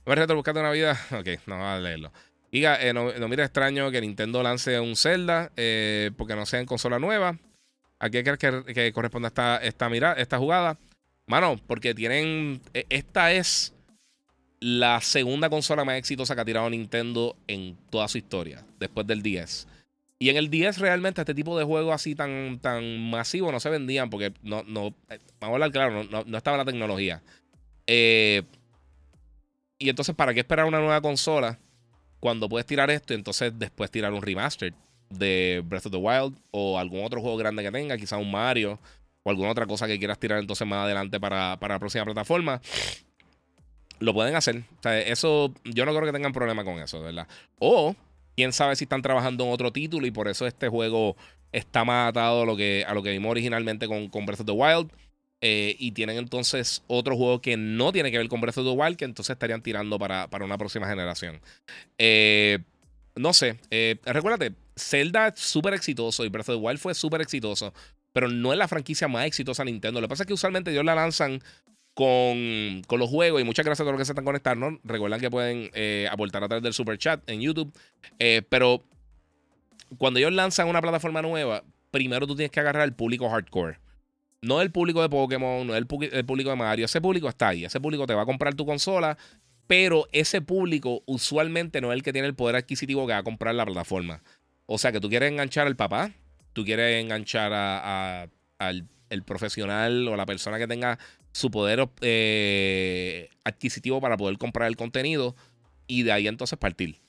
¿Me 0.05 0.15
reto 0.17 0.35
buscando 0.35 0.63
una 0.63 0.73
vida? 0.73 0.99
Ok, 1.13 1.29
no, 1.47 1.59
vamos 1.59 1.69
a 1.69 1.79
leerlo. 1.79 2.13
Diga, 2.53 2.81
eh, 2.81 2.93
no, 2.93 3.13
mira 3.29 3.45
extraño 3.45 3.91
que 3.91 4.01
Nintendo 4.01 4.43
lance 4.43 4.79
un 4.81 4.97
Zelda 4.97 5.51
eh, 5.57 6.11
porque 6.17 6.37
no 6.37 6.47
sea 6.47 6.61
en 6.61 6.67
consola 6.67 6.99
nueva. 6.99 7.39
¿A 7.99 8.11
qué 8.11 8.23
crees 8.23 8.39
que, 8.39 8.93
corresponde 8.93 9.29
esta, 9.29 9.57
esta, 9.59 9.89
mira, 9.89 10.13
esta 10.15 10.39
jugada? 10.39 10.79
Mano, 11.27 11.61
porque 11.67 11.95
tienen. 11.95 12.61
E, 12.73 12.87
esta 12.89 13.33
es 13.33 13.75
la 14.61 15.01
segunda 15.01 15.51
consola 15.51 15.85
más 15.85 15.99
exitosa 15.99 16.35
que 16.35 16.41
ha 16.41 16.45
tirado 16.45 16.71
Nintendo 16.71 17.37
en 17.47 17.77
toda 17.91 18.09
su 18.09 18.19
historia, 18.19 18.65
después 18.79 19.07
del 19.07 19.23
10. 19.23 19.67
Y 20.19 20.31
en 20.31 20.37
el 20.37 20.49
10 20.49 20.79
realmente 20.79 21.21
este 21.21 21.35
tipo 21.35 21.59
de 21.59 21.65
juegos 21.65 21.95
así 21.95 22.15
tan, 22.15 22.59
tan 22.61 23.11
masivo 23.11 23.53
no 23.53 23.61
se 23.61 23.69
vendían 23.69 24.09
porque 24.09 24.33
no, 24.43 24.63
no, 24.63 24.95
eh, 25.11 25.19
vamos 25.41 25.53
a 25.53 25.57
hablar 25.57 25.73
claro, 25.73 26.05
no, 26.05 26.25
no 26.25 26.39
estaba 26.39 26.57
la 26.57 26.65
tecnología. 26.65 27.23
y 27.87 28.41
entonces, 29.79 30.15
¿para 30.15 30.33
qué 30.33 30.41
esperar 30.41 30.65
una 30.65 30.79
nueva 30.79 31.03
consola? 31.03 31.59
Cuando 32.21 32.49
puedes 32.49 32.67
tirar 32.67 32.91
esto 32.91 33.13
y 33.13 33.17
entonces 33.17 33.53
después 33.57 33.91
tirar 33.91 34.13
un 34.13 34.23
remaster 34.23 34.75
de 35.11 35.63
Breath 35.65 35.87
of 35.87 35.93
the 35.93 35.99
Wild 35.99 36.37
o 36.51 36.79
algún 36.79 37.05
otro 37.05 37.21
juego 37.21 37.37
grande 37.37 37.63
que 37.63 37.71
tenga, 37.71 37.97
quizá 37.97 38.17
un 38.17 38.31
Mario 38.31 38.79
o 39.23 39.31
alguna 39.31 39.51
otra 39.51 39.67
cosa 39.67 39.87
que 39.87 39.99
quieras 39.99 40.19
tirar 40.19 40.39
entonces 40.39 40.67
más 40.67 40.85
adelante 40.85 41.19
para, 41.21 41.59
la 41.61 41.79
próxima 41.79 42.05
plataforma, 42.05 42.61
lo 43.99 44.15
pueden 44.15 44.35
hacer. 44.37 44.59
O 44.79 44.83
sea, 44.83 45.01
eso, 45.01 45.53
yo 45.65 45.85
no 45.85 45.93
creo 45.93 46.07
que 46.07 46.13
tengan 46.13 46.33
problema 46.33 46.65
con 46.65 46.79
eso, 46.79 47.01
¿verdad? 47.01 47.27
O 47.59 47.95
quién 48.37 48.53
sabe 48.53 48.77
si 48.77 48.85
están 48.85 49.03
trabajando 49.03 49.45
en 49.45 49.53
otro 49.53 49.73
título 49.73 50.07
y 50.07 50.11
por 50.11 50.29
eso 50.29 50.47
este 50.47 50.69
juego 50.69 51.17
está 51.53 51.85
más 51.85 52.11
atado 52.11 52.43
a 52.43 52.47
lo 52.47 52.57
que, 52.57 52.85
a 52.87 52.95
lo 52.95 53.03
que 53.03 53.11
vimos 53.11 53.31
originalmente 53.31 53.89
con, 53.89 54.09
con 54.09 54.27
Breath 54.27 54.41
of 54.41 54.47
the 54.47 54.53
Wild. 54.53 54.93
Eh, 55.43 55.77
y 55.79 55.93
tienen 55.93 56.17
entonces 56.17 56.83
otro 56.87 57.15
juego 57.15 57.43
que 57.43 57.59
no 57.59 57.93
tiene 57.93 58.11
que 58.11 58.17
ver 58.19 58.29
con 58.29 58.41
Breath 58.41 58.59
of 58.59 58.65
the 58.65 58.71
Wild, 58.71 58.97
que 58.97 59.05
entonces 59.05 59.35
estarían 59.35 59.63
tirando 59.63 59.99
para, 59.99 60.29
una 60.41 60.57
próxima 60.57 60.89
generación. 60.89 61.41
Eh, 61.99 62.59
no 63.15 63.33
sé, 63.33 63.59
eh, 63.71 63.97
recuérdate, 64.05 64.55
Zelda 64.77 65.29
es 65.29 65.41
súper 65.41 65.75
exitoso 65.75 66.25
y 66.25 66.29
Breath 66.29 66.49
of 66.49 66.57
the 66.57 66.63
Wild 66.63 66.79
fue 66.79 66.95
súper 66.95 67.21
exitoso, 67.21 67.75
pero 68.13 68.29
no 68.29 68.53
es 68.53 68.59
la 68.59 68.69
franquicia 68.69 69.09
más 69.09 69.27
exitosa 69.27 69.63
de 69.63 69.73
Nintendo. 69.73 70.01
Lo 70.01 70.07
que 70.07 70.11
pasa 70.11 70.23
es 70.23 70.27
que 70.27 70.35
usualmente 70.35 70.71
ellos 70.71 70.85
la 70.85 70.95
lanzan 70.95 71.41
con, 71.93 72.83
los 72.91 73.11
juegos 73.11 73.41
y 73.41 73.45
muchas 73.45 73.65
gracias 73.65 73.81
a 73.81 73.85
todos 73.85 73.93
los 73.93 74.01
que 74.01 74.07
se 74.07 74.13
están 74.13 74.25
conectando. 74.25 74.79
Recuerdan 74.85 75.21
que 75.21 75.31
pueden 75.31 75.71
aportar 76.11 76.45
a 76.45 76.49
través 76.49 76.63
del 76.63 76.73
super 76.73 76.97
chat 76.97 77.23
en 77.29 77.41
YouTube, 77.41 77.73
pero 78.49 78.83
cuando 79.99 80.19
ellos 80.19 80.33
lanzan 80.33 80.69
una 80.69 80.81
plataforma 80.81 81.21
nueva, 81.21 81.63
primero 81.91 82.27
tú 82.27 82.37
tienes 82.37 82.51
que 82.51 82.61
agarrar 82.61 82.83
al 82.83 82.95
público 82.95 83.29
hardcore. 83.29 83.79
No 84.47 84.63
el 84.63 84.71
público 84.71 85.03
de 85.03 85.09
Pokémon, 85.09 85.67
no 85.67 85.75
el, 85.75 85.87
público 85.87 86.51
de 86.51 86.57
Mario. 86.57 86.85
Ese 86.85 87.01
público 87.01 87.29
está 87.29 87.49
ahí. 87.49 87.65
Ese 87.65 87.81
público 87.81 88.07
te 88.07 88.15
va 88.15 88.23
a 88.23 88.27
comprar 88.27 88.55
tu 88.55 88.65
consola. 88.65 89.19
Pero 89.67 90.07
ese 90.13 90.41
público 90.41 91.03
usualmente 91.07 91.81
no 91.81 91.93
es 91.93 91.97
el 91.97 92.03
que 92.03 92.13
tiene 92.13 92.29
el 92.29 92.35
poder 92.35 92.57
adquisitivo 92.57 93.07
que 93.07 93.13
va 93.13 93.19
a 93.19 93.25
comprar 93.25 93.55
la 93.55 93.67
plataforma. 93.67 94.23
O 94.67 94.79
sea 94.79 94.93
que 94.93 95.01
tú 95.01 95.09
quieres 95.09 95.31
enganchar 95.31 95.67
al 95.67 95.75
papá, 95.75 96.13
tú 96.53 96.65
quieres 96.65 97.03
enganchar 97.03 97.53
al 97.53 98.89
el 99.11 99.23
profesional 99.23 100.09
o 100.09 100.17
la 100.17 100.27
persona 100.27 100.59
que 100.59 100.67
tenga 100.67 100.99
su 101.33 101.51
poder 101.51 101.89
eh, 102.01 103.29
adquisitivo 103.45 104.01
para 104.01 104.17
poder 104.17 104.39
comprar 104.39 104.69
el 104.69 104.77
contenido 104.77 105.37
y 105.87 106.03
de 106.03 106.13
ahí 106.13 106.29
entonces 106.29 106.59
partir. 106.59 107.01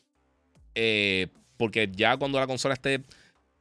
Eh, 0.75 1.27
porque 1.57 1.89
ya 1.91 2.17
cuando 2.17 2.39
la 2.39 2.47
consola 2.47 2.73
esté 2.73 3.03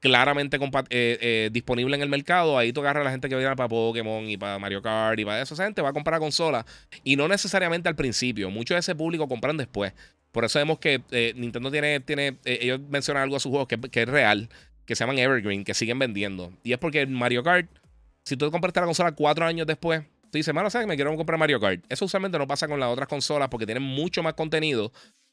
claramente 0.01 0.57
eh, 0.57 0.68
eh, 0.90 1.51
disponible 1.53 1.97
en 1.97 2.03
el 2.03 2.09
mercado, 2.09 2.59
ahí 2.59 2.72
tú 2.72 2.80
agarras 2.80 3.03
a 3.03 3.05
la 3.05 3.11
gente 3.11 3.28
que 3.28 3.36
viene 3.36 3.55
para 3.57 3.68
Pokémon 3.68 4.28
y 4.28 4.36
para 4.36 4.59
Mario 4.59 4.82
Kart 4.82 5.18
y 5.18 5.24
para 5.24 5.40
eso. 5.42 5.55
Esa 5.55 5.64
gente 5.64 5.82
va 5.82 5.90
a 5.90 5.92
comprar 5.92 6.20
consola 6.20 6.66
y 7.03 7.16
no 7.16 7.28
necesariamente 7.28 7.88
al 7.88 7.97
principio. 7.97 8.51
Muchos 8.51 8.74
de 8.74 8.80
ese 8.80 8.94
público 8.94 9.28
compran 9.28 9.57
después. 9.57 9.92
Por 10.32 10.44
eso 10.44 10.59
vemos 10.59 10.78
que 10.78 11.03
eh, 11.11 11.32
Nintendo 11.36 11.70
tiene, 11.70 12.01
tiene 12.01 12.36
ellos 12.44 12.80
mencionan 12.88 13.22
algo 13.22 13.36
a 13.36 13.40
sus 13.40 13.51
juegos 13.51 13.68
que, 13.68 13.80
que, 13.80 14.03
es 14.03 14.09
real, 14.09 14.51
que 14.84 14.94
se 14.94 15.03
llaman 15.03 15.18
Evergreen, 15.18 15.64
que 15.64 15.72
siguen 15.72 15.99
vendiendo. 15.99 16.53
Y 16.62 16.72
es 16.72 16.78
porque 16.78 17.07
Mario 17.07 17.42
Kart, 17.42 17.68
si 18.22 18.36
tú 18.36 18.51
compraste 18.51 18.80
la 18.80 18.86
consola 18.86 19.12
cuatro 19.12 19.47
años 19.47 19.66
después, 19.66 20.03
tú 20.30 20.38
dices, 20.38 20.53
mano, 20.53 20.68
¿sabes? 20.68 20.86
Me 20.86 20.97
quiero 20.97 21.16
comprar 21.16 21.38
Mario 21.38 21.59
Kart. 21.59 21.82
Eso 21.88 22.05
usualmente 22.05 22.38
no 22.38 22.47
pasa 22.47 22.68
con 22.68 22.78
las 22.78 22.90
otras 22.90 23.09
consolas 23.09 23.49
porque 23.49 23.64
tienen 23.64 23.82
mucho 23.82 24.22
más 24.22 24.34
contenido. 24.34 24.92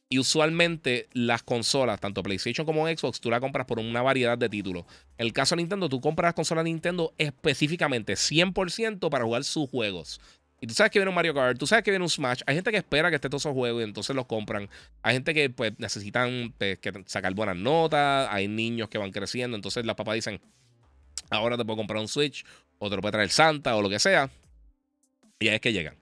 Y 0.10 0.20
usualmente 0.20 1.08
las 1.14 1.41
consolas, 1.41 1.99
tanto 1.99 2.22
PlayStation 2.22 2.66
como 2.66 2.88
Xbox, 2.88 3.20
tú 3.20 3.32
la 3.32 3.39
compras 3.39 3.66
por 3.66 3.80
una 3.80 4.01
variedad 4.01 4.38
de 4.38 4.47
títulos. 4.47 4.86
En 5.18 5.26
el 5.26 5.34
caso 5.34 5.56
de 5.56 5.62
Nintendo, 5.62 5.89
tú 5.89 6.01
compras 6.01 6.28
las 6.28 6.34
consolas 6.36 6.66
Nintendo 6.66 7.14
específicamente 7.18 8.14
100% 8.14 9.10
para 9.10 9.26
jugar 9.26 9.43
sus 9.43 9.70
juegos. 9.70 10.20
Y 10.64 10.68
tú 10.68 10.74
sabes 10.74 10.91
que 10.91 10.99
viene 10.99 11.10
un 11.10 11.16
Mario 11.16 11.34
Kart, 11.34 11.58
tú 11.58 11.68
sabes 11.68 11.84
que 11.84 11.91
viene 11.91 12.06
un 12.06 12.10
Smash. 12.10 12.41
Hay 12.45 12.56
gente 12.56 12.72
que 12.72 12.78
espera 12.78 13.10
que 13.10 13.16
esté 13.16 13.28
todos 13.28 13.41
esos 13.41 13.51
juegos 13.51 13.82
y 13.82 13.84
entonces 13.84 14.16
los 14.16 14.28
compran. 14.28 14.70
Hay 15.01 15.14
gente 15.14 15.34
que 15.34 15.49
pues 15.49 15.74
necesitan 15.78 16.54
pues, 16.58 16.80
sacar 17.06 17.34
buenas 17.34 17.58
notas. 17.58 18.30
Hay 18.32 18.47
niños 18.47 18.88
que 18.88 18.97
van 18.97 19.12
creciendo. 19.12 19.58
Entonces 19.58 19.86
las 19.86 19.97
papás 19.97 20.16
dicen, 20.16 20.39
ahora 21.30 21.58
te 21.58 21.66
puedo 21.66 21.76
comprar 21.76 21.99
un 21.99 22.08
Switch 22.08 22.45
o 22.78 22.89
te 22.89 22.95
lo 22.95 23.01
puede 23.01 23.12
traer 23.12 23.30
Santa 23.30 23.76
o 23.76 23.82
lo 23.82 23.89
que 23.89 23.99
sea. 23.99 24.30
Y 25.38 25.49
ahí 25.49 25.56
es 25.56 25.62
que 25.62 25.74
llegan. 25.74 25.97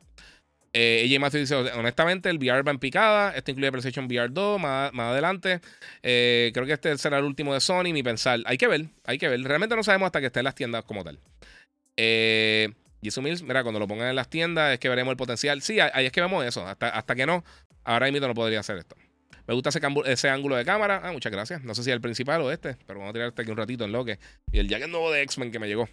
Eh, 0.74 1.06
AJ 1.06 1.20
Matthews 1.20 1.50
dice, 1.50 1.56
honestamente, 1.56 2.30
el 2.30 2.38
VR 2.38 2.64
va 2.64 2.72
en 2.72 2.80
picada. 2.80 3.36
Esto 3.36 3.52
incluye 3.52 3.72
PlayStation 3.72 4.06
VR 4.06 4.30
2 4.30 4.60
más, 4.60 4.92
adelante. 4.94 5.60
Eh, 6.02 6.52
creo 6.54 6.66
que 6.66 6.74
este 6.74 6.98
será 6.98 7.18
el 7.18 7.26
último 7.26 7.54
de 7.54 7.60
Sony, 7.60 7.94
mi 7.94 8.04
pensar. 8.04 8.40
Hay 8.46 8.58
que 8.58 8.68
ver, 8.68 8.86
hay 9.06 9.18
que 9.18 9.28
ver. 9.28 9.42
Realmente 9.44 9.76
no 9.76 9.84
sabemos 9.84 10.08
hasta 10.08 10.20
que 10.20 10.28
esté 10.28 10.40
en 10.40 10.46
las 10.46 10.56
tiendas 10.56 10.84
como 10.86 11.04
tal. 11.04 11.20
Eh, 11.98 12.70
mira, 13.44 13.64
cuando 13.64 13.80
lo 13.80 13.88
pongan 13.88 14.08
en 14.08 14.16
las 14.16 14.30
tiendas 14.30 14.74
es 14.74 14.80
que 14.80 14.90
veremos 14.90 15.12
el 15.12 15.18
potencial. 15.18 15.62
Sí, 15.62 15.80
ahí 15.80 16.06
es 16.06 16.12
que 16.12 16.22
vemos 16.22 16.46
eso. 16.46 16.66
Hasta, 16.66 16.90
hasta 16.90 17.16
que 17.16 17.26
no, 17.26 17.44
ahora 17.84 18.10
mismo 18.10 18.28
no 18.28 18.34
podría 18.34 18.62
hacer 18.62 18.78
esto. 18.78 18.96
Me 19.48 19.54
gusta 19.54 19.70
ese, 19.70 19.82
ese, 20.06 20.30
ángulo 20.30 20.56
de 20.56 20.64
cámara. 20.64 21.02
Ah, 21.04 21.12
muchas 21.12 21.32
gracias. 21.32 21.64
No 21.64 21.76
sé 21.76 21.84
si 21.84 21.90
es 21.90 21.96
el 21.96 22.02
principal 22.02 22.42
o 22.42 22.52
este, 22.52 22.78
pero 22.88 23.00
vamos 23.00 23.10
a 23.10 23.14
tirar 23.14 23.28
este 23.30 23.42
aquí 23.42 23.52
un 23.52 23.58
ratito 23.58 23.84
en 23.84 23.92
lo 23.92 24.06
que. 24.06 24.20
Y 24.52 24.60
el 24.60 24.70
jacket 24.70 24.88
nuevo 24.88 25.12
de 25.12 25.24
X-Men 25.24 25.52
que 25.52 25.60
me 25.60 25.68
llegó. 25.68 25.90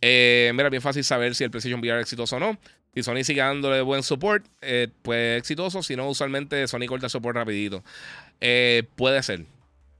Eh, 0.00 0.50
mira, 0.54 0.68
bien 0.70 0.82
fácil 0.82 1.04
saber 1.04 1.34
si 1.34 1.44
el 1.44 1.50
PlayStation 1.50 1.80
VR 1.80 2.00
es 2.00 2.02
exitoso 2.02 2.36
o 2.36 2.40
no. 2.40 2.58
Si 2.94 3.02
Sony 3.02 3.24
sigue 3.24 3.40
dándole 3.40 3.82
buen 3.82 4.02
support, 4.02 4.46
eh, 4.60 4.88
pues 5.02 5.38
exitoso. 5.38 5.82
Si 5.82 5.96
no, 5.96 6.08
usualmente 6.08 6.66
Sony 6.68 6.86
corta 6.86 7.06
el 7.06 7.10
support 7.10 7.36
rapidito. 7.36 7.82
Eh, 8.40 8.84
puede 8.96 9.22
ser. 9.22 9.46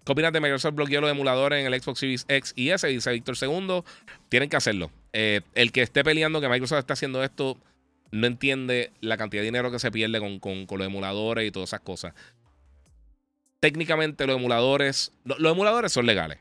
¿Qué 0.04 0.14
Microsoft 0.14 0.74
bloqueó 0.74 1.00
los 1.00 1.10
emuladores 1.10 1.64
en 1.64 1.72
el 1.72 1.80
Xbox 1.80 1.98
Series 1.98 2.26
X 2.28 2.52
y 2.56 2.70
S? 2.70 2.86
Dice 2.86 3.10
Víctor 3.10 3.36
II. 3.40 3.82
Tienen 4.28 4.48
que 4.48 4.56
hacerlo. 4.56 4.90
el 5.12 5.72
que 5.72 5.82
esté 5.82 6.04
peleando 6.04 6.40
que 6.40 6.48
Microsoft 6.48 6.80
está 6.80 6.92
haciendo 6.92 7.24
esto 7.24 7.56
no 8.10 8.28
entiende 8.28 8.92
la 9.00 9.16
cantidad 9.16 9.42
de 9.42 9.46
dinero 9.46 9.72
que 9.72 9.78
se 9.80 9.90
pierde 9.90 10.20
con, 10.20 10.38
con 10.38 10.78
los 10.78 10.86
emuladores 10.86 11.48
y 11.48 11.50
todas 11.50 11.70
esas 11.70 11.80
cosas. 11.80 12.14
Técnicamente 13.58 14.26
los 14.26 14.36
emuladores, 14.36 15.12
los 15.24 15.52
emuladores 15.52 15.90
son 15.90 16.06
legales. 16.06 16.38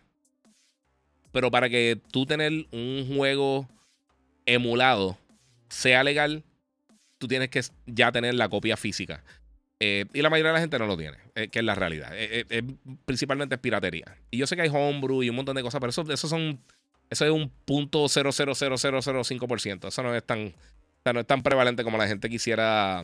Pero 1.31 1.49
para 1.49 1.69
que 1.69 1.99
tú 2.11 2.27
tener 2.27 2.51
un 2.71 3.11
juego 3.15 3.67
emulado 4.45 5.17
sea 5.73 6.03
legal, 6.03 6.43
tú 7.17 7.27
tienes 7.27 7.49
que 7.49 7.61
ya 7.87 8.11
tener 8.11 8.35
la 8.35 8.47
copia 8.47 8.77
física. 8.77 9.23
Eh, 9.79 10.05
y 10.13 10.21
la 10.21 10.29
mayoría 10.29 10.51
de 10.51 10.53
la 10.53 10.61
gente 10.61 10.79
no 10.79 10.85
lo 10.85 10.95
tiene, 10.95 11.17
eh, 11.35 11.49
que 11.49 11.59
es 11.59 11.65
la 11.65 11.75
realidad. 11.75 12.11
Eh, 12.13 12.63
principalmente 13.05 13.55
es 13.55 13.61
piratería. 13.61 14.17
Y 14.31 14.37
yo 14.37 14.47
sé 14.47 14.55
que 14.55 14.61
hay 14.61 14.69
homebrew 14.69 15.23
y 15.23 15.29
un 15.29 15.35
montón 15.35 15.55
de 15.55 15.61
cosas, 15.61 15.79
pero 15.81 15.89
eso, 15.89 16.05
eso 16.09 16.27
son. 16.27 16.59
Eso 17.09 17.25
es 17.25 17.31
un 17.31 17.51
punto 17.65 18.05
Eso 19.87 20.03
no 20.03 20.15
es 20.15 20.23
tan, 20.23 20.53
no 21.13 21.19
es 21.19 21.27
tan 21.27 21.43
prevalente 21.43 21.83
como 21.83 21.97
la 21.97 22.07
gente 22.07 22.29
quisiera 22.29 23.03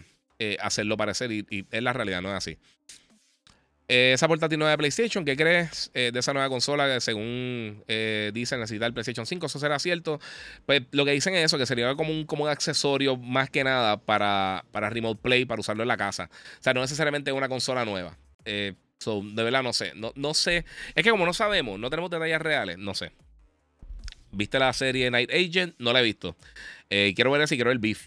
hacerlo 0.61 0.95
parecer. 0.95 1.31
y 1.31 1.65
es 1.69 1.83
la 1.83 1.91
realidad, 1.91 2.21
no 2.21 2.29
es 2.29 2.35
así. 2.35 2.57
Eh, 3.91 4.13
esa 4.13 4.27
portátil 4.27 4.59
nueva 4.59 4.69
de 4.69 4.77
PlayStation, 4.77 5.25
¿qué 5.25 5.35
crees 5.35 5.89
eh, 5.95 6.11
de 6.13 6.19
esa 6.19 6.31
nueva 6.31 6.47
consola 6.47 6.87
que 6.87 7.01
según 7.01 7.83
eh, 7.87 8.29
dicen 8.35 8.59
necesita 8.59 8.85
el 8.85 8.93
PlayStation 8.93 9.25
5? 9.25 9.47
¿Eso 9.47 9.57
será 9.57 9.79
cierto? 9.79 10.19
Pues 10.67 10.83
lo 10.91 11.05
que 11.05 11.11
dicen 11.11 11.33
es 11.33 11.45
eso, 11.45 11.57
que 11.57 11.65
sería 11.65 11.95
como 11.95 12.11
un, 12.11 12.25
como 12.25 12.43
un 12.43 12.51
accesorio 12.51 13.17
más 13.17 13.49
que 13.49 13.63
nada 13.63 13.97
para, 13.97 14.63
para 14.71 14.91
Remote 14.91 15.19
Play, 15.23 15.45
para 15.45 15.61
usarlo 15.61 15.81
en 15.81 15.87
la 15.87 15.97
casa. 15.97 16.29
O 16.59 16.63
sea, 16.63 16.75
no 16.75 16.81
necesariamente 16.81 17.31
una 17.31 17.49
consola 17.49 17.83
nueva. 17.83 18.15
de 18.45 18.75
verdad 19.33 19.63
no 19.63 19.73
sé. 19.73 19.93
No, 19.95 20.11
no 20.13 20.35
sé. 20.35 20.65
Es 20.93 21.03
que 21.03 21.09
como 21.09 21.25
no 21.25 21.33
sabemos, 21.33 21.79
no 21.79 21.89
tenemos 21.89 22.11
detalles 22.11 22.39
reales, 22.39 22.77
no 22.77 22.93
sé. 22.93 23.11
¿Viste 24.31 24.59
la 24.59 24.71
serie 24.71 25.09
Night 25.09 25.31
Agent? 25.31 25.73
No 25.79 25.93
la 25.93 26.01
he 26.01 26.03
visto. 26.03 26.35
quiero 26.89 27.31
ver 27.31 27.47
si 27.47 27.55
quiero 27.55 27.71
el 27.71 27.79
beef. 27.79 28.05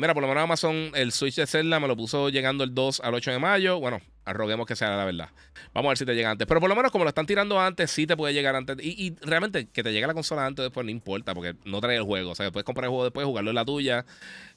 Mira, 0.00 0.14
por 0.14 0.22
lo 0.22 0.28
menos 0.28 0.42
Amazon, 0.42 0.90
el 0.94 1.12
Switch 1.12 1.36
de 1.36 1.46
Zelda 1.46 1.80
me 1.80 1.88
lo 1.88 1.96
puso 1.96 2.28
llegando 2.28 2.64
el 2.64 2.74
2 2.74 3.00
al 3.00 3.14
8 3.14 3.30
de 3.32 3.38
mayo. 3.38 3.78
Bueno, 3.78 4.00
Arroguemos 4.26 4.66
que 4.66 4.74
sea 4.74 4.96
la 4.96 5.04
verdad. 5.04 5.28
Vamos 5.72 5.88
a 5.88 5.90
ver 5.90 5.98
si 5.98 6.04
te 6.04 6.12
llega 6.12 6.32
antes. 6.32 6.48
Pero 6.48 6.60
por 6.60 6.68
lo 6.68 6.74
menos 6.74 6.90
como 6.90 7.04
lo 7.04 7.08
están 7.10 7.26
tirando 7.26 7.60
antes, 7.60 7.92
sí 7.92 8.08
te 8.08 8.16
puede 8.16 8.34
llegar 8.34 8.56
antes. 8.56 8.76
Y, 8.84 9.14
realmente 9.20 9.68
que 9.68 9.84
te 9.84 9.92
llegue 9.92 10.04
la 10.04 10.14
consola 10.14 10.44
antes 10.44 10.64
después 10.64 10.84
no 10.84 10.90
importa, 10.90 11.32
porque 11.32 11.54
no 11.64 11.80
trae 11.80 11.96
el 11.96 12.02
juego. 12.02 12.32
O 12.32 12.34
sea, 12.34 12.50
puedes 12.50 12.64
comprar 12.64 12.86
el 12.86 12.90
juego 12.90 13.04
después, 13.04 13.24
jugarlo 13.24 13.50
en 13.50 13.54
la 13.54 13.64
tuya. 13.64 14.04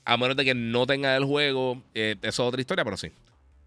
A 0.06 0.18
menos 0.18 0.36
de 0.36 0.44
que 0.44 0.56
no 0.56 0.88
tenga 0.88 1.16
el 1.16 1.24
juego. 1.24 1.84
Eh, 1.94 2.16
eso 2.24 2.28
es 2.28 2.48
otra 2.48 2.60
historia, 2.60 2.84
pero 2.84 2.98
sí. 2.98 3.12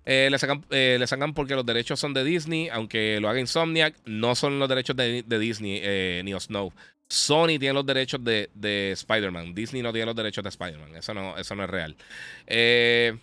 Eh, 0.05 0.27
le, 0.29 0.39
sacan, 0.41 0.67
eh, 0.71 0.97
le 0.99 1.07
sacan 1.07 1.35
porque 1.35 1.55
los 1.55 1.65
derechos 1.65 2.01
son 2.01 2.13
de 2.15 2.25
Disney, 2.25 2.69
aunque 2.69 3.21
lo 3.21 3.29
haga 3.29 3.39
Insomniac, 3.39 3.95
no 4.05 4.35
son 4.35 4.59
los 4.59 4.69
derechos 4.69 4.97
de, 4.97 5.23
Disney 5.23 6.25
ni 6.25 6.35
of 6.35 6.43
Snow. 6.43 6.73
Sony 7.13 7.59
tiene 7.59 7.75
los 7.75 7.85
derechos 7.85 8.25
de, 8.25 8.49
de 8.55 8.93
Spider-Man. 8.93 9.55
Disney 9.55 9.83
no 9.83 9.93
tiene 9.93 10.07
los 10.07 10.17
derechos 10.17 10.43
de 10.43 10.49
Spider-Man. 10.49 10.97
Eso 10.97 11.13
no, 11.13 11.37
eso 11.37 11.55
no 11.55 11.65
es 11.65 11.69
real. 11.69 11.95
Eh. 12.47 13.15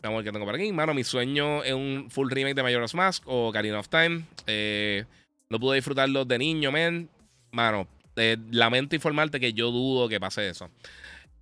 Vamos 0.00 0.16
a 0.16 0.18
ver 0.18 0.24
qué 0.24 0.32
tengo 0.32 0.46
por 0.46 0.54
aquí. 0.54 0.72
Mano, 0.72 0.94
mi 0.94 1.02
sueño 1.02 1.64
es 1.64 1.72
un 1.72 2.06
full 2.08 2.30
remake 2.30 2.54
de 2.54 2.62
Majora's 2.62 2.94
Mask 2.94 3.24
o 3.26 3.50
Karina 3.50 3.80
of 3.80 3.88
Time. 3.88 4.24
Eh, 4.46 5.04
no 5.48 5.58
pude 5.58 5.74
disfrutarlo 5.76 6.24
de 6.24 6.38
niño, 6.38 6.70
men. 6.70 7.08
Mano, 7.50 7.88
eh, 8.14 8.36
lamento 8.52 8.94
informarte 8.94 9.40
que 9.40 9.52
yo 9.52 9.72
dudo 9.72 10.08
que 10.08 10.20
pase 10.20 10.48
eso. 10.48 10.70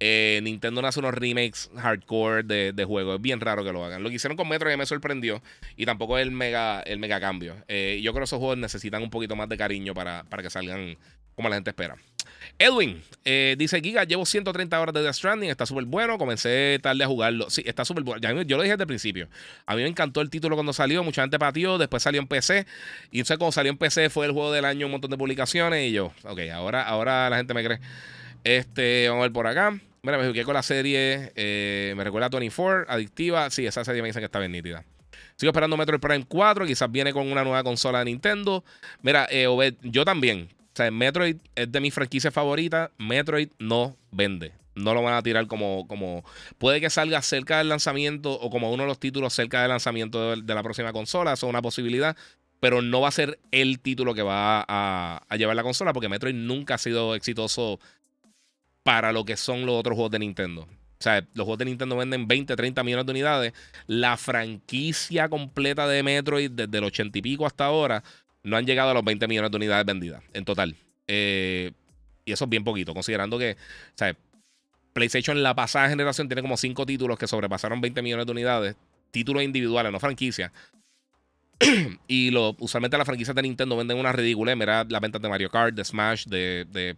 Eh, 0.01 0.41
Nintendo 0.43 0.83
no 0.83 0.89
hace 0.89 0.99
unos 0.99 1.15
remakes 1.15 1.71
hardcore 1.77 2.43
de, 2.43 2.73
de, 2.73 2.85
juegos. 2.85 3.17
Es 3.17 3.23
bien 3.23 3.41
raro 3.41 3.63
que 3.65 3.73
lo 3.73 3.85
hagan. 3.85 4.03
Lo 4.03 4.09
que 4.09 4.17
hicieron 4.17 4.37
con 4.37 4.49
Metro 4.49 4.71
ya 4.71 4.77
me 4.77 4.87
sorprendió. 4.87 5.43
Y 5.77 5.87
tampoco 5.87 6.19
es 6.19 6.23
el 6.23 6.31
mega, 6.31 6.81
el 6.81 6.99
mega 6.99 7.21
cambio. 7.21 7.55
yo 7.57 7.65
creo 7.67 8.15
que 8.15 8.25
esos 8.25 8.39
juegos 8.39 8.59
necesitan 8.59 9.03
un 9.03 9.11
poquito 9.11 9.37
más 9.37 9.49
de 9.49 9.57
cariño 9.57 9.95
para, 9.95 10.25
para 10.25 10.43
que 10.43 10.51
salgan 10.51 10.97
como 11.35 11.49
la 11.49 11.57
gente 11.57 11.71
espera. 11.71 11.97
Edwin 12.59 13.03
eh, 13.25 13.55
dice: 13.59 13.81
Giga, 13.81 14.05
llevo 14.05 14.27
130 14.27 14.81
horas 14.81 14.95
de 14.95 15.03
Death 15.03 15.15
Stranding, 15.15 15.51
está 15.51 15.67
súper 15.67 15.85
bueno. 15.85 16.19
Comencé 16.19 16.79
tarde 16.83 17.05
a 17.05 17.07
jugarlo. 17.07 17.49
Sí, 17.51 17.63
está 17.65 17.85
súper 17.85 18.05
bueno. 18.05 18.43
Yo 18.43 18.57
lo 18.57 18.63
dije 18.63 18.75
desde 18.75 18.83
el 18.83 18.89
principio. 18.89 19.29
A 19.67 19.75
mí 19.77 19.83
me 19.83 19.89
encantó 19.89 20.21
el 20.21 20.31
título 20.31 20.57
cuando 20.57 20.73
salió, 20.73 21.03
mucha 21.03 21.23
gente 21.23 21.39
patió, 21.39 21.79
después 21.79 22.03
salió 22.03 22.21
en 22.21 22.27
PC. 22.27 22.67
Y 23.11 23.19
entonces, 23.19 23.39
cuando 23.39 23.53
salió 23.53 23.73
en 23.73 23.79
PC, 23.79 24.11
fue 24.11 24.27
el 24.27 24.33
juego 24.33 24.53
del 24.53 24.65
año, 24.65 24.87
un 24.87 24.93
montón 24.93 25.11
de 25.11 25.17
publicaciones. 25.17 25.89
Y 25.89 25.93
yo, 25.93 26.13
ok, 26.25 26.41
ahora, 26.53 26.83
ahora 26.83 27.31
la 27.31 27.37
gente 27.37 27.55
me 27.55 27.65
cree. 27.65 27.81
Este, 28.45 29.09
vamos 29.09 29.23
a 29.23 29.25
ver 29.25 29.33
por 29.33 29.47
acá. 29.47 29.81
Mira, 30.03 30.17
me 30.19 30.27
jugué 30.27 30.45
con 30.45 30.55
la 30.55 30.63
serie. 30.63 31.33
Eh, 31.35 31.93
me 31.97 32.05
recuerda 32.05 32.27
a 32.27 32.31
24, 32.31 32.91
adictiva. 32.91 33.51
Sí, 33.51 33.67
esa 33.67 33.85
serie 33.85 34.03
me 34.03 34.09
dicen 34.09 34.21
que 34.21 34.27
está 34.27 34.39
bien 34.39 34.53
nítida. 34.53 34.85
Sigo 35.37 35.51
esperando 35.51 35.77
Metroid 35.77 36.01
Prime 36.01 36.25
4. 36.27 36.67
Quizás 36.67 36.91
viene 36.91 37.13
con 37.13 37.31
una 37.31 37.45
nueva 37.45 37.63
consola 37.63 38.01
de 38.01 38.07
Nintendo. 38.07 38.65
Mira, 39.03 39.27
eh, 39.31 39.47
yo 39.83 40.05
también. 40.05 40.49
O 40.73 40.77
sea, 40.77 40.91
Metroid 40.91 41.37
es 41.55 41.71
de 41.71 41.81
mis 41.81 41.93
franquicias 41.93 42.33
favoritas. 42.33 42.91
Metroid 42.99 43.49
no 43.59 43.97
vende. 44.11 44.53
No 44.75 44.95
lo 44.95 45.03
van 45.03 45.15
a 45.15 45.23
tirar 45.23 45.47
como, 45.47 45.87
como. 45.87 46.25
Puede 46.59 46.81
que 46.81 46.91
salga 46.91 47.21
cerca 47.23 47.59
del 47.59 47.69
lanzamiento 47.69 48.33
o 48.33 48.51
como 48.51 48.73
uno 48.73 48.85
de 48.85 48.89
los 48.89 48.99
títulos 48.99 49.35
cerca 49.35 49.63
del 49.63 49.71
lanzamiento 49.71 50.37
de, 50.37 50.55
la 50.55 50.63
próxima 50.63 50.93
consola. 50.93 51.33
Eso 51.35 51.47
es 51.47 51.51
una 51.51 51.63
posibilidad. 51.63 52.17
Pero 52.61 52.83
no 52.83 53.01
va 53.01 53.09
a 53.09 53.13
ser 53.13 53.39
el 53.51 53.81
título 53.81 54.15
que 54.15 54.23
va 54.23 54.65
a, 54.69 55.37
llevar 55.37 55.57
la 55.57 55.63
consola. 55.63 55.93
Porque 55.93 56.09
Metroid 56.09 56.35
nunca 56.35 56.75
ha 56.75 56.79
sido 56.79 57.15
exitoso 57.15 57.81
para 58.83 59.13
lo 59.13 59.25
que 59.25 59.37
son 59.37 59.67
los 59.67 59.75
otros 59.77 59.95
juegos 59.95 60.13
de 60.13 60.19
Nintendo. 60.21 60.63
O 60.63 61.03
sea, 61.03 61.27
los 61.35 61.45
juegos 61.45 61.59
de 61.59 61.65
Nintendo 61.65 61.97
venden 61.97 62.29
20, 62.29 62.55
30 62.57 62.85
millones 62.85 63.07
de 63.07 63.13
unidades. 63.13 63.53
La 63.87 64.17
franquicia 64.19 65.29
completa 65.31 65.89
de 65.89 66.03
Metroid, 66.03 66.51
desde 66.51 66.77
el 66.77 66.85
80 66.85 67.19
y 67.19 67.23
pico 67.23 67.47
hasta 67.47 67.65
ahora, 67.65 68.05
no 68.43 68.57
han 68.57 68.67
llegado 68.67 68.91
a 68.91 68.95
los 68.95 69.05
20 69.05 69.27
millones 69.27 69.51
de 69.51 69.57
unidades 69.57 69.87
vendidas 69.87 70.23
en 70.35 70.45
total. 70.45 70.77
Eh, 71.07 71.73
y 72.25 72.33
eso 72.33 72.45
es 72.45 72.51
bien 72.51 72.65
poquito, 72.65 72.93
considerando 72.93 73.39
que, 73.39 73.53
o 73.53 73.99
sea, 73.99 74.15
PlayStation 74.93 75.43
la 75.43 75.55
pasada 75.55 75.89
generación 75.89 76.29
tiene 76.29 76.43
como 76.43 76.57
5 76.57 76.85
títulos 76.85 77.19
que 77.19 77.27
sobrepasaron 77.27 77.81
20 77.81 78.03
millones 78.03 78.27
de 78.27 78.33
unidades, 78.33 78.77
títulos 79.11 79.43
individuales, 79.43 79.93
no 79.93 80.01
franquicias. 80.01 80.53
y 82.09 82.31
lo, 82.31 82.57
usualmente 82.59 82.97
las 82.99 83.07
franquicias 83.07 83.35
de 83.35 83.43
Nintendo 83.43 83.77
venden 83.77 83.99
una 83.99 84.13
ridícula. 84.13 84.55
Mira 84.55 84.85
las 84.89 85.01
ventas 85.01 85.21
de 85.21 85.29
Mario 85.29 85.51
Kart, 85.51 85.75
de 85.75 85.85
Smash, 85.85 86.27
de, 86.27 86.67
de 86.71 86.97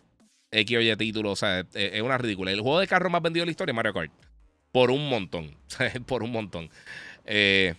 X 0.53 0.76
o 0.76 0.80
Y 0.80 0.96
títulos. 0.96 1.32
O 1.32 1.36
sea, 1.36 1.66
es, 1.74 2.00
una 2.03 2.18
ridícula. 2.18 2.53
El 2.53 2.61
juego 2.61 2.78
de 2.78 2.86
carro 2.86 3.11
más 3.11 3.22
vendido 3.22 3.42
de 3.42 3.46
la 3.46 3.50
historia 3.50 3.72
es 3.72 3.76
Mario 3.76 3.94
Kart. 3.94 4.12
Por 4.70 4.90
un 4.90 5.09
montón. 5.09 5.57
por 6.07 6.22
un 6.22 6.30
montón. 6.30 6.70
Eh, 7.24 7.74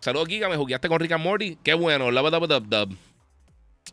Saludos, 0.00 0.26
Giga. 0.26 0.48
Me 0.48 0.56
jugaste 0.56 0.88
con 0.88 0.98
Rick 0.98 1.12
and 1.12 1.22
Morty. 1.22 1.58
Qué 1.62 1.74
bueno. 1.74 2.10
Love, 2.10 2.32
dub, 2.32 2.48
dub, 2.48 2.68
dub. 2.68 2.96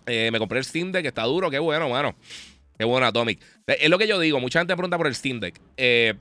Eh, 0.08 0.32
me 0.32 0.40
compré 0.40 0.58
el 0.58 0.66
Steam 0.66 0.92
Deck, 0.92 1.06
está 1.06 1.24
duro. 1.24 1.52
Qué 1.52 1.60
bueno, 1.60 1.88
mano. 1.88 2.16
Qué 2.78 2.86
bueno, 2.86 3.06
Atomic. 3.06 3.40
Es 3.68 3.90
lo 3.90 3.98
que 3.98 4.08
yo 4.08 4.20
digo. 4.20 4.40
Mucha 4.40 4.60
gente 4.60 4.74
pregunta 4.76 4.98
por 4.98 5.06
el 5.06 5.14
Steam 5.14 5.40
Deck. 5.40 5.60
Eh, 5.78 6.16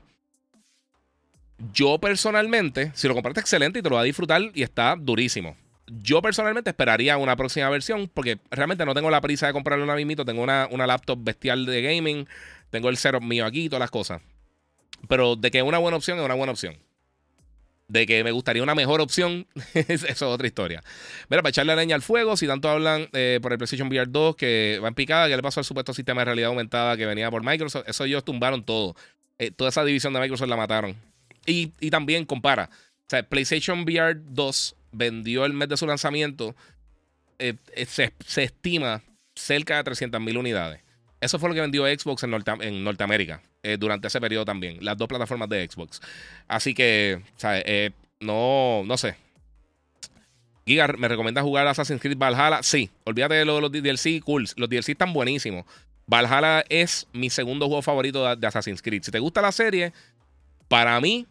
Yo 1.73 1.99
personalmente, 1.99 2.93
si 2.95 3.09
lo 3.09 3.15
compraste 3.15 3.41
excelente 3.41 3.79
y 3.79 3.83
te 3.83 3.89
lo 3.89 3.97
vas 3.97 4.03
a 4.03 4.07
disfrutar 4.07 4.43
y 4.55 4.63
está 4.63 4.95
durísimo. 4.95 5.57
Yo 5.91 6.23
personalmente 6.23 6.71
esperaría 6.71 7.17
una 7.17 7.37
próxima 7.37 7.69
versión 7.71 8.11
porque 8.13 8.39
realmente 8.51 8.85
no 8.85 8.95
tengo 8.95 9.11
la 9.11 9.21
prisa 9.21 9.47
de 9.47 9.53
comprarlo 9.53 9.85
una 9.85 9.95
mismito. 9.95 10.25
Tengo 10.25 10.43
una, 10.43 10.69
una 10.71 10.87
laptop 10.87 11.19
bestial 11.23 11.67
de 11.67 11.83
gaming. 11.83 12.29
Tengo 12.71 12.89
el 12.89 12.97
setup 12.97 13.23
mío 13.23 13.47
aquí 13.47 13.65
y 13.65 13.69
todas 13.69 13.81
las 13.81 13.91
cosas. 13.91 14.21
Pero 15.09 15.37
de 15.37 15.51
que 15.51 15.59
es 15.59 15.65
una 15.65 15.79
buena 15.79 15.97
opción, 15.97 16.19
es 16.19 16.25
una 16.25 16.35
buena 16.35 16.53
opción. 16.53 16.77
De 17.87 18.07
que 18.07 18.23
me 18.23 18.33
gustaría 18.33 18.63
una 18.63 18.75
mejor 18.75 19.01
opción, 19.01 19.47
eso 19.75 20.07
es 20.07 20.23
otra 20.23 20.47
historia. 20.47 20.83
Mira, 21.31 21.43
para 21.43 21.51
echarle 21.51 21.75
leña 21.75 21.95
al 21.95 22.03
fuego, 22.03 22.37
si 22.37 22.47
tanto 22.47 22.69
hablan 22.69 23.09
eh, 23.15 23.39
por 23.41 23.53
el 23.53 23.59
PlayStation 23.59 23.89
VR 23.89 24.11
2 24.11 24.37
que 24.37 24.79
va 24.83 24.89
en 24.89 24.95
picada, 24.95 25.27
que 25.29 25.37
le 25.37 25.43
pasó 25.43 25.61
al 25.61 25.65
supuesto 25.65 25.95
sistema 25.95 26.21
de 26.21 26.27
realidad 26.27 26.51
aumentada 26.51 26.99
que 26.99 27.07
venía 27.07 27.31
por 27.31 27.43
Microsoft, 27.43 27.89
eso 27.89 28.05
ellos 28.05 28.25
tumbaron 28.25 28.63
todo. 28.63 28.95
Eh, 29.39 29.53
toda 29.53 29.71
esa 29.71 29.85
división 29.85 30.13
de 30.13 30.21
Microsoft 30.21 30.49
la 30.49 30.57
mataron. 30.57 30.97
Y, 31.47 31.69
también 31.91 32.27
compara. 32.27 32.69
O 32.73 33.09
sea, 33.09 33.23
PlayStation 33.23 33.81
VR 33.81 34.21
2 34.21 34.77
vendió 34.99 35.45
el 35.45 35.53
mes 35.53 35.69
de 35.69 35.77
su 35.77 35.87
lanzamiento, 35.87 36.55
eh, 37.39 37.55
se, 37.87 38.13
estima 38.37 39.03
cerca 39.35 39.83
de 39.83 39.91
300.000 39.91 40.39
unidades. 40.39 40.81
Eso 41.21 41.39
fue 41.39 41.49
lo 41.49 41.55
que 41.55 41.61
vendió 41.61 41.87
Xbox 41.87 42.23
en, 42.25 42.35
en 42.61 42.85
Norteamérica. 42.85 43.41
Eh, 43.63 43.77
durante 43.77 44.07
ese 44.07 44.21
periodo 44.21 44.45
también. 44.45 44.79
Las 44.81 44.97
dos 44.97 45.09
plataformas 45.09 45.49
de 45.49 45.69
Xbox. 45.69 46.01
Así 46.47 46.75
que, 46.75 47.23
¿sabes? 47.37 47.65
Eh, 47.67 47.91
no, 48.21 48.83
no 48.85 48.97
sé. 48.97 49.17
Giga, 50.65 50.87
¿me 50.97 51.09
recomiendas 51.09 51.43
jugar 51.43 51.67
Assassin's 51.67 52.01
Creed 52.01 52.17
Valhalla? 52.17 52.63
Sí, 52.63 52.89
olvídate 53.05 53.35
de 53.35 53.45
los, 53.45 53.73
DLC, 53.73 54.23
cool. 54.23 54.47
Los 54.57 54.69
DLC 54.69 54.91
están 54.91 55.13
buenísimos. 55.13 55.65
Valhalla 56.07 56.65
es 56.69 57.09
mi 57.13 57.31
segundo 57.31 57.67
juego 57.67 57.83
favorito 57.83 58.37
de 58.37 58.47
Assassin's 58.47 58.81
Creed. 58.81 59.03
Si 59.03 59.11
te 59.11 59.19
gusta 59.19 59.43
la 59.43 59.51
serie, 59.51 59.93
para 60.69 61.01
mí, 61.01 61.27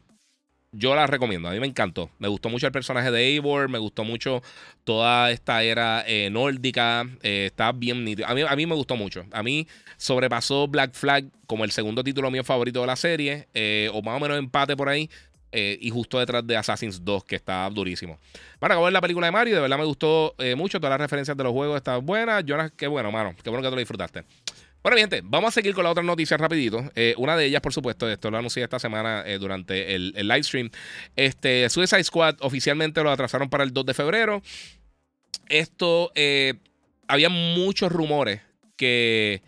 yo 0.78 0.96
la 0.96 1.08
recomiendo. 1.08 1.50
A 1.50 1.52
mí 1.52 1.60
me 1.60 1.66
encantó. 1.68 2.10
Me 2.20 2.28
gustó 2.28 2.50
mucho 2.50 2.68
el 2.68 2.72
personaje 2.72 3.10
de 3.10 3.26
Eivor. 3.26 3.68
Me 3.68 3.80
gustó 3.80 4.04
mucho 4.04 4.44
toda 4.84 5.32
esta 5.32 5.64
era 5.64 6.04
eh, 6.08 6.30
nórdica. 6.30 7.06
Eh, 7.24 7.48
está 7.48 7.72
bien 7.72 8.04
nítido. 8.06 8.28
A 8.28 8.36
mí, 8.36 8.42
a 8.48 8.56
mí 8.56 8.66
me 8.66 8.76
gustó 8.76 8.96
mucho. 8.96 9.26
A 9.32 9.42
mí 9.42 9.68
sobrepasó 9.98 10.68
Black 10.68 10.94
Flag 10.94 11.26
como 11.48 11.64
el 11.64 11.72
segundo 11.72 12.04
título 12.04 12.30
mío 12.30 12.44
favorito 12.44 12.82
de 12.82 12.88
la 12.88 12.96
serie. 12.96 13.48
Eh, 13.54 13.90
o 13.92 14.02
más 14.04 14.18
o 14.18 14.20
menos 14.20 14.38
empate 14.38 14.78
por 14.78 14.88
ahí. 14.90 15.10
y 15.52 15.90
justo 15.90 16.20
detrás 16.20 16.46
de 16.46 16.56
Assassin's 16.56 17.04
2, 17.04 17.24
que 17.24 17.36
está 17.36 17.68
durísimo. 17.72 18.20
Para 18.60 18.76
acabar 18.76 18.94
la 18.94 19.02
película 19.02 19.26
de 19.26 19.32
Mario, 19.32 19.56
de 19.56 19.62
verdad 19.62 19.80
me 19.80 19.86
gustó 19.86 20.36
mucho. 20.56 20.80
Todas 20.80 20.92
las 20.92 21.02
referencias 21.02 21.36
de 21.36 21.44
los 21.44 21.54
juegos 21.54 21.78
están 21.78 22.06
buenas. 22.06 22.44
Jonas, 22.46 22.72
qué 22.78 22.86
bueno, 22.86 23.12
mano. 23.12 23.34
Qué 23.42 23.50
bueno 23.50 23.64
que 23.64 23.70
te 23.70 23.76
lo 23.76 23.80
disfrutaste. 23.80 24.24
Bueno, 24.84 24.96
mi 24.96 25.02
gente, 25.02 25.22
vamos 25.24 25.50
a 25.50 25.52
seguir 25.52 25.74
con 25.74 25.84
la 25.84 25.92
otra 25.92 26.04
noticia 26.04 26.38
rapidito. 26.38 26.90
Eh, 26.96 27.14
una 27.18 27.36
de 27.36 27.46
ellas, 27.46 27.62
por 27.62 27.74
supuesto, 27.74 28.10
esto 28.10 28.32
lo 28.32 28.38
anuncié 28.38 28.64
esta 28.64 28.80
semana 28.80 29.24
eh, 29.26 29.38
durante 29.38 29.96
el, 29.96 30.14
el 30.16 30.28
live 30.28 30.44
stream. 30.44 30.70
Este, 31.16 31.70
Suicide 31.70 32.04
Squad 32.04 32.38
oficialmente 32.40 33.04
lo 33.04 33.12
atrasaron 33.12 33.50
para 33.50 33.64
el 33.64 33.74
2 33.74 33.86
de 33.86 33.94
febrero. 33.94 34.42
Esto, 35.50 36.12
eh, 36.16 36.54
había 37.08 37.30
muchos 37.30 37.92
rumores 37.92 38.42
que, 38.78 39.42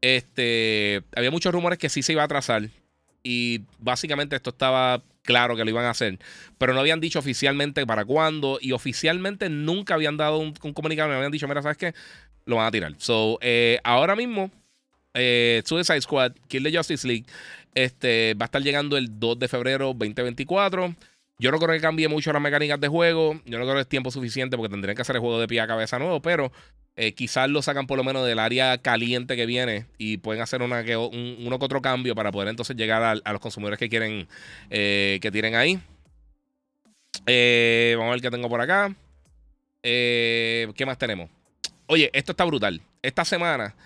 este, 0.00 1.02
había 1.16 1.30
muchos 1.30 1.52
rumores 1.52 1.78
que 1.78 1.88
sí 1.88 2.02
se 2.02 2.12
iba 2.12 2.22
a 2.22 2.26
atrasar. 2.26 2.70
Y 3.22 3.62
básicamente 3.78 4.36
esto 4.36 4.50
estaba 4.50 5.02
claro 5.22 5.54
que 5.54 5.64
lo 5.64 5.70
iban 5.70 5.84
a 5.84 5.90
hacer, 5.90 6.18
pero 6.58 6.74
no 6.74 6.80
habían 6.80 6.98
dicho 6.98 7.20
oficialmente 7.20 7.86
para 7.86 8.04
cuándo 8.04 8.58
y 8.60 8.72
oficialmente 8.72 9.48
nunca 9.48 9.94
habían 9.94 10.16
dado 10.16 10.38
un, 10.38 10.54
un 10.60 10.72
comunicado, 10.72 11.08
me 11.08 11.14
habían 11.14 11.30
dicho, 11.30 11.46
mira, 11.46 11.62
¿sabes 11.62 11.76
qué? 11.76 11.94
Lo 12.44 12.56
van 12.56 12.66
a 12.66 12.70
tirar. 12.70 12.94
So, 12.98 13.38
ahora 13.84 14.16
mismo 14.16 14.50
eh, 15.14 15.62
Suicide 15.64 16.00
Squad, 16.00 16.32
Kill 16.48 16.62
the 16.62 16.76
Justice 16.76 17.06
League, 17.06 17.26
este, 17.74 18.34
va 18.34 18.44
a 18.44 18.46
estar 18.46 18.62
llegando 18.62 18.96
el 18.96 19.18
2 19.18 19.38
de 19.38 19.48
febrero 19.48 19.86
2024. 19.94 20.94
Yo 21.38 21.50
no 21.50 21.58
creo 21.58 21.74
que 21.74 21.80
cambie 21.80 22.08
mucho 22.08 22.32
las 22.32 22.42
mecánicas 22.42 22.80
de 22.80 22.88
juego. 22.88 23.40
Yo 23.44 23.58
no 23.58 23.64
creo 23.64 23.74
que 23.74 23.80
es 23.82 23.88
tiempo 23.88 24.10
suficiente 24.10 24.56
porque 24.56 24.70
tendrían 24.70 24.94
que 24.94 25.02
hacer 25.02 25.16
el 25.16 25.20
juego 25.20 25.40
de 25.40 25.48
pie 25.48 25.60
a 25.60 25.66
cabeza 25.66 25.98
nuevo, 25.98 26.20
pero 26.20 26.52
eh, 26.96 27.14
quizás 27.14 27.48
lo 27.50 27.62
sacan 27.62 27.86
por 27.86 27.96
lo 27.96 28.04
menos 28.04 28.26
del 28.26 28.38
área 28.38 28.78
caliente 28.78 29.34
que 29.34 29.46
viene 29.46 29.86
y 29.98 30.18
pueden 30.18 30.42
hacer 30.42 30.62
una, 30.62 30.80
un, 30.80 31.38
uno 31.40 31.58
que 31.58 31.64
otro 31.64 31.82
cambio 31.82 32.14
para 32.14 32.30
poder 32.30 32.48
entonces 32.48 32.76
llegar 32.76 33.02
a, 33.02 33.32
los 33.32 33.40
consumidores 33.40 33.78
que 33.78 33.88
quieren 33.88 34.28
eh, 34.70 35.18
que 35.20 35.30
tienen 35.30 35.54
ahí. 35.56 35.80
Eh, 37.26 37.94
vamos 37.96 38.10
a 38.10 38.14
ver 38.14 38.22
qué 38.22 38.30
tengo 38.30 38.48
por 38.48 38.60
acá. 38.60 38.94
¿Qué 39.82 40.84
más 40.86 40.96
tenemos? 40.96 41.28
Oye, 41.92 42.08
esto 42.14 42.32
está 42.32 42.46
brutal. 42.46 42.80
Esta 43.02 43.22
semana 43.26 43.76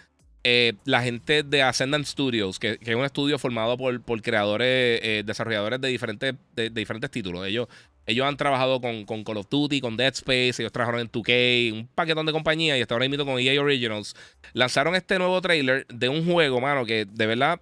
eh, 0.44 0.74
la 0.84 1.02
gente 1.02 1.42
de 1.42 1.62
Ascendant 1.62 2.07
Studios, 2.07 2.61
que, 2.61 2.78
es 2.80 2.94
un 2.94 3.04
estudio 3.04 3.36
formado 3.36 3.76
por, 3.76 4.00
por 4.00 4.22
creadores, 4.22 5.00
eh, 5.02 5.24
desarrolladores 5.26 5.80
de 5.80 5.88
diferentes, 5.88 6.34
de, 6.54 6.70
diferentes 6.70 7.11
títulos. 7.11 7.44
Ellos, 7.44 7.66
ellos 8.07 8.24
han 8.24 8.36
trabajado 8.36 8.80
con, 8.80 9.07
con, 9.07 9.24
Call 9.24 9.38
of 9.38 9.48
Duty, 9.50 9.80
con 9.80 9.96
Dead 9.96 10.12
Space, 10.14 10.62
ellos 10.62 10.70
trabajaron 10.70 11.00
en 11.00 11.11
2K, 11.11 11.72
un 11.72 11.88
paquetón 11.88 12.26
de 12.26 12.32
compañía 12.32 12.78
y 12.78 12.80
hasta 12.80 12.94
ahora 12.94 13.09
mismo 13.09 13.24
con 13.24 13.40
EA 13.40 13.61
Originals. 13.61 14.14
Lanzaron 14.52 14.94
este 14.94 15.18
nuevo 15.18 15.42
trailer 15.42 15.84
de 15.88 16.09
un 16.09 16.24
juego, 16.32 16.61
mano, 16.61 16.86
que 16.86 17.07
de 17.07 17.26
verdad 17.26 17.61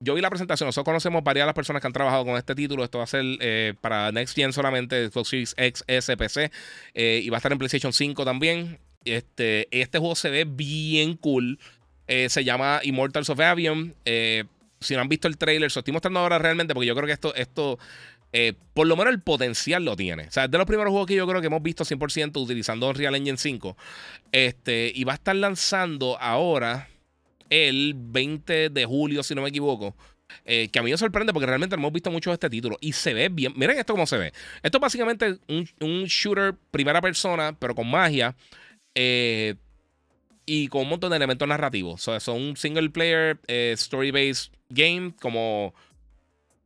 yo 0.00 0.14
vi 0.14 0.20
la 0.20 0.30
presentación, 0.30 0.66
nosotros 0.66 0.84
conocemos 0.84 1.22
varias 1.22 1.44
de 1.44 1.46
las 1.46 1.54
personas 1.54 1.80
que 1.80 1.86
han 1.86 1.92
trabajado 1.92 2.24
con 2.24 2.36
este 2.36 2.56
título. 2.56 2.82
Esto 2.82 2.98
va 2.98 3.04
a 3.04 3.06
ser 3.06 3.24
eh, 3.38 3.74
para 3.80 4.10
Next 4.10 4.34
Gen 4.34 4.52
solamente, 4.52 5.08
Xbox 5.08 5.28
Series 5.28 5.54
X, 5.56 5.84
S, 5.86 6.16
PC. 6.16 6.50
y 6.94 7.30
va 7.30 7.36
a 7.36 7.38
estar 7.38 7.52
en 7.52 7.58
PlayStation 7.58 7.92
5 7.92 8.24
también. 8.24 8.80
Este, 9.04 9.68
este 9.70 9.98
juego 9.98 10.14
se 10.14 10.30
ve 10.30 10.44
bien 10.44 11.16
cool. 11.16 11.58
Eh, 12.06 12.28
se 12.28 12.44
llama 12.44 12.80
Immortals 12.82 13.30
of 13.30 13.40
Avion. 13.40 13.94
Eh, 14.04 14.44
si 14.80 14.94
no 14.94 15.00
han 15.00 15.08
visto 15.08 15.28
el 15.28 15.38
trailer, 15.38 15.70
lo 15.74 15.80
estoy 15.80 15.92
mostrando 15.92 16.20
ahora 16.20 16.38
realmente 16.38 16.74
porque 16.74 16.86
yo 16.86 16.94
creo 16.94 17.06
que 17.06 17.12
esto, 17.12 17.34
esto 17.34 17.78
eh, 18.32 18.54
por 18.74 18.86
lo 18.86 18.96
menos 18.96 19.12
el 19.12 19.20
potencial 19.20 19.84
lo 19.84 19.96
tiene. 19.96 20.24
O 20.24 20.30
sea, 20.30 20.44
es 20.44 20.50
de 20.50 20.58
los 20.58 20.66
primeros 20.66 20.90
juegos 20.90 21.06
que 21.06 21.14
yo 21.14 21.26
creo 21.26 21.40
que 21.40 21.46
hemos 21.46 21.62
visto 21.62 21.84
100% 21.84 22.42
utilizando 22.42 22.88
Unreal 22.88 23.14
Engine 23.14 23.38
5. 23.38 23.76
Este, 24.32 24.92
y 24.94 25.04
va 25.04 25.12
a 25.12 25.16
estar 25.16 25.36
lanzando 25.36 26.18
ahora 26.20 26.88
el 27.48 27.94
20 27.96 28.70
de 28.70 28.84
julio, 28.84 29.22
si 29.22 29.34
no 29.34 29.42
me 29.42 29.48
equivoco. 29.48 29.94
que 30.44 30.78
a 30.78 30.82
mí 30.82 30.90
me 30.90 30.98
sorprende 30.98 31.32
porque 31.32 31.46
realmente 31.46 31.76
hemos 31.76 31.92
visto 31.92 32.10
mucho 32.10 32.30
de 32.30 32.34
este 32.34 32.50
título 32.50 32.76
y 32.80 32.92
se 32.92 33.14
ve 33.14 33.28
bien. 33.28 33.52
Miren 33.56 33.78
esto 33.78 33.94
cómo 33.94 34.06
se 34.06 34.18
ve. 34.18 34.32
Esto 34.62 34.78
es 34.78 34.82
básicamente 34.82 35.38
un 35.48 36.04
shooter 36.04 36.54
primera 36.70 37.00
persona, 37.00 37.56
pero 37.58 37.74
con 37.74 37.88
magia. 37.88 38.34
Eh, 38.94 39.56
y 40.46 40.68
con 40.68 40.82
un 40.82 40.88
montón 40.90 41.10
de 41.10 41.16
elementos 41.16 41.48
narrativos. 41.48 42.02
son 42.02 42.40
un 42.40 42.56
single 42.56 42.90
player 42.90 43.38
eh, 43.46 43.72
story-based 43.76 44.52
game 44.68 45.14
como, 45.20 45.74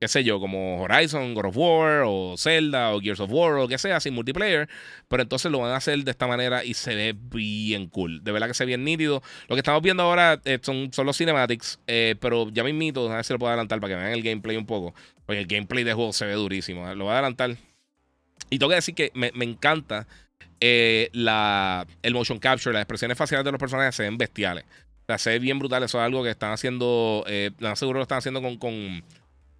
qué 0.00 0.08
sé 0.08 0.24
yo, 0.24 0.40
como 0.40 0.82
Horizon, 0.82 1.32
God 1.32 1.46
of 1.46 1.56
War 1.56 2.02
o 2.04 2.34
Zelda 2.36 2.92
o 2.92 3.00
Gears 3.00 3.20
of 3.20 3.30
War 3.30 3.54
o 3.58 3.68
que 3.68 3.78
sea, 3.78 4.00
sin 4.00 4.14
multiplayer. 4.14 4.68
Pero 5.06 5.22
entonces 5.22 5.52
lo 5.52 5.60
van 5.60 5.70
a 5.70 5.76
hacer 5.76 6.02
de 6.02 6.10
esta 6.10 6.26
manera 6.26 6.64
y 6.64 6.74
se 6.74 6.94
ve 6.96 7.14
bien 7.16 7.86
cool. 7.86 8.24
De 8.24 8.32
verdad 8.32 8.48
que 8.48 8.54
se 8.54 8.64
ve 8.64 8.68
bien 8.68 8.84
nítido. 8.84 9.22
Lo 9.46 9.54
que 9.54 9.60
estamos 9.60 9.80
viendo 9.80 10.02
ahora 10.02 10.40
eh, 10.44 10.58
son, 10.60 10.92
son, 10.92 11.06
los 11.06 11.16
cinematics, 11.16 11.78
pero 11.86 12.50
ya 12.50 12.64
mismito, 12.64 13.10
a 13.10 13.16
ver 13.16 13.24
si 13.24 13.32
lo 13.32 13.38
puedo 13.38 13.50
adelantar 13.50 13.80
para 13.80 13.94
que 13.94 14.00
vean 14.00 14.12
el 14.12 14.22
gameplay 14.24 14.56
un 14.56 14.66
poco. 14.66 14.92
Porque 15.24 15.40
el 15.40 15.46
gameplay 15.46 15.84
de 15.84 15.94
juego 15.94 16.12
se 16.12 16.26
ve 16.26 16.32
durísimo. 16.32 16.92
Lo 16.94 17.04
voy 17.04 17.12
a 17.12 17.18
adelantar. 17.18 17.56
Y 18.50 18.58
tengo 18.58 18.70
que 18.70 18.76
decir 18.76 18.94
que 18.96 19.12
me, 19.14 19.30
me 19.34 19.44
encanta 19.44 20.08
eh, 20.60 21.08
la, 21.12 21.86
el 22.02 22.14
motion 22.14 22.38
capture, 22.38 22.72
las 22.72 22.82
expresiones 22.82 23.16
faciales 23.16 23.44
de 23.44 23.52
los 23.52 23.60
personajes 23.60 23.94
se 23.94 24.02
ven 24.02 24.18
bestiales. 24.18 24.64
O 25.06 25.18
se 25.18 25.30
ve 25.30 25.38
bien 25.38 25.58
brutal. 25.58 25.82
Eso 25.82 25.98
es 25.98 26.04
algo 26.04 26.22
que 26.22 26.30
están 26.30 26.52
haciendo, 26.52 27.24
eh, 27.26 27.50
seguro 27.76 27.98
lo 27.98 28.02
están 28.02 28.18
haciendo 28.18 28.42
con, 28.42 28.58
con, 28.58 29.02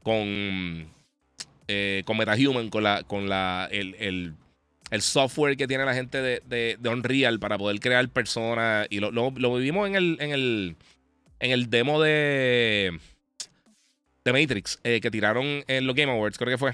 con, 0.03 0.91
eh, 1.69 2.05
MetaHuman, 2.07 2.69
con, 2.69 2.83
la, 2.83 3.03
con 3.05 3.29
la, 3.29 3.69
el, 3.71 3.95
el, 3.99 4.35
el, 4.91 5.03
software 5.03 5.57
que 5.57 5.67
tiene 5.67 5.85
la 5.85 5.95
gente 5.95 6.21
de, 6.21 6.43
de, 6.47 6.77
de 6.79 6.89
Unreal 6.91 7.39
para 7.39 7.57
poder 7.57 7.81
crear 7.81 8.09
personas. 8.11 8.87
Y 8.91 9.01
lo, 9.01 9.11
lo, 9.11 9.33
lo, 9.37 9.55
vivimos 9.55 9.89
en 9.89 9.95
el, 9.95 10.17
en 10.21 10.33
el, 10.33 10.77
en 11.41 11.51
el 11.51 11.71
demo 11.71 12.03
de, 12.03 12.99
de 14.25 14.33
Matrix 14.33 14.81
eh, 14.85 15.01
que 15.01 15.11
tiraron 15.11 15.65
en 15.67 15.87
los 15.87 15.97
Game 15.97 16.13
Awards, 16.13 16.37
creo 16.37 16.51
que 16.51 16.59
fue. 16.59 16.73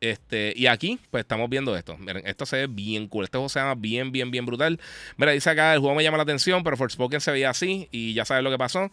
Este, 0.00 0.52
y 0.54 0.66
aquí, 0.66 1.00
pues 1.10 1.22
estamos 1.22 1.50
viendo 1.50 1.76
esto. 1.76 1.96
Miren, 1.98 2.26
esto 2.26 2.46
se 2.46 2.56
ve 2.56 2.66
bien 2.68 3.08
cool. 3.08 3.24
Este 3.24 3.36
juego 3.36 3.48
se 3.48 3.58
llama 3.58 3.74
bien, 3.74 4.12
bien, 4.12 4.30
bien 4.30 4.46
brutal. 4.46 4.80
Mira, 5.16 5.32
dice 5.32 5.50
acá, 5.50 5.74
el 5.74 5.80
juego 5.80 5.94
me 5.96 6.02
llama 6.02 6.16
la 6.18 6.22
atención, 6.22 6.62
pero 6.62 6.76
Forspoken 6.76 7.20
se 7.20 7.32
veía 7.32 7.50
así 7.50 7.88
y 7.90 8.14
ya 8.14 8.24
sabes 8.24 8.44
lo 8.44 8.50
que 8.50 8.58
pasó. 8.58 8.90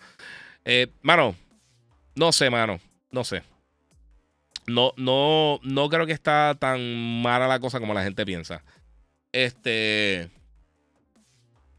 Eh, 0.65 0.87
mano, 1.01 1.35
no 2.15 2.31
sé, 2.31 2.49
mano. 2.49 2.79
No 3.11 3.23
sé. 3.23 3.43
No, 4.67 4.93
no, 4.97 5.59
no 5.63 5.89
creo 5.89 6.07
que 6.07 6.11
está 6.11 6.55
tan 6.59 7.21
mala 7.21 7.47
la 7.47 7.59
cosa 7.59 7.79
como 7.79 7.93
la 7.93 8.03
gente 8.03 8.25
piensa. 8.25 8.63
Este. 9.31 10.29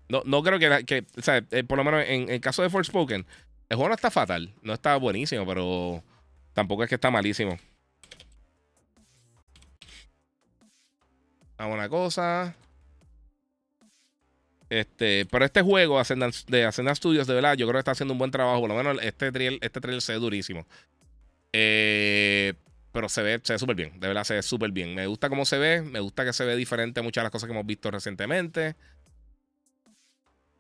No, 0.09 0.23
no 0.25 0.43
creo 0.45 0.61
que, 0.61 1.05
o 1.19 1.23
sea, 1.23 1.45
eh, 1.51 1.65
por 1.65 1.79
lo 1.79 1.85
menos 1.85 2.05
en 2.07 2.31
el 2.31 2.41
caso 2.41 2.63
de 2.63 2.71
Forspoken, 2.71 3.27
el 3.69 3.77
juego 3.77 3.89
no 3.89 3.95
está 3.97 4.11
fatal. 4.13 4.55
No 4.63 4.73
está 4.73 4.97
buenísimo, 4.97 5.45
pero 5.45 6.05
tampoco 6.53 6.85
es 6.85 6.89
que 6.89 6.95
está 6.95 7.11
malísimo. 7.11 7.59
A 11.59 11.67
una 11.67 11.89
cosa. 11.89 12.55
Este, 14.69 15.27
pero 15.27 15.45
este 15.45 15.63
juego 15.63 15.97
de 15.97 16.65
Ascendant 16.65 16.97
Studios, 16.97 17.27
de 17.27 17.35
verdad, 17.35 17.55
yo 17.55 17.67
creo 17.67 17.75
que 17.75 17.81
está 17.81 17.93
haciendo 17.93 18.13
un 18.13 18.19
buen 18.19 18.31
trabajo. 18.31 18.61
Por 18.61 18.71
lo 18.71 18.77
menos 18.77 18.99
este 19.03 19.31
trail, 19.33 19.59
este 19.63 20.01
se 20.01 20.13
ve 20.13 20.19
durísimo. 20.19 20.67
Eh, 21.53 22.55
pero 22.93 23.09
se 23.09 23.23
ve, 23.23 23.41
se 23.43 23.55
ve 23.55 23.59
súper 23.59 23.77
bien. 23.77 24.01
De 24.01 24.09
verdad, 24.09 24.25
se 24.25 24.35
ve 24.35 24.43
súper 24.43 24.73
bien. 24.73 24.95
Me 24.95 25.07
gusta 25.07 25.29
cómo 25.29 25.45
se 25.45 25.59
ve. 25.59 25.83
Me 25.83 26.01
gusta 26.01 26.25
que 26.25 26.33
se 26.33 26.45
ve 26.45 26.57
diferente 26.57 27.01
a 27.01 27.03
muchas 27.03 27.23
de 27.23 27.25
las 27.27 27.33
cosas 27.33 27.47
que 27.47 27.53
hemos 27.53 27.67
visto 27.67 27.91
recientemente. 27.91 28.75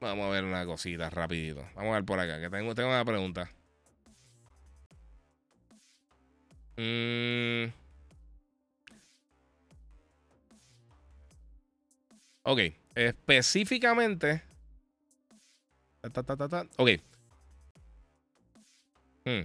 Vamos 0.00 0.26
a 0.26 0.30
ver 0.30 0.44
una 0.44 0.64
cosita 0.66 1.10
rapidito. 1.10 1.66
Vamos 1.74 1.92
a 1.92 1.94
ver 1.94 2.04
por 2.04 2.20
acá, 2.20 2.38
que 2.40 2.50
tengo, 2.50 2.74
tengo 2.74 2.90
una 2.90 3.04
pregunta. 3.04 3.50
Mm. 6.76 7.85
Ok, 12.48 12.60
específicamente. 12.94 14.40
ok. 16.76 16.90
Hmm. 19.24 19.42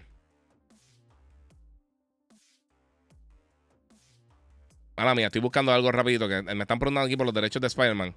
Mala 4.96 5.16
mía, 5.16 5.26
estoy 5.26 5.42
buscando 5.42 5.72
algo 5.72 5.92
rapidito 5.92 6.30
que 6.30 6.44
me 6.44 6.62
están 6.62 6.78
preguntando 6.78 7.08
aquí 7.08 7.18
por 7.18 7.26
los 7.26 7.34
derechos 7.34 7.60
de 7.60 7.68
Spider-Man. 7.70 8.14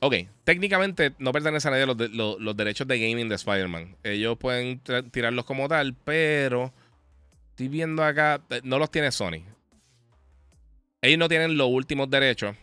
Ok, 0.00 0.14
técnicamente 0.44 1.16
no 1.18 1.32
pertenece 1.32 1.66
a 1.66 1.72
nadie 1.72 1.84
los, 1.84 2.56
derechos 2.56 2.86
de 2.86 3.00
gaming 3.00 3.28
de 3.28 3.34
Spider-Man. 3.34 3.96
Ellos 4.04 4.38
pueden 4.38 4.80
tirarlos 5.10 5.44
como 5.44 5.66
tal, 5.66 5.94
pero 5.94 6.72
estoy 7.50 7.66
viendo 7.66 8.04
acá, 8.04 8.40
eh, 8.50 8.60
no 8.62 8.78
los 8.78 8.88
tiene 8.92 9.10
Sony. 9.10 9.42
Ellos 11.02 11.18
no 11.18 11.28
tienen 11.28 11.56
los 11.56 11.68
últimos 11.68 12.08
derechos. 12.08 12.54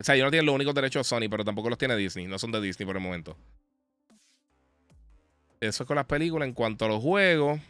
O 0.00 0.04
sea, 0.04 0.14
ellos 0.14 0.26
no 0.26 0.30
tienen 0.30 0.46
los 0.46 0.54
únicos 0.54 0.74
derechos 0.74 1.00
de 1.00 1.08
Sony, 1.08 1.28
pero 1.30 1.44
tampoco 1.44 1.68
los 1.68 1.78
tiene 1.78 1.96
Disney. 1.96 2.26
No 2.26 2.38
son 2.38 2.52
de 2.52 2.60
Disney 2.60 2.86
por 2.86 2.96
el 2.96 3.02
momento. 3.02 3.36
Eso 5.60 5.82
es 5.82 5.86
con 5.86 5.96
las 5.96 6.06
películas. 6.06 6.46
En 6.46 6.54
cuanto 6.54 6.84
a 6.84 6.88
los 6.88 7.02
juegos. 7.02 7.60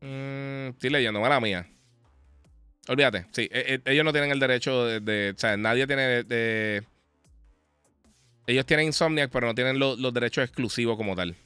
Mm, 0.00 0.68
estoy 0.68 0.90
leyendo, 0.90 1.20
mala 1.20 1.40
mía. 1.40 1.66
Olvídate, 2.88 3.26
sí, 3.32 3.48
e, 3.52 3.80
e, 3.84 3.92
ellos 3.92 4.04
no 4.04 4.12
tienen 4.12 4.30
el 4.30 4.40
derecho 4.40 4.86
de, 4.86 5.34
o 5.36 5.38
sea, 5.38 5.58
nadie 5.58 5.86
tiene 5.86 6.24
de, 6.24 6.82
ellos 8.46 8.64
tienen 8.64 8.86
Insomniac, 8.86 9.30
pero 9.30 9.46
no 9.46 9.54
tienen 9.54 9.78
los 9.78 10.14
derechos 10.14 10.42
exclusivos 10.42 10.96
como 10.96 11.14
tal. 11.14 11.36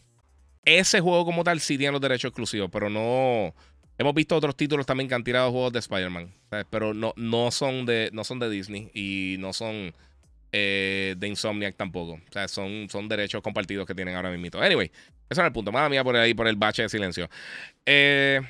Ese 0.65 1.01
juego 1.01 1.25
como 1.25 1.43
tal 1.43 1.59
sí 1.59 1.77
tiene 1.77 1.91
los 1.91 2.01
derechos 2.01 2.29
exclusivos, 2.29 2.71
pero 2.71 2.89
no 2.89 3.55
hemos 4.03 4.15
visto 4.15 4.37
otros 4.37 4.57
títulos 4.57 4.87
también 4.87 5.09
que 5.09 5.15
han 5.15 5.25
tirado 5.25 5.51
juegos 5.51 5.73
de 5.73 5.79
Spider-Man, 5.79 6.33
pero 6.71 6.95
no, 6.95 7.13
no 7.17 7.51
son 7.51 7.87
de 7.87 8.11
no 8.13 8.25
son 8.25 8.39
de 8.39 8.51
Disney 8.51 8.91
y 8.95 9.37
no 9.39 9.53
son 9.53 9.95
eh, 10.53 11.15
de 11.17 11.29
Insomniac 11.29 11.77
tampoco. 11.77 12.13
O 12.13 12.33
sea, 12.33 12.47
son, 12.47 12.89
son 12.91 13.09
derechos 13.09 13.43
compartidos 13.43 13.87
que 13.87 13.95
tienen 13.95 14.15
ahora 14.15 14.31
mismo. 14.31 14.61
Anyway, 14.61 14.91
ese 15.31 15.41
es 15.41 15.47
el 15.47 15.53
punto. 15.53 15.73
Madre 15.73 15.91
mía 15.91 16.05
por 16.05 16.15
ahí, 16.15 16.35
por 16.35 16.47
el 16.47 16.57
bache 16.57 16.83
de 16.83 16.89
silencio. 16.91 17.31
Eh, 17.87 18.41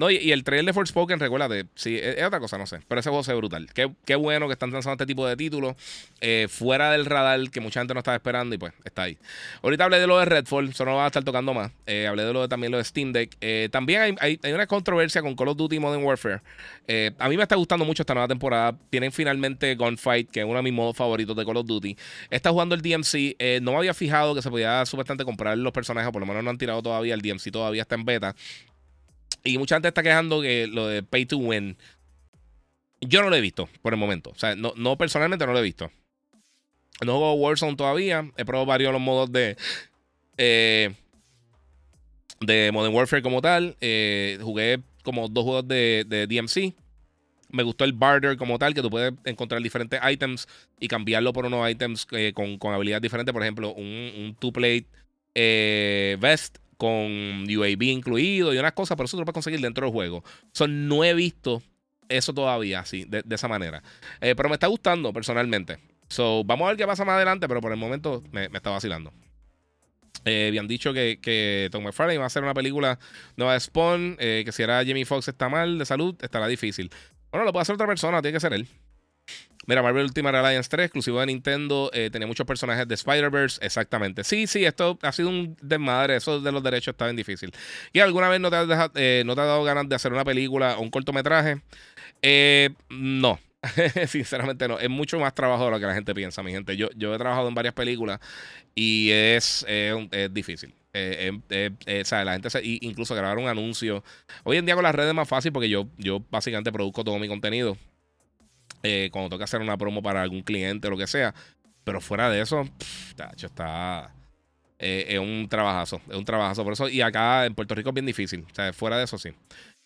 no, 0.00 0.10
y, 0.10 0.32
el 0.32 0.44
trailer 0.44 0.64
de 0.64 0.72
Forspoken, 0.72 1.20
recuérdate, 1.20 1.66
sí, 1.74 1.98
es, 2.02 2.24
otra 2.24 2.40
cosa, 2.40 2.56
no 2.56 2.66
sé. 2.66 2.78
Pero 2.88 3.00
ese 3.00 3.10
juego 3.10 3.22
se 3.22 3.34
brutal. 3.34 3.68
Qué, 3.74 4.14
bueno 4.14 4.46
que 4.46 4.54
están 4.54 4.72
lanzando 4.72 4.94
este 4.94 5.04
tipo 5.04 5.26
de 5.26 5.36
títulos 5.36 5.74
eh, 6.22 6.46
fuera 6.48 6.90
del 6.90 7.04
radar 7.04 7.50
que 7.50 7.60
mucha 7.60 7.80
gente 7.80 7.92
no 7.92 8.00
estaba 8.00 8.14
esperando 8.14 8.54
y 8.54 8.58
pues 8.58 8.72
está 8.82 9.02
ahí. 9.02 9.18
Ahorita 9.62 9.84
hablé 9.84 10.00
de 10.00 10.06
lo 10.06 10.18
de 10.18 10.24
Redfall, 10.24 10.70
eso 10.70 10.86
no 10.86 10.96
va 10.96 11.04
a 11.04 11.08
estar 11.08 11.22
tocando 11.22 11.52
más. 11.52 11.72
Eh, 11.86 12.06
hablé 12.06 12.24
de 12.24 12.32
lo 12.32 12.40
de 12.40 12.48
también 12.48 12.72
lo 12.72 12.78
de 12.78 12.84
Steam 12.84 13.12
Deck. 13.12 13.36
Eh, 13.42 13.68
también 13.70 14.16
hay, 14.20 14.40
una 14.50 14.66
controversia 14.66 15.20
con 15.20 15.36
Call 15.36 15.48
of 15.48 15.58
Duty 15.58 15.78
Modern 15.78 16.02
Warfare. 16.02 16.40
a 17.18 17.28
mí 17.28 17.36
me 17.36 17.42
está 17.42 17.56
gustando 17.56 17.84
mucho 17.84 18.02
esta 18.02 18.14
nueva 18.14 18.28
temporada. 18.28 18.74
Tienen 18.88 19.12
finalmente 19.12 19.74
Gunfight, 19.74 20.30
que 20.30 20.40
es 20.40 20.46
uno 20.46 20.56
de 20.56 20.62
mis 20.62 20.72
modos 20.72 20.96
favoritos 20.96 21.36
de 21.36 21.44
Call 21.44 21.58
of 21.58 21.66
Duty. 21.66 21.94
Está 22.30 22.48
jugando 22.48 22.74
el 22.74 22.80
DMC. 22.80 23.60
no 23.60 23.72
me 23.72 23.76
había 23.76 23.92
fijado 23.92 24.34
que 24.34 24.40
se 24.40 24.48
podía 24.48 24.86
supuestamente 24.86 25.26
comprar 25.26 25.58
los 25.58 25.74
personajes, 25.74 26.10
por 26.10 26.20
lo 26.20 26.26
menos 26.26 26.42
no 26.42 26.48
han 26.48 26.56
tirado 26.56 26.82
todavía. 26.82 27.12
El 27.12 27.20
DMC 27.20 27.50
todavía 27.52 27.82
está 27.82 27.96
en 27.96 28.06
beta. 28.06 28.34
Y 29.44 29.58
mucha 29.58 29.76
gente 29.76 29.88
está 29.88 30.02
quejando 30.02 30.40
que 30.40 30.66
lo 30.66 30.86
de 30.86 31.02
pay 31.02 31.26
to 31.26 31.38
win. 31.38 31.76
Yo 33.00 33.22
no 33.22 33.30
lo 33.30 33.36
he 33.36 33.40
visto 33.40 33.68
por 33.82 33.92
el 33.92 33.98
momento. 33.98 34.30
O 34.30 34.38
sea, 34.38 34.54
no, 34.54 34.98
personalmente 34.98 35.46
no 35.46 35.52
lo 35.52 35.58
he 35.58 35.62
visto. 35.62 35.90
No 37.04 37.16
juego 37.16 37.34
Warzone 37.34 37.76
todavía. 37.76 38.30
He 38.36 38.44
probado 38.44 38.66
varios 38.66 38.88
de 38.88 38.92
los 38.92 39.00
modos 39.00 39.32
de. 39.32 39.56
Eh, 40.36 40.94
de 42.40 42.70
Modern 42.72 42.94
Warfare 42.94 43.22
como 43.22 43.40
tal. 43.40 43.76
Eh, 43.80 44.38
jugué 44.42 44.80
como 45.02 45.28
dos 45.28 45.44
juegos 45.44 45.68
de, 45.68 46.04
DMC. 46.28 46.74
Me 47.52 47.62
gustó 47.62 47.84
el 47.84 47.92
barter 47.92 48.36
como 48.36 48.58
tal, 48.58 48.74
que 48.74 48.82
tú 48.82 48.90
puedes 48.90 49.12
encontrar 49.24 49.60
diferentes 49.60 49.98
items 50.08 50.46
y 50.78 50.86
cambiarlo 50.86 51.32
por 51.32 51.46
unos 51.46 51.68
items 51.68 52.06
eh, 52.12 52.32
con, 52.32 52.58
con 52.58 52.74
habilidades 52.74 53.02
diferentes. 53.02 53.32
Por 53.32 53.42
ejemplo, 53.42 53.72
un, 53.72 53.86
un 53.86 54.36
two-plate 54.38 54.86
vest 55.34 56.58
con 56.80 57.44
UAV 57.46 57.82
incluido 57.82 58.54
y 58.54 58.58
unas 58.58 58.72
cosas, 58.72 58.96
pero 58.96 59.04
eso 59.04 59.18
tú 59.18 59.20
lo 59.20 59.26
puedes 59.26 59.34
conseguir 59.34 59.60
dentro 59.60 59.84
del 59.84 59.92
juego. 59.92 60.24
Son 60.54 60.88
no 60.88 61.04
he 61.04 61.12
visto 61.12 61.62
eso 62.08 62.32
todavía 62.32 62.80
así, 62.80 63.04
de, 63.04 63.22
esa 63.28 63.48
manera. 63.48 63.82
Eh, 64.22 64.34
pero 64.34 64.48
me 64.48 64.54
está 64.54 64.66
gustando 64.66 65.12
personalmente. 65.12 65.76
So, 66.08 66.42
vamos 66.42 66.64
a 66.64 66.68
ver 66.68 66.78
qué 66.78 66.86
pasa 66.86 67.04
más 67.04 67.16
adelante, 67.16 67.46
pero 67.48 67.60
por 67.60 67.70
el 67.70 67.76
momento 67.76 68.22
me, 68.32 68.46
está 68.46 68.70
vacilando. 68.70 69.12
Eh, 70.24 70.46
habían 70.48 70.66
dicho 70.66 70.94
que, 70.94 71.18
que 71.20 71.68
Tom 71.70 71.84
McFarlane 71.84 72.16
va 72.16 72.24
a 72.24 72.28
hacer 72.28 72.42
una 72.42 72.54
película 72.54 72.98
nueva 73.36 73.52
de 73.52 73.60
Spawn, 73.60 74.16
eh, 74.18 74.40
que 74.46 74.50
si 74.50 74.62
era 74.62 74.78
Jamie 74.78 75.04
Foxx 75.04 75.28
está 75.28 75.50
mal 75.50 75.78
de 75.78 75.84
salud, 75.84 76.16
estará 76.22 76.46
difícil. 76.46 76.90
Bueno, 77.30 77.44
lo 77.44 77.52
puede 77.52 77.62
hacer 77.62 77.74
otra 77.74 77.86
persona, 77.86 78.22
tiene 78.22 78.36
que 78.36 78.40
ser 78.40 78.54
él. 78.54 78.66
Mira, 79.66 79.82
Marvel 79.82 80.04
Ultimate 80.04 80.36
Alliance 80.36 80.68
3, 80.68 80.86
exclusivo 80.86 81.20
de 81.20 81.26
Nintendo, 81.26 81.90
eh, 81.92 82.08
tenía 82.10 82.26
muchos 82.26 82.46
personajes 82.46 82.88
de 82.88 82.94
Spider-Verse, 82.94 83.64
exactamente. 83.64 84.24
Sí, 84.24 84.46
sí, 84.46 84.64
esto 84.64 84.98
ha 85.02 85.12
sido 85.12 85.28
un 85.28 85.56
desmadre, 85.60 86.16
eso 86.16 86.40
de 86.40 86.50
los 86.50 86.62
derechos 86.62 86.92
está 86.92 87.04
bien 87.04 87.16
difícil. 87.16 87.52
¿Y 87.92 88.00
alguna 88.00 88.28
vez 88.28 88.40
no 88.40 88.50
te, 88.50 88.56
has 88.56 88.90
eh, 88.94 89.22
no 89.26 89.34
te 89.34 89.42
ha 89.42 89.44
dado 89.44 89.62
ganas 89.62 89.88
de 89.88 89.94
hacer 89.94 90.12
una 90.12 90.24
película 90.24 90.78
o 90.78 90.80
un 90.80 90.90
cortometraje? 90.90 91.60
Eh, 92.22 92.70
no, 92.88 93.38
Sinceramente 94.08 94.66
no. 94.66 94.78
Es 94.78 94.88
mucho 94.88 95.20
más 95.20 95.34
trabajo 95.34 95.66
de 95.66 95.70
lo 95.72 95.78
que 95.78 95.86
la 95.86 95.94
gente 95.94 96.14
piensa, 96.14 96.42
mi 96.42 96.52
gente. 96.52 96.76
Yo, 96.76 96.88
yo 96.96 97.14
he 97.14 97.18
trabajado 97.18 97.46
en 97.46 97.54
varias 97.54 97.74
películas 97.74 98.18
y 98.74 99.10
es, 99.10 99.64
es 99.68 100.34
difícil. 100.34 100.74
o 100.92 102.04
sea, 102.04 102.24
la 102.24 102.32
gente 102.32 102.48
incluso 102.62 103.14
grabar 103.14 103.36
un 103.36 103.46
anuncio. 103.46 104.02
Hoy 104.44 104.56
en 104.56 104.64
día 104.66 104.74
con 104.74 104.84
las 104.84 104.94
redes 104.94 105.10
es 105.10 105.14
más 105.14 105.28
fácil 105.28 105.52
porque 105.52 105.68
yo, 105.68 105.86
yo 105.98 106.24
básicamente 106.30 106.72
produzco 106.72 107.04
todo 107.04 107.18
mi 107.18 107.28
contenido. 107.28 107.76
Eh, 108.82 109.10
cuando 109.12 109.30
toca 109.30 109.44
hacer 109.44 109.60
una 109.60 109.76
promo 109.76 110.02
para 110.02 110.22
algún 110.22 110.42
cliente 110.42 110.88
o 110.88 110.90
lo 110.90 110.96
que 110.96 111.06
sea. 111.06 111.34
Pero 111.84 112.00
fuera 112.00 112.30
de 112.30 112.40
eso, 112.40 112.68
está. 113.36 114.14
Eh, 114.78 115.06
es 115.08 115.18
un 115.18 115.48
trabajazo. 115.48 116.00
Es 116.08 116.16
un 116.16 116.24
trabajazo. 116.24 116.64
Por 116.64 116.72
eso, 116.72 116.88
y 116.88 117.00
acá 117.02 117.46
en 117.46 117.54
Puerto 117.54 117.74
Rico 117.74 117.90
es 117.90 117.94
bien 117.94 118.06
difícil. 118.06 118.46
O 118.50 118.54
sea, 118.54 118.72
fuera 118.72 118.96
de 118.96 119.04
eso 119.04 119.18
sí. 119.18 119.30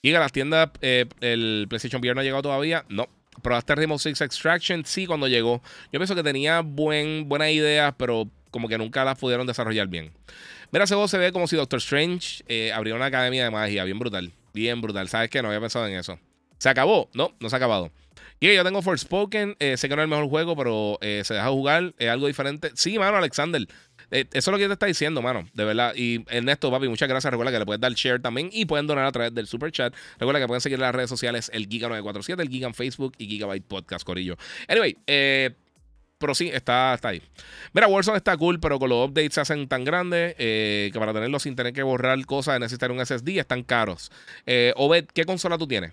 Y 0.03 0.15
a 0.15 0.21
las 0.21 0.33
tiendas, 0.33 0.71
eh, 0.81 1.07
el 1.21 1.67
PlayStation 1.69 2.01
VR 2.01 2.15
no 2.15 2.21
ha 2.21 2.25
llegado 2.25 2.43
todavía. 2.43 2.85
No. 2.89 3.09
Probaste 3.43 3.75
Rainbow 3.75 3.99
Six 3.99 4.21
Extraction, 4.21 4.85
sí, 4.85 5.07
cuando 5.07 5.27
llegó. 5.27 5.61
Yo 5.93 5.99
pienso 5.99 6.15
que 6.15 6.23
tenía 6.23 6.61
buen, 6.61 7.29
buenas 7.29 7.51
ideas, 7.51 7.93
pero 7.97 8.29
como 8.53 8.69
que 8.69 8.79
nunca 8.79 9.05
las 9.05 9.19
pudieron 9.19 9.47
desarrollar 9.47 9.89
bien. 9.89 10.13
Mira, 10.71 10.85
ese 10.85 11.09
se 11.09 11.19
ve 11.19 11.33
como 11.33 11.49
si 11.49 11.57
Doctor 11.57 11.79
Strange 11.79 12.45
abrió 12.73 12.95
una 12.95 13.07
academia 13.07 13.43
de 13.43 13.51
magia, 13.51 13.83
bien 13.83 13.99
brutal. 13.99 14.33
Bien 14.53 14.81
brutal. 14.81 15.09
¿Sabes 15.09 15.31
qué? 15.31 15.43
No 15.43 15.49
había 15.49 15.61
pensado 15.61 15.87
en 15.89 15.95
eso. 15.95 16.19
¿Se 16.59 16.69
acabó? 16.69 17.11
No, 17.13 17.35
no 17.41 17.51
se 17.51 17.57
ha 17.57 17.59
acabado. 17.59 17.91
Y 18.41 18.55
yo 18.55 18.65
tengo 18.65 18.83
Forspoken, 18.83 19.57
eh, 19.59 19.77
sé 19.77 19.89
que 19.89 19.97
no 19.97 20.03
es 20.03 20.05
el 20.05 20.11
mejor 20.11 20.29
juego, 20.29 20.55
pero 20.57 20.99
eh, 21.01 21.23
se 21.25 21.35
deja 21.35 21.49
jugar, 21.49 21.95
es 21.99 22.11
algo 22.11 22.27
diferente. 22.27 22.71
Sí, 22.75 22.99
mano, 22.99 23.17
Alexander. 23.17 23.67
Eh, 24.11 24.27
eso 24.33 24.51
es 24.51 24.53
lo 24.53 24.59
que 24.59 24.67
te 24.67 24.73
está 24.75 24.87
diciendo, 24.87 25.23
mano, 25.23 25.49
de 25.55 25.65
verdad. 25.65 25.95
Y 25.97 26.25
Ernesto, 26.29 26.71
papi, 26.71 26.89
muchas 26.89 27.09
gracias. 27.09 27.31
Recuerda 27.31 27.53
que 27.53 27.61
le 27.61 27.65
puedes 27.65 27.81
dar 27.81 27.93
share 27.93 28.21
también 28.21 28.51
y 28.53 28.67
pueden 28.67 28.87
donar 28.87 29.07
a 29.07 29.13
través 29.13 29.35
del 29.35 29.47
super 29.47 29.73
chat. 29.73 29.95
Recuerda 30.19 30.41
que 30.41 30.47
pueden 30.47 30.61
seguir 30.61 30.79
las 30.79 30.95
redes 30.95 31.09
sociales 31.09 31.51
el 31.55 31.69
Giga947, 31.69 32.41
el 32.41 32.49
Giga 32.51 32.67
en 32.67 32.75
Facebook 32.75 33.15
y 33.17 33.27
Gigabyte 33.27 33.65
Podcast, 33.65 34.05
Corillo. 34.05 34.37
Anyway, 34.69 34.97
pero 36.19 36.35
sí, 36.35 36.51
está, 36.53 36.95
está 36.95 37.09
ahí. 37.09 37.23
Mira, 37.73 37.87
Warzone 37.87 38.19
está 38.19 38.37
cool, 38.37 38.61
pero 38.61 38.79
con 38.79 38.91
los 38.91 39.09
updates 39.09 39.35
se 39.35 39.41
hacen 39.41 39.69
tan 39.69 39.85
grandes 39.85 40.35
que 40.35 40.93
para 40.95 41.15
tenerlo 41.15 41.39
sin 41.39 41.57
tener 41.57 41.73
que 41.73 41.83
borrar 41.83 42.23
cosas, 42.27 42.61
necesitar 42.61 42.91
un 42.93 43.05
SSD, 43.05 43.39
están 43.39 43.63
caros. 43.63 44.13
Obed, 44.77 45.07
¿qué 45.15 45.25
consola 45.25 45.57
tú 45.57 45.67
tienes? 45.67 45.93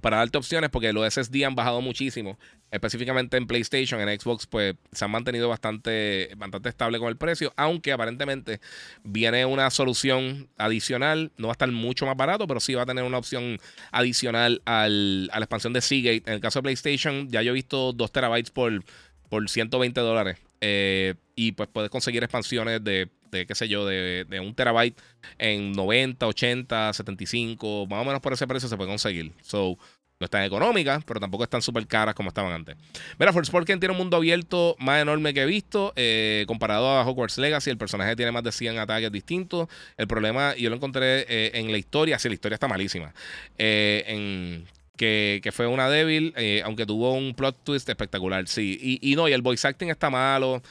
Para 0.00 0.18
darte 0.18 0.38
opciones 0.38 0.70
porque 0.70 0.92
los 0.92 1.12
SSD 1.12 1.44
han 1.44 1.54
bajado 1.54 1.80
muchísimo, 1.80 2.38
específicamente 2.70 3.36
en 3.36 3.46
PlayStation, 3.46 4.00
en 4.00 4.20
Xbox 4.20 4.46
pues 4.46 4.74
se 4.92 5.04
han 5.04 5.10
mantenido 5.10 5.48
bastante, 5.48 6.30
bastante 6.36 6.68
estable 6.68 6.98
con 6.98 7.08
el 7.08 7.16
precio, 7.16 7.52
aunque 7.56 7.92
aparentemente 7.92 8.60
viene 9.04 9.44
una 9.46 9.70
solución 9.70 10.48
adicional, 10.58 11.32
no 11.36 11.48
va 11.48 11.52
a 11.52 11.54
estar 11.54 11.70
mucho 11.70 12.06
más 12.06 12.16
barato, 12.16 12.46
pero 12.46 12.60
sí 12.60 12.74
va 12.74 12.82
a 12.82 12.86
tener 12.86 13.04
una 13.04 13.18
opción 13.18 13.58
adicional 13.92 14.62
al, 14.64 15.28
a 15.32 15.38
la 15.38 15.44
expansión 15.44 15.72
de 15.72 15.80
Seagate. 15.80 16.22
En 16.26 16.34
el 16.34 16.40
caso 16.40 16.58
de 16.58 16.64
PlayStation 16.64 17.28
ya 17.28 17.42
yo 17.42 17.50
he 17.50 17.54
visto 17.54 17.92
2 17.92 18.12
terabytes 18.12 18.50
por, 18.50 18.84
por 19.28 19.48
120 19.48 20.00
dólares 20.00 20.38
eh, 20.60 21.14
y 21.34 21.52
pues 21.52 21.68
puedes 21.72 21.90
conseguir 21.90 22.22
expansiones 22.22 22.82
de 22.82 23.08
de 23.36 23.46
qué 23.46 23.54
sé 23.54 23.68
yo, 23.68 23.86
de, 23.86 24.24
de, 24.24 24.40
un 24.40 24.54
terabyte 24.54 24.98
en 25.38 25.72
90, 25.72 26.26
80, 26.26 26.92
75, 26.92 27.86
más 27.86 28.02
o 28.02 28.04
menos 28.04 28.20
por 28.20 28.32
ese 28.32 28.46
precio 28.46 28.68
se 28.68 28.76
puede 28.76 28.90
conseguir. 28.90 29.32
So, 29.42 29.78
No 30.18 30.24
están 30.24 30.44
económicas, 30.44 31.04
pero 31.04 31.20
tampoco 31.20 31.44
están 31.44 31.60
súper 31.60 31.86
caras 31.86 32.14
como 32.14 32.28
estaban 32.28 32.50
antes. 32.50 32.74
Mira, 33.18 33.34
Forspoken 33.34 33.78
tiene 33.78 33.92
un 33.92 33.98
mundo 33.98 34.16
abierto 34.16 34.74
más 34.78 35.02
enorme 35.02 35.34
que 35.34 35.42
he 35.42 35.46
visto. 35.46 35.92
Eh, 35.94 36.44
comparado 36.46 36.88
a 36.88 37.06
Hogwarts 37.06 37.36
Legacy, 37.36 37.68
el 37.68 37.76
personaje 37.76 38.16
tiene 38.16 38.32
más 38.32 38.42
de 38.42 38.50
100 38.50 38.78
ataques 38.78 39.12
distintos. 39.12 39.68
El 39.98 40.06
problema, 40.06 40.56
yo 40.56 40.70
lo 40.70 40.76
encontré 40.76 41.26
eh, 41.28 41.50
en 41.54 41.70
la 41.70 41.76
historia. 41.76 42.18
Sí, 42.18 42.28
la 42.28 42.34
historia 42.34 42.54
está 42.54 42.66
malísima. 42.66 43.12
Eh, 43.58 44.04
en, 44.06 44.66
que, 44.96 45.50
fue 45.52 45.66
una 45.66 45.90
débil, 45.90 46.32
aunque 46.64 46.86
tuvo 46.86 47.12
un 47.12 47.34
plot 47.34 47.62
twist 47.62 47.86
espectacular. 47.86 48.48
Sí, 48.48 48.78
y, 48.80 49.12
y 49.12 49.16
no, 49.16 49.28
y 49.28 49.34
el 49.34 49.42
voice 49.42 49.68
acting 49.68 49.90
está 49.90 50.08
malo. 50.08 50.62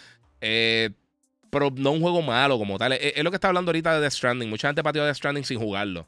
Pero 1.49 1.71
no 1.75 1.91
un 1.91 2.01
juego 2.01 2.21
malo 2.21 2.57
como 2.57 2.77
tal. 2.77 2.93
Es, 2.93 3.23
lo 3.23 3.31
que 3.31 3.35
está 3.35 3.47
hablando 3.47 3.69
ahorita 3.69 3.95
de 3.95 4.01
Death 4.01 4.13
Stranding. 4.13 4.49
Mucha 4.49 4.67
gente 4.67 4.83
pateó 4.83 5.05
Death 5.05 5.15
Stranding 5.15 5.43
sin 5.43 5.59
jugarlo. 5.59 6.07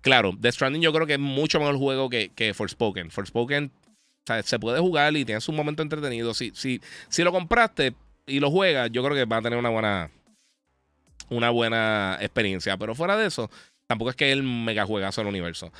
Claro, 0.00 0.32
Death 0.38 0.54
Stranding 0.54 0.82
yo 0.82 0.92
creo 0.92 1.06
que 1.06 1.14
es 1.14 1.18
mucho 1.18 1.58
mejor 1.58 1.76
juego 1.76 2.10
que, 2.10 2.30
que 2.34 2.52
Forspoken. 2.52 3.10
Forspoken 3.10 3.72
o 4.24 4.26
sea, 4.26 4.42
se 4.42 4.58
puede 4.58 4.80
jugar 4.80 5.14
y 5.16 5.24
tienes 5.26 5.46
un 5.50 5.56
momento 5.56 5.82
entretenido. 5.82 6.32
Si, 6.32 6.50
si, 6.54 6.80
si 7.08 7.22
lo 7.22 7.30
compraste 7.30 7.94
y 8.26 8.40
lo 8.40 8.50
juegas, 8.50 8.90
yo 8.90 9.04
creo 9.04 9.14
que 9.14 9.26
va 9.26 9.36
a 9.36 9.42
tener 9.42 9.58
una 9.58 9.68
buena, 9.68 10.10
una 11.28 11.50
buena 11.50 12.16
experiencia. 12.22 12.78
Pero 12.78 12.94
fuera 12.94 13.18
de 13.18 13.26
eso, 13.26 13.50
tampoco 13.86 14.10
es 14.10 14.16
que 14.16 14.30
es 14.30 14.32
el 14.32 14.42
mega 14.42 14.86
juegazo 14.86 15.20
del 15.20 15.28
universo. 15.28 15.72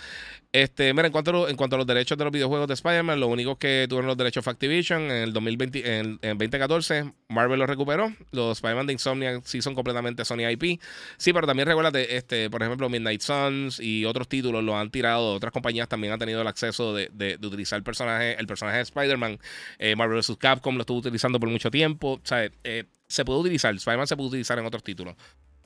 Este, 0.52 0.94
mira, 0.94 1.06
en 1.06 1.12
cuanto, 1.12 1.46
a 1.46 1.50
en 1.50 1.56
cuanto 1.56 1.74
a 1.74 1.78
los 1.78 1.86
derechos 1.86 2.16
de 2.16 2.22
los 2.22 2.32
videojuegos 2.32 2.68
de 2.68 2.74
Spider-Man, 2.74 3.18
lo 3.18 3.26
único 3.26 3.58
que 3.58 3.86
tuvieron 3.88 4.06
los 4.06 4.16
derechos 4.16 4.44
fue 4.44 4.52
Activision. 4.52 5.02
En 5.02 5.10
el 5.10 5.32
2020, 5.32 5.98
en, 5.98 6.18
2014, 6.20 7.12
Marvel 7.28 7.58
los 7.58 7.68
recuperó. 7.68 8.12
Los 8.30 8.58
Spider-Man 8.58 8.86
de 8.86 8.92
Insomnia 8.92 9.40
sí 9.44 9.62
son 9.62 9.74
completamente 9.74 10.24
Sony 10.24 10.48
IP. 10.50 10.80
Sí, 11.16 11.32
pero 11.32 11.46
también 11.46 11.66
recuérdate, 11.66 12.16
este, 12.16 12.50
por 12.50 12.62
ejemplo, 12.62 12.88
Midnight 12.88 13.20
Suns 13.20 13.80
y 13.80 14.04
otros 14.04 14.28
títulos 14.28 14.62
lo 14.62 14.78
han 14.78 14.90
tirado. 14.90 15.34
Otras 15.34 15.52
compañías 15.52 15.88
también 15.88 16.12
han 16.12 16.20
tenido 16.20 16.40
el 16.40 16.46
acceso 16.46 16.94
de, 16.94 17.10
de, 17.12 17.34
utilizar 17.44 17.78
el 17.78 17.82
personaje, 17.82 18.38
el 18.38 18.46
personaje 18.46 18.76
de 18.76 18.82
Spider-Man. 18.84 19.38
Eh, 19.78 19.96
Marvel 19.96 20.18
vs. 20.18 20.36
Capcom 20.38 20.76
lo 20.76 20.82
estuvo 20.82 20.98
utilizando 20.98 21.40
por 21.40 21.48
mucho 21.48 21.70
tiempo. 21.70 22.12
O 22.12 22.22
eh, 22.62 22.84
se 23.08 23.24
puede 23.24 23.40
utilizar. 23.40 23.74
Spider-Man 23.74 24.06
se 24.06 24.16
puede 24.16 24.28
utilizar 24.28 24.56
en 24.58 24.66
otros 24.66 24.84
títulos. 24.84 25.16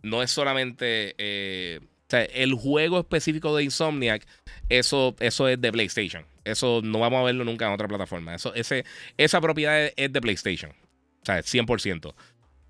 No 0.02 0.22
es 0.22 0.30
solamente. 0.30 1.14
Eh, 1.18 1.80
o 2.08 2.10
sea, 2.10 2.22
el 2.22 2.54
juego 2.54 2.98
específico 2.98 3.54
de 3.54 3.64
Insomniac, 3.64 4.26
eso, 4.70 5.14
eso 5.20 5.46
es 5.46 5.60
de 5.60 5.70
PlayStation. 5.70 6.24
Eso 6.42 6.80
no 6.82 7.00
vamos 7.00 7.20
a 7.20 7.24
verlo 7.24 7.44
nunca 7.44 7.66
en 7.66 7.72
otra 7.72 7.86
plataforma. 7.86 8.34
Eso, 8.34 8.54
ese, 8.54 8.86
esa 9.18 9.42
propiedad 9.42 9.90
es 9.94 10.10
de 10.10 10.20
PlayStation. 10.22 10.70
O 10.70 11.26
sea, 11.26 11.40
100%. 11.40 12.14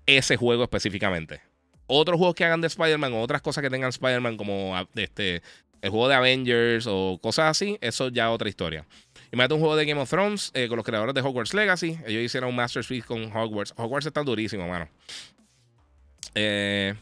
Ese 0.05 0.35
juego 0.35 0.63
específicamente. 0.63 1.39
Otros 1.87 2.17
juegos 2.17 2.35
que 2.35 2.43
hagan 2.43 2.59
de 2.59 2.67
Spider-Man 2.67 3.13
o 3.13 3.21
otras 3.21 3.41
cosas 3.41 3.61
que 3.61 3.69
tengan 3.69 3.91
Spider-Man 3.91 4.35
como 4.35 4.75
ah, 4.75 4.85
este, 4.95 5.41
el 5.81 5.89
juego 5.89 6.09
de 6.09 6.15
Avengers 6.15 6.85
o 6.85 7.17
cosas 7.23 7.45
así, 7.45 7.77
eso 7.79 8.09
ya 8.09 8.27
es 8.27 8.35
otra 8.35 8.49
historia. 8.49 8.85
Imagínate 9.31 9.53
un 9.53 9.61
juego 9.61 9.77
de 9.77 9.85
Game 9.85 10.01
of 10.01 10.09
Thrones 10.09 10.51
eh, 10.53 10.67
con 10.67 10.75
los 10.75 10.85
creadores 10.85 11.15
de 11.15 11.21
Hogwarts 11.21 11.53
Legacy. 11.53 11.97
Ellos 12.05 12.23
hicieron 12.23 12.49
un 12.49 12.57
Masterpiece 12.57 13.07
con 13.07 13.23
Hogwarts. 13.33 13.73
Hogwarts 13.77 14.07
está 14.07 14.21
durísimo, 14.21 14.67
mano. 14.67 14.89
Eh, 16.35 16.93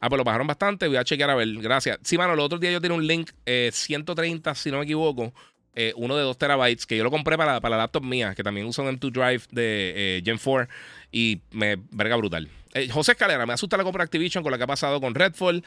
Ah, 0.00 0.08
pues 0.08 0.18
lo 0.18 0.24
bajaron 0.24 0.46
bastante. 0.46 0.88
Voy 0.88 0.96
a 0.96 1.04
chequear 1.04 1.30
a 1.30 1.34
ver. 1.34 1.48
Gracias. 1.58 1.98
Sí, 2.02 2.16
mano, 2.16 2.32
el 2.32 2.40
otro 2.40 2.58
día 2.58 2.72
yo 2.72 2.80
tenía 2.80 2.96
un 2.96 3.06
link 3.06 3.30
130, 3.44 4.50
eh, 4.50 4.54
si 4.54 4.70
no 4.70 4.78
me 4.78 4.84
equivoco. 4.84 5.32
Eh, 5.74 5.92
uno 5.96 6.16
de 6.16 6.22
2 6.24 6.36
terabytes 6.36 6.84
que 6.84 6.96
yo 6.96 7.04
lo 7.04 7.10
compré 7.10 7.36
para, 7.36 7.60
para 7.60 7.76
la 7.76 7.82
laptop 7.82 8.02
mía, 8.02 8.34
que 8.34 8.42
también 8.42 8.66
uso 8.66 8.82
un 8.82 8.98
M2 8.98 9.12
Drive 9.12 9.42
de 9.52 10.18
eh, 10.18 10.22
Gen 10.24 10.38
4 10.38 10.68
y 11.12 11.42
me 11.52 11.76
verga 11.92 12.16
brutal. 12.16 12.48
José 12.92 13.12
Escalera, 13.12 13.46
me 13.46 13.52
asusta 13.52 13.76
la 13.76 13.82
compra 13.82 14.04
Activision 14.04 14.44
con 14.44 14.52
lo 14.52 14.58
que 14.58 14.62
ha 14.62 14.66
pasado 14.66 15.00
con 15.00 15.14
Redfall. 15.14 15.64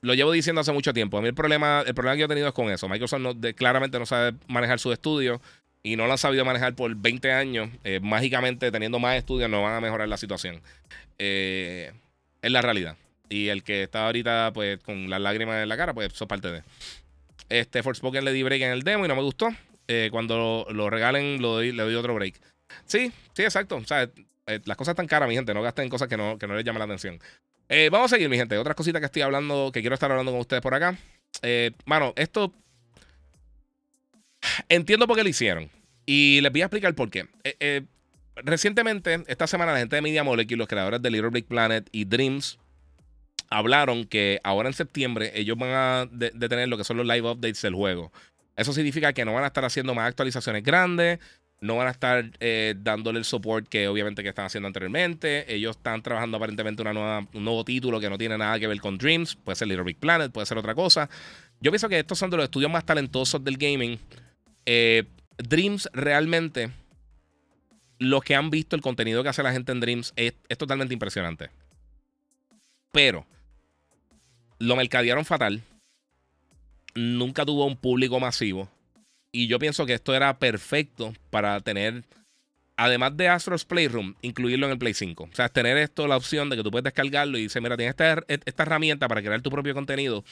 lo 0.00 0.14
llevo 0.14 0.32
diciendo 0.32 0.62
hace 0.62 0.72
mucho 0.72 0.94
tiempo. 0.94 1.18
A 1.18 1.20
mí 1.20 1.28
el 1.28 1.34
problema, 1.34 1.82
el 1.86 1.94
problema 1.94 2.14
que 2.14 2.20
yo 2.20 2.24
he 2.24 2.28
tenido 2.28 2.48
es 2.48 2.54
con 2.54 2.70
eso. 2.70 2.88
Microsoft 2.88 3.36
claramente 3.54 3.98
no 3.98 4.06
sabe 4.06 4.34
manejar 4.48 4.78
su 4.78 4.92
estudio 4.92 5.42
y 5.82 5.96
no 5.96 6.06
lo 6.06 6.12
han 6.12 6.18
sabido 6.18 6.44
manejar 6.46 6.74
por 6.74 6.94
20 6.94 7.32
años. 7.32 7.68
mágicamente, 8.00 8.72
teniendo 8.72 8.98
más 8.98 9.16
estudios, 9.16 9.50
no 9.50 9.62
van 9.62 9.74
a 9.74 9.80
mejorar 9.80 10.08
la 10.08 10.16
situación. 10.16 10.62
es 11.18 11.92
la 12.42 12.62
realidad. 12.62 12.96
Y 13.28 13.48
el 13.48 13.62
que 13.62 13.84
está 13.84 14.06
ahorita, 14.06 14.52
pues, 14.54 14.78
con 14.80 15.10
las 15.10 15.20
lágrimas 15.20 15.62
en 15.62 15.68
la 15.68 15.76
cara, 15.76 15.94
pues, 15.94 16.12
eso 16.12 16.24
es 16.24 16.28
parte 16.28 16.48
de. 16.48 16.62
Este 17.48 17.82
Forspoken 17.82 18.24
le 18.24 18.32
di 18.32 18.42
break 18.42 18.62
en 18.62 18.72
el 18.72 18.82
demo 18.82 19.04
y 19.04 19.08
no 19.08 19.16
me 19.16 19.22
gustó. 19.22 19.48
Eh, 19.88 20.08
cuando 20.10 20.66
lo, 20.70 20.90
regalen, 20.90 21.40
lo 21.40 21.60
le 21.60 21.72
doy 21.72 21.94
otro 21.94 22.14
break. 22.14 22.40
Sí, 22.86 23.12
sí, 23.34 23.42
exacto. 23.42 23.76
O 23.76 23.84
sea, 23.84 24.10
eh, 24.46 24.60
las 24.64 24.76
cosas 24.76 24.92
están 24.92 25.06
caras, 25.06 25.28
mi 25.28 25.34
gente. 25.34 25.54
No 25.54 25.62
gasten 25.62 25.88
cosas 25.88 26.08
que 26.08 26.16
no, 26.16 26.38
que 26.38 26.46
no 26.46 26.56
les 26.56 26.64
llamen 26.64 26.80
la 26.80 26.86
atención. 26.86 27.20
Eh, 27.68 27.88
vamos 27.90 28.12
a 28.12 28.16
seguir, 28.16 28.28
mi 28.28 28.36
gente. 28.36 28.58
Otras 28.58 28.76
cositas 28.76 29.00
que 29.00 29.06
estoy 29.06 29.22
hablando, 29.22 29.70
que 29.72 29.80
quiero 29.80 29.94
estar 29.94 30.10
hablando 30.10 30.32
con 30.32 30.40
ustedes 30.40 30.62
por 30.62 30.74
acá. 30.74 30.98
mano, 31.84 32.12
esto. 32.16 32.52
Entiendo 34.68 35.06
por 35.06 35.16
qué 35.16 35.22
lo 35.22 35.28
hicieron. 35.28 35.70
Y 36.04 36.40
les 36.40 36.52
voy 36.52 36.62
a 36.62 36.66
explicar 36.66 36.94
por 36.94 37.10
qué. 37.10 37.28
recientemente, 38.36 39.22
esta 39.26 39.46
semana, 39.46 39.72
la 39.72 39.78
gente 39.78 39.96
de 39.96 40.02
Media 40.02 40.24
Molecule, 40.24 40.58
los 40.58 40.68
creadores 40.68 41.02
de 41.02 41.10
Little 41.10 41.30
Big 41.30 41.46
Planet 41.46 41.88
y 41.92 42.04
Dreams, 42.04 42.58
hablaron 43.56 44.04
que 44.04 44.38
ahora 44.44 44.68
en 44.68 44.74
septiembre 44.74 45.32
ellos 45.34 45.56
van 45.56 45.70
a 45.70 46.06
detener 46.10 46.68
lo 46.68 46.76
que 46.76 46.84
son 46.84 46.98
los 46.98 47.06
live 47.06 47.30
updates 47.30 47.62
del 47.62 47.74
juego. 47.74 48.12
Eso 48.54 48.74
significa 48.74 49.14
que 49.14 49.24
no 49.24 49.32
van 49.32 49.44
a 49.44 49.46
estar 49.46 49.64
haciendo 49.64 49.94
más 49.94 50.06
actualizaciones 50.06 50.62
grandes, 50.62 51.20
no 51.62 51.76
van 51.76 51.88
a 51.88 51.90
estar 51.90 52.30
eh, 52.38 52.74
dándole 52.76 53.18
el 53.18 53.24
support 53.24 53.66
que 53.66 53.88
obviamente 53.88 54.22
que 54.22 54.28
están 54.28 54.44
haciendo 54.44 54.66
anteriormente. 54.66 55.50
Ellos 55.52 55.76
están 55.76 56.02
trabajando 56.02 56.36
aparentemente 56.36 56.82
una 56.82 56.92
nueva, 56.92 57.26
un 57.32 57.44
nuevo 57.44 57.64
título 57.64 57.98
que 57.98 58.10
no 58.10 58.18
tiene 58.18 58.36
nada 58.36 58.58
que 58.58 58.66
ver 58.66 58.78
con 58.78 58.98
Dreams. 58.98 59.36
Puede 59.36 59.56
ser 59.56 59.68
Little 59.68 59.84
Big 59.84 59.96
Planet, 59.96 60.30
puede 60.30 60.46
ser 60.46 60.58
otra 60.58 60.74
cosa. 60.74 61.08
Yo 61.58 61.70
pienso 61.70 61.88
que 61.88 61.98
estos 61.98 62.18
son 62.18 62.28
de 62.28 62.36
los 62.36 62.44
estudios 62.44 62.70
más 62.70 62.84
talentosos 62.84 63.42
del 63.42 63.56
gaming. 63.56 63.98
Eh, 64.66 65.04
Dreams 65.38 65.88
realmente, 65.94 66.72
lo 67.98 68.20
que 68.20 68.34
han 68.34 68.50
visto, 68.50 68.76
el 68.76 68.82
contenido 68.82 69.22
que 69.22 69.30
hace 69.30 69.42
la 69.42 69.52
gente 69.52 69.72
en 69.72 69.80
Dreams 69.80 70.12
es 70.14 70.34
totalmente 70.58 70.92
impresionante. 70.92 71.48
Pero 72.92 73.26
lo 74.58 74.76
mercadearon 74.76 75.24
fatal. 75.24 75.62
Nunca 76.94 77.44
tuvo 77.44 77.66
un 77.66 77.76
público 77.76 78.20
masivo. 78.20 78.68
Y 79.32 79.48
yo 79.48 79.58
pienso 79.58 79.84
que 79.84 79.94
esto 79.94 80.14
era 80.14 80.38
perfecto 80.38 81.12
para 81.30 81.60
tener, 81.60 82.04
además 82.76 83.16
de 83.16 83.28
Astro's 83.28 83.64
Playroom, 83.64 84.14
incluirlo 84.22 84.66
en 84.66 84.72
el 84.72 84.78
Play 84.78 84.94
5. 84.94 85.24
O 85.24 85.34
sea, 85.34 85.48
tener 85.48 85.76
esto, 85.76 86.06
la 86.06 86.16
opción 86.16 86.48
de 86.48 86.56
que 86.56 86.62
tú 86.62 86.70
puedes 86.70 86.84
descargarlo 86.84 87.36
y 87.36 87.42
dice, 87.42 87.60
mira, 87.60 87.76
tienes 87.76 87.92
esta, 87.92 88.24
esta 88.28 88.62
herramienta 88.62 89.08
para 89.08 89.20
crear 89.20 89.42
tu 89.42 89.50
propio 89.50 89.74
contenido 89.74 90.24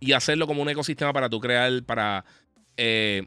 y 0.00 0.12
hacerlo 0.12 0.46
como 0.46 0.60
un 0.62 0.68
ecosistema 0.68 1.12
para 1.12 1.30
tú 1.30 1.40
crear, 1.40 1.82
para, 1.84 2.24
eh, 2.76 3.26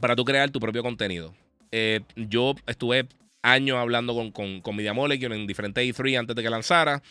para 0.00 0.16
tú 0.16 0.24
crear 0.24 0.50
tu 0.50 0.60
propio 0.60 0.82
contenido. 0.82 1.34
Eh, 1.70 2.00
yo 2.16 2.54
estuve 2.66 3.08
años 3.42 3.78
hablando 3.78 4.14
con, 4.14 4.32
con, 4.32 4.60
con 4.60 4.76
Media 4.76 4.92
Molecule 4.92 5.34
en 5.34 5.46
diferentes 5.46 5.82
E3 5.86 6.18
antes 6.18 6.36
de 6.36 6.42
que 6.42 6.50
lanzara. 6.50 7.02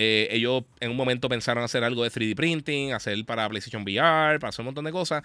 Eh, 0.00 0.28
ellos 0.30 0.62
en 0.78 0.92
un 0.92 0.96
momento 0.96 1.28
pensaron 1.28 1.64
hacer 1.64 1.82
algo 1.82 2.04
de 2.04 2.10
3D 2.10 2.36
printing, 2.36 2.92
hacer 2.92 3.24
para 3.24 3.48
PlayStation 3.48 3.82
VR, 3.82 4.38
para 4.38 4.50
hacer 4.50 4.62
un 4.62 4.66
montón 4.66 4.84
de 4.84 4.92
cosas. 4.92 5.24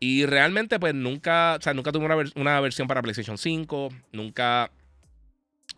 Y 0.00 0.24
realmente, 0.24 0.80
pues 0.80 0.94
nunca, 0.94 1.56
o 1.58 1.62
sea, 1.62 1.74
nunca 1.74 1.92
tuvo 1.92 2.06
una, 2.34 2.60
versión 2.60 2.88
para 2.88 3.02
PlayStation 3.02 3.36
5, 3.36 3.90
nunca. 4.12 4.70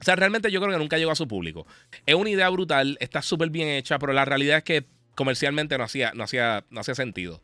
O 0.00 0.04
sea, 0.04 0.14
realmente 0.14 0.52
yo 0.52 0.60
creo 0.60 0.72
que 0.72 0.78
nunca 0.78 0.96
llegó 0.96 1.10
a 1.10 1.16
su 1.16 1.26
público. 1.26 1.66
Es 2.06 2.14
una 2.14 2.30
idea 2.30 2.48
brutal, 2.48 2.96
está 3.00 3.20
súper 3.20 3.50
bien 3.50 3.66
hecha, 3.66 3.98
pero 3.98 4.12
la 4.12 4.24
realidad 4.24 4.58
es 4.58 4.62
que 4.62 4.84
comercialmente 5.16 5.76
no 5.76 5.82
hacía, 5.82 6.12
no 6.14 6.22
hacía, 6.22 6.64
no 6.70 6.82
hacía 6.82 6.94
sentido. 6.94 7.42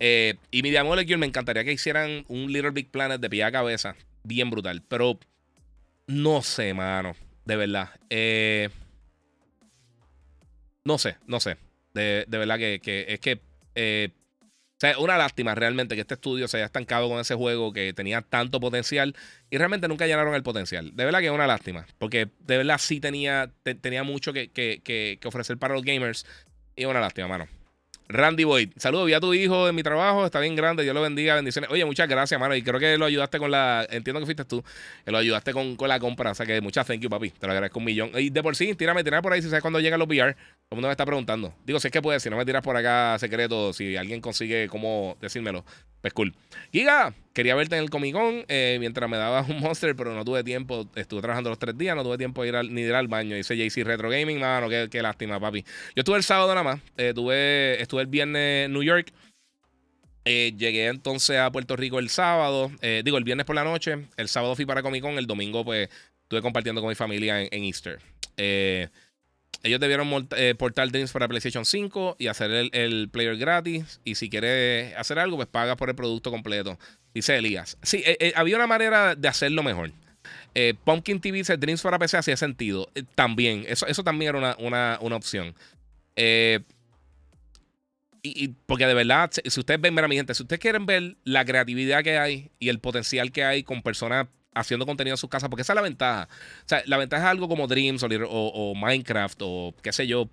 Eh, 0.00 0.34
y 0.50 0.62
Media 0.62 0.82
Molecule 0.82 1.18
me 1.18 1.26
encantaría 1.26 1.62
que 1.62 1.72
hicieran 1.72 2.24
un 2.26 2.52
Little 2.52 2.72
Big 2.72 2.90
Planet 2.90 3.20
de 3.20 3.30
pie 3.30 3.44
a 3.44 3.52
cabeza, 3.52 3.94
bien 4.24 4.50
brutal, 4.50 4.82
pero 4.88 5.16
no 6.08 6.42
sé, 6.42 6.74
mano, 6.74 7.14
de 7.44 7.54
verdad. 7.54 7.90
Eh. 8.08 8.68
No 10.90 10.98
sé, 10.98 11.18
no 11.28 11.38
sé. 11.38 11.56
De, 11.94 12.26
verdad 12.28 12.58
que, 12.58 13.04
es 13.06 13.20
que. 13.20 13.40
Eh, 13.76 14.08
o 14.42 14.80
sea, 14.80 14.98
una 14.98 15.16
lástima 15.16 15.54
realmente 15.54 15.94
que 15.94 16.00
este 16.00 16.14
estudio 16.14 16.48
se 16.48 16.56
haya 16.56 16.66
estancado 16.66 17.08
con 17.08 17.20
ese 17.20 17.36
juego 17.36 17.72
que 17.72 17.92
tenía 17.92 18.22
tanto 18.22 18.58
potencial 18.58 19.14
y 19.50 19.56
realmente 19.56 19.86
nunca 19.86 20.08
llenaron 20.08 20.34
el 20.34 20.42
potencial. 20.42 20.96
De 20.96 21.04
verdad 21.04 21.20
que 21.20 21.26
es 21.26 21.32
una 21.32 21.46
lástima, 21.46 21.86
porque 21.98 22.28
de 22.40 22.56
verdad 22.56 22.78
sí 22.78 22.98
tenía, 22.98 23.52
tenía 23.62 24.02
mucho 24.02 24.32
que, 24.32 24.50
que, 24.50 25.20
ofrecer 25.24 25.58
para 25.58 25.74
los 25.74 25.84
gamers 25.84 26.26
y 26.74 26.82
es 26.82 26.88
una 26.88 26.98
lástima, 26.98 27.28
mano. 27.28 27.46
Randy 28.12 28.42
Boyd, 28.42 28.70
saludos, 28.76 29.06
vi 29.06 29.12
a 29.12 29.20
tu 29.20 29.32
hijo 29.34 29.68
en 29.68 29.74
mi 29.76 29.84
trabajo, 29.84 30.26
está 30.26 30.40
bien 30.40 30.56
grande, 30.56 30.82
Dios 30.82 30.94
lo 30.94 31.00
bendiga, 31.00 31.36
bendiciones. 31.36 31.70
Oye, 31.70 31.84
muchas 31.84 32.08
gracias, 32.08 32.40
mano, 32.40 32.56
y 32.56 32.62
creo 32.62 32.80
que 32.80 32.98
lo 32.98 33.04
ayudaste 33.04 33.38
con 33.38 33.52
la, 33.52 33.86
entiendo 33.88 34.18
que 34.18 34.26
fuiste 34.26 34.44
tú, 34.44 34.64
que 35.04 35.12
lo 35.12 35.18
ayudaste 35.18 35.52
con, 35.52 35.76
con 35.76 35.88
la 35.88 36.00
compra, 36.00 36.32
o 36.32 36.34
sea 36.34 36.44
que 36.44 36.60
muchas 36.60 36.84
thank 36.88 36.98
you, 36.98 37.08
papi, 37.08 37.30
te 37.30 37.46
lo 37.46 37.52
agradezco 37.52 37.78
un 37.78 37.84
millón. 37.84 38.10
Y 38.16 38.30
de 38.30 38.42
por 38.42 38.56
sí, 38.56 38.74
tírame, 38.74 39.04
tírame 39.04 39.22
por 39.22 39.32
ahí 39.32 39.42
si 39.42 39.48
sabes 39.48 39.62
cuándo 39.62 39.78
llegan 39.78 40.00
los 40.00 40.08
VR, 40.08 40.34
todo 40.34 40.42
el 40.72 40.76
mundo 40.76 40.88
me 40.88 40.92
está 40.92 41.06
preguntando. 41.06 41.54
Digo, 41.64 41.78
si 41.78 41.86
es 41.86 41.92
que 41.92 42.02
puedes, 42.02 42.20
si 42.20 42.30
no 42.30 42.36
me 42.36 42.44
tiras 42.44 42.62
por 42.62 42.76
acá 42.76 43.16
secreto, 43.20 43.72
si 43.72 43.96
alguien 43.96 44.20
consigue 44.20 44.66
cómo 44.66 45.16
decírmelo, 45.20 45.64
pues 46.00 46.14
cool. 46.14 46.34
Giga, 46.72 47.14
quería 47.34 47.54
verte 47.54 47.76
en 47.76 47.82
el 47.82 47.90
Comic 47.90 48.14
Con 48.14 48.44
eh, 48.48 48.78
mientras 48.80 49.08
me 49.08 49.16
dabas 49.16 49.48
un 49.48 49.60
monster, 49.60 49.94
pero 49.94 50.14
no 50.14 50.24
tuve 50.24 50.42
tiempo. 50.42 50.88
Estuve 50.94 51.20
trabajando 51.20 51.50
los 51.50 51.58
tres 51.58 51.76
días, 51.76 51.94
no 51.94 52.02
tuve 52.02 52.16
tiempo 52.18 52.42
de 52.42 52.48
ir 52.48 52.56
al, 52.56 52.72
ni 52.72 52.82
de 52.82 52.88
ir 52.88 52.94
al 52.94 53.08
baño. 53.08 53.36
Dice 53.36 53.56
JC 53.56 53.84
Retro 53.84 54.08
Gaming, 54.10 54.40
mano, 54.40 54.68
qué, 54.68 55.02
lástima, 55.02 55.38
papi. 55.38 55.62
Yo 55.62 56.00
estuve 56.00 56.16
el 56.16 56.22
sábado 56.22 56.48
nada 56.54 56.62
más. 56.62 56.80
Eh, 56.96 57.12
tuve, 57.14 57.80
estuve 57.80 58.02
el 58.02 58.08
viernes 58.08 58.66
en 58.66 58.72
New 58.72 58.82
York. 58.82 59.12
Eh, 60.24 60.52
llegué 60.56 60.86
entonces 60.86 61.38
a 61.38 61.50
Puerto 61.50 61.76
Rico 61.76 61.98
el 61.98 62.10
sábado, 62.10 62.70
eh, 62.82 63.00
digo, 63.04 63.16
el 63.16 63.24
viernes 63.24 63.46
por 63.46 63.56
la 63.56 63.64
noche. 63.64 64.06
El 64.16 64.28
sábado 64.28 64.54
fui 64.54 64.66
para 64.66 64.82
Comic 64.82 65.02
Con, 65.02 65.18
el 65.18 65.26
domingo 65.26 65.64
pues 65.64 65.88
estuve 66.22 66.42
compartiendo 66.42 66.80
con 66.80 66.88
mi 66.88 66.94
familia 66.94 67.42
en, 67.42 67.64
Easter. 67.64 67.98
Ellos 69.62 69.80
debieron 69.80 70.28
portar 70.58 70.90
Dreams 70.90 71.12
para 71.12 71.28
PlayStation 71.28 71.64
5 71.64 72.16
y 72.18 72.28
hacer 72.28 72.50
el, 72.72 73.08
player 73.10 73.36
gratis. 73.36 74.00
Y 74.04 74.14
si 74.14 74.30
quieres 74.30 74.96
hacer 74.96 75.18
algo, 75.18 75.36
pues 75.36 75.48
pagas 75.48 75.76
por 75.76 75.88
el 75.90 75.94
producto 75.94 76.30
completo. 76.30 76.78
Dice 77.12 77.36
Elías. 77.36 77.76
Sí, 77.82 78.02
había 78.34 78.56
una 78.56 78.66
manera 78.66 79.14
de 79.14 79.28
hacerlo 79.28 79.62
mejor. 79.62 79.92
Pumpkin 80.84 81.20
TV 81.20 81.38
dice 81.38 81.56
Dreams 81.56 81.82
para 81.82 81.98
PC 81.98 82.16
hacía 82.16 82.36
sentido. 82.36 82.88
también, 83.14 83.64
eso, 83.68 83.86
eso 83.86 84.02
también 84.02 84.30
era 84.30 84.38
una, 84.38 84.56
una, 84.58 84.98
una 85.00 85.16
opción. 85.16 85.54
Eh, 86.16 86.60
y, 88.22 88.48
porque 88.66 88.86
de 88.86 88.94
verdad, 88.94 89.30
si 89.32 89.60
ustedes 89.60 89.80
ven, 89.80 89.94
mira, 89.94 90.08
mi 90.08 90.16
gente, 90.16 90.34
si 90.34 90.42
ustedes 90.42 90.60
quieren 90.60 90.84
ver 90.84 91.16
la 91.24 91.44
creatividad 91.44 92.02
que 92.02 92.18
hay 92.18 92.50
y 92.58 92.68
el 92.68 92.78
potencial 92.78 93.32
que 93.32 93.44
hay 93.44 93.62
con 93.62 93.82
personas 93.82 94.26
haciendo 94.54 94.86
contenido 94.86 95.14
en 95.14 95.18
sus 95.18 95.30
casas, 95.30 95.48
porque 95.48 95.62
esa 95.62 95.72
es 95.72 95.76
la 95.76 95.82
ventaja. 95.82 96.28
O 96.64 96.68
sea, 96.68 96.82
la 96.86 96.96
ventaja 96.96 97.24
es 97.24 97.30
algo 97.30 97.48
como 97.48 97.66
Dreams 97.66 98.02
o, 98.02 98.74
Minecraft 98.74 99.38
o 99.42 99.74
qué 99.82 99.92
sé 99.92 100.06
yo, 100.06 100.28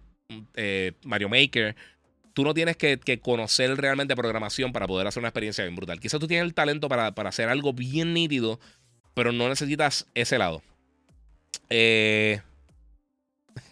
eh, 0.56 0.94
Mario 1.03 1.30
Maker. 1.30 1.76
Tú 2.34 2.44
no 2.44 2.53
tienes 2.53 2.77
que, 2.77 3.19
conocer 3.22 3.76
realmente 3.77 4.15
programación 4.15 4.72
para 4.72 4.88
poder 4.88 5.07
hacer 5.07 5.22
una 5.22 5.30
experiencia 5.30 5.64
bien 5.64 5.76
brutal. 5.76 5.99
Quizás 5.99 6.19
tú 6.19 6.27
tienes 6.27 6.45
el 6.45 6.53
talento 6.53 6.88
para, 6.88 7.14
para 7.14 7.30
hacer 7.30 7.49
algo 7.49 7.73
bien 7.73 8.14
nítido, 8.14 8.60
pero 9.14 9.31
no 9.31 9.49
necesitas 9.49 10.07
ese 10.14 10.38
lado. 10.38 10.61
Eh. 11.69 12.41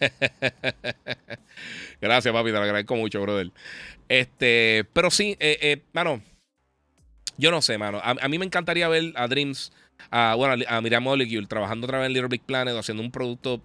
Gracias, 2.00 2.34
papi, 2.34 2.50
te 2.50 2.52
lo 2.52 2.62
agradezco 2.62 2.96
mucho, 2.96 3.20
brother. 3.22 3.50
Este, 4.08 4.84
pero 4.92 5.10
sí, 5.10 5.36
eh, 5.38 5.82
mano, 5.92 6.20
yo 7.38 7.50
no 7.50 7.60
sé, 7.62 7.78
mano. 7.78 8.00
A, 8.02 8.28
mí 8.28 8.38
me 8.38 8.46
encantaría 8.46 8.88
ver 8.88 9.12
a 9.14 9.28
Dreams, 9.28 9.72
a, 10.10 10.34
bueno, 10.34 10.64
a 10.68 11.46
trabajando 11.48 11.86
otra 11.86 11.98
vez 11.98 12.06
en 12.06 12.12
Little 12.12 12.28
Big 12.28 12.42
Planet, 12.42 12.76
haciendo 12.76 13.02
un 13.02 13.10
producto 13.10 13.62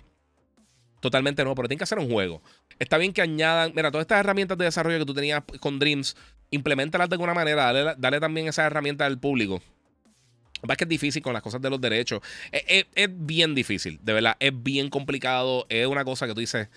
totalmente 1.02 1.44
nuevo, 1.44 1.56
pero 1.56 1.68
tiene 1.68 1.80
que 1.80 1.84
hacer 1.84 2.00
un 2.00 2.10
juego. 2.10 2.42
Está 2.80 2.98
bien 2.98 3.12
que 3.12 3.22
añadan, 3.22 3.74
mira, 3.76 3.92
todas 3.92 4.04
estas 4.04 4.20
herramientas 4.20 4.58
de 4.58 4.66
desarrollo 4.66 5.00
que 5.00 5.06
tú 5.06 5.14
tenías 5.14 5.44
con 5.60 5.80
Dreams, 5.80 6.16
implementalas 6.52 7.10
de 7.10 7.16
alguna 7.16 7.34
manera, 7.34 7.96
dale, 7.98 8.20
también 8.20 8.48
esa 8.48 8.66
herramienta 8.66 9.06
al 9.06 9.20
público. 9.20 9.62
Es 10.68 10.78
que 10.78 10.84
es 10.84 10.90
difícil 10.90 11.24
con 11.24 11.34
las 11.34 11.42
cosas 11.42 11.62
de 11.62 11.70
los 11.70 11.82
derechos. 11.82 12.22
Es, 12.52 12.86
bien 13.10 13.56
difícil, 13.56 14.00
de 14.04 14.14
verdad. 14.14 14.38
Es 14.40 14.52
bien 14.54 14.90
complicado. 14.90 15.66
Es 15.70 15.88
una 15.88 16.06
cosa 16.06 16.28
que 16.28 16.36
tú 16.36 16.40
dices, 16.40 16.70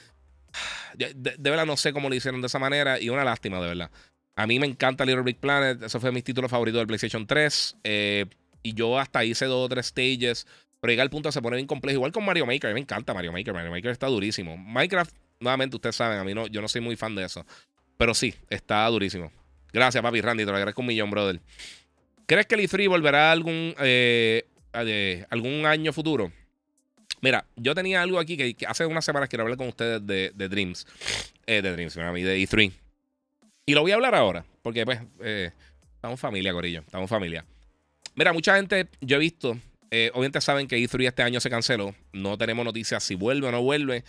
de, 0.95 1.37
verdad 1.39 1.67
no 1.67 1.77
sé 1.77 1.93
cómo 1.93 2.09
lo 2.09 2.15
hicieron 2.15 2.41
de 2.41 2.47
esa 2.47 2.59
manera 2.59 2.99
y 2.99 3.11
una 3.11 3.25
lástima, 3.25 3.61
de 3.61 3.69
verdad. 3.69 3.91
A 4.37 4.47
mí 4.47 4.59
me 4.59 4.67
encanta 4.67 5.05
Little 5.05 5.23
Big 5.23 5.39
Planet, 5.39 5.83
eso 5.83 6.01
fue 6.01 6.11
mi 6.13 6.23
título 6.23 6.49
favorito 6.49 6.79
del 6.79 6.87
PlayStation 6.87 7.27
3. 7.27 7.77
Eh, 7.85 8.27
y 8.65 8.75
yo 8.75 8.99
hasta 8.99 9.25
hice 9.25 9.45
dos 9.45 9.67
o 9.67 9.69
tres 9.69 9.87
stages, 9.87 10.49
pero 10.81 10.91
llega 10.91 11.05
al 11.05 11.11
punto 11.11 11.31
se 11.31 11.41
pone 11.41 11.57
bien 11.57 11.69
complejo. 11.69 11.99
Igual 11.99 12.11
con 12.11 12.25
Mario 12.25 12.47
Maker, 12.47 12.71
a 12.71 12.71
mí 12.71 12.75
me 12.75 12.81
encanta 12.81 13.15
Mario 13.15 13.31
Maker, 13.31 13.55
Mario 13.55 13.71
Maker 13.71 13.93
está 13.93 14.09
durísimo. 14.09 14.57
Minecraft, 14.57 15.15
nuevamente, 15.39 15.77
ustedes 15.77 15.95
saben, 15.95 16.19
a 16.19 16.25
mí 16.25 16.35
no, 16.35 16.49
yo 16.49 16.61
no 16.61 16.67
soy 16.67 16.81
muy 16.81 16.97
fan 16.97 17.15
de 17.15 17.25
eso. 17.25 17.47
Pero 17.97 18.15
sí, 18.15 18.35
está 18.51 18.85
durísimo. 18.89 19.31
Gracias, 19.73 20.03
papi 20.03 20.21
Randy, 20.21 20.45
te 20.45 20.51
lo 20.51 20.57
agradezco 20.57 20.81
un 20.81 20.89
millón, 20.89 21.11
brother. 21.11 21.41
¿Crees 22.27 22.47
que 22.47 22.55
el 22.55 22.63
E3 22.63 22.89
volverá 22.89 23.33
algún, 23.33 23.75
eh, 23.79 24.45
algún 25.31 25.67
año 25.67 25.93
futuro? 25.93 26.33
Mira, 27.21 27.47
yo 27.57 27.75
tenía 27.75 28.03
algo 28.03 28.19
aquí 28.19 28.37
que, 28.37 28.67
hace 28.67 28.87
unas 28.87 29.05
semanas 29.05 29.29
quiero 29.29 29.43
hablar 29.43 29.59
con 29.59 29.69
ustedes 29.69 30.07
de, 30.07 30.49
Dreams. 30.49 30.87
Eh, 31.47 31.63
de 31.63 31.73
Dreams, 31.73 31.97
mí, 31.97 32.23
de 32.23 32.39
E3. 32.39 32.73
Y 33.67 33.75
lo 33.75 33.83
voy 33.83 33.93
a 33.93 33.95
hablar 33.95 34.15
ahora, 34.15 34.45
porque 34.63 34.85
pues 34.85 35.01
eh, 35.21 35.51
estamos 35.95 36.21
familia, 36.21 36.53
Corillo, 36.53 36.81
estamos 36.81 37.09
familia. 37.09 37.45
Mira, 38.15 38.33
mucha 38.33 38.57
gente, 38.57 38.89
yo 39.01 39.17
he 39.17 39.21
visto, 39.21 39.59
eh, 39.91 40.11
obviamente 40.13 40.41
saben 40.41 40.69
que 40.69 40.79
E3 40.79 41.09
este 41.09 41.23
año 41.23 41.41
se 41.41 41.51
canceló, 41.51 41.95
no 42.13 42.39
tenemos 42.39 42.65
noticias 42.65 43.03
si 43.03 43.15
vuelve 43.15 43.49
o 43.49 43.53
no 43.53 43.63
vuelve. 43.63 44.05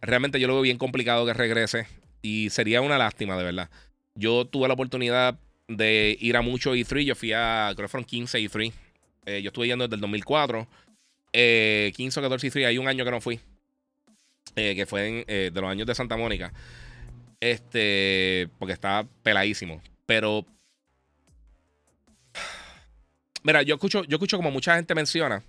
realmente 0.00 0.38
yo 0.38 0.46
lo 0.46 0.54
veo 0.54 0.62
bien 0.62 0.78
complicado 0.78 1.26
que 1.26 1.34
regrese 1.34 1.86
y 2.22 2.50
sería 2.50 2.80
una 2.80 2.98
lástima, 2.98 3.36
de 3.36 3.44
verdad. 3.44 3.70
Yo 4.14 4.44
tuve 4.44 4.68
la 4.68 4.74
oportunidad 4.74 5.38
de 5.66 6.16
ir 6.20 6.36
a 6.36 6.42
mucho 6.42 6.74
E3, 6.74 7.04
yo 7.04 7.14
fui 7.14 7.32
a, 7.32 7.72
creo 7.74 7.86
que 7.86 7.90
fueron 7.90 8.04
15 8.04 8.38
E3. 8.38 8.72
yo 9.42 9.48
estuve 9.48 9.66
yendo 9.66 9.86
desde 9.86 9.96
el 9.96 10.00
2004. 10.00 10.68
Eh, 11.32 11.92
15 11.96 12.20
o 12.20 12.22
14 12.22 12.46
y 12.46 12.50
3, 12.50 12.66
hay 12.66 12.78
un 12.78 12.88
año 12.88 13.04
que 13.04 13.10
no 13.10 13.20
fui. 13.20 13.40
Eh, 14.56 14.74
que 14.74 14.86
fue 14.86 15.24
eh, 15.28 15.50
de 15.52 15.60
los 15.60 15.70
años 15.70 15.86
de 15.86 15.94
Santa 15.94 16.16
Mónica. 16.16 16.52
Este, 17.40 18.48
porque 18.58 18.72
estaba 18.72 19.06
peladísimo. 19.22 19.80
Pero. 20.06 20.44
Mira, 23.42 23.62
yo 23.62 23.74
escucho, 23.74 24.04
yo 24.04 24.16
escucho 24.16 24.36
como 24.36 24.50
mucha 24.50 24.76
gente 24.76 24.94
menciona. 24.94 25.42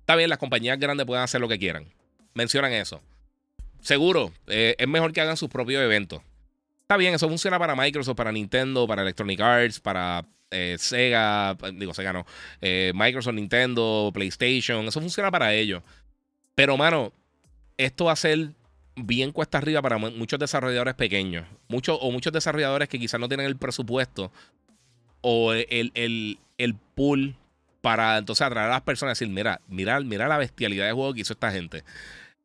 Está 0.00 0.16
bien, 0.16 0.28
las 0.28 0.38
compañías 0.38 0.78
grandes 0.78 1.06
pueden 1.06 1.22
hacer 1.22 1.40
lo 1.40 1.48
que 1.48 1.58
quieran. 1.58 1.86
Mencionan 2.34 2.72
eso. 2.72 3.00
Seguro, 3.80 4.32
eh, 4.46 4.74
es 4.78 4.88
mejor 4.88 5.12
que 5.12 5.20
hagan 5.20 5.36
sus 5.36 5.48
propios 5.48 5.82
eventos. 5.82 6.22
Está 6.82 6.96
bien, 6.96 7.14
eso 7.14 7.28
funciona 7.28 7.58
para 7.58 7.74
Microsoft, 7.74 8.16
para 8.16 8.32
Nintendo, 8.32 8.86
para 8.86 9.02
Electronic 9.02 9.40
Arts, 9.40 9.80
para 9.80 10.26
eh, 10.50 10.76
Sega, 10.78 11.56
digo 11.74 11.94
Sega 11.94 12.12
no, 12.12 12.26
eh, 12.60 12.92
Microsoft, 12.94 13.34
Nintendo, 13.34 14.10
PlayStation, 14.12 14.86
eso 14.86 15.00
funciona 15.00 15.30
para 15.30 15.54
ellos. 15.54 15.82
Pero, 16.54 16.76
mano, 16.76 17.12
esto 17.76 18.06
va 18.06 18.12
a 18.12 18.16
ser 18.16 18.50
bien 18.96 19.32
cuesta 19.32 19.58
arriba 19.58 19.82
para 19.82 19.98
muchos 19.98 20.38
desarrolladores 20.38 20.94
pequeños. 20.94 21.46
Muchos 21.68 21.98
o 22.00 22.10
muchos 22.10 22.32
desarrolladores 22.32 22.88
que 22.88 22.98
quizás 22.98 23.18
no 23.18 23.28
tienen 23.28 23.46
el 23.46 23.56
presupuesto 23.56 24.30
o 25.20 25.52
el, 25.52 25.90
el, 25.94 26.38
pool 26.94 27.36
para 27.80 28.16
entonces 28.16 28.46
atraer 28.46 28.70
a 28.70 28.74
las 28.74 28.82
personas 28.82 29.20
y 29.20 29.24
decir, 29.24 29.34
mira, 29.34 29.60
mira, 29.68 30.00
mira 30.00 30.26
la 30.26 30.38
bestialidad 30.38 30.86
de 30.86 30.92
juego 30.92 31.12
que 31.12 31.20
hizo 31.20 31.34
esta 31.34 31.52
gente. 31.52 31.84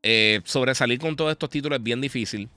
Eh, 0.04 0.42
sobresalir 0.44 1.00
con 1.00 1.16
todos 1.16 1.32
estos 1.32 1.50
títulos 1.50 1.78
es 1.78 1.84
bien 1.84 2.02
difícil. 2.02 2.50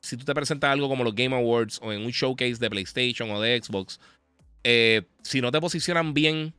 Si 0.00 0.16
tú 0.16 0.24
te 0.24 0.34
presentas 0.34 0.70
algo 0.70 0.88
como 0.88 1.04
los 1.04 1.14
Game 1.14 1.34
Awards 1.34 1.80
o 1.82 1.92
en 1.92 2.02
un 2.02 2.10
showcase 2.10 2.56
de 2.56 2.70
PlayStation 2.70 3.30
o 3.30 3.40
de 3.40 3.60
Xbox, 3.60 4.00
eh, 4.64 5.02
si 5.22 5.40
no 5.40 5.50
te 5.50 5.60
posicionan 5.60 6.14
bien, 6.14 6.54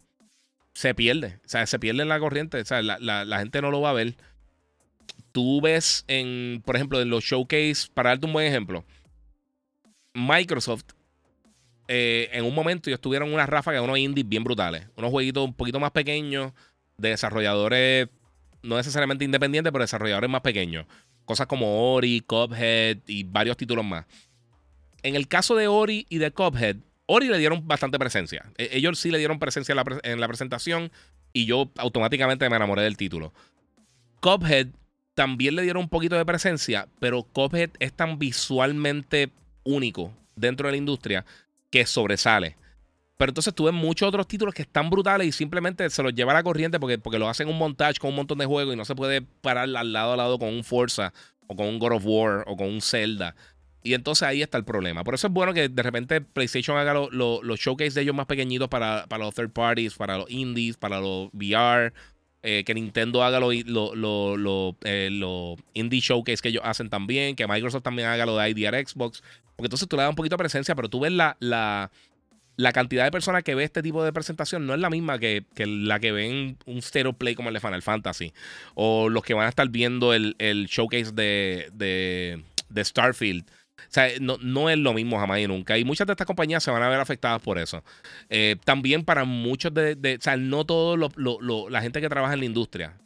se 0.73 0.93
pierde. 0.93 1.39
O 1.45 1.49
sea, 1.49 1.65
se 1.65 1.79
pierde 1.79 2.01
en 2.01 2.09
la 2.09 2.19
corriente. 2.19 2.59
O 2.59 2.65
sea, 2.65 2.81
la, 2.81 3.39
gente 3.39 3.61
no 3.61 3.71
lo 3.71 3.81
va 3.81 3.91
a 3.91 3.93
ver. 3.93 4.15
Tú 5.31 5.61
ves 5.61 6.03
en, 6.07 6.61
por 6.65 6.75
ejemplo, 6.75 7.01
en 7.01 7.09
los 7.09 7.23
showcase, 7.23 7.87
para 7.93 8.09
darte 8.09 8.25
un 8.25 8.33
buen 8.33 8.45
ejemplo, 8.45 8.83
Microsoft, 10.13 10.83
eh, 11.93 12.29
en 12.31 12.45
un 12.45 12.55
momento 12.55 12.89
ellos 12.89 13.01
tuvieron 13.01 13.33
una 13.33 13.45
ráfaga 13.45 13.79
de 13.79 13.83
unos 13.83 13.97
indies 13.97 14.25
bien 14.25 14.45
brutales. 14.45 14.87
Unos 14.95 15.11
jueguitos 15.11 15.43
un 15.43 15.53
poquito 15.53 15.77
más 15.77 15.91
pequeños, 15.91 16.53
de 16.97 17.09
desarrolladores, 17.09 18.07
no 18.63 18.77
necesariamente 18.77 19.25
independientes, 19.25 19.73
pero 19.73 19.83
desarrolladores 19.83 20.29
más 20.29 20.39
pequeños. 20.39 20.85
Cosas 21.25 21.47
como 21.47 21.93
Ori, 21.93 22.21
Cuphead 22.21 22.99
y 23.07 23.23
varios 23.23 23.57
títulos 23.57 23.83
más. 23.83 24.05
En 25.03 25.17
el 25.17 25.27
caso 25.27 25.53
de 25.57 25.67
Ori 25.67 26.05
y 26.07 26.19
de 26.19 26.31
Cuphead, 26.31 26.77
Ori 27.07 27.27
le 27.27 27.37
dieron 27.37 27.67
bastante 27.67 27.99
presencia. 27.99 28.45
E, 28.57 28.69
ellos 28.71 28.97
sí 28.97 29.11
le 29.11 29.17
dieron 29.17 29.37
presencia 29.37 29.75
en 30.03 30.21
la, 30.21 30.27
presentación 30.29 30.93
y 31.33 31.45
yo 31.45 31.71
automáticamente 31.75 32.49
me 32.49 32.55
enamoré 32.55 32.83
del 32.83 32.95
título. 32.95 33.33
Cuphead 34.21 34.67
también 35.13 35.57
le 35.57 35.63
dieron 35.63 35.83
un 35.83 35.89
poquito 35.89 36.15
de 36.15 36.25
presencia, 36.25 36.87
pero 37.01 37.23
Cuphead 37.23 37.71
es 37.79 37.91
tan 37.91 38.17
visualmente 38.17 39.29
único 39.65 40.13
dentro 40.37 40.69
de 40.69 40.71
la 40.71 40.77
industria 40.77 41.25
que 41.71 41.85
sobresale. 41.87 42.57
Pero 43.17 43.29
entonces 43.29 43.53
tuve 43.53 43.71
muchos 43.71 44.07
otros 44.07 44.27
títulos 44.27 44.53
que 44.53 44.63
están 44.63 44.89
brutales 44.89 45.27
y 45.27 45.31
simplemente 45.31 45.89
se 45.89 46.03
los 46.03 46.13
lleva 46.13 46.31
a 46.31 46.35
la 46.35 46.43
corriente 46.43 46.79
porque, 46.79 46.97
porque 46.97 47.19
lo 47.19 47.29
hacen 47.29 47.47
un 47.47 47.57
montage 47.57 47.99
con 47.99 48.09
un 48.09 48.15
montón 48.15 48.39
de 48.39 48.45
juegos 48.45 48.73
y 48.73 48.77
no 48.77 48.85
se 48.85 48.95
puede 48.95 49.21
parar 49.21 49.69
al 49.75 49.93
lado 49.93 50.13
a 50.13 50.17
lado 50.17 50.39
con 50.39 50.49
un 50.49 50.63
Forza 50.63 51.13
o 51.47 51.55
con 51.55 51.67
un 51.67 51.79
God 51.79 51.93
of 51.93 52.03
War 52.05 52.43
o 52.47 52.57
con 52.57 52.67
un 52.67 52.81
Zelda. 52.81 53.35
Y 53.83 53.93
entonces 53.93 54.23
ahí 54.23 54.41
está 54.41 54.57
el 54.57 54.63
problema. 54.63 55.03
Por 55.03 55.15
eso 55.15 55.27
es 55.27 55.33
bueno 55.33 55.53
que 55.53 55.69
de 55.69 55.83
repente 55.83 56.21
PlayStation 56.21 56.77
haga 56.77 56.93
los 56.93 57.59
showcase 57.59 57.91
de 57.91 58.01
ellos 58.01 58.15
más 58.15 58.27
pequeñitos 58.27 58.69
para, 58.69 59.05
para, 59.07 59.23
los 59.23 59.33
third 59.33 59.51
parties, 59.51 59.95
para 59.95 60.17
los 60.17 60.29
indies, 60.29 60.77
para 60.77 60.99
los 60.99 61.29
VR. 61.33 61.93
Eh, 62.43 62.63
que 62.63 62.73
Nintendo 62.73 63.23
haga 63.23 63.39
los 63.39 63.53
lo, 63.65 64.75
eh, 64.83 65.55
indie 65.73 65.99
showcase 65.99 66.41
que 66.41 66.49
ellos 66.49 66.63
hacen 66.65 66.89
también. 66.89 67.35
Que 67.35 67.47
Microsoft 67.47 67.83
también 67.83 68.07
haga 68.07 68.25
lo 68.25 68.37
de 68.37 68.49
IDR 68.49 68.87
Xbox. 68.87 69.21
Porque 69.55 69.67
entonces 69.67 69.87
tú 69.87 69.95
le 69.95 70.03
das 70.03 70.09
un 70.09 70.15
poquito 70.15 70.35
de 70.35 70.39
presencia, 70.39 70.73
pero 70.75 70.89
tú 70.89 70.99
ves 71.01 71.11
la, 71.11 71.37
la, 71.39 71.91
la 72.55 72.73
cantidad 72.73 73.03
de 73.03 73.11
personas 73.11 73.43
que 73.43 73.53
ve 73.53 73.63
este 73.63 73.83
tipo 73.83 74.03
de 74.03 74.11
presentación 74.11 74.65
no 74.65 74.73
es 74.73 74.79
la 74.79 74.89
misma 74.89 75.19
que, 75.19 75.45
la 75.55 75.99
que 75.99 76.11
ven 76.11 76.57
un 76.65 76.81
stereo 76.81 77.13
play 77.13 77.35
como 77.35 77.49
el 77.49 77.53
de 77.53 77.59
Final 77.59 77.81
Fantasy. 77.81 78.33
O 78.73 79.09
los 79.09 79.23
que 79.23 79.33
van 79.33 79.45
a 79.45 79.49
estar 79.49 79.69
viendo 79.69 80.13
el, 80.13 80.35
showcase 80.67 81.11
de, 81.11 81.69
de, 81.73 82.43
de 82.69 82.85
Starfield. 82.85 83.45
O 83.89 83.93
sea, 83.93 84.09
no, 84.19 84.69
es 84.69 84.77
lo 84.77 84.93
mismo 84.93 85.19
jamás 85.19 85.39
y 85.39 85.47
nunca. 85.47 85.77
Y 85.77 85.83
muchas 85.83 86.07
de 86.07 86.13
estas 86.13 86.27
compañías 86.27 86.63
se 86.63 86.71
van 86.71 86.83
a 86.83 86.89
ver 86.89 86.99
afectadas 86.99 87.41
por 87.41 87.57
eso. 87.57 87.83
Eh, 88.29 88.55
también 88.63 89.03
para 89.03 89.25
muchos 89.25 89.73
de, 89.73 90.17
O 90.19 90.21
sea, 90.21 90.37
no 90.37 90.65
todos 90.65 90.97
la 91.69 91.81
gente 91.81 92.01
que 92.01 92.09
trabaja 92.09 92.33
en 92.33 92.39
la 92.39 92.45
industria, 92.45 92.97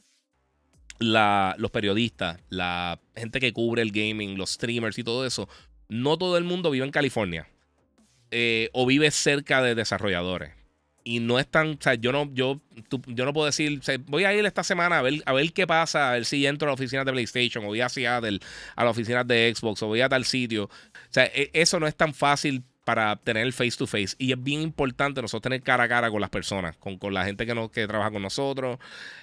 los 0.99 1.71
periodistas, 1.71 2.39
la 2.49 2.99
gente 3.15 3.39
que 3.39 3.53
cubre 3.53 3.81
el 3.81 3.91
gaming, 3.91 4.37
los 4.37 4.51
streamers 4.51 4.97
y 4.99 5.03
todo 5.03 5.25
eso, 5.25 5.49
no 5.89 6.17
todo 6.17 6.37
el 6.37 6.43
mundo 6.43 6.71
vive 6.71 6.85
en 6.85 6.91
California. 6.91 7.47
eh, 8.31 8.69
o 8.73 8.85
vives 8.85 9.15
cerca 9.15 9.61
de 9.61 9.75
desarrolladores. 9.75 10.51
Y 11.07 11.19
no 11.19 11.37
es 11.39 11.47
tan, 11.47 11.73
o 11.73 11.77
sea, 11.79 11.93
yo 11.93 12.11
no, 12.11 12.29
yo, 12.33 12.59
yo 13.05 13.25
no 13.25 13.31
puedo 13.31 13.45
decir, 13.45 13.79
voy 14.07 14.23
a 14.23 14.33
ir 14.33 14.43
esta 14.43 14.63
semana 14.63 14.97
a 14.97 15.01
ver, 15.03 15.21
a 15.27 15.33
ver 15.33 15.53
qué 15.53 15.67
pasa, 15.67 16.09
a 16.09 16.13
ver 16.13 16.25
si 16.25 16.47
entro 16.47 16.67
a 16.67 16.71
la 16.71 16.73
oficina 16.73 17.05
de 17.05 17.11
PlayStation, 17.11 17.63
o 17.63 17.67
voy 17.67 17.79
a 17.79 17.89
Seattle, 17.89 18.39
a 18.75 18.83
la 18.83 18.89
oficina 18.89 19.23
de 19.23 19.53
Xbox, 19.55 19.83
o 19.83 19.87
voy 19.87 20.01
a 20.01 20.09
tal 20.09 20.25
sitio. 20.25 20.63
O 20.63 20.69
sea, 21.11 21.25
e, 21.25 21.51
eso 21.53 21.79
no 21.79 21.85
es 21.85 21.95
tan 21.95 22.15
fácil 22.15 22.63
para 22.85 23.15
tener 23.17 23.45
el 23.45 23.53
face 23.53 23.77
to 23.77 23.85
face. 23.85 24.15
Y 24.17 24.31
es 24.31 24.41
bien 24.41 24.61
importante 24.61 25.21
nosotros 25.21 25.43
tener 25.43 25.61
cara 25.61 25.83
a 25.83 25.87
cara 25.87 26.09
con 26.09 26.21
las 26.21 26.31
personas, 26.31 26.75
con, 26.77 26.97
con 26.97 27.13
la 27.13 27.23
gente 27.23 27.45
que, 27.45 27.53
nos, 27.53 27.69
que 27.69 27.85
trabaja 27.85 28.09
con 28.11 28.23
nosotros. 28.23 28.79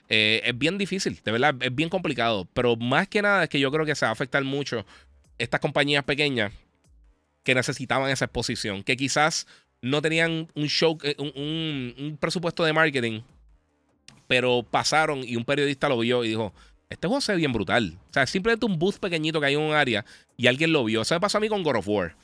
Eh, 0.09 0.43
es 0.45 0.57
bien 0.57 0.79
difícil, 0.79 1.21
de 1.25 1.33
verdad, 1.33 1.55
es 1.61 1.75
bien 1.75 1.89
complicado. 1.89 2.47
Pero 2.55 2.77
más 2.77 3.09
que 3.09 3.23
nada 3.23 3.45
es 3.45 3.49
que 3.49 3.59
yo 3.59 3.73
creo 3.73 3.85
que 3.85 3.97
se 3.97 4.05
va 4.05 4.11
a 4.11 4.13
afectar 4.13 4.45
mucho 4.45 4.87
estas 5.39 5.61
compañías 5.61 6.05
pequeñas 6.05 6.53
que 7.45 7.55
necesitaban 7.55 8.11
esa 8.11 8.27
exposición, 8.27 8.83
que 8.83 8.97
quizás 8.97 9.47
no 9.83 10.01
tenían 10.01 10.49
un 10.55 10.69
show, 10.69 10.97
eh, 11.03 11.17
un, 11.19 12.17
presupuesto 12.19 12.65
de 12.65 12.73
marketing, 12.73 13.21
pero 14.29 14.63
pasaron 14.63 15.23
y 15.25 15.37
un 15.37 15.45
periodista 15.45 15.89
lo 15.89 15.99
vio 15.99 16.25
y 16.25 16.29
dijo, 16.29 16.55
este 16.89 17.09
juego 17.09 17.21
se 17.21 17.33
ve 17.33 17.39
bien 17.39 17.53
brutal. 17.53 17.99
O 18.11 18.13
sea, 18.13 18.27
simplemente 18.27 18.65
un 18.65 18.79
booth 18.79 18.99
pequeñito 18.99 19.41
que 19.41 19.47
hay 19.47 19.55
en 19.55 19.61
un 19.61 19.75
área 19.75 20.05
y 20.37 20.47
alguien 20.47 20.73
lo 20.73 20.85
vio. 20.85 21.03
Eso 21.03 21.15
me 21.15 21.21
pasó 21.21 21.39
a 21.39 21.41
mí 21.41 21.49
con 21.49 21.63
God 21.63 21.77
of 21.77 21.89
War. 21.89 22.17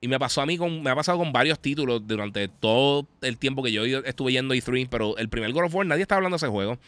Y 0.00 0.08
me 0.08 0.18
pasó 0.18 0.42
a 0.42 0.46
mí 0.46 0.58
con, 0.58 0.82
me 0.82 0.90
ha 0.90 0.94
pasado 0.94 1.16
con 1.16 1.32
varios 1.32 1.58
títulos 1.60 2.06
durante 2.06 2.48
todo 2.48 3.06
el 3.22 3.38
tiempo 3.38 3.62
que 3.62 3.72
yo 3.72 3.84
estuve 3.84 4.32
yendo 4.32 4.52
a 4.52 4.56
E3, 4.56 4.88
pero 4.90 5.16
el 5.16 5.28
primer 5.28 5.52
God 5.52 5.64
of 5.64 5.74
War 5.74 5.86
nadie 5.86 6.02
estaba 6.02 6.18
hablando 6.18 6.34
de 6.34 6.44
ese 6.44 6.48
juego. 6.48 6.78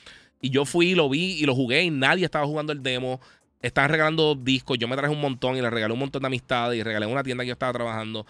Y 0.43 0.51
yo 0.51 0.65
fui, 0.65 0.95
lo 0.95 1.09
vi 1.09 1.39
y 1.41 1.47
lo 1.47 1.55
jugué 1.55 1.85
y 1.85 1.91
nadie 1.91 2.25
estaba 2.25 2.45
jugando 2.47 2.73
el 2.73 2.83
demo. 2.83 3.21
Estaban 3.63 3.91
regalando 3.91 4.35
discos, 4.35 4.77
yo 4.79 4.87
me 4.87 4.97
traje 4.97 5.15
un 5.15 5.21
montón 5.21 5.57
y 5.57 5.63
le 5.63 5.71
regalé 5.71 5.95
un 5.95 6.01
montón 6.01 6.23
de 6.23 6.27
amistades 6.27 6.79
y 6.79 6.83
regalé 6.83 7.07
una 7.07 7.23
tienda 7.23 7.43
que 7.43 7.49
yo 7.49 7.53
estaba 7.55 7.73
trabajando. 7.73 8.27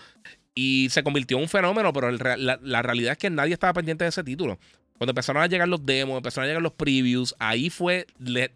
Y 0.59 0.89
se 0.91 1.05
convirtió 1.05 1.37
en 1.37 1.43
un 1.43 1.49
fenómeno, 1.51 1.93
pero 1.93 2.11
la, 2.11 2.83
realidad 2.83 3.13
es 3.13 3.19
que 3.19 3.29
nadie 3.29 3.53
estaba 3.53 3.75
pendiente 3.75 4.05
de 4.05 4.09
ese 4.09 4.25
título. 4.25 4.59
Cuando 4.97 5.11
empezaron 5.11 5.43
a 5.43 5.47
llegar 5.47 5.69
los 5.69 5.85
demos, 5.85 6.17
empezaron 6.17 6.47
a 6.47 6.49
llegar 6.49 6.63
los 6.63 6.73
previews, 6.73 7.35
ahí 7.39 7.69
fue 7.69 8.07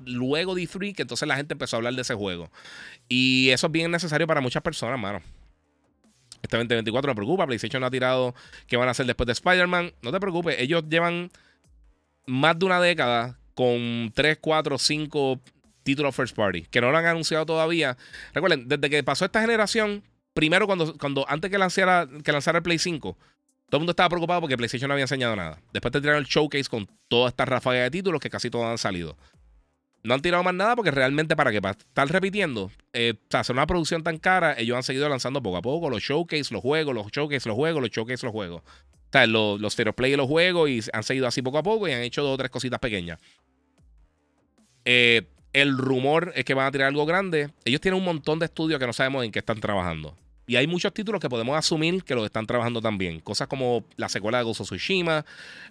luego 0.06 0.54
de 0.54 0.62
E3 0.62 0.94
que 0.94 1.02
entonces 1.02 1.28
la 1.28 1.36
gente 1.36 1.52
empezó 1.52 1.76
a 1.76 1.78
hablar 1.78 1.92
de 1.92 2.00
ese 2.00 2.14
juego. 2.14 2.50
Y 3.06 3.50
eso 3.50 3.66
es 3.66 3.72
bien 3.72 3.90
necesario 3.90 4.26
para 4.26 4.40
muchas 4.40 4.62
personas, 4.62 4.98
mano. 4.98 5.20
Este 6.40 6.56
2024 6.56 7.10
me 7.10 7.14
preocupa. 7.14 7.46
PlayStation 7.46 7.82
no 7.82 7.88
ha 7.88 7.90
tirado 7.90 8.34
qué 8.66 8.78
van 8.78 8.88
a 8.88 8.92
hacer 8.92 9.04
después 9.04 9.26
de 9.26 9.34
Spider-Man. 9.34 9.92
No 10.00 10.10
te 10.10 10.20
preocupes, 10.20 10.56
ellos 10.58 10.84
llevan 10.88 11.30
más 12.24 12.58
de 12.58 12.64
una 12.64 12.80
década 12.80 13.38
con 13.54 14.10
3, 14.14 14.38
4, 14.40 14.78
5 14.78 15.40
títulos 15.82 16.14
first 16.14 16.36
party 16.36 16.62
que 16.62 16.80
no 16.80 16.90
lo 16.90 16.96
han 16.96 17.04
anunciado 17.04 17.44
todavía. 17.44 17.98
Recuerden, 18.32 18.68
desde 18.68 18.88
que 18.88 19.02
pasó 19.04 19.26
esta 19.26 19.42
generación, 19.42 20.02
primero 20.40 20.66
cuando, 20.66 20.96
cuando 20.96 21.26
antes 21.28 21.50
que 21.50 21.58
lanzara, 21.58 22.08
que 22.24 22.32
lanzara 22.32 22.56
el 22.56 22.62
Play 22.62 22.78
5, 22.78 23.14
todo 23.68 23.76
el 23.76 23.80
mundo 23.80 23.90
estaba 23.90 24.08
preocupado 24.08 24.40
porque 24.40 24.56
PlayStation 24.56 24.88
no 24.88 24.94
había 24.94 25.04
enseñado 25.04 25.36
nada. 25.36 25.60
Después 25.70 25.92
te 25.92 26.00
tiraron 26.00 26.22
el 26.22 26.26
showcase 26.26 26.64
con 26.64 26.88
toda 27.08 27.28
esta 27.28 27.44
ráfaga 27.44 27.82
de 27.82 27.90
títulos 27.90 28.22
que 28.22 28.30
casi 28.30 28.48
todos 28.48 28.64
han 28.64 28.78
salido. 28.78 29.18
No 30.02 30.14
han 30.14 30.22
tirado 30.22 30.42
más 30.42 30.54
nada 30.54 30.76
porque 30.76 30.90
realmente 30.90 31.36
para 31.36 31.52
que 31.52 31.60
para 31.60 31.72
estar 31.72 32.08
repitiendo, 32.08 32.70
eh, 32.94 33.16
o 33.18 33.26
sea, 33.28 33.40
hacer 33.40 33.54
una 33.54 33.66
producción 33.66 34.02
tan 34.02 34.16
cara, 34.16 34.58
ellos 34.58 34.78
han 34.78 34.82
seguido 34.82 35.10
lanzando 35.10 35.42
poco 35.42 35.58
a 35.58 35.62
poco 35.62 35.90
los 35.90 36.02
showcase, 36.02 36.54
los 36.54 36.62
juegos, 36.62 36.94
los 36.94 37.08
showcase, 37.08 37.46
los 37.46 37.54
juegos, 37.54 37.82
los 37.82 37.90
showcase, 37.90 38.24
los 38.24 38.32
juegos. 38.32 38.62
O 38.62 39.12
sea, 39.12 39.26
los, 39.26 39.60
los 39.60 39.76
play 39.94 40.16
los 40.16 40.26
juegos 40.26 40.70
y 40.70 40.80
han 40.94 41.02
seguido 41.02 41.26
así 41.26 41.42
poco 41.42 41.58
a 41.58 41.62
poco 41.62 41.86
y 41.86 41.92
han 41.92 42.00
hecho 42.00 42.22
dos 42.22 42.32
o 42.32 42.38
tres 42.38 42.48
cositas 42.50 42.80
pequeñas. 42.80 43.18
Eh, 44.86 45.26
el 45.52 45.76
rumor 45.76 46.32
es 46.34 46.46
que 46.46 46.54
van 46.54 46.66
a 46.66 46.70
tirar 46.70 46.88
algo 46.88 47.04
grande. 47.04 47.50
Ellos 47.66 47.82
tienen 47.82 47.98
un 47.98 48.06
montón 48.06 48.38
de 48.38 48.46
estudios 48.46 48.80
que 48.80 48.86
no 48.86 48.94
sabemos 48.94 49.22
en 49.22 49.32
qué 49.32 49.40
están 49.40 49.60
trabajando. 49.60 50.16
Y 50.50 50.56
hay 50.56 50.66
muchos 50.66 50.92
títulos 50.92 51.20
que 51.20 51.28
podemos 51.28 51.56
asumir 51.56 52.02
que 52.02 52.12
los 52.12 52.24
están 52.24 52.44
trabajando 52.44 52.82
también. 52.82 53.20
Cosas 53.20 53.46
como 53.46 53.84
la 53.96 54.08
secuela 54.08 54.38
de 54.38 54.42
Gozo 54.42 54.64
Tsushima, 54.64 55.24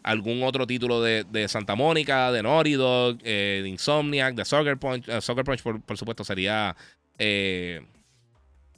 algún 0.03 0.41
otro 0.41 0.65
título 0.65 1.01
de, 1.01 1.47
Santa 1.49 1.75
Mónica, 1.75 2.31
de 2.31 2.41
Naughty 2.41 2.75
Dog, 2.75 3.17
eh, 3.25 3.59
de 3.61 3.67
Insomniac, 3.67 4.35
de 4.35 4.45
Soccer 4.45 4.77
Punch. 4.77 5.09
Eh, 5.09 5.19
Soccer 5.19 5.43
Punch, 5.43 5.63
por, 5.63 5.97
supuesto, 5.97 6.23
sería 6.23 6.77
eh, 7.17 7.81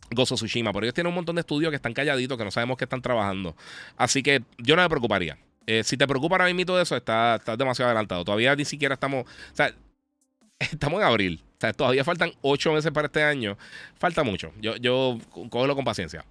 Gozo 0.09 0.33
Tsushima. 0.33 0.73
Pero 0.73 0.87
ellos 0.87 0.95
tienen 0.95 1.09
un 1.09 1.15
montón 1.17 1.35
de 1.35 1.41
estudios 1.41 1.69
que 1.69 1.75
están 1.75 1.93
calladitos, 1.93 2.35
que 2.35 2.45
no 2.45 2.49
sabemos 2.49 2.79
qué 2.79 2.85
están 2.85 3.03
trabajando. 3.03 3.55
Así 3.95 4.23
que 4.23 4.41
yo 4.57 4.75
no 4.75 4.81
me 4.81 4.89
preocuparía. 4.89 5.37
si 5.83 5.97
te 5.97 6.07
preocupa 6.07 6.33
ahora 6.33 6.45
mismo 6.45 6.65
todo 6.65 6.81
eso, 6.81 6.95
estás 6.95 7.41
está 7.41 7.55
demasiado 7.55 7.89
adelantado. 7.89 8.25
Todavía 8.25 8.55
ni 8.55 8.65
siquiera 8.65 8.95
estamos. 8.95 9.25
Estamos 10.57 10.99
en 10.99 11.05
abril. 11.05 11.43
Todavía 11.75 12.03
faltan 12.03 12.31
ocho 12.41 12.73
meses 12.73 12.91
para 12.91 13.07
este 13.07 13.23
año. 13.23 13.57
Falta 13.97 14.23
mucho. 14.23 14.51
Yo, 14.59 14.75
yo 14.77 15.17
cógelo 15.49 15.75
con 15.75 15.85
paciencia. 15.85 16.25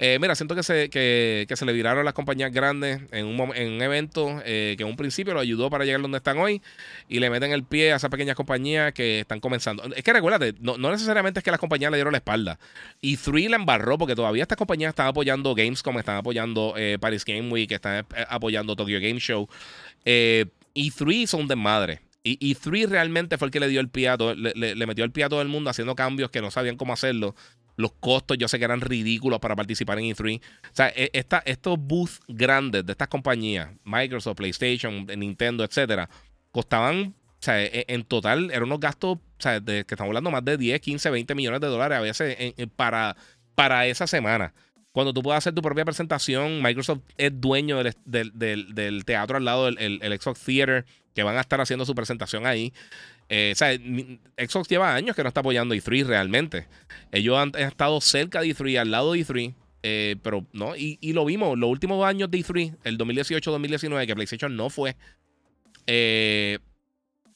Eh, 0.00 0.18
mira, 0.20 0.34
siento 0.34 0.56
que 0.56 0.64
se, 0.64 0.90
que, 0.90 1.46
se 1.54 1.64
le 1.64 1.72
viraron 1.72 2.04
las 2.04 2.14
compañías 2.14 2.52
grandes 2.52 3.00
en 3.12 3.26
un, 3.26 3.54
en 3.54 3.74
un 3.74 3.82
evento 3.82 4.42
eh, 4.44 4.74
que 4.76 4.82
en 4.82 4.88
un 4.88 4.96
principio 4.96 5.34
lo 5.34 5.40
ayudó 5.40 5.70
para 5.70 5.84
llegar 5.84 6.02
donde 6.02 6.16
están 6.18 6.36
hoy 6.38 6.60
y 7.08 7.20
le 7.20 7.30
meten 7.30 7.52
el 7.52 7.62
pie 7.62 7.92
a 7.92 7.96
esas 7.96 8.10
pequeñas 8.10 8.34
compañías 8.34 8.92
que 8.92 9.20
están 9.20 9.38
comenzando. 9.38 9.84
Es 9.94 10.02
que 10.02 10.12
recuérdate, 10.12 10.54
no, 10.60 10.76
necesariamente 10.76 11.38
es 11.38 11.44
que 11.44 11.52
las 11.52 11.60
compañías 11.60 11.92
le 11.92 11.96
dieron 11.96 12.12
la 12.12 12.18
espalda. 12.18 12.58
Y 13.00 13.16
3 13.16 13.50
la 13.50 13.56
embarró 13.56 13.96
porque 13.96 14.16
todavía 14.16 14.42
estas 14.42 14.58
compañías 14.58 14.90
están 14.90 15.06
apoyando 15.06 15.54
Gamescom, 15.54 15.96
están 15.98 16.16
apoyando 16.16 16.74
eh, 16.76 16.98
Paris 17.00 17.24
Game 17.24 17.48
Week, 17.50 17.70
están 17.70 18.04
apoyando 18.28 18.74
Tokyo 18.74 18.98
Game 19.00 19.20
Show. 19.20 19.48
y 20.04 20.90
3 20.90 21.30
son 21.30 21.46
de 21.46 21.54
madre. 21.54 22.00
Y, 22.26 22.54
3 22.54 22.88
realmente 22.88 23.36
fue 23.36 23.48
el 23.48 23.52
que 23.52 23.60
le 23.60 23.68
dio 23.68 23.80
el 23.80 23.90
pie 23.90 24.08
a 24.08 24.16
todo, 24.16 24.34
le, 24.34 24.86
metió 24.86 25.04
el 25.04 25.12
pie 25.12 25.24
a 25.24 25.28
todo 25.28 25.42
el 25.42 25.48
mundo 25.48 25.68
haciendo 25.68 25.94
cambios 25.94 26.30
que 26.30 26.40
no 26.40 26.50
sabían 26.50 26.78
cómo 26.78 26.94
hacerlo. 26.94 27.34
Los 27.76 27.92
costos 27.92 28.38
yo 28.38 28.48
sé 28.48 28.58
que 28.58 28.64
eran 28.64 28.80
ridículos 28.80 29.40
para 29.40 29.54
participar 29.54 29.98
en 29.98 30.06
E3. 30.06 30.40
O 30.40 30.42
sea, 30.72 30.88
e, 30.96 31.10
estos 31.44 31.78
booths 31.78 32.20
grandes 32.26 32.86
de 32.86 32.92
estas 32.92 33.08
compañías, 33.08 33.68
Microsoft, 33.84 34.36
PlayStation, 34.38 35.06
Nintendo, 35.18 35.64
etcétera, 35.64 36.08
costaban, 36.50 37.14
o 37.40 37.42
sea, 37.42 37.62
e, 37.62 37.84
en, 37.88 38.04
total 38.04 38.50
eran 38.50 38.62
unos 38.62 38.80
gastos, 38.80 39.18
o 39.18 39.20
sea, 39.38 39.60
de, 39.60 39.84
que 39.84 39.94
estamos 39.94 40.08
hablando 40.08 40.30
más 40.30 40.42
de 40.46 40.56
10, 40.56 40.80
15, 40.80 41.10
20 41.10 41.34
millones 41.34 41.60
de 41.60 41.66
dólares 41.66 41.98
a 41.98 42.00
veces 42.00 42.54
para, 42.74 43.16
para 43.54 43.86
esa 43.86 44.06
semana. 44.06 44.54
Cuando 44.94 45.12
tú 45.12 45.24
puedas 45.24 45.38
hacer 45.38 45.52
tu 45.52 45.60
propia 45.60 45.84
presentación, 45.84 46.62
Microsoft 46.62 47.00
es 47.18 47.32
dueño 47.40 47.82
del, 48.04 49.04
teatro 49.04 49.38
al 49.38 49.44
lado 49.44 49.64
del 49.64 50.00
el, 50.00 50.20
Xbox 50.20 50.38
Theater, 50.38 50.84
que 51.16 51.24
van 51.24 51.36
a 51.36 51.40
estar 51.40 51.60
haciendo 51.60 51.84
su 51.84 51.96
presentación 51.96 52.46
ahí. 52.46 52.72
Eh, 53.28 53.50
o 53.54 53.56
sea, 53.56 53.74
Xbox 53.74 54.68
lleva 54.68 54.94
años 54.94 55.16
que 55.16 55.24
no 55.24 55.28
está 55.28 55.40
apoyando 55.40 55.74
E3 55.74 56.06
realmente. 56.06 56.68
Ellos 57.10 57.36
han, 57.36 57.50
estado 57.56 58.00
cerca 58.00 58.40
de 58.40 58.54
E3, 58.54 58.82
al 58.82 58.92
lado 58.92 59.14
de 59.14 59.26
E3, 59.26 59.54
eh, 59.82 60.14
pero 60.22 60.46
no, 60.52 60.76
y, 60.76 61.12
lo 61.12 61.24
vimos, 61.24 61.58
los 61.58 61.70
últimos 61.70 62.06
años 62.06 62.30
de 62.30 62.38
E3, 62.38 62.76
el 62.84 62.96
2018-2019, 62.96 64.06
que 64.06 64.14
PlayStation 64.14 64.54
no 64.54 64.70
fue, 64.70 64.94
eh, 65.88 66.60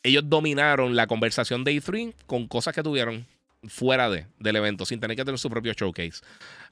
ellos 0.05 0.23
dominaron 0.29 0.95
la 0.95 1.09
conversación 1.09 1.65
de 1.65 1.75
E3 1.75 2.15
con 2.27 2.47
cosas 2.47 2.73
que 2.73 2.85
tuvieron 2.85 3.27
fuera 3.67 4.09
de, 4.09 4.27
del 4.39 4.55
evento, 4.55 4.87
sin 4.87 5.01
tener 5.01 5.17
que 5.17 5.25
tener 5.25 5.41
su 5.41 5.51
propio 5.51 5.73
showcase. 5.73 6.23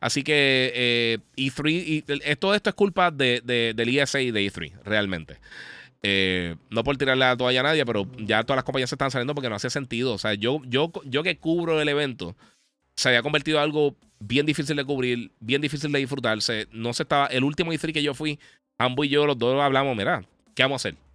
Así 0.01 0.23
que 0.23 0.73
eh, 0.74 1.18
E3, 1.36 1.70
y, 1.70 2.05
eh, 2.06 2.36
todo 2.36 2.55
esto 2.55 2.70
es 2.70 2.74
culpa 2.74 3.10
de, 3.10 3.40
del 3.44 3.98
ESA 3.98 4.20
y 4.20 4.31
de 4.31 4.47
E3, 4.47 4.73
realmente. 4.85 5.39
Eh, 6.02 6.56
no 6.70 6.85
por 6.85 6.97
tirarle 6.97 7.24
la 7.24 7.36
toalla 7.36 7.60
a 7.60 7.62
nadie, 7.64 7.85
pero 7.85 8.06
ya 8.18 8.44
todas 8.44 8.59
las 8.59 8.64
compañías 8.64 8.90
se 8.90 8.94
están 8.94 9.10
saliendo 9.10 9.35
porque 9.35 9.48
no 9.48 9.56
hace 9.56 9.70
sentido. 9.70 10.12
O 10.12 10.18
sea, 10.18 10.35
yo, 10.35 10.60
yo, 10.66 10.93
yo 11.05 11.23
que 11.23 11.39
cubro 11.39 11.81
el 11.81 11.89
evento, 11.89 12.36
se 12.94 13.09
había 13.09 13.23
convertido 13.23 13.59
en 13.59 13.64
algo 13.64 13.97
bien 14.18 14.47
difícil 14.47 14.77
de 14.77 14.85
cubrir, 14.85 15.32
bien 15.40 15.60
difícil 15.60 15.90
de 15.93 15.98
disfrutarse. 15.98 16.68
No 16.70 16.93
se 16.93 17.02
estaba. 17.02 17.27
El 17.27 17.44
último 17.44 17.73
E3 17.73 17.93
que 17.93 18.02
yo 18.02 18.14
fui, 18.14 18.39
ambos 18.78 19.06
y 19.06 19.09
yo, 19.09 19.27
los 19.27 19.39
dos 19.39 19.60
hablamos, 19.60 19.97
mira, 19.97 20.24
¿qué 20.55 20.62
vamos 20.62 20.85
a 20.85 20.89
hacer? 20.89 21.05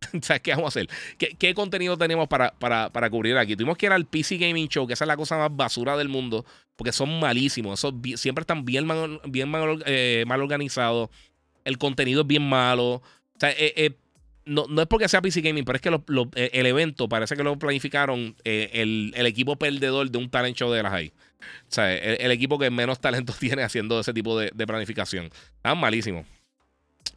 ¿Sabes 0.22 0.42
qué 0.42 0.50
vamos 0.52 0.66
a 0.66 0.68
hacer? 0.68 0.88
¿Qué, 1.16 1.54
contenido 1.54 1.96
tenemos 1.96 2.28
para, 2.28 2.52
para, 2.52 3.10
cubrir 3.10 3.36
aquí? 3.36 3.56
Tuvimos 3.56 3.76
que 3.76 3.86
ir 3.86 3.92
al 3.92 4.06
PC 4.06 4.38
Gaming 4.38 4.68
Show, 4.68 4.86
que 4.86 4.94
esa 4.94 5.04
es 5.04 5.08
la 5.08 5.16
cosa 5.16 5.36
más 5.36 5.54
basura 5.54 5.96
del 5.96 6.08
mundo, 6.08 6.44
porque 6.76 6.92
son 6.92 7.20
malísimos. 7.20 7.84
siempre 8.16 8.42
están 8.42 8.64
bien, 8.64 8.86
mal, 8.86 9.20
bien 9.26 9.52
eh, 9.86 10.24
mal, 10.26 10.40
organizados. 10.40 11.10
El 11.64 11.78
contenido 11.78 12.22
es 12.22 12.26
bien 12.26 12.48
malo. 12.48 13.02
Eh, 13.42 13.72
eh, 13.76 13.90
no, 14.46 14.66
es 14.80 14.86
porque 14.88 15.08
sea 15.08 15.20
PC 15.20 15.42
Gaming, 15.42 15.64
pero 15.64 15.76
es 15.76 15.82
que 15.82 15.90
el 16.34 16.66
evento 16.66 17.08
parece 17.08 17.36
que 17.36 17.44
lo 17.44 17.58
planificaron 17.58 18.34
el, 18.44 19.26
equipo 19.26 19.56
perdedor 19.56 20.10
de 20.10 20.18
un 20.18 20.30
talent 20.30 20.56
show 20.56 20.70
de 20.72 20.82
las 20.82 20.92
hay. 20.92 21.12
El, 21.76 22.30
equipo 22.30 22.58
que 22.58 22.70
menos 22.70 23.00
talento 23.00 23.34
tiene 23.38 23.62
haciendo 23.62 24.00
ese 24.00 24.14
tipo 24.14 24.38
de, 24.38 24.50
de 24.54 24.66
planificación. 24.66 25.30
Están 25.56 25.78
malísimos. 25.78 26.26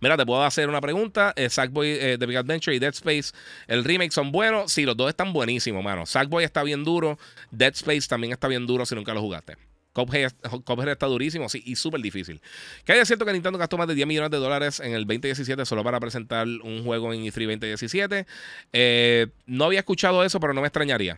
Mira, 0.04 0.18
te 0.18 0.26
puedo 0.26 0.44
hacer 0.44 0.68
una 0.68 0.82
pregunta. 0.82 1.32
Eh, 1.38 1.50
Sackboy 1.50 1.88
eh, 1.88 2.18
de 2.18 2.26
Big 2.26 2.36
Adventure 2.36 2.76
y 2.76 2.80
Dead 2.80 2.94
Space, 2.94 3.32
¿el 3.68 3.86
remake 3.86 4.12
son 4.12 4.34
buenos? 4.34 4.70
Sí, 4.70 4.84
los 4.84 4.98
dos 4.98 5.08
están 5.08 5.32
buenísimos, 5.32 5.82
mano. 5.82 6.06
Sackboy 6.06 6.44
está 6.44 6.62
bien 6.62 6.84
duro. 6.84 7.18
Dead 7.52 7.72
Space 7.74 8.10
también 8.10 8.34
está 8.34 8.50
bien 8.50 8.68
duro 8.68 8.86
si 8.86 8.96
nunca 8.96 9.14
lo 9.14 9.22
jugaste. 9.22 9.56
Cuphead, 9.94 10.90
está 10.90 11.06
durísimo, 11.06 11.48
sí, 11.48 11.64
y 11.66 11.78
súper 11.78 12.02
difícil. 12.02 12.42
Que 12.84 12.92
haya 12.92 13.06
cierto 13.06 13.26
que 13.26 13.32
Nintendo 13.32 13.58
gastó 13.58 13.78
más 13.78 13.88
de 13.88 13.96
10 13.96 14.06
millones 14.06 14.32
de 14.32 14.38
dólares 14.40 14.82
en 14.82 14.92
el 14.92 15.06
2017 15.06 15.66
solo 15.66 15.86
para 15.86 16.02
presentar 16.02 16.48
un 16.48 16.84
juego 16.84 17.14
en 17.14 17.22
E3 17.22 17.60
2017. 17.60 18.26
Eh, 18.74 19.28
no 19.46 19.64
había 19.64 19.80
escuchado 19.80 20.26
eso, 20.26 20.38
pero 20.42 20.54
no 20.54 20.60
me 20.60 20.68
extrañaría. 20.68 21.18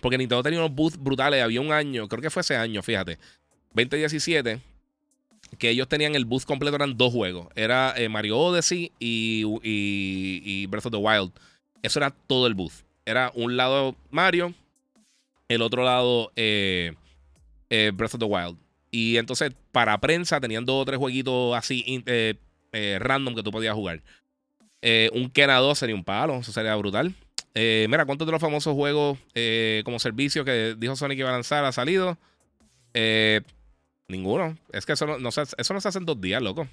Porque 0.00 0.16
Nintendo 0.16 0.44
tenía 0.44 0.60
unos 0.60 0.72
booths 0.72 0.96
brutales. 0.96 1.42
Había 1.42 1.60
un 1.60 1.72
año, 1.72 2.06
creo 2.06 2.22
que 2.22 2.30
fue 2.30 2.42
ese 2.42 2.54
año, 2.54 2.84
fíjate. 2.84 3.18
2017 3.74 4.71
que 5.58 5.70
ellos 5.70 5.88
tenían 5.88 6.14
el 6.14 6.24
booth 6.24 6.44
completo, 6.44 6.76
eran 6.76 6.96
dos 6.96 7.12
juegos. 7.12 7.48
Era 7.54 7.94
eh, 7.96 8.08
Mario 8.08 8.38
Odyssey 8.38 8.92
y, 8.98 9.44
y, 9.62 10.66
Breath 10.66 10.86
of 10.86 10.92
the 10.92 10.98
Wild. 10.98 11.32
Eso 11.82 11.98
era 11.98 12.10
todo 12.10 12.46
el 12.46 12.54
booth. 12.54 12.84
Era 13.04 13.32
un 13.34 13.56
lado 13.56 13.96
Mario, 14.10 14.54
el 15.48 15.62
otro 15.62 15.84
lado 15.84 16.32
eh, 16.36 16.94
eh, 17.70 17.90
Breath 17.94 18.14
of 18.14 18.20
the 18.20 18.26
Wild. 18.26 18.56
Y 18.90 19.16
entonces, 19.16 19.52
para 19.72 19.98
prensa, 19.98 20.40
tenían 20.40 20.64
dos 20.64 20.82
o 20.82 20.84
tres 20.84 20.98
jueguitos 20.98 21.56
así 21.56 22.04
random 22.72 23.34
que 23.34 23.42
tú 23.42 23.50
podías 23.50 23.74
jugar. 23.74 24.02
un 25.12 25.30
Kena 25.30 25.56
2 25.58 25.78
sería 25.78 25.94
un 25.94 26.04
palo, 26.04 26.36
eso 26.36 26.52
sería 26.52 26.76
brutal. 26.76 27.14
mira, 27.54 28.04
¿cuántos 28.04 28.26
de 28.26 28.32
los 28.32 28.40
famosos 28.40 28.74
juegos 28.74 29.18
como 29.84 29.98
servicio 29.98 30.44
que 30.44 30.74
dijo 30.76 30.94
Sony 30.94 31.10
que 31.10 31.20
iba 31.20 31.30
a 31.30 31.32
lanzar 31.32 31.64
ha 31.64 31.72
salido? 31.72 32.18
Eh, 32.94 33.40
Ninguno. 34.12 34.56
Es 34.72 34.86
que 34.86 34.92
eso 34.92 35.18
no, 35.18 35.32
se, 35.32 35.42
eso 35.56 35.74
no 35.74 35.80
se 35.80 35.88
hace 35.88 35.98
en 35.98 36.06
dos 36.06 36.20
días, 36.20 36.40
loco. 36.40 36.68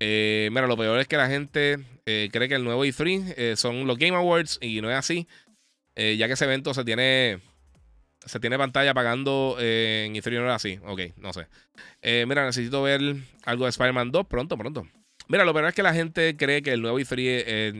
Eh, 0.00 0.48
mira, 0.52 0.66
lo 0.66 0.76
peor 0.76 0.98
es 0.98 1.08
que 1.08 1.16
la 1.16 1.28
gente 1.28 1.78
eh, 2.06 2.28
cree 2.32 2.48
que 2.48 2.54
el 2.54 2.64
nuevo 2.64 2.84
E3 2.84 3.34
eh, 3.36 3.56
son 3.56 3.86
los 3.86 3.98
Game 3.98 4.16
Awards 4.16 4.58
y 4.60 4.80
no 4.80 4.90
es 4.90 4.96
así. 4.96 5.26
ya 5.96 6.26
que 6.26 6.32
ese 6.32 6.44
evento 6.44 6.74
se 6.74 6.84
tiene 6.84 7.40
se 8.24 8.40
tiene 8.40 8.56
pantalla 8.56 8.92
apagando 8.92 9.56
en 9.58 10.14
E3 10.14 10.32
no 10.32 10.44
era 10.44 10.54
así. 10.54 10.78
Ok, 10.84 11.00
no 11.16 11.32
sé. 11.32 11.46
mira, 12.26 12.44
necesito 12.44 12.82
ver 12.82 13.00
algo 13.44 13.64
de 13.64 13.70
Spider-Man 13.70 14.12
2 14.12 14.26
pronto, 14.26 14.56
pronto. 14.56 14.86
Mira, 15.28 15.44
lo 15.44 15.52
peor 15.52 15.66
es 15.66 15.74
que 15.74 15.82
la 15.82 15.94
gente 15.94 16.36
cree 16.36 16.62
que 16.62 16.72
el 16.72 16.82
nuevo 16.82 16.98
E3 16.98 17.44
es, 17.46 17.74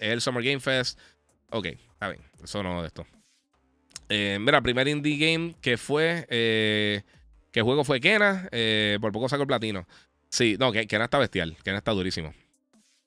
el 0.00 0.20
Summer 0.20 0.42
Game 0.42 0.60
Fest. 0.60 0.98
Ok, 1.50 1.66
está 1.66 2.08
bien. 2.08 2.22
Eso 2.42 2.62
no 2.62 2.82
de 2.82 2.88
esto. 2.88 3.06
mira, 4.08 4.60
primer 4.62 4.88
indie 4.88 5.16
game 5.16 5.54
que 5.60 5.76
fue 5.76 6.26
¿Qué 7.50 7.62
juego 7.62 7.84
fue 7.84 8.00
Kena? 8.00 8.48
Eh, 8.52 8.98
por 9.00 9.12
poco 9.12 9.28
sacó 9.28 9.42
el 9.42 9.48
platino. 9.48 9.86
Sí, 10.28 10.56
no, 10.58 10.72
Kena 10.72 11.04
está 11.04 11.18
bestial. 11.18 11.56
Kena 11.62 11.78
está 11.78 11.92
durísimo. 11.92 12.34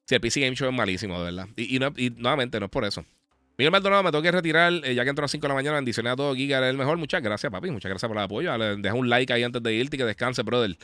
Sí, 0.05 0.15
el 0.15 0.21
PC 0.21 0.41
Game 0.41 0.55
Show 0.55 0.69
es 0.69 0.75
malísimo, 0.75 1.17
de 1.19 1.25
verdad. 1.25 1.47
Y, 1.55 1.79
nuevamente, 1.79 2.59
no 2.59 2.65
es 2.65 2.71
por 2.71 2.83
eso. 2.85 3.05
Miguel 3.57 3.71
Maldonado, 3.71 4.03
me 4.03 4.11
tengo 4.11 4.23
que 4.23 4.31
retirar, 4.31 4.73
eh, 4.83 4.95
ya 4.95 5.03
que 5.03 5.09
entro 5.09 5.23
a 5.23 5.25
las 5.25 5.31
5 5.31 5.43
de 5.43 5.47
la 5.49 5.53
mañana. 5.53 5.75
Bendiciones 5.75 6.13
a 6.13 6.15
todos. 6.15 6.35
Giga 6.35 6.67
el 6.67 6.77
mejor. 6.77 6.97
Muchas 6.97 7.21
gracias, 7.21 7.51
papi. 7.51 7.69
Muchas 7.69 7.89
gracias 7.89 8.07
por 8.09 8.17
el 8.17 8.23
apoyo. 8.23 8.57
Deja 8.77 8.95
un 8.95 9.09
like 9.09 9.31
ahí 9.31 9.43
antes 9.43 9.61
de 9.61 9.73
irte 9.73 9.97
y 9.97 9.99
que 9.99 10.05
descanse, 10.05 10.41
brother. 10.41 10.75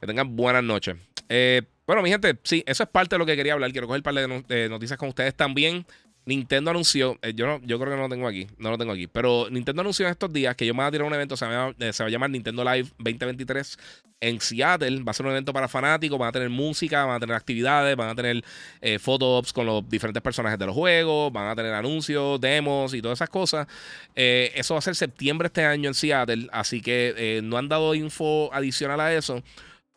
Que 0.00 0.06
tengan 0.06 0.36
buenas 0.36 0.62
noches. 0.62 0.96
Eh, 1.28 1.62
bueno, 1.86 2.02
mi 2.02 2.10
gente, 2.10 2.38
sí, 2.44 2.62
eso 2.66 2.84
es 2.84 2.88
parte 2.88 3.16
de 3.16 3.18
lo 3.18 3.26
que 3.26 3.36
quería 3.36 3.54
hablar. 3.54 3.72
Quiero 3.72 3.86
coger 3.86 3.98
un 3.98 4.02
par 4.04 4.46
de 4.46 4.68
noticias 4.68 4.96
con 4.98 5.08
ustedes 5.08 5.34
también. 5.34 5.84
Nintendo 6.26 6.70
anunció, 6.70 7.18
eh, 7.22 7.32
yo, 7.34 7.46
no, 7.46 7.60
yo 7.64 7.78
creo 7.78 7.92
que 7.92 7.96
no 7.96 8.02
lo 8.02 8.08
tengo 8.08 8.28
aquí, 8.28 8.46
no 8.58 8.70
lo 8.70 8.78
tengo 8.78 8.92
aquí, 8.92 9.06
pero 9.06 9.48
Nintendo 9.50 9.80
anunció 9.80 10.06
en 10.06 10.12
estos 10.12 10.32
días 10.32 10.54
que 10.54 10.66
yo 10.66 10.74
me 10.74 10.82
voy 10.82 10.88
a 10.88 10.90
tirar 10.90 11.06
un 11.06 11.14
evento, 11.14 11.36
se 11.36 11.46
va, 11.46 11.74
eh, 11.78 11.92
a 11.98 12.08
llamar 12.08 12.30
Nintendo 12.30 12.62
Live 12.62 12.90
2023 12.98 13.78
en 14.20 14.40
Seattle. 14.40 15.02
Va 15.02 15.10
a 15.10 15.14
ser 15.14 15.26
un 15.26 15.32
evento 15.32 15.52
para 15.52 15.66
fanáticos, 15.66 16.18
van 16.18 16.28
a 16.28 16.32
tener 16.32 16.50
música, 16.50 17.04
van 17.06 17.16
a 17.16 17.20
tener 17.20 17.34
actividades, 17.34 17.96
van 17.96 18.10
a 18.10 18.14
tener 18.14 18.44
eh, 18.82 18.98
photo 18.98 19.42
con 19.54 19.66
los 19.66 19.88
diferentes 19.88 20.22
personajes 20.22 20.58
de 20.58 20.66
los 20.66 20.74
juegos, 20.74 21.32
van 21.32 21.48
a 21.48 21.56
tener 21.56 21.72
anuncios, 21.72 22.40
demos 22.40 22.92
y 22.92 23.00
todas 23.00 23.18
esas 23.18 23.30
cosas. 23.30 23.66
Eh, 24.14 24.52
eso 24.54 24.74
va 24.74 24.78
a 24.78 24.82
ser 24.82 24.94
septiembre 24.94 25.46
este 25.46 25.64
año 25.64 25.88
en 25.88 25.94
Seattle, 25.94 26.48
así 26.52 26.82
que 26.82 27.40
no 27.42 27.56
han 27.56 27.68
dado 27.68 27.94
info 27.94 28.52
adicional 28.52 29.00
a 29.00 29.14
eso. 29.14 29.42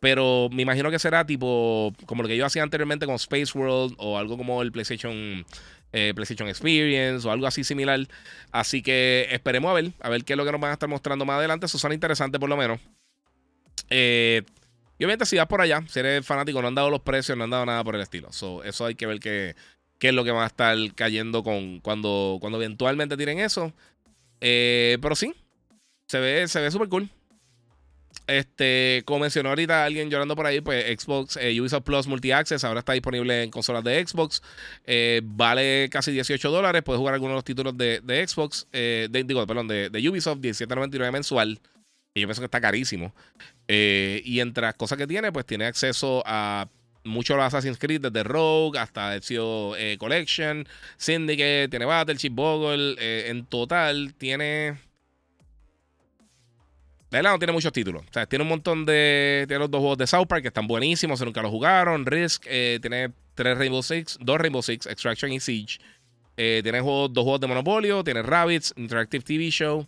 Pero 0.00 0.50
me 0.52 0.60
imagino 0.60 0.90
que 0.90 0.98
será 0.98 1.24
tipo 1.24 1.90
como 2.04 2.22
lo 2.22 2.28
que 2.28 2.36
yo 2.36 2.44
hacía 2.44 2.62
anteriormente 2.62 3.06
con 3.06 3.14
Space 3.14 3.56
World 3.56 3.94
o 3.96 4.18
algo 4.18 4.36
como 4.36 4.60
el 4.60 4.70
PlayStation 4.70 5.46
eh, 5.96 6.12
PlayStation 6.12 6.48
Experience 6.48 7.26
o 7.26 7.30
algo 7.30 7.46
así 7.46 7.62
similar. 7.62 8.00
Así 8.50 8.82
que 8.82 9.28
esperemos 9.30 9.70
a 9.70 9.74
ver, 9.74 9.92
a 10.00 10.08
ver 10.08 10.24
qué 10.24 10.32
es 10.32 10.36
lo 10.36 10.44
que 10.44 10.50
nos 10.50 10.60
van 10.60 10.70
a 10.70 10.72
estar 10.74 10.88
mostrando 10.88 11.24
más 11.24 11.38
adelante. 11.38 11.66
Eso 11.66 11.78
suena 11.78 11.94
interesante 11.94 12.40
por 12.40 12.48
lo 12.48 12.56
menos. 12.56 12.80
Eh, 13.90 14.42
y 14.98 15.04
obviamente 15.04 15.24
si 15.24 15.36
vas 15.36 15.46
por 15.46 15.60
allá, 15.60 15.84
si 15.88 16.00
eres 16.00 16.26
fanático, 16.26 16.60
no 16.60 16.66
han 16.66 16.74
dado 16.74 16.90
los 16.90 17.00
precios, 17.00 17.38
no 17.38 17.44
han 17.44 17.50
dado 17.50 17.64
nada 17.64 17.84
por 17.84 17.94
el 17.94 18.00
estilo. 18.00 18.28
eso 18.30 18.84
hay 18.84 18.96
que 18.96 19.06
ver 19.06 19.20
qué, 19.20 19.54
qué, 20.00 20.08
es 20.08 20.14
lo 20.14 20.24
que 20.24 20.32
va 20.32 20.42
a 20.42 20.48
estar 20.48 20.76
cayendo 20.96 21.44
con 21.44 21.78
cuando, 21.78 22.38
cuando 22.40 22.60
eventualmente 22.60 23.16
tienen 23.16 23.38
eso. 23.38 23.72
Eh, 24.40 24.98
pero 25.00 25.14
sí, 25.14 25.32
se 26.08 26.18
ve 26.18 26.48
se 26.48 26.60
ve 26.60 26.72
súper 26.72 26.88
cool. 26.88 27.08
Este, 28.26 29.02
como 29.04 29.20
mencionó 29.20 29.50
ahorita 29.50 29.84
alguien 29.84 30.08
llorando 30.08 30.34
por 30.34 30.46
ahí, 30.46 30.60
pues 30.60 30.86
Xbox 30.98 31.36
eh, 31.36 31.60
Ubisoft 31.60 31.84
Plus 31.84 32.06
Multi-Access 32.06 32.64
ahora 32.64 32.80
está 32.80 32.94
disponible 32.94 33.42
en 33.42 33.50
consolas 33.50 33.84
de 33.84 34.04
Xbox. 34.06 34.42
Eh, 34.86 35.20
vale 35.22 35.88
casi 35.90 36.10
18 36.12 36.50
dólares. 36.50 36.82
Puedes 36.82 36.98
jugar 36.98 37.14
algunos 37.14 37.32
de 37.32 37.36
los 37.36 37.44
títulos 37.44 37.76
de, 37.76 38.26
Xbox, 38.26 38.66
eh, 38.72 39.08
digo, 39.10 39.46
perdón, 39.46 39.68
de, 39.68 39.90
de 39.90 40.08
Ubisoft, 40.08 40.38
17.99 40.38 41.12
mensual. 41.12 41.60
Y 42.14 42.20
yo 42.20 42.26
pienso 42.26 42.40
que 42.40 42.46
está 42.46 42.60
carísimo. 42.60 43.14
y 43.68 44.40
entre 44.40 44.62
las 44.62 44.74
cosas 44.74 44.96
que 44.96 45.06
tiene, 45.06 45.32
pues 45.32 45.44
tiene 45.44 45.66
acceso 45.66 46.22
a 46.24 46.68
muchos 47.02 47.38
Assassin's 47.38 47.76
Creed, 47.76 48.00
desde 48.00 48.22
Rogue 48.22 48.78
hasta 48.78 49.16
Ezio 49.16 49.72
Collection, 49.98 50.66
Syndicate, 50.96 51.68
tiene 51.68 51.84
Battleship, 51.84 52.30
Bogle. 52.30 53.28
en 53.28 53.44
total, 53.46 54.14
tiene 54.14 54.78
la 57.22 57.30
no 57.30 57.38
tiene 57.38 57.52
muchos 57.52 57.72
títulos. 57.72 58.02
O 58.08 58.12
sea, 58.12 58.26
tiene 58.26 58.42
un 58.42 58.48
montón 58.48 58.84
de. 58.84 59.44
Tiene 59.46 59.60
los 59.60 59.70
dos 59.70 59.80
juegos 59.80 59.98
de 59.98 60.06
South 60.06 60.26
Park 60.26 60.42
que 60.42 60.48
están 60.48 60.66
buenísimos, 60.66 61.20
nunca 61.20 61.42
los 61.42 61.50
jugaron. 61.50 62.06
Risk 62.06 62.44
eh, 62.46 62.78
tiene 62.80 63.12
tres 63.34 63.58
Rainbow 63.58 63.82
Six, 63.82 64.18
dos 64.20 64.38
Rainbow 64.38 64.62
Six, 64.62 64.86
Extraction 64.86 65.32
y 65.32 65.40
Siege. 65.40 65.78
Eh, 66.36 66.60
tiene 66.62 66.78
dos 66.78 67.10
juegos 67.12 67.40
de 67.40 67.46
Monopolio, 67.46 68.02
tiene 68.02 68.22
Rabbits, 68.22 68.74
Interactive 68.76 69.22
TV 69.22 69.50
Show, 69.50 69.86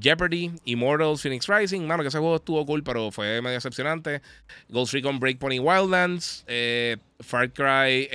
Jeopardy, 0.00 0.50
Immortals, 0.64 1.22
Phoenix 1.22 1.46
Rising. 1.46 1.82
Mano, 1.86 2.02
que 2.02 2.08
ese 2.08 2.18
juego 2.18 2.36
estuvo 2.36 2.64
cool, 2.66 2.82
pero 2.82 3.12
fue 3.12 3.40
medio 3.40 3.54
decepcionante. 3.54 4.22
Ghost 4.68 4.92
Recon 4.94 5.20
Breakpoint 5.20 5.54
y 5.54 5.58
Wildlands. 5.60 6.44
Eh, 6.48 6.96
Far 7.20 7.52
Cry 7.52 8.08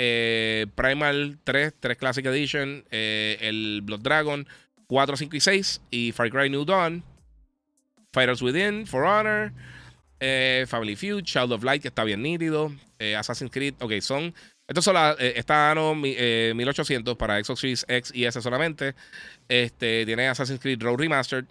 Primal 0.76 1.38
3, 1.44 1.74
3 1.80 1.98
Classic 1.98 2.26
Edition. 2.26 2.84
el 2.92 3.82
Blood 3.84 4.02
Dragon 4.02 4.48
4, 4.88 5.18
5 5.18 5.36
y 5.36 5.40
6. 5.40 5.82
Y 5.92 6.12
Far 6.12 6.30
Cry 6.30 6.50
New 6.50 6.66
Dawn. 6.66 7.04
Fighters 8.12 8.42
Within, 8.42 8.88
For 8.88 9.06
Honor, 9.06 9.54
eh, 10.20 10.66
Family 10.68 10.96
Feud, 10.96 11.24
Child 11.24 11.54
of 11.54 11.64
Light, 11.64 11.82
que 11.82 11.90
está 11.90 12.04
bien 12.04 12.22
nítido, 12.22 12.72
eh, 12.98 13.16
Assassin's 13.16 13.52
Creed, 13.52 13.76
ok, 13.80 14.02
son. 14.02 14.34
Estos 14.68 14.86
son 14.86 14.96
las. 14.96 15.20
Eh, 15.20 15.34
está 15.36 15.74
no, 15.74 15.96
1800 15.96 17.18
para 17.18 17.44
Xbox 17.44 17.60
Series 17.60 17.86
X 17.88 18.12
y 18.14 18.26
S 18.26 18.40
solamente. 18.42 18.94
Este, 19.48 20.06
tiene 20.06 20.28
Assassin's 20.28 20.60
Creed 20.60 20.82
Road 20.82 21.00
Remastered, 21.00 21.46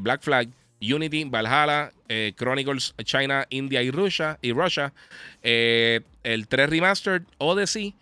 Black 0.00 0.22
Flag, 0.22 0.48
Unity, 0.80 1.24
Valhalla, 1.24 1.92
Chronicles 2.36 2.94
China, 3.04 3.46
India 3.48 3.82
y 3.82 3.90
Russia. 3.90 4.38
Y 4.42 4.52
Russia 4.52 4.92
el 5.42 6.46
3 6.48 6.68
Remastered, 6.68 7.22
Odyssey. 7.38 7.94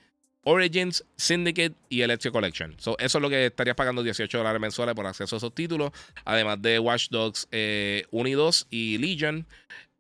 Origins, 0.49 1.05
Syndicate 1.17 1.75
y 1.89 2.03
el 2.03 2.11
Ezio 2.13 2.31
Collection. 2.31 2.77
eso 2.79 2.97
es 2.99 3.15
lo 3.15 3.29
que 3.29 3.47
estarías 3.47 3.75
pagando 3.75 4.05
18 4.05 4.39
dólares 4.39 4.61
mensuales 4.61 4.95
por 4.95 5.05
acceso 5.05 5.35
a 5.35 5.39
esos 5.39 5.53
títulos. 5.53 5.91
Además 6.25 6.63
de 6.63 6.79
Watch 6.79 7.09
Dogs 7.11 7.49
1 7.51 7.51
eh, 7.51 8.07
y 8.13 8.31
2 8.31 8.67
y 8.71 8.99
Legion. 8.99 9.45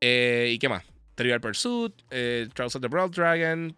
Eh, 0.01 0.51
¿Y 0.53 0.59
qué 0.61 0.69
más? 0.69 0.85
Trivial 1.17 1.41
Pursuit, 1.41 1.95
eh, 2.11 2.47
Trials 2.55 2.77
of 2.77 2.83
the 2.83 2.87
Broad 2.87 3.11
Dragon, 3.11 3.75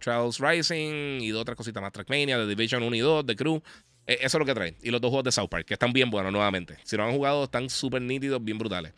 Trials 0.00 0.38
Rising 0.38 1.22
y 1.22 1.32
otras 1.32 1.56
cositas 1.56 1.82
más. 1.82 1.92
Trackmania, 1.92 2.36
The 2.36 2.46
Division 2.46 2.82
1 2.82 2.94
y 2.94 3.00
2, 3.00 3.24
The 3.24 3.36
Crew. 3.36 3.62
eso 4.04 4.36
es 4.36 4.38
lo 4.38 4.44
que 4.44 4.52
trae. 4.52 4.76
Y 4.82 4.90
los 4.90 5.00
dos 5.00 5.08
juegos 5.08 5.24
de 5.24 5.32
South 5.32 5.48
Park, 5.48 5.64
que 5.64 5.74
están 5.74 5.94
bien 5.94 6.10
buenos 6.10 6.30
nuevamente. 6.30 6.76
Si 6.84 6.94
no 6.98 7.04
han 7.04 7.12
jugado, 7.12 7.44
están 7.44 7.70
súper 7.70 8.02
nítidos, 8.02 8.44
bien 8.44 8.58
brutales. 8.58 8.92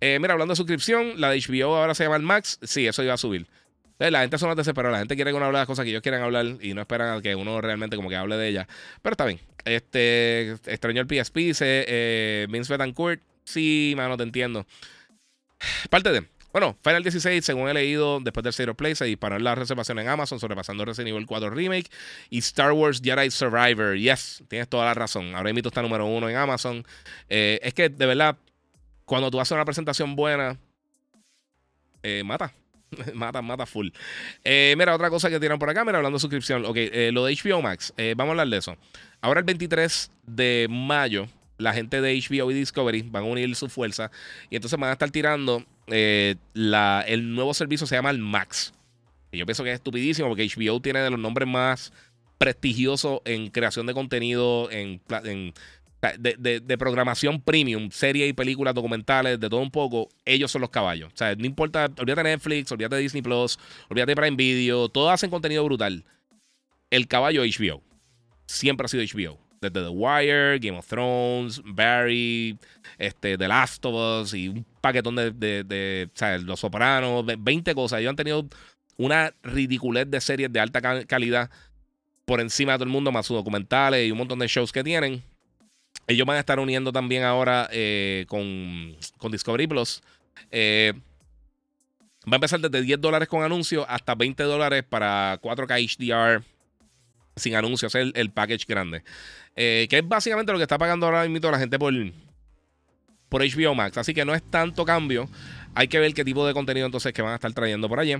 mira, 0.00 0.32
hablando 0.32 0.52
de 0.52 0.56
suscripción, 0.56 1.20
la 1.20 1.30
de 1.30 1.38
HBO 1.38 1.76
ahora 1.76 1.94
se 1.94 2.02
llama 2.02 2.16
el 2.16 2.22
Max. 2.22 2.58
Sí, 2.62 2.84
eso 2.88 3.04
iba 3.04 3.14
a 3.14 3.18
subir. 3.18 3.46
La 3.98 4.20
gente 4.20 4.38
son 4.38 4.54
desesperada. 4.56 4.92
La 4.92 4.98
gente 5.00 5.16
quiere 5.16 5.32
que 5.32 5.36
uno 5.36 5.46
hable 5.46 5.58
de 5.58 5.62
las 5.62 5.66
cosas 5.66 5.84
que 5.84 5.90
ellos 5.90 6.02
quieren 6.02 6.22
hablar 6.22 6.46
y 6.60 6.72
no 6.72 6.80
esperan 6.80 7.18
a 7.18 7.22
que 7.22 7.34
uno 7.34 7.60
realmente 7.60 7.96
como 7.96 8.08
que 8.08 8.16
hable 8.16 8.36
de 8.36 8.48
ellas. 8.48 8.66
Pero 9.02 9.14
está 9.14 9.24
bien. 9.24 9.40
Este, 9.64 10.52
extraño 10.66 11.02
el 11.02 11.08
PSP, 11.08 11.36
dice 11.36 11.84
eh, 11.88 12.46
Vince 12.48 12.72
Betancourt. 12.72 13.20
Sí, 13.44 13.94
mano, 13.96 14.16
te 14.16 14.22
entiendo. 14.22 14.66
Parte 15.90 16.12
de. 16.12 16.26
Bueno, 16.52 16.76
Final 16.82 17.02
16, 17.02 17.44
según 17.44 17.68
he 17.68 17.74
leído, 17.74 18.20
después 18.20 18.42
del 18.42 18.52
Zero 18.52 18.74
Play, 18.74 18.94
se 18.94 19.04
disparó 19.04 19.38
la 19.38 19.54
reservación 19.54 19.98
en 19.98 20.08
Amazon, 20.08 20.40
sobrepasando 20.40 20.84
Resident 20.84 21.14
Evil 21.14 21.26
4 21.26 21.50
Remake 21.50 21.90
y 22.30 22.38
Star 22.38 22.72
Wars 22.72 23.02
Jedi 23.02 23.30
Survivor. 23.30 23.96
Yes, 23.96 24.42
tienes 24.48 24.68
toda 24.68 24.86
la 24.86 24.94
razón. 24.94 25.34
Ahora 25.34 25.52
mismo 25.52 25.68
está 25.68 25.82
número 25.82 26.06
uno 26.06 26.28
en 26.28 26.36
Amazon. 26.36 26.84
Eh, 27.28 27.60
es 27.62 27.74
que, 27.74 27.90
de 27.90 28.06
verdad, 28.06 28.36
cuando 29.04 29.30
tú 29.30 29.40
haces 29.40 29.52
una 29.52 29.64
presentación 29.64 30.16
buena, 30.16 30.58
eh, 32.02 32.22
mata. 32.24 32.52
mata, 33.14 33.42
mata 33.42 33.66
full. 33.66 33.88
Eh, 34.44 34.74
mira, 34.76 34.94
otra 34.94 35.10
cosa 35.10 35.30
que 35.30 35.40
tienen 35.40 35.58
por 35.58 35.70
acá, 35.70 35.84
mira, 35.84 35.98
hablando 35.98 36.16
de 36.16 36.20
suscripción. 36.20 36.64
Ok, 36.64 36.76
eh, 36.76 37.10
lo 37.12 37.24
de 37.24 37.34
HBO 37.34 37.62
Max, 37.62 37.92
eh, 37.96 38.14
vamos 38.16 38.30
a 38.30 38.32
hablar 38.32 38.48
de 38.48 38.58
eso. 38.58 38.76
Ahora 39.20 39.40
el 39.40 39.46
23 39.46 40.10
de 40.26 40.66
mayo, 40.70 41.28
la 41.58 41.72
gente 41.72 42.00
de 42.00 42.14
HBO 42.14 42.50
y 42.50 42.54
Discovery 42.54 43.02
van 43.02 43.24
a 43.24 43.26
unir 43.26 43.54
su 43.56 43.68
fuerza 43.68 44.10
y 44.48 44.56
entonces 44.56 44.78
van 44.78 44.90
a 44.90 44.92
estar 44.92 45.10
tirando 45.10 45.64
la, 46.52 47.04
el 47.08 47.34
nuevo 47.34 47.54
servicio 47.54 47.86
se 47.86 47.96
llama 47.96 48.10
el 48.10 48.18
Max. 48.18 48.72
Y 49.32 49.38
yo 49.38 49.46
pienso 49.46 49.64
que 49.64 49.70
es 49.70 49.76
estupidísimo 49.76 50.28
porque 50.28 50.46
HBO 50.46 50.80
tiene 50.80 51.00
de 51.00 51.10
los 51.10 51.18
nombres 51.18 51.48
más 51.48 51.92
prestigiosos 52.38 53.20
en 53.24 53.50
creación 53.50 53.86
de 53.86 53.94
contenido, 53.94 54.70
en, 54.70 55.00
en 55.24 55.52
de, 56.00 56.78
programación 56.78 57.40
premium, 57.40 57.90
series 57.90 58.30
y 58.30 58.32
películas 58.32 58.74
documentales, 58.74 59.40
de 59.40 59.48
todo 59.48 59.60
un 59.60 59.70
poco, 59.70 60.08
ellos 60.24 60.50
son 60.50 60.60
los 60.60 60.70
caballos. 60.70 61.12
O 61.12 61.16
sea, 61.16 61.34
no 61.34 61.44
importa, 61.44 61.86
olvídate 61.98 62.22
de 62.22 62.30
Netflix, 62.30 62.70
olvídate 62.70 62.96
de 62.96 63.02
Disney 63.02 63.22
Plus, 63.22 63.58
olvídate 63.88 64.12
de 64.12 64.16
Prime 64.16 64.36
Video, 64.36 64.88
todos 64.88 65.12
hacen 65.12 65.30
contenido 65.30 65.64
brutal. 65.64 66.04
El 66.90 67.06
caballo 67.06 67.42
HBO. 67.42 67.82
Siempre 68.46 68.84
ha 68.84 68.88
sido 68.88 69.02
HBO. 69.02 69.38
Desde 69.60 69.82
The 69.82 69.88
Wire, 69.88 70.58
Game 70.60 70.78
of 70.78 70.86
Thrones, 70.86 71.60
Barry, 71.64 72.56
este, 72.96 73.36
The 73.36 73.48
Last 73.48 73.84
of 73.84 74.22
Us 74.22 74.34
y 74.34 74.48
un 74.48 74.64
paquetón 74.80 75.16
de, 75.16 75.32
de, 75.32 76.08
o 76.14 76.16
sea, 76.16 76.38
Los 76.38 76.60
Sopranos, 76.60 77.26
20 77.26 77.74
cosas. 77.74 77.98
Ellos 77.98 78.10
han 78.10 78.16
tenido 78.16 78.48
una 78.96 79.34
ridiculez 79.42 80.08
de 80.08 80.20
series 80.20 80.52
de 80.52 80.60
alta 80.60 80.80
calidad 81.06 81.50
por 82.24 82.40
encima 82.40 82.72
de 82.72 82.78
todo 82.78 82.84
el 82.84 82.90
mundo, 82.90 83.10
más 83.10 83.26
sus 83.26 83.36
documentales 83.36 84.06
y 84.06 84.12
un 84.12 84.18
montón 84.18 84.38
de 84.38 84.46
shows 84.46 84.70
que 84.70 84.84
tienen. 84.84 85.24
Ellos 86.08 86.26
van 86.26 86.38
a 86.38 86.40
estar 86.40 86.58
uniendo 86.58 86.90
también 86.90 87.22
ahora 87.22 87.68
eh, 87.70 88.24
con, 88.28 88.96
con, 89.18 89.30
Discovery 89.30 89.66
Plus. 89.66 90.02
Eh, 90.50 90.94
va 92.26 92.32
a 92.32 92.36
empezar 92.36 92.58
desde 92.60 92.82
10 92.82 93.00
dólares 93.00 93.28
con 93.28 93.42
anuncios 93.42 93.84
hasta 93.88 94.14
20 94.14 94.42
dólares 94.42 94.84
para 94.88 95.38
4K 95.40 96.40
HDR 96.40 96.42
sin 97.38 97.54
anuncios, 97.54 97.94
el, 97.94 98.12
el 98.16 98.30
package 98.30 98.64
grande. 98.66 99.02
Eh, 99.54 99.86
que 99.88 99.98
es 99.98 100.08
básicamente 100.08 100.52
lo 100.52 100.58
que 100.58 100.64
está 100.64 100.78
pagando 100.78 101.06
ahora 101.06 101.26
mismo 101.26 101.50
la 101.50 101.58
gente 101.58 101.78
por, 101.78 101.92
por 103.28 103.42
HBO 103.42 103.74
Max. 103.74 103.98
Así 103.98 104.14
que 104.14 104.24
no 104.24 104.34
es 104.34 104.42
tanto 104.42 104.84
cambio. 104.84 105.28
Hay 105.74 105.88
que 105.88 105.98
ver 105.98 106.12
qué 106.14 106.24
tipo 106.24 106.46
de 106.46 106.54
contenido 106.54 106.86
entonces 106.86 107.12
que 107.12 107.22
van 107.22 107.32
a 107.32 107.34
estar 107.36 107.52
trayendo 107.52 107.88
por 107.88 108.00
allí. 108.00 108.16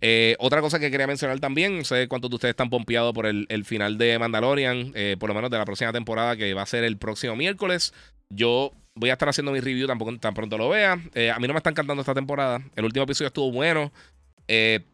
Eh, 0.00 0.36
otra 0.38 0.60
cosa 0.60 0.78
que 0.78 0.90
quería 0.90 1.06
mencionar 1.06 1.38
también, 1.40 1.78
no 1.78 1.84
sé 1.84 2.08
cuántos 2.08 2.30
de 2.30 2.36
ustedes 2.36 2.52
están 2.52 2.70
pompeados 2.70 3.12
por 3.14 3.26
el, 3.26 3.64
final 3.64 3.98
de 3.98 4.18
Mandalorian, 4.18 4.92
eh, 4.94 5.16
por 5.18 5.28
lo 5.28 5.34
menos 5.34 5.50
de 5.50 5.58
la 5.58 5.64
próxima 5.64 5.92
temporada 5.92 6.36
que 6.36 6.52
va 6.54 6.62
a 6.62 6.66
ser 6.66 6.84
el 6.84 6.96
próximo 6.96 7.36
miércoles. 7.36 7.94
Yo 8.30 8.72
voy 8.94 9.10
a 9.10 9.14
estar 9.14 9.28
haciendo 9.28 9.52
mi 9.52 9.60
review 9.60 9.86
tampoco 9.86 10.16
tan 10.18 10.34
pronto 10.34 10.58
lo 10.58 10.68
vea. 10.68 11.00
Eh, 11.14 11.30
a 11.30 11.38
mí 11.38 11.46
no 11.46 11.54
me 11.54 11.58
están 11.58 11.74
cantando 11.74 12.00
esta 12.00 12.14
temporada. 12.14 12.60
El 12.74 12.84
último 12.84 13.04
episodio 13.04 13.28
estuvo 13.28 13.52
bueno. 13.52 13.92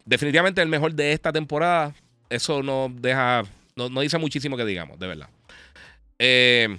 definitivamente 0.05 0.61
el 0.61 0.69
mejor 0.69 0.93
de 0.93 1.13
esta 1.13 1.31
temporada. 1.31 1.93
Eso 2.29 2.63
no 2.63 2.91
deja, 2.93 3.43
no, 3.75 3.89
no 3.89 4.01
dice 4.01 4.17
muchísimo 4.17 4.57
que 4.57 4.65
digamos, 4.65 4.99
de 4.99 5.07
verdad. 5.07 5.29
Eh, 6.19 6.77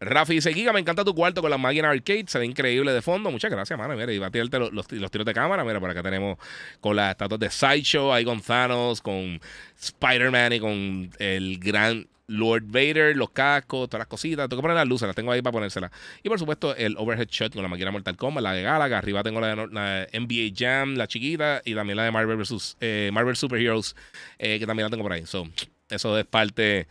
Rafi 0.00 0.34
dice, 0.34 0.54
Giga, 0.54 0.72
me 0.72 0.80
encanta 0.80 1.04
tu 1.04 1.14
cuarto 1.14 1.42
con 1.42 1.50
la 1.50 1.58
máquina 1.58 1.90
arcade, 1.90 2.24
se 2.26 2.38
ve 2.38 2.46
increíble 2.46 2.90
de 2.92 3.02
fondo. 3.02 3.30
Muchas 3.30 3.50
gracias, 3.50 3.78
mano. 3.78 3.94
Mira, 3.94 4.10
y 4.10 4.18
va 4.18 4.28
a 4.28 4.30
tirarte 4.30 4.58
los, 4.58 4.86
tiros 4.86 5.26
de 5.26 5.34
cámara. 5.34 5.62
Mira, 5.62 5.78
por 5.78 5.90
acá 5.90 6.02
tenemos 6.02 6.38
con 6.80 6.96
las 6.96 7.10
estatuas 7.10 7.38
de 7.38 7.50
Sideshow, 7.50 8.10
ahí 8.10 8.24
con 8.24 8.40
Thanos, 8.40 9.02
con 9.02 9.38
Spider-Man 9.78 10.54
y 10.54 10.60
con 10.60 11.10
el 11.18 11.58
gran 11.58 12.08
Lord 12.28 12.62
Vader, 12.68 13.14
los 13.14 13.28
cascos, 13.30 13.90
todas 13.90 14.00
las 14.00 14.06
cositas. 14.06 14.48
Tengo 14.48 14.62
que 14.62 14.64
poner 14.64 14.76
las 14.76 14.88
luces, 14.88 15.06
las 15.06 15.14
tengo 15.14 15.32
ahí 15.32 15.42
para 15.42 15.52
ponérselas. 15.52 15.90
Y 16.22 16.30
por 16.30 16.38
supuesto, 16.38 16.74
el 16.76 16.96
overhead 16.96 17.28
shot 17.28 17.52
con 17.52 17.62
la 17.62 17.68
máquina 17.68 17.90
Mortal 17.90 18.16
Kombat, 18.16 18.42
la 18.42 18.52
de 18.52 18.62
Galaga. 18.62 18.96
Arriba 18.96 19.22
tengo 19.22 19.40
la 19.40 19.54
de, 19.54 20.18
NBA 20.18 20.54
Jam, 20.56 20.94
la 20.94 21.08
chiquita, 21.08 21.60
y 21.62 21.74
también 21.74 21.98
la 21.98 22.04
de 22.04 22.10
Marvel 22.10 22.38
vs. 22.38 22.78
Eh, 22.80 23.10
Marvel 23.12 23.36
Superheroes, 23.36 23.94
eh, 24.38 24.58
que 24.58 24.66
también 24.66 24.86
la 24.86 24.90
tengo 24.90 25.02
por 25.02 25.12
ahí. 25.12 25.26
So, 25.26 25.46
eso 25.90 26.18
es 26.18 26.24
parte 26.24 26.86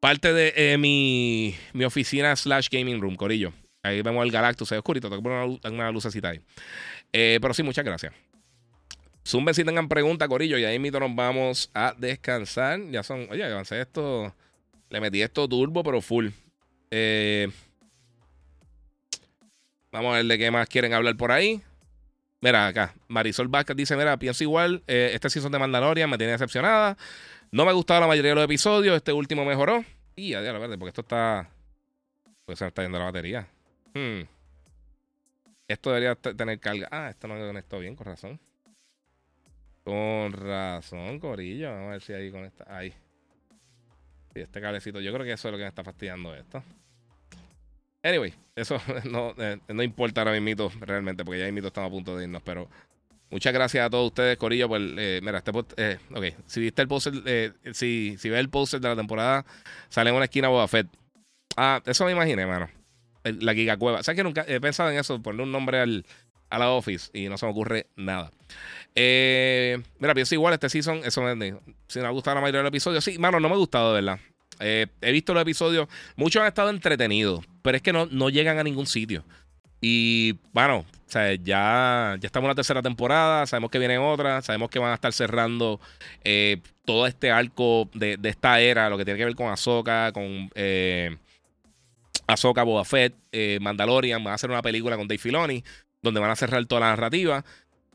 Parte 0.00 0.32
de 0.32 0.54
eh, 0.56 0.78
mi, 0.78 1.54
mi, 1.74 1.84
oficina 1.84 2.34
slash 2.34 2.68
gaming 2.70 3.02
room, 3.02 3.16
Corillo. 3.16 3.52
Ahí 3.82 4.00
vemos 4.00 4.24
el 4.24 4.32
Galactus, 4.32 4.72
es 4.72 4.78
oscurito, 4.78 5.10
tengo 5.10 5.22
que 5.22 5.28
poner 5.28 5.60
una, 5.72 5.92
lucecita 5.92 6.30
ahí. 6.30 6.40
Eh, 7.12 7.38
pero 7.40 7.52
sí, 7.52 7.62
muchas 7.62 7.84
gracias. 7.84 8.14
Zumben 9.26 9.54
si 9.54 9.62
tengan 9.62 9.88
preguntas, 9.88 10.26
Corillo, 10.26 10.56
y 10.56 10.64
ahí 10.64 10.78
mismo 10.78 11.00
nos 11.00 11.14
vamos 11.14 11.70
a 11.74 11.94
descansar. 11.98 12.80
Ya 12.90 13.02
son, 13.02 13.26
oye, 13.30 13.44
avancé 13.44 13.82
esto, 13.82 14.34
le 14.88 15.00
metí 15.00 15.20
esto 15.20 15.46
turbo, 15.46 15.82
pero 15.82 16.00
full. 16.00 16.28
Eh, 16.90 17.48
vamos 19.92 20.14
a 20.14 20.16
ver 20.16 20.24
de 20.24 20.38
qué 20.38 20.50
más 20.50 20.66
quieren 20.66 20.94
hablar 20.94 21.14
por 21.18 21.30
ahí. 21.30 21.60
Mira, 22.40 22.68
acá, 22.68 22.94
Marisol 23.06 23.48
Vázquez 23.48 23.76
dice, 23.76 23.96
mira, 23.96 24.18
pienso 24.18 24.42
igual, 24.44 24.82
este 24.86 25.28
season 25.28 25.52
de 25.52 25.58
Mandalorian 25.58 26.08
me 26.08 26.16
tiene 26.16 26.32
decepcionada. 26.32 26.96
No 27.52 27.64
me 27.64 27.70
ha 27.70 27.74
gustado 27.74 28.00
la 28.00 28.06
mayoría 28.06 28.30
de 28.30 28.34
los 28.36 28.44
episodios. 28.44 28.96
Este 28.96 29.12
último 29.12 29.44
mejoró. 29.44 29.84
Y 30.14 30.34
a 30.34 30.40
ver, 30.40 30.78
porque 30.78 30.88
esto 30.88 31.00
está. 31.00 31.50
Pues 32.44 32.58
se 32.58 32.64
me 32.64 32.68
está 32.68 32.82
yendo 32.82 32.98
la 32.98 33.06
batería. 33.06 33.46
Hmm. 33.94 34.22
Esto 35.66 35.90
debería 35.90 36.14
tener 36.14 36.58
carga. 36.60 36.88
Ah, 36.90 37.10
esto 37.10 37.28
no 37.28 37.34
me 37.34 37.46
conectó 37.46 37.78
bien, 37.78 37.96
con 37.96 38.06
razón. 38.06 38.40
Con 39.84 40.32
razón, 40.32 41.18
Corillo. 41.18 41.70
Vamos 41.70 41.88
a 41.88 41.90
ver 41.92 42.02
si 42.02 42.12
ahí 42.12 42.30
conecta. 42.30 42.64
Ahí. 42.68 42.92
Y 44.34 44.40
este 44.40 44.60
cablecito. 44.60 45.00
Yo 45.00 45.12
creo 45.12 45.24
que 45.24 45.32
eso 45.32 45.48
es 45.48 45.52
lo 45.52 45.58
que 45.58 45.64
me 45.64 45.68
está 45.68 45.82
fastidiando 45.82 46.34
esto. 46.34 46.62
Anyway, 48.02 48.32
eso 48.54 48.80
no, 49.10 49.34
eh, 49.38 49.58
no 49.68 49.82
importa 49.82 50.22
ahora 50.22 50.38
mismo 50.40 50.70
realmente, 50.80 51.24
porque 51.24 51.40
ya 51.40 51.52
mismo 51.52 51.68
estamos 51.68 51.88
a 51.88 51.90
punto 51.90 52.16
de 52.16 52.24
irnos, 52.24 52.42
pero 52.42 52.68
Muchas 53.30 53.52
gracias 53.52 53.86
a 53.86 53.90
todos 53.90 54.08
ustedes, 54.08 54.36
Corillo. 54.36 54.68
Por, 54.68 54.80
eh, 54.80 55.20
mira, 55.22 55.38
este 55.38 55.52
eh, 55.76 55.98
ok, 56.12 56.24
si 56.46 56.60
viste 56.60 56.82
el 56.82 56.88
poster, 56.88 57.14
eh, 57.26 57.52
si, 57.72 58.16
si 58.18 58.28
ves 58.28 58.40
el 58.40 58.50
poster 58.50 58.80
de 58.80 58.88
la 58.88 58.96
temporada, 58.96 59.46
sale 59.88 60.10
en 60.10 60.16
una 60.16 60.24
esquina 60.24 60.48
Boba 60.48 60.66
Fett. 60.66 60.88
Ah, 61.56 61.80
eso 61.86 62.04
me 62.04 62.12
imaginé, 62.12 62.44
mano. 62.44 62.68
La 63.22 63.54
Giga 63.54 63.76
Cueva. 63.76 64.02
¿Sabes 64.02 64.16
que 64.16 64.24
nunca 64.24 64.44
he 64.48 64.60
pensado 64.60 64.90
en 64.90 64.98
eso? 64.98 65.22
Ponerle 65.22 65.44
un 65.44 65.52
nombre 65.52 65.78
al, 65.78 66.04
a 66.48 66.58
la 66.58 66.70
Office 66.70 67.10
y 67.12 67.28
no 67.28 67.38
se 67.38 67.46
me 67.46 67.52
ocurre 67.52 67.86
nada. 67.94 68.32
Eh, 68.96 69.80
mira, 70.00 70.14
pienso 70.14 70.34
igual 70.34 70.54
este 70.54 70.68
season. 70.68 71.02
Eso 71.04 71.22
me 71.22 71.54
Si 71.86 72.00
no 72.00 72.06
me 72.06 72.12
gustado 72.12 72.34
la 72.34 72.40
mayoría 72.40 72.58
de 72.60 72.64
los 72.64 72.70
episodios. 72.70 73.04
Sí, 73.04 73.18
mano, 73.18 73.38
no 73.38 73.48
me 73.48 73.54
ha 73.54 73.58
gustado, 73.58 73.94
de 73.94 74.00
verdad. 74.00 74.20
he 74.58 75.12
visto 75.12 75.34
los 75.34 75.42
episodios. 75.42 75.86
Muchos 76.16 76.40
han 76.40 76.48
estado 76.48 76.70
entretenidos, 76.70 77.44
pero 77.62 77.76
es 77.76 77.82
que 77.82 77.92
no, 77.92 78.06
no 78.06 78.28
llegan 78.28 78.58
a 78.58 78.64
ningún 78.64 78.86
sitio. 78.86 79.24
Y 79.80 80.36
bueno, 80.52 80.78
o 80.78 81.12
sea, 81.12 81.34
ya, 81.34 82.16
ya 82.20 82.26
estamos 82.26 82.46
en 82.46 82.50
la 82.50 82.54
tercera 82.54 82.82
temporada, 82.82 83.46
sabemos 83.46 83.70
que 83.70 83.78
viene 83.78 83.98
otra, 83.98 84.42
sabemos 84.42 84.70
que 84.70 84.78
van 84.78 84.92
a 84.92 84.94
estar 84.94 85.12
cerrando 85.12 85.80
eh, 86.22 86.58
todo 86.84 87.06
este 87.06 87.30
arco 87.30 87.88
de, 87.94 88.18
esta 88.22 88.60
era, 88.60 88.90
lo 88.90 88.98
que 88.98 89.04
tiene 89.04 89.18
que 89.18 89.24
ver 89.24 89.34
con 89.34 89.48
Ahsoka, 89.48 90.12
con 90.12 90.50
eh, 90.54 91.16
Ahsoka, 92.26 92.62
Boba 92.62 92.84
Fett, 92.84 93.14
eh, 93.32 93.58
Mandalorian, 93.60 94.22
van 94.22 94.32
a 94.32 94.34
hacer 94.34 94.50
una 94.50 94.62
película 94.62 94.96
con 94.96 95.08
Dave 95.08 95.18
Filoni, 95.18 95.64
donde 96.02 96.20
van 96.20 96.30
a 96.30 96.36
cerrar 96.36 96.64
toda 96.66 96.82
la 96.82 96.90
narrativa. 96.90 97.44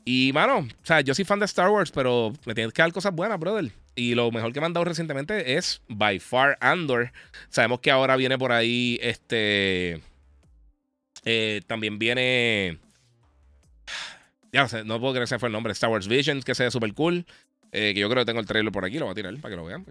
Y, 0.04 0.30
mano, 0.32 0.58
o 0.58 0.86
sea, 0.86 1.00
yo 1.00 1.14
soy 1.14 1.24
fan 1.24 1.40
de 1.40 1.46
Star 1.46 1.68
Wars, 1.68 1.90
pero 1.90 2.32
me 2.44 2.54
tienen 2.54 2.70
que 2.70 2.80
dar 2.80 2.92
cosas 2.92 3.12
buenas, 3.12 3.40
brother. 3.40 3.72
Y 3.96 4.14
lo 4.14 4.30
mejor 4.30 4.52
que 4.52 4.60
me 4.60 4.66
han 4.66 4.72
dado 4.72 4.84
recientemente 4.84 5.56
es 5.56 5.82
By 5.88 6.20
Far 6.20 6.58
Andor. 6.60 7.12
Sabemos 7.48 7.80
que 7.80 7.90
ahora 7.90 8.16
viene 8.16 8.38
por 8.38 8.52
ahí 8.52 8.98
este... 9.02 10.00
Eh, 11.26 11.60
también 11.66 11.98
viene. 11.98 12.78
Ya 14.52 14.62
no 14.62 14.68
sé, 14.68 14.84
no 14.84 14.98
puedo 15.00 15.12
creer 15.12 15.28
que 15.28 15.34
ese 15.34 15.38
fue 15.38 15.48
el 15.48 15.52
nombre. 15.52 15.72
Star 15.72 15.90
Wars 15.90 16.08
Visions, 16.08 16.44
que 16.44 16.54
sea 16.54 16.70
súper 16.70 16.94
cool. 16.94 17.26
Eh, 17.72 17.92
que 17.92 18.00
yo 18.00 18.08
creo 18.08 18.22
que 18.22 18.26
tengo 18.26 18.40
el 18.40 18.46
trailer 18.46 18.72
por 18.72 18.84
aquí, 18.84 18.98
lo 18.98 19.06
voy 19.06 19.12
a 19.12 19.14
tirar 19.16 19.34
para 19.38 19.50
que 19.50 19.56
lo 19.56 19.64
vean. 19.64 19.84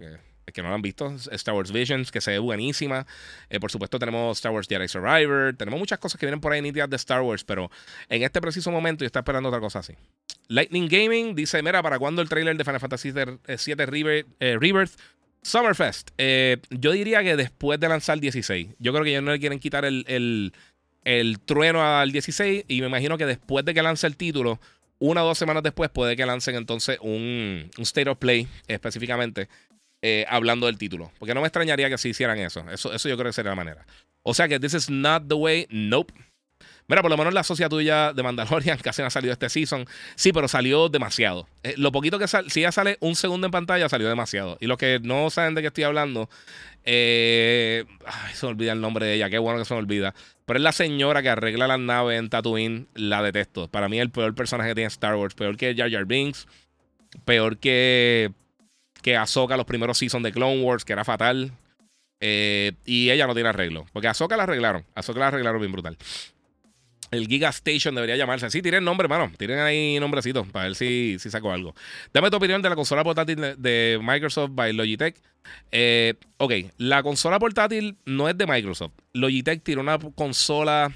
Es 0.46 0.54
que 0.54 0.62
no 0.62 0.68
lo 0.70 0.74
han 0.74 0.82
visto. 0.82 1.14
Star 1.30 1.54
Wars 1.54 1.70
Visions, 1.70 2.10
que 2.10 2.22
se 2.22 2.32
ve 2.32 2.38
buenísima. 2.38 3.06
Eh, 3.50 3.60
por 3.60 3.70
supuesto, 3.70 3.98
tenemos 3.98 4.38
Star 4.38 4.50
Wars 4.50 4.66
Jedi 4.66 4.88
Survivor. 4.88 5.54
Tenemos 5.56 5.78
muchas 5.78 5.98
cosas 5.98 6.18
que 6.18 6.24
vienen 6.24 6.40
por 6.40 6.52
ahí 6.52 6.62
nítidas 6.62 6.88
de 6.88 6.96
Star 6.96 7.20
Wars. 7.20 7.44
Pero 7.44 7.70
en 8.08 8.22
este 8.22 8.40
preciso 8.40 8.70
momento 8.70 9.04
yo 9.04 9.06
estoy 9.06 9.20
esperando 9.20 9.50
otra 9.50 9.60
cosa 9.60 9.80
así. 9.80 9.92
Lightning 10.48 10.88
Gaming 10.88 11.34
dice: 11.34 11.62
Mira, 11.62 11.82
¿para 11.82 11.98
cuándo 11.98 12.22
el 12.22 12.30
trailer 12.30 12.56
de 12.56 12.64
Final 12.64 12.80
Fantasy 12.80 13.12
VII 13.12 14.24
Rebirth? 14.56 14.92
Summerfest. 15.42 16.10
yo 16.70 16.92
diría 16.92 17.22
que 17.22 17.36
después 17.36 17.78
de 17.78 17.88
lanzar 17.88 18.14
el 18.14 18.20
16. 18.20 18.68
Yo 18.78 18.92
creo 18.92 19.04
que 19.04 19.12
ya 19.12 19.20
no 19.20 19.30
le 19.30 19.38
quieren 19.38 19.60
quitar 19.60 19.84
el 19.84 20.52
trueno 21.44 21.82
al 21.82 22.10
16 22.10 22.64
y 22.66 22.80
me 22.80 22.88
imagino 22.88 23.16
que 23.16 23.26
después 23.26 23.64
de 23.64 23.74
que 23.74 23.82
lance 23.82 24.06
el 24.06 24.16
título, 24.16 24.58
una 24.98 25.22
o 25.22 25.26
dos 25.26 25.38
semanas 25.38 25.62
después 25.62 25.90
puede 25.90 26.16
que 26.16 26.26
lancen 26.26 26.56
entonces 26.56 26.98
un, 27.00 27.70
State 27.78 28.08
of 28.08 28.18
Play 28.18 28.48
específicamente 28.66 29.48
eh, 30.02 30.24
hablando 30.28 30.66
del 30.66 30.78
título. 30.78 31.12
Porque 31.18 31.34
no 31.34 31.40
me 31.40 31.46
extrañaría 31.46 31.88
que 31.88 31.98
si 31.98 32.08
hicieran 32.08 32.38
eso. 32.38 32.64
eso. 32.70 32.92
Eso 32.92 33.08
yo 33.08 33.16
creo 33.16 33.28
que 33.28 33.34
sería 33.34 33.50
la 33.50 33.56
manera. 33.56 33.86
O 34.22 34.34
sea 34.34 34.48
que 34.48 34.58
this 34.58 34.74
is 34.74 34.90
not 34.90 35.28
the 35.28 35.34
way. 35.34 35.66
Nope. 35.70 36.12
Mira, 36.88 37.02
por 37.02 37.10
lo 37.10 37.16
menos 37.16 37.34
la 37.34 37.42
socia 37.42 37.68
tuya 37.68 38.12
de 38.12 38.22
Mandalorian 38.22 38.78
casi 38.78 39.02
no 39.02 39.08
ha 39.08 39.10
salido 39.10 39.32
este 39.32 39.48
season. 39.48 39.86
Sí, 40.14 40.32
pero 40.32 40.46
salió 40.46 40.88
demasiado. 40.88 41.48
Eh, 41.64 41.74
lo 41.76 41.90
poquito 41.90 42.18
que 42.18 42.28
sale, 42.28 42.48
si 42.50 42.60
ya 42.60 42.70
sale 42.70 42.96
un 43.00 43.16
segundo 43.16 43.46
en 43.46 43.50
pantalla, 43.50 43.88
salió 43.88 44.08
demasiado. 44.08 44.56
Y 44.60 44.66
los 44.66 44.78
que 44.78 45.00
no 45.02 45.30
saben 45.30 45.54
de 45.54 45.62
qué 45.62 45.68
estoy 45.68 45.84
hablando, 45.84 46.28
eh, 46.84 47.84
se 48.32 48.46
me 48.46 48.50
olvida 48.50 48.72
el 48.72 48.80
nombre 48.80 49.06
de 49.06 49.14
ella. 49.14 49.28
Qué 49.28 49.38
bueno 49.38 49.58
que 49.58 49.64
se 49.64 49.74
me 49.74 49.80
olvida. 49.80 50.14
Pero 50.44 50.58
es 50.58 50.62
la 50.62 50.72
señora 50.72 51.22
que 51.22 51.28
arregla 51.28 51.66
las 51.66 51.80
naves 51.80 52.18
en 52.20 52.30
Tatooine. 52.30 52.86
La 52.94 53.20
detesto. 53.22 53.68
Para 53.68 53.88
mí, 53.88 53.98
el 53.98 54.10
peor 54.10 54.34
personaje 54.34 54.70
que 54.70 54.76
tiene 54.76 54.88
Star 54.88 55.16
Wars. 55.16 55.34
Peor 55.34 55.56
que 55.56 55.74
Jar 55.76 55.90
Jar 55.90 56.04
Binks. 56.04 56.46
Peor 57.24 57.58
que. 57.58 58.32
Que 59.02 59.16
Ahsoka 59.16 59.56
los 59.56 59.66
primeros 59.66 59.98
seasons 59.98 60.24
de 60.24 60.32
Clone 60.32 60.62
Wars, 60.62 60.84
que 60.84 60.92
era 60.92 61.04
fatal. 61.04 61.52
Eh, 62.20 62.72
y 62.84 63.10
ella 63.10 63.26
no 63.26 63.34
tiene 63.34 63.48
arreglo. 63.48 63.86
Porque 63.92 64.08
Ahsoka 64.08 64.36
la 64.36 64.44
arreglaron. 64.44 64.84
Ahsoka 64.94 65.20
la 65.20 65.28
arreglaron 65.28 65.60
bien 65.60 65.72
brutal. 65.72 65.96
El 67.10 67.28
Giga 67.28 67.48
Station 67.50 67.94
debería 67.94 68.16
llamarse. 68.16 68.50
Sí, 68.50 68.62
tiren 68.62 68.84
nombre, 68.84 69.08
mano. 69.08 69.30
Tiren 69.36 69.60
ahí 69.60 69.98
nombrecito 70.00 70.44
para 70.44 70.66
ver 70.66 70.74
si, 70.74 71.16
si 71.18 71.30
saco 71.30 71.52
algo. 71.52 71.74
Dame 72.12 72.30
tu 72.30 72.36
opinión 72.36 72.62
de 72.62 72.68
la 72.68 72.74
consola 72.74 73.04
portátil 73.04 73.54
de, 73.58 73.98
Microsoft 74.02 74.50
by 74.52 74.72
Logitech. 74.72 75.16
Eh, 75.70 76.14
ok, 76.38 76.52
la 76.78 77.02
consola 77.02 77.38
portátil 77.38 77.96
no 78.04 78.28
es 78.28 78.36
de 78.36 78.46
Microsoft. 78.46 78.92
Logitech 79.12 79.62
tiene 79.62 79.80
una 79.80 79.98
consola. 79.98 80.92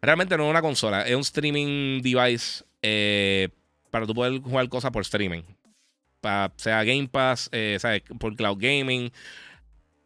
Realmente 0.00 0.36
no 0.36 0.44
es 0.44 0.50
una 0.50 0.62
consola, 0.62 1.06
es 1.06 1.14
un 1.14 1.20
streaming 1.20 2.02
device 2.02 2.64
eh, 2.82 3.48
para 3.92 4.04
tú 4.04 4.14
poder 4.14 4.40
jugar 4.40 4.68
cosas 4.68 4.90
por 4.90 5.02
streaming. 5.02 5.42
Para, 6.20 6.52
sea 6.56 6.82
Game 6.82 7.06
Pass, 7.06 7.48
eh, 7.52 7.78
por 8.18 8.34
cloud 8.34 8.58
gaming. 8.58 9.12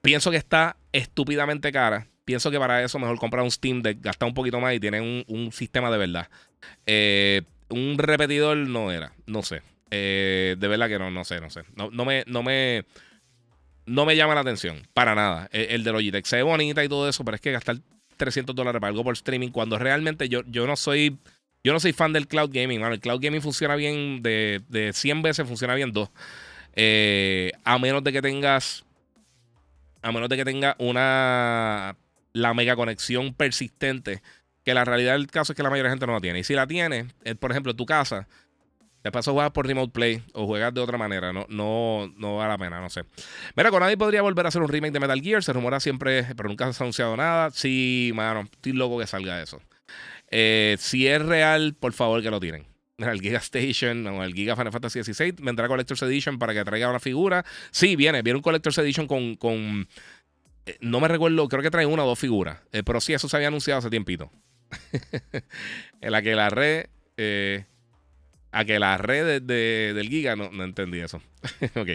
Pienso 0.03 0.31
que 0.31 0.37
está 0.37 0.77
estúpidamente 0.93 1.73
cara 1.73 2.07
pienso 2.27 2.51
que 2.51 2.59
para 2.59 2.83
eso 2.83 2.99
mejor 2.99 3.19
comprar 3.19 3.43
un 3.43 3.51
Steam 3.51 3.81
Deck, 3.81 4.03
gastar 4.03 4.29
un 4.29 4.35
poquito 4.35 4.61
más 4.61 4.75
y 4.75 4.81
tiene 4.81 5.01
un, 5.01 5.53
sistema 5.53 5.91
de 5.91 5.97
verdad. 5.97 6.29
Eh, 6.85 7.43
un 7.71 7.97
repetidor 7.97 8.59
no 8.59 8.91
era, 8.91 9.13
no 9.27 9.43
sé. 9.43 9.63
Eh, 9.91 10.57
de 10.59 10.69
verdad 10.69 10.89
que 10.89 10.99
no, 10.99 11.11
no 11.11 11.25
sé, 11.25 11.41
no 11.41 11.49
sé. 11.49 11.63
No, 11.77 12.05
me, 12.05 12.25
no 12.27 12.43
me, 12.43 12.85
no 13.87 14.05
me 14.05 14.17
llama 14.17 14.35
la 14.35 14.41
atención, 14.43 14.87
para 14.93 15.15
nada. 15.15 15.49
El, 15.53 15.85
de 15.85 15.93
Logitech 15.93 16.27
se 16.27 16.37
ve 16.37 16.43
bonita 16.43 16.85
y 16.85 16.89
todo 16.89 17.09
eso, 17.09 17.25
pero 17.25 17.37
es 17.37 17.41
que 17.41 17.53
gastar 17.53 17.77
300 18.17 18.55
dólares 18.55 18.81
para 18.81 18.91
algo 18.91 19.05
por 19.05 19.15
streaming 19.15 19.51
cuando 19.51 19.79
realmente 19.79 20.29
yo, 20.29 20.43
yo 20.47 20.67
no 20.67 20.77
soy... 20.77 21.17
Yo 21.65 21.73
no 21.73 21.81
soy 21.81 21.93
fan 21.93 22.13
del 22.13 22.29
cloud 22.29 22.51
gaming, 22.53 22.81
El 22.81 23.01
cloud 23.01 23.19
gaming 23.21 23.43
funciona 23.43 23.75
bien 23.75 24.23
de, 24.23 24.63
de 24.69 24.93
100 24.93 25.23
veces, 25.23 25.49
funciona 25.49 25.75
bien 25.75 25.91
dos. 25.91 26.11
Eh, 26.77 27.51
a 27.65 27.77
menos 27.81 28.05
de 28.05 28.13
que 28.13 28.23
tengas 28.23 28.85
a 30.01 30.13
menos 30.13 30.29
de 30.29 30.37
que 30.37 30.45
tenga 30.45 30.77
una 30.79 31.97
la 32.37 32.55
mega 32.55 32.77
conexión 32.77 33.35
persistente, 33.35 34.23
que 34.65 34.75
la 34.75 34.85
realidad 34.85 35.13
del 35.13 35.29
caso 35.29 35.53
es 35.53 35.57
que 35.57 35.63
la 35.63 35.71
mayoría 35.71 35.91
de 35.91 35.95
gente 35.95 36.07
no 36.07 36.13
la 36.13 36.21
tiene. 36.21 36.41
Y 36.41 36.45
si 36.45 36.55
la 36.55 36.67
tiene, 36.67 37.07
eh, 37.25 37.35
por 37.35 37.51
ejemplo, 37.51 37.75
tu 37.75 37.87
casa, 37.87 38.29
paso 39.11 39.31
a 39.31 39.33
jugar 39.33 39.53
por 39.53 39.67
Remote 39.67 39.93
Play 39.93 40.23
o 40.33 40.47
juegas 40.47 40.73
de 40.75 40.81
otra 40.81 40.99
manera. 40.99 41.33
No, 41.33 41.47
no, 41.49 42.13
no 42.17 42.37
vale 42.37 42.51
la 42.51 42.59
pena, 42.59 42.81
no 42.81 42.91
sé. 42.91 43.05
Mira, 43.57 43.71
con 43.71 43.81
nadie 43.81 43.97
podría 43.97 44.23
volver 44.23 44.47
a 44.47 44.49
hacer 44.49 44.63
un 44.63 44.69
remake 44.69 44.93
de 44.93 45.01
Metal 45.01 45.21
Gear. 45.21 45.43
Se 45.43 45.53
rumora 45.53 45.81
siempre, 45.81 46.25
pero 46.37 46.49
nunca 46.49 46.73
se 46.73 46.83
ha 46.83 46.85
anunciado 46.85 47.17
nada. 47.17 47.51
Sí, 47.51 48.13
mano, 48.15 48.49
estoy 48.53 48.73
loco 48.73 48.99
que 48.99 49.07
salga 49.07 49.43
eso. 49.43 49.61
Eh, 50.31 50.77
si 50.79 51.07
es 51.07 51.23
real, 51.23 51.75
por 51.79 51.93
favor 51.93 52.23
que 52.23 52.31
lo 52.31 52.41
tienen. 52.41 52.67
El 52.99 53.21
Giga 53.21 53.39
Station 53.39 54.07
o 54.07 54.25
el 54.25 54.33
Giga 54.33 54.57
Final 54.57 54.73
Fantasy 54.73 55.03
XVI 55.03 55.35
vendrá 55.43 55.69
Collector's 55.69 56.01
Edition 56.03 56.39
para 56.39 56.55
que 56.55 56.65
traiga 56.65 56.89
una 56.89 56.99
figura. 56.99 57.45
Sí, 57.71 57.95
viene, 57.95 58.23
viene 58.23 58.39
un 58.39 58.43
Collector's 58.43 58.79
Edition 58.79 59.07
con, 59.07 59.37
con 59.37 59.87
eh, 60.67 60.77
no 60.81 61.01
me 61.01 61.09
recuerdo, 61.09 61.49
creo 61.49 61.63
que 61.63 61.71
trae 61.71 61.87
una 61.87 62.05
o 62.05 62.07
dos 62.07 62.19
figuras. 62.19 62.59
Eh, 62.73 62.83
pero 62.85 63.01
sí, 63.01 63.15
eso 63.15 63.29
se 63.29 63.37
había 63.37 63.49
anunciado 63.49 63.79
hace 63.79 63.91
tiempito. 63.91 64.31
en 66.01 66.13
la 66.13 66.21
que 66.23 66.35
red. 66.51 66.87
Eh, 67.17 67.65
a 68.53 68.65
que 68.65 68.79
red 68.79 69.43
del 69.43 70.09
Giga, 70.09 70.35
no, 70.35 70.65
entendí 70.65 70.99
eso. 71.01 71.21
ok. 71.75 71.89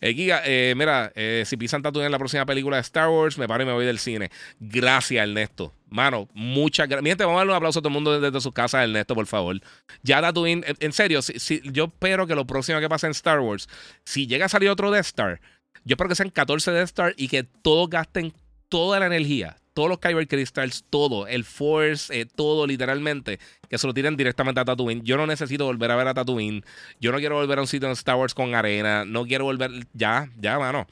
Giga, 0.00 0.42
mira, 0.74 1.12
si 1.44 1.56
pisan 1.58 1.82
Tatooine 1.82 2.06
en 2.06 2.12
la 2.12 2.18
próxima 2.18 2.46
película 2.46 2.76
de 2.76 2.80
Star 2.80 3.10
Wars, 3.10 3.36
me 3.36 3.46
paro 3.46 3.62
y 3.62 3.66
me 3.66 3.72
voy 3.72 3.84
del 3.84 3.98
cine. 3.98 4.30
Gracias, 4.58 5.22
Ernesto. 5.22 5.74
Mano, 5.90 6.26
muchas 6.32 6.88
gracias. 6.88 7.02
Miren, 7.02 7.18
vamos 7.18 7.34
a 7.34 7.38
darle 7.40 7.52
un 7.52 7.56
aplauso 7.56 7.80
a 7.80 7.82
todo 7.82 7.90
el 7.90 7.94
mundo 7.94 8.18
desde, 8.18 8.40
su 8.40 8.52
casa, 8.52 8.82
Ernesto, 8.82 9.14
por 9.14 9.26
favor. 9.26 9.60
Ya 10.02 10.22
Tatooine, 10.22 10.64
en, 10.66 10.92
serio, 10.94 11.20
si, 11.20 11.60
yo 11.72 11.84
espero 11.84 12.26
que 12.26 12.34
lo 12.34 12.46
próximo 12.46 12.80
que 12.80 12.88
pase 12.88 13.04
en 13.04 13.12
Star 13.12 13.40
Wars, 13.40 13.68
si 14.04 14.26
llega 14.26 14.46
a 14.46 14.48
salir 14.48 14.70
otro 14.70 14.90
Death 14.90 15.06
Star, 15.06 15.40
yo 15.88 15.94
espero 15.94 16.10
que 16.10 16.16
sean 16.16 16.28
14 16.28 16.70
Death 16.70 16.84
Star 16.84 17.14
y 17.16 17.28
que 17.28 17.44
todos 17.44 17.88
gasten 17.88 18.34
toda 18.68 19.00
la 19.00 19.06
energía, 19.06 19.56
todos 19.72 19.88
los 19.88 19.98
Kyber 19.98 20.28
Crystals, 20.28 20.84
todo, 20.90 21.26
el 21.26 21.44
Force, 21.44 22.14
eh, 22.14 22.26
todo 22.26 22.66
literalmente, 22.66 23.38
que 23.70 23.78
se 23.78 23.86
lo 23.86 23.94
tiren 23.94 24.14
directamente 24.14 24.60
a 24.60 24.66
Tatooine. 24.66 25.02
Yo 25.02 25.16
no 25.16 25.26
necesito 25.26 25.64
volver 25.64 25.90
a 25.90 25.96
ver 25.96 26.08
a 26.08 26.12
Tatooine. 26.12 26.62
Yo 27.00 27.10
no 27.10 27.16
quiero 27.16 27.36
volver 27.36 27.56
a 27.56 27.62
un 27.62 27.66
sitio 27.66 27.88
en 27.88 27.92
Star 27.92 28.16
Wars 28.16 28.34
con 28.34 28.54
arena. 28.54 29.06
No 29.06 29.24
quiero 29.24 29.44
volver. 29.44 29.70
Ya, 29.94 30.28
ya, 30.36 30.58
mano. 30.58 30.86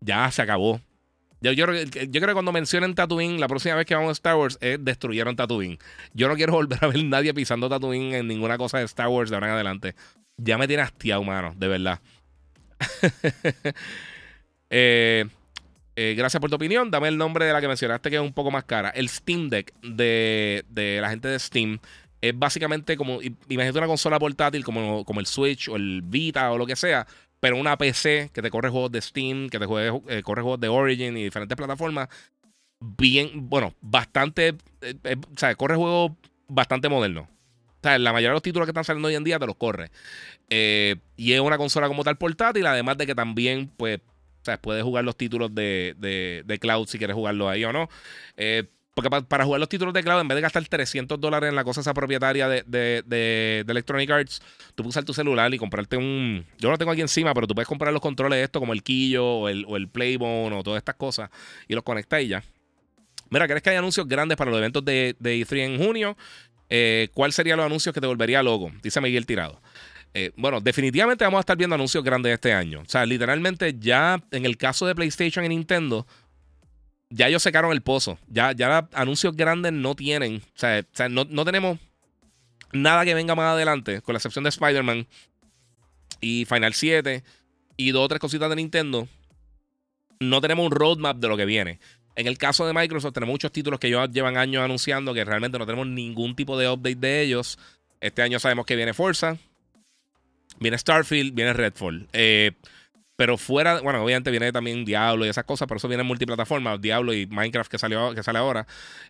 Ya 0.00 0.30
se 0.30 0.40
acabó. 0.40 0.80
Yo, 1.42 1.52
yo, 1.52 1.66
creo 1.66 2.10
que 2.10 2.32
cuando 2.32 2.52
mencionen 2.52 2.94
Tatooine, 2.94 3.40
la 3.40 3.48
próxima 3.48 3.74
vez 3.74 3.84
que 3.84 3.94
vamos 3.94 4.08
a 4.08 4.12
Star 4.12 4.36
Wars, 4.36 4.56
es 4.62 4.82
destruyeron 4.82 5.36
Tatooine. 5.36 5.78
Yo 6.14 6.28
no 6.28 6.36
quiero 6.36 6.52
volver 6.54 6.82
a 6.82 6.86
ver 6.86 7.04
nadie 7.04 7.34
pisando 7.34 7.68
Tatooine 7.68 8.14
en 8.14 8.26
ninguna 8.26 8.56
cosa 8.56 8.78
de 8.78 8.84
Star 8.84 9.08
Wars 9.08 9.28
de 9.28 9.36
ahora 9.36 9.48
en 9.48 9.52
adelante. 9.52 9.94
Ya 10.38 10.56
me 10.56 10.66
tiene 10.66 10.82
hastiado, 10.82 11.22
mano, 11.24 11.52
de 11.58 11.68
verdad. 11.68 12.00
Eh, 14.70 15.26
eh, 15.96 16.14
gracias 16.16 16.40
por 16.40 16.48
tu 16.48 16.56
opinión. 16.56 16.90
Dame 16.90 17.08
el 17.08 17.18
nombre 17.18 17.44
de 17.44 17.52
la 17.52 17.60
que 17.60 17.68
mencionaste 17.68 18.08
que 18.08 18.16
es 18.16 18.22
un 18.22 18.32
poco 18.32 18.50
más 18.50 18.64
cara. 18.64 18.90
El 18.90 19.08
Steam 19.08 19.50
Deck 19.50 19.74
de, 19.82 20.64
la 21.00 21.10
gente 21.10 21.28
de 21.28 21.38
Steam 21.38 21.78
es 22.20 22.38
básicamente 22.38 22.96
como, 22.96 23.20
imagínate 23.22 23.78
una 23.78 23.86
consola 23.86 24.18
portátil 24.18 24.64
como, 24.64 25.04
el 25.18 25.26
Switch 25.26 25.68
o 25.68 25.76
el 25.76 26.02
Vita 26.02 26.52
o 26.52 26.58
lo 26.58 26.66
que 26.66 26.76
sea, 26.76 27.06
pero 27.40 27.56
una 27.56 27.76
PC 27.76 28.30
que 28.32 28.42
te 28.42 28.50
corre 28.50 28.68
juegos 28.68 28.92
de 28.92 29.00
Steam, 29.00 29.48
que 29.48 29.58
te 29.58 29.64
eh, 29.64 30.22
corre 30.22 30.42
juegos 30.42 30.60
de 30.60 30.68
Origin 30.68 31.16
y 31.16 31.24
diferentes 31.24 31.56
plataformas. 31.56 32.08
Bien, 32.80 33.30
bueno, 33.34 33.74
bastante, 33.80 34.52
o 34.52 35.36
sea, 35.36 35.54
corre 35.54 35.76
juegos 35.76 36.12
bastante 36.48 36.88
modernos. 36.88 37.26
O 37.26 37.82
sea, 37.82 37.98
la 37.98 38.12
mayoría 38.12 38.30
de 38.30 38.34
los 38.34 38.42
títulos 38.42 38.66
que 38.66 38.70
están 38.70 38.84
saliendo 38.84 39.08
hoy 39.08 39.14
en 39.14 39.24
día 39.24 39.38
te 39.38 39.46
los 39.46 39.56
corre. 39.56 39.90
y 40.48 41.32
es 41.32 41.40
una 41.40 41.58
consola 41.58 41.88
como 41.88 42.04
tal 42.04 42.16
portátil, 42.16 42.66
además 42.66 42.98
de 42.98 43.06
que 43.06 43.14
también, 43.14 43.70
pues, 43.76 44.00
o 44.40 44.44
sea, 44.44 44.60
puedes 44.60 44.82
jugar 44.82 45.04
los 45.04 45.16
títulos 45.16 45.54
de, 45.54 45.94
de, 45.98 46.58
cloud 46.58 46.86
si 46.86 46.98
quieres 46.98 47.14
jugarlo 47.14 47.48
ahí 47.48 47.64
o 47.64 47.72
no. 47.72 47.88
Eh, 48.36 48.64
porque 48.94 49.08
para 49.28 49.44
jugar 49.44 49.60
los 49.60 49.68
títulos 49.68 49.94
de 49.94 50.02
cloud, 50.02 50.20
en 50.20 50.28
vez 50.28 50.36
de 50.36 50.42
gastar 50.42 50.66
300 50.66 51.20
dólares 51.20 51.48
en 51.48 51.54
la 51.54 51.64
cosa 51.64 51.80
esa 51.80 51.94
propietaria 51.94 52.48
de, 52.48 52.64
de, 52.66 53.64
Electronic 53.66 54.10
Arts, 54.10 54.42
tú 54.74 54.82
puedes 54.82 54.90
usar 54.90 55.04
tu 55.04 55.14
celular 55.14 55.52
y 55.54 55.58
comprarte 55.58 55.96
un. 55.96 56.44
Yo 56.58 56.70
lo 56.70 56.76
tengo 56.76 56.90
aquí 56.90 57.00
encima, 57.00 57.32
pero 57.32 57.46
tú 57.46 57.54
puedes 57.54 57.68
comprar 57.68 57.92
los 57.92 58.02
controles 58.02 58.38
de 58.38 58.44
esto, 58.44 58.60
como 58.60 58.72
el 58.72 58.82
Quillo 58.82 59.24
o 59.24 59.48
el, 59.48 59.64
o 59.68 59.76
el 59.76 59.88
Playbone 59.88 60.56
o 60.56 60.62
todas 60.62 60.78
estas 60.78 60.96
cosas, 60.96 61.30
y 61.68 61.74
los 61.74 61.84
conectas 61.84 62.22
y 62.22 62.28
ya. 62.28 62.42
Mira, 63.30 63.46
¿crees 63.46 63.62
que 63.62 63.70
hay 63.70 63.76
anuncios 63.76 64.08
grandes 64.08 64.36
para 64.36 64.50
los 64.50 64.58
eventos 64.58 64.84
de, 64.84 65.14
de 65.18 65.40
E3 65.40 65.58
en 65.58 65.78
junio? 65.78 66.16
Eh, 66.68 67.08
¿Cuál 67.14 67.32
serían 67.32 67.58
los 67.58 67.66
anuncios 67.66 67.94
que 67.94 68.00
te 68.00 68.06
volvería 68.06 68.42
loco? 68.42 68.72
Dice 68.82 69.00
Miguel 69.00 69.24
Tirado. 69.24 69.60
Eh, 70.12 70.32
bueno, 70.36 70.60
definitivamente 70.60 71.24
vamos 71.24 71.38
a 71.38 71.40
estar 71.40 71.56
viendo 71.56 71.74
anuncios 71.74 72.02
grandes 72.02 72.32
este 72.32 72.52
año. 72.52 72.80
O 72.80 72.88
sea, 72.88 73.06
literalmente 73.06 73.76
ya 73.78 74.22
en 74.30 74.44
el 74.44 74.56
caso 74.56 74.86
de 74.86 74.94
PlayStation 74.94 75.44
y 75.44 75.48
Nintendo, 75.48 76.06
ya 77.10 77.28
ellos 77.28 77.42
secaron 77.42 77.72
el 77.72 77.82
pozo. 77.82 78.18
Ya, 78.28 78.52
ya 78.52 78.88
anuncios 78.92 79.36
grandes 79.36 79.72
no 79.72 79.94
tienen. 79.94 80.36
O 80.36 80.58
sea, 80.58 80.84
no, 81.08 81.44
tenemos 81.44 81.78
nada 82.72 83.04
que 83.04 83.14
venga 83.14 83.34
más 83.34 83.52
adelante, 83.52 84.00
con 84.02 84.14
la 84.14 84.18
excepción 84.18 84.44
de 84.44 84.50
Spider-Man 84.50 85.06
y 86.20 86.44
Final 86.46 86.74
7 86.74 87.22
y 87.76 87.90
dos 87.92 88.04
o 88.04 88.08
tres 88.08 88.20
cositas 88.20 88.48
de 88.50 88.56
Nintendo. 88.56 89.08
No 90.18 90.40
tenemos 90.40 90.66
un 90.66 90.72
roadmap 90.72 91.18
de 91.18 91.28
lo 91.28 91.36
que 91.36 91.46
viene. 91.46 91.78
En 92.16 92.26
el 92.26 92.36
caso 92.36 92.66
de 92.66 92.74
Microsoft, 92.74 93.14
tenemos 93.14 93.32
muchos 93.32 93.52
títulos 93.52 93.80
que 93.80 93.86
ellos 93.86 94.10
llevan 94.10 94.36
años 94.36 94.62
anunciando 94.62 95.14
que 95.14 95.24
realmente 95.24 95.58
no 95.58 95.66
tenemos 95.66 95.86
ningún 95.86 96.34
tipo 96.34 96.58
de 96.58 96.68
update 96.68 96.96
de 96.96 97.22
ellos. 97.22 97.58
Este 98.00 98.22
año 98.22 98.38
sabemos 98.38 98.66
que 98.66 98.76
viene 98.76 98.92
Forza, 98.92 99.38
Viene 100.60 100.78
Starfield, 100.78 101.34
viene 101.34 101.52
Redfall. 101.52 102.06
Eh, 102.12 102.52
pero 103.16 103.36
fuera, 103.36 103.80
bueno, 103.80 104.02
obviamente 104.02 104.30
viene 104.30 104.52
también 104.52 104.84
Diablo 104.84 105.26
y 105.26 105.28
esas 105.28 105.44
cosas, 105.44 105.66
pero 105.66 105.78
eso 105.78 105.88
viene 105.88 106.02
en 106.02 106.06
multiplataforma, 106.06 106.78
Diablo 106.78 107.12
y 107.12 107.26
Minecraft 107.26 107.70
que, 107.70 107.78
salió, 107.78 108.14
que 108.14 108.22
sale 108.22 108.38
ahora. 108.38 108.66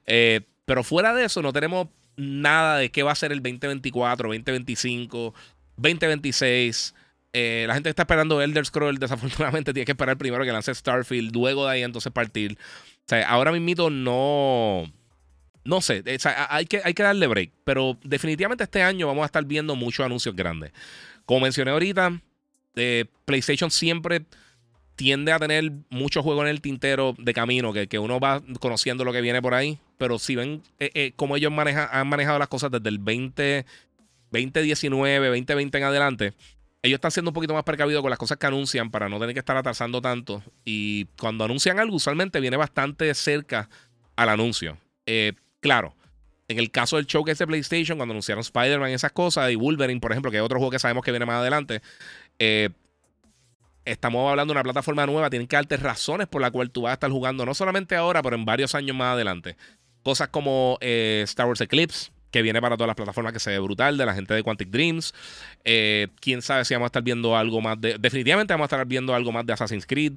Eh, 0.06 0.40
pero 0.64 0.82
fuera 0.82 1.14
de 1.14 1.24
eso, 1.24 1.43
no 1.43 1.52
tenemos 1.52 1.89
nada 2.16 2.78
de 2.78 2.90
qué 2.90 3.02
va 3.02 3.12
a 3.12 3.16
ser 3.16 3.32
el 3.32 3.43
2024, 3.43 4.28
2025, 4.28 5.35
2026. 5.77 6.94
la 7.32 7.74
gente 7.74 7.90
está 7.90 8.02
esperando 8.02 8.40
Elder 8.40 8.66
Scrolls, 8.66 9.01
desafortunadamente 9.01 9.72
tiene 9.72 9.85
que 9.85 9.93
esperar 9.93 10.16
primero 10.16 10.44
que 10.44 10.52
lance 10.52 10.74
Starfield, 10.74 11.35
luego 11.35 11.66
de 11.66 11.72
ahí 11.72 11.82
entonces 11.82 12.12
partir. 12.12 12.59
O 13.01 13.09
sea, 13.09 13.28
ahora 13.28 13.52
mismo 13.52 13.90
no. 13.90 14.85
No 15.62 15.82
sé, 15.82 16.02
hay, 16.48 16.64
que, 16.64 16.81
hay 16.82 16.94
que 16.94 17.02
darle 17.02 17.27
break, 17.27 17.52
pero 17.64 17.98
definitivamente 18.02 18.64
este 18.64 18.82
año 18.82 19.06
vamos 19.06 19.22
a 19.22 19.27
estar 19.27 19.44
viendo 19.44 19.77
muchos 19.77 20.06
anuncios 20.06 20.35
grandes. 20.35 20.72
Como 21.24 21.40
mencioné 21.40 21.70
ahorita, 21.70 22.20
eh, 22.76 23.06
PlayStation 23.24 23.70
siempre 23.70 24.24
tiende 24.97 25.32
a 25.32 25.38
tener 25.38 25.72
muchos 25.88 26.22
juegos 26.22 26.44
en 26.44 26.51
el 26.51 26.60
tintero 26.60 27.14
de 27.18 27.32
camino, 27.32 27.72
que, 27.72 27.86
que, 27.86 27.98
uno 27.98 28.20
va 28.20 28.42
conociendo 28.60 29.05
lo 29.05 29.12
que 29.12 29.20
viene 29.20 29.40
por 29.40 29.55
ahí. 29.55 29.78
Pero 29.98 30.18
si 30.18 30.36
ven 30.36 30.62
eh, 30.78 30.90
eh, 30.94 31.12
cómo 31.16 31.36
ellos 31.36 31.52
han 31.56 32.09
manejado 32.09 32.38
las 32.38 32.48
cosas 32.48 32.70
desde 32.70 32.88
el 32.88 32.98
20, 32.98 33.64
2019, 34.30 35.28
2020 35.28 35.78
en 35.78 35.84
adelante, 35.84 36.32
ellos 36.82 36.97
están 36.97 37.10
siendo 37.10 37.30
un 37.30 37.34
poquito 37.34 37.55
más 37.55 37.64
precavidos 37.64 38.02
con 38.02 38.10
las 38.10 38.18
cosas 38.18 38.38
que 38.38 38.47
anuncian 38.47 38.90
para 38.90 39.09
no 39.09 39.18
tener 39.18 39.34
que 39.34 39.40
estar 39.40 39.56
atrasando 39.56 40.01
tanto. 40.01 40.42
Y 40.64 41.06
cuando 41.18 41.44
anuncian 41.44 41.78
algo, 41.78 41.97
usualmente 41.97 42.40
viene 42.40 42.56
bastante 42.56 43.12
cerca 43.14 43.68
al 44.16 44.28
anuncio. 44.28 44.76
claro, 45.60 45.94
en 46.51 46.59
el 46.59 46.72
caso 46.72 46.97
del 46.97 47.06
show 47.06 47.24
que 47.24 47.31
es 47.31 47.39
de 47.39 47.47
PlayStation, 47.47 47.97
cuando 47.97 48.12
anunciaron 48.12 48.40
Spider-Man 48.40 48.90
y 48.90 48.94
esas 48.94 49.12
cosas, 49.12 49.52
y 49.52 49.55
Wolverine, 49.55 50.01
por 50.01 50.10
ejemplo, 50.10 50.32
que 50.32 50.39
es 50.39 50.43
otro 50.43 50.59
juego 50.59 50.72
que 50.72 50.81
sabemos 50.81 51.05
que 51.05 51.12
viene 51.12 51.24
más 51.24 51.36
adelante, 51.36 51.81
eh, 52.40 52.70
estamos 53.85 54.28
hablando 54.28 54.52
de 54.52 54.59
una 54.59 54.64
plataforma 54.64 55.06
nueva, 55.06 55.31
tienen 55.31 55.47
que 55.47 55.55
darte 55.55 55.77
razones 55.77 56.27
por 56.27 56.43
la 56.43 56.51
cual 56.51 56.72
tú 56.72 56.82
vas 56.82 56.90
a 56.90 56.94
estar 56.94 57.09
jugando, 57.09 57.47
no 57.47 57.55
solamente 57.55 57.94
ahora, 57.94 58.20
pero 58.20 58.35
en 58.35 58.44
varios 58.44 58.74
años 58.74 58.97
más 58.97 59.14
adelante. 59.14 59.56
Cosas 60.02 60.27
como 60.27 60.77
eh, 60.81 61.20
Star 61.22 61.47
Wars 61.47 61.60
Eclipse, 61.60 62.10
que 62.32 62.43
viene 62.43 62.60
para 62.60 62.77
todas 62.77 62.89
las 62.89 62.97
plataformas, 62.97 63.32
que 63.32 63.39
se 63.39 63.51
ve 63.51 63.60
brutal, 63.60 63.97
de 63.97 64.06
la 64.06 64.14
gente 64.14 64.35
de 64.35 64.43
Quantic 64.43 64.70
Dreams. 64.70 65.14
Eh, 65.64 66.09
quién 66.20 66.43
sabe 66.43 66.64
si 66.64 66.74
vamos 66.74 66.86
a 66.86 66.89
estar 66.89 67.05
viendo 67.05 67.36
algo 67.36 67.60
más 67.60 67.81
de. 67.81 67.97
Definitivamente 67.97 68.52
vamos 68.52 68.64
a 68.64 68.74
estar 68.74 68.85
viendo 68.89 69.14
algo 69.14 69.31
más 69.31 69.47
de 69.47 69.52
Assassin's 69.52 69.86
Creed, 69.86 70.14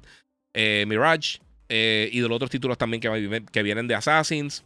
Mirage 0.52 1.38
y 1.68 2.20
de 2.20 2.28
los 2.28 2.34
otros 2.34 2.50
títulos 2.50 2.76
también 2.76 3.00
que, 3.00 3.44
que 3.52 3.62
vienen 3.62 3.86
de 3.86 3.94
Assassins. 3.94 4.64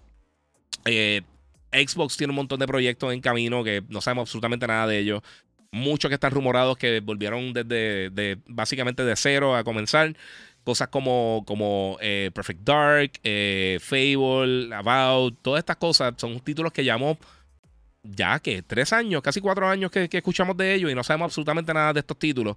Xbox 1.73 2.17
tiene 2.17 2.31
un 2.33 2.37
montón 2.37 2.59
de 2.59 2.67
proyectos 2.67 3.13
en 3.13 3.21
camino 3.21 3.63
que 3.65 3.83
no 3.89 4.01
sabemos 4.01 4.23
absolutamente 4.23 4.67
nada 4.67 4.87
de 4.87 4.99
ellos. 4.99 5.23
Muchos 5.71 6.09
que 6.09 6.15
están 6.15 6.31
rumorados 6.31 6.79
que 6.79 7.01
volvieron 7.01 7.53
desde 7.53 8.11
de, 8.11 8.39
básicamente 8.47 9.05
de 9.05 9.17
cero 9.17 9.55
a 9.55 9.65
comenzar. 9.65 10.17
Cosas 10.65 10.89
como, 10.89 11.45
como 11.47 11.99
eh, 12.01 12.31
Perfect 12.35 12.61
Dark, 12.63 13.13
eh, 13.23 13.79
Fable, 13.81 14.75
About, 14.75 15.39
todas 15.41 15.61
estas 15.61 15.77
cosas 15.77 16.15
son 16.17 16.41
títulos 16.41 16.73
que 16.73 16.85
llamó 16.85 17.19
ya 18.03 18.39
que 18.39 18.63
tres 18.63 18.93
años, 18.93 19.23
casi 19.23 19.41
cuatro 19.41 19.69
años 19.69 19.91
que, 19.91 20.09
escuchamos 20.11 20.57
de 20.57 20.75
ellos 20.75 20.91
y 20.91 20.95
no 20.95 21.03
sabemos 21.03 21.27
absolutamente 21.27 21.73
nada 21.75 21.93
de 21.93 22.01
estos 22.01 22.19
títulos. 22.19 22.57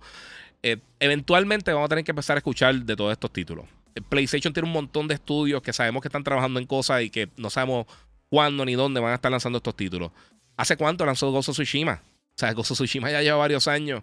Eh, 0.63 0.77
eventualmente 0.99 1.73
vamos 1.73 1.87
a 1.87 1.89
tener 1.89 2.03
que 2.03 2.11
empezar 2.11 2.37
a 2.37 2.39
escuchar 2.39 2.75
de 2.75 2.95
todos 2.95 3.11
estos 3.11 3.31
títulos. 3.31 3.65
PlayStation 4.09 4.53
tiene 4.53 4.67
un 4.67 4.73
montón 4.73 5.07
de 5.07 5.15
estudios 5.15 5.61
que 5.61 5.73
sabemos 5.73 6.01
que 6.01 6.07
están 6.07 6.23
trabajando 6.23 6.59
en 6.59 6.65
cosas 6.65 7.01
y 7.01 7.09
que 7.09 7.29
no 7.37 7.49
sabemos 7.49 7.87
cuándo 8.31 8.65
ni 8.65 8.73
dónde 8.73 8.99
van 8.99 9.11
a 9.11 9.15
estar 9.15 9.29
lanzando 9.29 9.57
estos 9.57 9.75
títulos. 9.75 10.11
¿Hace 10.57 10.77
cuánto 10.77 11.05
lanzó 11.05 11.29
of 11.29 11.45
Tsushima? 11.45 12.01
O 12.01 12.39
sea, 12.39 12.51
of 12.55 12.65
Tsushima 12.65 13.11
ya 13.11 13.21
lleva 13.21 13.37
varios 13.37 13.67
años 13.67 14.01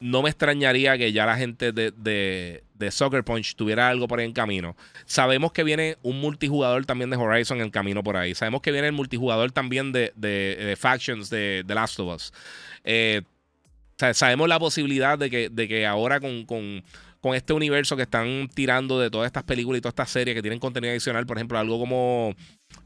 no 0.00 0.22
me 0.22 0.30
extrañaría 0.30 0.96
que 0.96 1.12
ya 1.12 1.26
la 1.26 1.36
gente 1.36 1.72
de, 1.72 1.92
de, 1.92 2.90
Soccer 2.90 3.22
Punch 3.22 3.54
tuviera 3.54 3.88
algo 3.88 4.08
por 4.08 4.18
ahí 4.18 4.24
en 4.24 4.32
camino. 4.32 4.74
Sabemos 5.04 5.52
que 5.52 5.62
viene 5.62 5.98
un 6.02 6.20
multijugador 6.20 6.86
también 6.86 7.10
de 7.10 7.16
Horizon 7.16 7.60
en 7.60 7.70
camino 7.70 8.02
por 8.02 8.16
ahí. 8.16 8.34
Sabemos 8.34 8.62
que 8.62 8.72
viene 8.72 8.86
el 8.86 8.94
multijugador 8.94 9.52
también 9.52 9.92
de, 9.92 10.12
de 10.16 10.74
Factions 10.78 11.28
de 11.28 11.64
The 11.66 11.74
Last 11.74 12.00
of 12.00 12.14
Us. 12.14 12.32
Eh, 12.82 13.22
sabemos 14.14 14.48
la 14.48 14.58
posibilidad 14.58 15.18
de 15.18 15.28
que, 15.28 15.50
de 15.50 15.68
que 15.68 15.86
ahora 15.86 16.18
con, 16.18 16.46
con, 16.46 16.82
con, 17.20 17.34
este 17.34 17.52
universo 17.52 17.94
que 17.94 18.02
están 18.02 18.48
tirando 18.54 18.98
de 18.98 19.10
todas 19.10 19.26
estas 19.26 19.42
películas 19.42 19.78
y 19.78 19.82
todas 19.82 19.92
estas 19.92 20.10
series 20.10 20.34
que 20.34 20.40
tienen 20.40 20.58
contenido 20.58 20.92
adicional, 20.92 21.26
por 21.26 21.36
ejemplo, 21.36 21.58
algo 21.58 21.78
como 21.78 22.34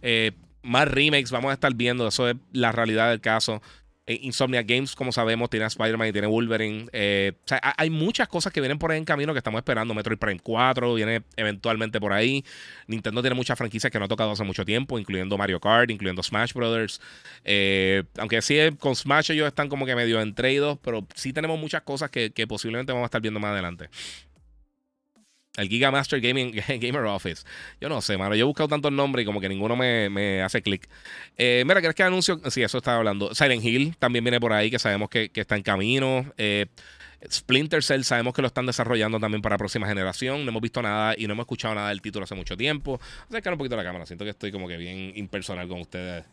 eh, 0.02 0.32
más 0.62 0.88
remakes, 0.88 1.30
vamos 1.30 1.50
a 1.50 1.54
estar 1.54 1.74
viendo. 1.74 2.08
Eso 2.08 2.28
es 2.28 2.36
la 2.52 2.72
realidad 2.72 3.10
del 3.10 3.20
caso. 3.20 3.62
Eh, 4.06 4.18
Insomnia 4.22 4.62
Games, 4.62 4.94
como 4.94 5.12
sabemos, 5.12 5.48
tiene 5.48 5.64
a 5.64 5.68
Spider-Man 5.68 6.08
y 6.08 6.12
tiene 6.12 6.26
Wolverine. 6.26 6.88
Eh, 6.92 7.32
o 7.36 7.48
sea, 7.48 7.60
hay 7.76 7.88
muchas 7.88 8.28
cosas 8.28 8.52
que 8.52 8.60
vienen 8.60 8.78
por 8.78 8.92
ahí 8.92 8.98
en 8.98 9.06
camino 9.06 9.32
que 9.32 9.38
estamos 9.38 9.58
esperando. 9.58 9.94
Metroid 9.94 10.18
Prime 10.18 10.40
4 10.40 10.94
viene 10.94 11.22
eventualmente 11.36 11.98
por 12.00 12.12
ahí. 12.12 12.44
Nintendo 12.86 13.22
tiene 13.22 13.34
muchas 13.34 13.56
franquicias 13.56 13.90
que 13.90 13.98
no 13.98 14.04
ha 14.04 14.08
tocado 14.08 14.32
hace 14.32 14.44
mucho 14.44 14.64
tiempo, 14.64 14.98
incluyendo 14.98 15.38
Mario 15.38 15.58
Kart, 15.58 15.90
incluyendo 15.90 16.22
Smash 16.22 16.52
Brothers. 16.52 17.00
Eh, 17.44 18.02
aunque 18.18 18.42
sí, 18.42 18.58
con 18.78 18.94
Smash 18.94 19.30
ellos 19.30 19.48
están 19.48 19.70
como 19.70 19.86
que 19.86 19.96
medio 19.96 20.20
entreidos, 20.20 20.78
pero 20.82 21.06
sí 21.14 21.32
tenemos 21.32 21.58
muchas 21.58 21.80
cosas 21.82 22.10
que, 22.10 22.30
que 22.30 22.46
posiblemente 22.46 22.92
vamos 22.92 23.04
a 23.04 23.06
estar 23.06 23.22
viendo 23.22 23.40
más 23.40 23.52
adelante. 23.52 23.88
El 25.56 25.68
Giga 25.68 25.90
Master 25.90 26.20
Gaming, 26.20 26.52
Gamer 26.80 27.04
Office. 27.04 27.44
Yo 27.80 27.88
no 27.88 28.00
sé, 28.00 28.18
mano. 28.18 28.34
Yo 28.34 28.42
he 28.42 28.46
buscado 28.46 28.68
tantos 28.68 28.92
nombres 28.92 29.22
y 29.22 29.26
como 29.26 29.40
que 29.40 29.48
ninguno 29.48 29.76
me, 29.76 30.42
hace 30.42 30.62
clic. 30.62 30.88
Eh, 31.36 31.62
mira, 31.66 31.80
¿crees 31.80 31.94
que 31.94 32.02
anuncio? 32.02 32.40
Sí, 32.50 32.62
eso 32.62 32.78
estaba 32.78 32.98
hablando. 32.98 33.34
Silent 33.34 33.64
Hill 33.64 33.96
también 33.98 34.24
viene 34.24 34.40
por 34.40 34.52
ahí, 34.52 34.70
que 34.70 34.78
sabemos 34.78 35.08
que, 35.08 35.30
está 35.34 35.56
en 35.56 35.62
camino. 35.62 36.32
Eh, 36.38 36.66
Splinter 37.30 37.82
Cell 37.82 38.02
sabemos 38.02 38.34
que 38.34 38.42
lo 38.42 38.48
están 38.48 38.66
desarrollando 38.66 39.18
también 39.20 39.42
para 39.42 39.56
próxima 39.56 39.86
generación. 39.86 40.44
No 40.44 40.50
hemos 40.50 40.60
visto 40.60 40.82
nada 40.82 41.14
y 41.16 41.26
no 41.26 41.34
hemos 41.34 41.44
escuchado 41.44 41.74
nada 41.74 41.88
del 41.90 42.02
título 42.02 42.24
hace 42.24 42.34
mucho 42.34 42.56
tiempo. 42.56 43.00
Acercar 43.28 43.52
un 43.52 43.58
poquito 43.58 43.76
la 43.76 43.84
cámara. 43.84 44.06
Siento 44.06 44.24
que 44.24 44.30
estoy 44.30 44.50
como 44.50 44.66
que 44.66 44.76
bien 44.76 45.12
impersonal 45.14 45.68
con 45.68 45.80
ustedes. 45.80 46.24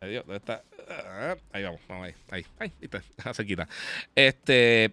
¿dónde 0.00 0.36
está? 0.36 0.64
Ah, 0.88 1.36
ahí 1.52 1.62
vamos, 1.62 1.80
vamos 1.88 2.06
ahí. 2.06 2.14
Ahí, 2.30 2.46
ahí, 2.58 2.72
está, 2.80 3.02
cerquita. 3.34 3.68
Este. 4.14 4.92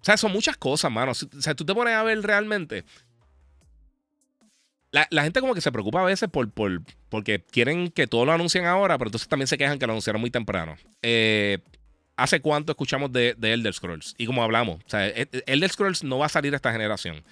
O 0.00 0.04
sea, 0.04 0.16
son 0.16 0.32
muchas 0.32 0.56
cosas, 0.56 0.90
mano. 0.90 1.12
O 1.12 1.14
sea, 1.14 1.54
tú 1.54 1.64
te 1.64 1.74
pones 1.74 1.94
a 1.94 2.02
ver 2.02 2.20
realmente. 2.22 2.84
La, 4.92 5.22
gente 5.22 5.40
como 5.40 5.54
que 5.54 5.60
se 5.60 5.70
preocupa 5.70 6.00
a 6.00 6.04
veces 6.04 6.28
por, 6.28 6.50
por, 6.50 6.82
porque 7.08 7.40
quieren 7.40 7.90
que 7.90 8.08
todo 8.08 8.24
lo 8.24 8.32
anuncien 8.32 8.66
ahora, 8.66 8.98
pero 8.98 9.08
entonces 9.08 9.28
también 9.28 9.46
se 9.46 9.56
quejan 9.56 9.78
que 9.78 9.86
lo 9.86 9.92
anunciaron 9.92 10.20
muy 10.20 10.30
temprano. 10.30 10.76
Eh, 11.02 11.58
¿Hace 12.16 12.40
cuánto 12.40 12.72
escuchamos 12.72 13.12
de, 13.12 13.36
Elder 13.40 13.72
Scrolls? 13.72 14.14
Y 14.18 14.26
como 14.26 14.42
hablamos, 14.42 14.80
o 14.84 14.88
sea, 14.88 15.06
e, 15.06 15.28
e, 15.32 15.42
Elder 15.46 15.70
Scrolls 15.70 16.02
no 16.02 16.18
va 16.18 16.26
a 16.26 16.28
salir 16.28 16.52
esta 16.54 16.72
generación, 16.72 17.22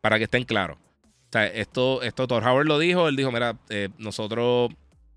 para 0.00 0.18
que 0.18 0.24
estén 0.24 0.44
claros. 0.44 0.76
O 0.76 1.32
sea, 1.32 1.46
esto, 1.46 2.02
esto 2.02 2.26
Thor 2.26 2.44
Howard 2.46 2.66
lo 2.66 2.78
dijo, 2.78 3.08
él 3.08 3.16
dijo, 3.16 3.32
mira, 3.32 3.56
eh, 3.68 3.88
nosotros 3.98 4.70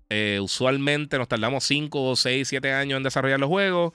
eh, 0.08 0.40
usualmente 0.40 1.16
nos 1.16 1.28
tardamos 1.28 1.64
5, 1.64 2.16
6, 2.16 2.48
7 2.48 2.72
años 2.72 2.98
en 2.98 3.02
desarrollar 3.02 3.40
los 3.40 3.48
juegos. 3.48 3.92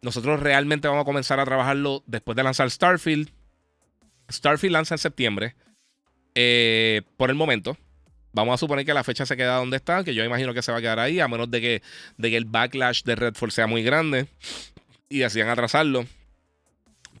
Nosotros 0.00 0.40
realmente 0.40 0.88
vamos 0.88 1.02
a 1.02 1.04
comenzar 1.04 1.40
a 1.40 1.44
trabajarlo 1.44 2.02
después 2.06 2.36
de 2.36 2.42
lanzar 2.42 2.70
Starfield. 2.70 3.30
Starfield 4.30 4.72
lanza 4.72 4.94
en 4.94 4.98
septiembre. 4.98 5.56
Eh, 6.34 7.02
por 7.16 7.30
el 7.30 7.36
momento. 7.36 7.76
Vamos 8.32 8.54
a 8.54 8.58
suponer 8.58 8.84
que 8.84 8.94
la 8.94 9.02
fecha 9.02 9.26
se 9.26 9.36
queda 9.36 9.56
donde 9.56 9.78
está, 9.78 10.04
que 10.04 10.14
yo 10.14 10.22
imagino 10.22 10.54
que 10.54 10.62
se 10.62 10.70
va 10.70 10.78
a 10.78 10.80
quedar 10.80 11.00
ahí, 11.00 11.18
a 11.18 11.26
menos 11.26 11.50
de 11.50 11.60
que, 11.60 11.82
de 12.16 12.30
que 12.30 12.36
el 12.36 12.44
backlash 12.44 13.02
de 13.02 13.16
Redfall 13.16 13.50
sea 13.50 13.66
muy 13.66 13.82
grande 13.82 14.28
y 15.08 15.18
decían 15.18 15.48
atrasarlo. 15.48 16.06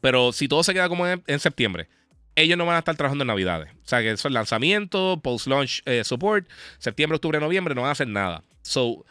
Pero 0.00 0.32
si 0.32 0.46
todo 0.46 0.62
se 0.62 0.74
queda 0.74 0.88
como 0.88 1.06
en, 1.08 1.40
septiembre, 1.40 1.88
ellos 2.36 2.56
no 2.56 2.66
van 2.66 2.76
a 2.76 2.78
estar 2.80 2.94
trabajando 2.94 3.24
en 3.24 3.28
Navidades. 3.28 3.72
O 3.72 3.88
sea, 3.88 4.00
que 4.00 4.12
eso 4.12 4.28
es 4.28 4.34
lanzamiento, 4.34 5.18
post-launch 5.20 5.82
eh, 5.86 6.04
support, 6.04 6.48
septiembre, 6.78 7.16
octubre, 7.16 7.40
noviembre, 7.40 7.74
no 7.74 7.80
van 7.82 7.88
a 7.88 7.92
hacer 7.92 8.06
nada. 8.06 8.44
So, 8.62 9.04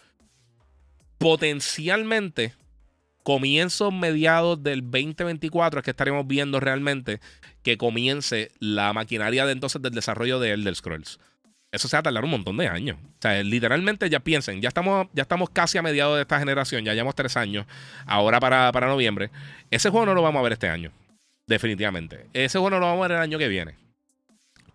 potencialmente 1.17 2.53
comienzos 3.27 3.93
mediados 3.93 4.63
del 4.63 4.83
2024 4.83 5.81
es 5.81 5.83
que 5.83 5.91
estaremos 5.91 6.25
viendo 6.25 6.61
realmente 6.61 7.19
que 7.61 7.77
comience 7.77 8.53
la 8.59 8.93
maquinaria 8.93 9.45
de 9.45 9.51
entonces 9.51 9.81
del 9.81 9.91
desarrollo 9.91 10.39
de 10.39 10.51
Elder 10.51 10.73
Scrolls. 10.73 11.19
Eso 11.73 11.89
se 11.89 11.97
va 11.97 11.99
a 11.99 12.03
tardar 12.03 12.23
un 12.23 12.29
montón 12.29 12.55
de 12.55 12.69
años. 12.69 12.95
O 12.97 13.21
sea, 13.21 13.43
literalmente 13.43 14.09
ya 14.09 14.21
piensen, 14.21 14.61
ya 14.61 14.69
estamos, 14.69 15.07
ya 15.11 15.23
estamos 15.23 15.49
casi 15.49 15.77
a 15.77 15.81
mediados 15.81 16.15
de 16.15 16.21
esta 16.21 16.39
generación, 16.39 16.85
ya 16.85 16.93
llevamos 16.93 17.15
tres 17.15 17.35
años, 17.35 17.65
ahora 18.05 18.39
para, 18.39 18.71
para 18.71 18.87
noviembre. 18.87 19.29
Ese 19.71 19.89
juego 19.89 20.05
no 20.05 20.13
lo 20.13 20.21
vamos 20.21 20.39
a 20.39 20.43
ver 20.43 20.53
este 20.53 20.69
año, 20.69 20.93
definitivamente. 21.47 22.27
Ese 22.31 22.59
juego 22.59 22.69
no 22.69 22.79
lo 22.79 22.85
vamos 22.85 23.03
a 23.03 23.07
ver 23.09 23.17
el 23.17 23.23
año 23.23 23.37
que 23.37 23.49
viene. 23.49 23.75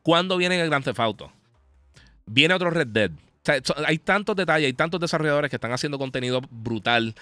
¿Cuándo 0.03 0.37
viene 0.37 0.61
el 0.61 0.69
Grand 0.69 0.85
Theft 0.85 1.01
Auto? 1.01 1.33
Viene 2.27 2.53
otro 2.53 2.69
Red 2.69 2.89
Dead. 2.89 3.12
O 3.12 3.45
sea, 3.45 3.62
hay 3.87 3.97
tantos 3.97 4.37
detalles, 4.37 4.66
hay 4.66 4.74
tantos 4.74 5.01
desarrolladores 5.01 5.49
que 5.49 5.57
están 5.57 5.73
haciendo 5.73 5.99
contenido 5.99 6.43
brutal 6.51 7.15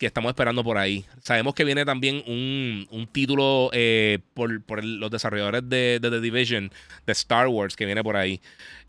que 0.00 0.06
estamos 0.06 0.30
esperando 0.30 0.64
por 0.64 0.78
ahí. 0.78 1.04
Sabemos 1.22 1.54
que 1.54 1.62
viene 1.62 1.84
también 1.84 2.24
un, 2.26 3.06
título 3.12 3.68
eh, 3.74 4.18
por, 4.32 4.82
los 4.82 5.10
desarrolladores 5.10 5.68
de, 5.68 5.98
The 6.00 6.20
Division, 6.22 6.72
de 7.04 7.12
Star 7.12 7.48
Wars, 7.48 7.76
que 7.76 7.84
viene 7.84 8.02
por 8.02 8.16
ahí. 8.16 8.40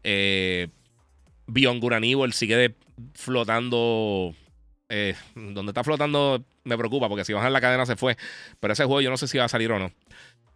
Eh, 0.05 0.69
Beyond 1.47 1.81
Good 1.81 2.31
sigue 2.31 2.75
flotando. 3.13 4.33
Eh, 4.87 5.15
donde 5.35 5.71
está 5.71 5.83
flotando 5.83 6.45
me 6.63 6.77
preocupa, 6.77 7.09
porque 7.09 7.25
si 7.25 7.33
bajan 7.33 7.51
la 7.51 7.59
cadena 7.59 7.85
se 7.85 7.97
fue. 7.97 8.15
Pero 8.61 8.71
ese 8.71 8.85
juego 8.85 9.01
yo 9.01 9.09
no 9.09 9.17
sé 9.17 9.27
si 9.27 9.37
va 9.37 9.43
a 9.45 9.49
salir 9.49 9.69
o 9.73 9.79
no. 9.79 9.91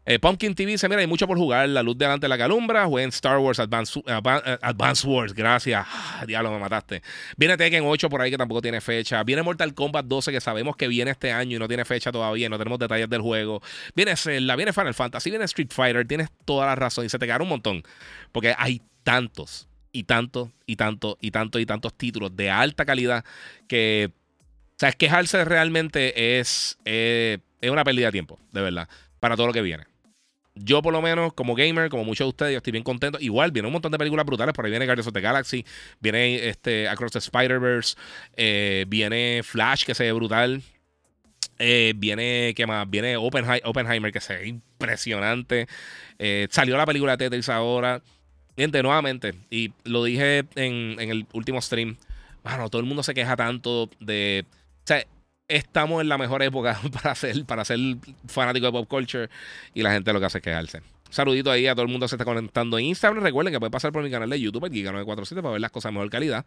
Eh, 0.07 0.19
Pumpkin 0.19 0.53
TV 0.53 0.71
dice: 0.71 0.87
Mira, 0.87 1.01
hay 1.01 1.07
mucho 1.07 1.27
por 1.27 1.37
jugar. 1.37 1.67
La 1.69 1.81
luz 1.81 1.97
delante 1.97 2.25
de 2.25 2.29
la 2.29 2.37
calumbra. 2.37 2.85
Jueguen 2.85 3.09
Star 3.09 3.39
Wars 3.39 3.59
Advance, 3.59 3.99
Advance 4.05 5.07
Wars. 5.07 5.33
Gracias. 5.33 5.83
Ah, 5.89 6.23
diablo, 6.27 6.51
me 6.51 6.59
mataste. 6.59 7.01
Viene 7.37 7.57
Tekken 7.57 7.83
8 7.85 8.07
por 8.07 8.21
ahí 8.21 8.29
que 8.29 8.37
tampoco 8.37 8.61
tiene 8.61 8.81
fecha. 8.81 9.23
Viene 9.23 9.41
Mortal 9.41 9.73
Kombat 9.73 10.05
12 10.05 10.31
que 10.31 10.41
sabemos 10.41 10.75
que 10.75 10.87
viene 10.87 11.09
este 11.11 11.31
año 11.31 11.55
y 11.55 11.59
no 11.59 11.67
tiene 11.67 11.85
fecha 11.85 12.11
todavía. 12.11 12.49
No 12.49 12.59
tenemos 12.59 12.77
detalles 12.77 13.09
del 13.09 13.21
juego. 13.21 13.63
Viene 13.95 14.15
Zelda, 14.15 14.55
viene 14.55 14.73
Final 14.73 14.93
Fantasy, 14.93 15.31
viene 15.31 15.45
Street 15.45 15.69
Fighter. 15.71 16.07
Tienes 16.07 16.29
toda 16.45 16.67
la 16.67 16.75
razón 16.75 17.05
y 17.05 17.09
se 17.09 17.17
te 17.17 17.25
quedaron 17.25 17.45
un 17.45 17.49
montón. 17.49 17.83
Porque 18.31 18.53
hay 18.55 18.83
tantos 19.03 19.67
y 19.91 20.03
tantos 20.03 20.49
y 20.67 20.75
tantos 20.75 21.17
y 21.19 21.31
tantos 21.31 21.61
y 21.61 21.65
tantos 21.65 21.93
títulos 21.95 22.35
de 22.35 22.51
alta 22.51 22.85
calidad 22.85 23.25
que. 23.67 24.11
O 24.75 24.77
sea, 24.77 24.91
quejarse 24.91 25.45
realmente 25.45 26.37
es, 26.37 26.77
eh, 26.83 27.37
es 27.61 27.71
una 27.71 27.85
pérdida 27.85 28.07
de 28.07 28.11
tiempo, 28.11 28.37
de 28.51 28.59
verdad, 28.59 28.89
para 29.21 29.37
todo 29.37 29.47
lo 29.47 29.53
que 29.53 29.61
viene 29.61 29.85
yo 30.55 30.81
por 30.81 30.93
lo 30.93 31.01
menos 31.01 31.33
como 31.33 31.53
gamer, 31.53 31.89
como 31.89 32.03
muchos 32.03 32.25
de 32.25 32.29
ustedes, 32.29 32.51
yo 32.53 32.57
estoy 32.57 32.71
bien 32.71 32.83
contento. 32.83 33.19
Igual, 33.19 33.51
viene 33.51 33.67
un 33.67 33.73
montón 33.73 33.91
de 33.91 33.97
películas 33.97 34.25
brutales. 34.25 34.53
Por 34.53 34.65
ahí 34.65 34.71
viene 34.71 34.85
Guardians 34.85 35.07
of 35.07 35.13
the 35.13 35.21
Galaxy, 35.21 35.65
viene 35.99 36.47
este, 36.47 36.87
Across 36.87 37.11
the 37.13 37.19
Spider-Verse, 37.19 37.95
eh, 38.35 38.85
viene 38.87 39.41
Flash, 39.43 39.83
que 39.85 39.93
se 39.93 40.03
ve 40.03 40.11
brutal. 40.13 40.61
Eh, 41.59 41.93
viene, 41.95 42.53
¿qué 42.55 42.65
más? 42.65 42.89
Viene 42.89 43.15
Oppenheimer, 43.17 44.11
que 44.11 44.21
se 44.21 44.35
ve 44.35 44.47
impresionante. 44.47 45.67
Eh, 46.19 46.47
salió 46.49 46.77
la 46.77 46.85
película 46.85 47.13
de 47.15 47.25
Tetris 47.25 47.49
ahora. 47.49 48.01
Gente, 48.57 48.81
nuevamente, 48.81 49.33
y 49.49 49.73
lo 49.83 50.03
dije 50.05 50.45
en, 50.55 50.95
en 50.99 51.09
el 51.09 51.27
último 51.33 51.61
stream. 51.61 51.97
Bueno, 52.43 52.69
todo 52.69 52.79
el 52.79 52.87
mundo 52.87 53.03
se 53.03 53.13
queja 53.13 53.35
tanto 53.35 53.89
de. 53.99 54.45
O 54.49 54.87
sea, 54.87 55.05
estamos 55.47 56.01
en 56.01 56.09
la 56.09 56.17
mejor 56.17 56.41
época 56.43 56.79
para 56.91 57.15
ser, 57.15 57.45
para 57.45 57.65
ser 57.65 57.79
fanático 58.27 58.65
de 58.65 58.71
pop 58.71 58.87
culture 58.87 59.29
y 59.73 59.81
la 59.81 59.91
gente 59.91 60.11
lo 60.13 60.19
que 60.19 60.25
hace 60.25 60.39
es 60.39 60.43
quejarse. 60.43 60.81
Saludito 61.09 61.51
ahí 61.51 61.67
a 61.67 61.75
todo 61.75 61.83
el 61.83 61.91
mundo 61.91 62.05
que 62.05 62.09
se 62.09 62.15
está 62.15 62.25
conectando 62.25 62.77
en 62.77 62.85
Instagram. 62.85 63.23
Recuerden 63.23 63.53
que 63.53 63.59
pueden 63.59 63.71
pasar 63.71 63.91
por 63.91 64.03
mi 64.03 64.09
canal 64.09 64.29
de 64.29 64.39
YouTube, 64.39 64.65
el 64.65 64.71
Giga947, 64.71 65.35
para 65.35 65.51
ver 65.51 65.61
las 65.61 65.71
cosas 65.71 65.91
de 65.91 65.93
mejor 65.93 66.09
calidad. 66.09 66.45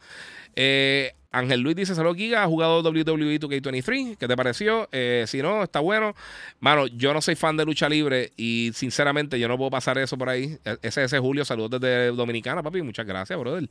Eh, 0.56 1.14
Ángel 1.30 1.60
Luis 1.60 1.76
dice: 1.76 1.94
Saludos, 1.94 2.16
Giga. 2.16 2.42
¿Ha 2.42 2.46
jugado 2.46 2.82
WWE 2.82 3.38
2K23? 3.40 4.16
¿Qué 4.18 4.28
te 4.28 4.36
pareció? 4.36 4.88
Eh, 4.92 5.24
si 5.26 5.40
no, 5.40 5.62
está 5.62 5.80
bueno. 5.80 6.14
Mano, 6.60 6.86
yo 6.88 7.14
no 7.14 7.22
soy 7.22 7.36
fan 7.36 7.56
de 7.56 7.64
lucha 7.64 7.88
libre 7.88 8.32
y 8.36 8.72
sinceramente 8.74 9.38
yo 9.38 9.48
no 9.48 9.56
puedo 9.56 9.70
pasar 9.70 9.96
eso 9.96 10.18
por 10.18 10.28
ahí. 10.28 10.58
E-, 10.64 10.78
ese 10.82 11.04
es 11.04 11.14
Julio. 11.14 11.44
Saludos 11.44 11.80
desde 11.80 12.08
Dominicana, 12.08 12.62
papi. 12.62 12.82
Muchas 12.82 13.06
gracias, 13.06 13.38
brother. 13.38 13.68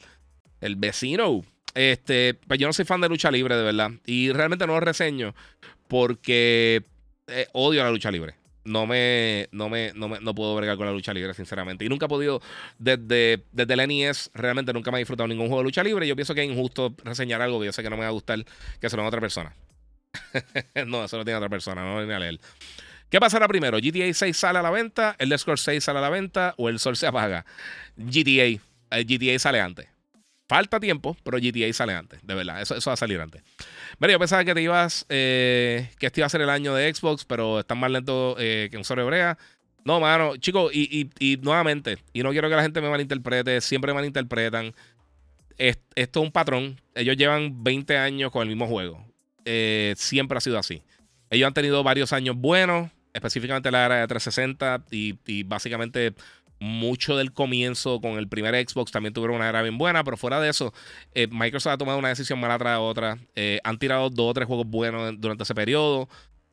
El 0.61 0.75
vecino. 0.75 1.43
Este, 1.73 2.34
pues 2.34 2.59
yo 2.59 2.67
no 2.67 2.73
soy 2.73 2.85
fan 2.85 3.01
de 3.01 3.09
lucha 3.09 3.31
libre, 3.31 3.55
de 3.55 3.63
verdad. 3.63 3.91
Y 4.05 4.31
realmente 4.31 4.65
no 4.65 4.73
lo 4.73 4.79
reseño 4.79 5.35
porque 5.88 6.84
eh, 7.27 7.47
odio 7.53 7.84
la 7.84 7.91
lucha 7.91 8.11
libre 8.11 8.35
no 8.67 8.85
me, 8.85 9.47
no 9.51 9.69
me, 9.69 9.93
no 9.93 10.35
puedo 10.35 10.55
bregar 10.55 10.77
con 10.77 10.85
la 10.85 10.91
lucha 10.91 11.13
libre, 11.13 11.34
sinceramente. 11.34 11.85
Y 11.85 11.89
nunca 11.89 12.05
he 12.05 12.09
podido, 12.09 12.41
desde, 12.77 13.43
desde 13.51 13.73
el 13.73 13.88
NES, 13.88 14.29
realmente 14.34 14.73
nunca 14.73 14.91
me 14.91 14.97
he 14.97 14.99
disfrutado 14.99 15.27
ningún 15.27 15.47
juego 15.47 15.59
de 15.59 15.63
lucha 15.63 15.84
libre. 15.84 16.05
Yo 16.05 16.15
pienso 16.15 16.35
que 16.35 16.43
es 16.43 16.51
injusto 16.51 16.93
reseñar 17.03 17.41
algo 17.41 17.59
que 17.59 17.67
yo 17.67 17.71
sé 17.71 17.81
que 17.81 17.89
no 17.89 17.95
me 17.95 18.03
va 18.03 18.09
a 18.09 18.11
gustar, 18.11 18.45
que 18.79 18.89
se 18.89 18.97
lo 18.97 19.03
a 19.03 19.07
otra 19.07 19.21
persona. 19.21 19.55
no, 20.85 21.05
eso 21.05 21.17
lo 21.17 21.23
tiene 21.23 21.38
otra 21.38 21.49
persona, 21.49 21.81
no 21.81 21.97
viene 21.97 22.13
a 22.13 22.19
leer. 22.19 22.39
¿Qué 23.09 23.19
pasará 23.21 23.47
primero? 23.47 23.77
¿GTA 23.79 24.13
6 24.13 24.35
sale 24.35 24.59
a 24.59 24.61
la 24.61 24.69
venta? 24.69 25.15
¿El 25.17 25.38
Score 25.39 25.57
6 25.57 25.81
sale 25.81 25.99
a 25.99 26.01
la 26.01 26.09
venta? 26.09 26.53
¿O 26.57 26.67
el 26.67 26.79
sol 26.79 26.97
se 26.97 27.07
apaga? 27.07 27.45
GTA. 27.95 28.59
El 28.91 29.05
GTA 29.05 29.39
sale 29.39 29.61
antes. 29.61 29.88
Falta 30.48 30.80
tiempo, 30.80 31.18
pero 31.24 31.40
GTA 31.40 31.72
sale 31.74 31.94
antes, 31.94 32.26
de 32.26 32.34
verdad. 32.34 32.61
Eso, 32.61 32.76
eso 32.76 32.90
va 32.90 32.94
a 32.94 32.98
salir 32.98 33.19
antes. 33.19 33.44
Mira, 33.99 34.14
yo 34.14 34.19
pensaba 34.19 34.45
que 34.45 34.53
te 34.53 34.61
ibas, 34.61 35.06
eh, 35.10 35.90
que 35.99 36.06
este 36.06 36.22
iba 36.22 36.28
a 36.28 36.30
ser 36.30 36.40
el 36.41 36.49
año 36.49 36.74
de 36.74 36.94
Xbox, 36.94 37.26
pero 37.26 37.60
están 37.60 37.78
más 37.80 37.91
lento 37.91 38.38
eh, 38.40 38.69
que 38.72 38.78
un 38.78 38.86
solo 38.86 39.02
hebrea. 39.02 39.38
No, 39.84 39.99
mano, 39.99 40.38
chicos, 40.38 40.72
y, 40.74 41.10
y, 41.19 41.38
nuevamente, 41.38 41.98
y 42.14 42.24
no 42.24 42.32
quiero 42.32 42.49
que 42.49 42.56
la 42.56 42.61
gente 42.61 42.80
me 42.82 42.90
malinterprete, 42.90 43.60
siempre 43.60 43.94
malinterpretan. 43.94 44.74
esto 45.57 45.86
es 45.95 46.26
un 46.26 46.32
patrón. 46.32 46.80
Ellos 46.95 47.18
llevan 47.18 47.64
20 47.64 47.98
años 47.98 48.32
con 48.32 48.44
el 48.44 48.48
mismo 48.48 48.68
juego. 48.68 49.06
Eh, 49.44 49.95
siempre 49.98 50.38
ha 50.38 50.41
sido 50.41 50.57
así. 50.57 50.82
Ellos 51.30 51.48
han 51.48 51.53
tenido 51.53 51.84
varios 51.84 52.14
años 52.14 52.38
buenos, 52.38 52.90
específicamente 53.14 53.69
la 53.69 53.86
era 53.86 53.95
de 53.95 54.07
360 54.07 54.86
y, 54.91 55.15
y 55.26 55.44
básicamente 55.44 56.14
mucho 56.59 57.15
del 57.15 57.34
comienzo 57.34 58.01
con 58.01 58.13
el 58.13 58.27
primer 58.27 58.55
Xbox 58.67 58.91
también 58.91 59.13
tuvieron 59.13 59.38
una 59.38 59.49
era 59.49 59.61
bien 59.61 59.77
buena, 59.77 60.03
pero 60.03 60.17
fuera 60.17 60.39
de 60.39 60.49
eso, 60.49 60.73
eh, 61.13 61.27
Microsoft 61.29 61.73
ha 61.73 61.77
tomado 61.77 61.99
una 61.99 62.09
decisión 62.09 62.39
mala 62.39 62.57
tras 62.57 62.79
otra. 62.79 63.17
Eh, 63.35 63.59
han 63.63 63.77
tirado 63.77 64.09
dos 64.09 64.31
o 64.31 64.34
tres 64.34 64.47
juegos 64.47 64.67
buenos 64.67 65.15
durante 65.19 65.43
ese 65.43 65.55
periodo. 65.55 66.09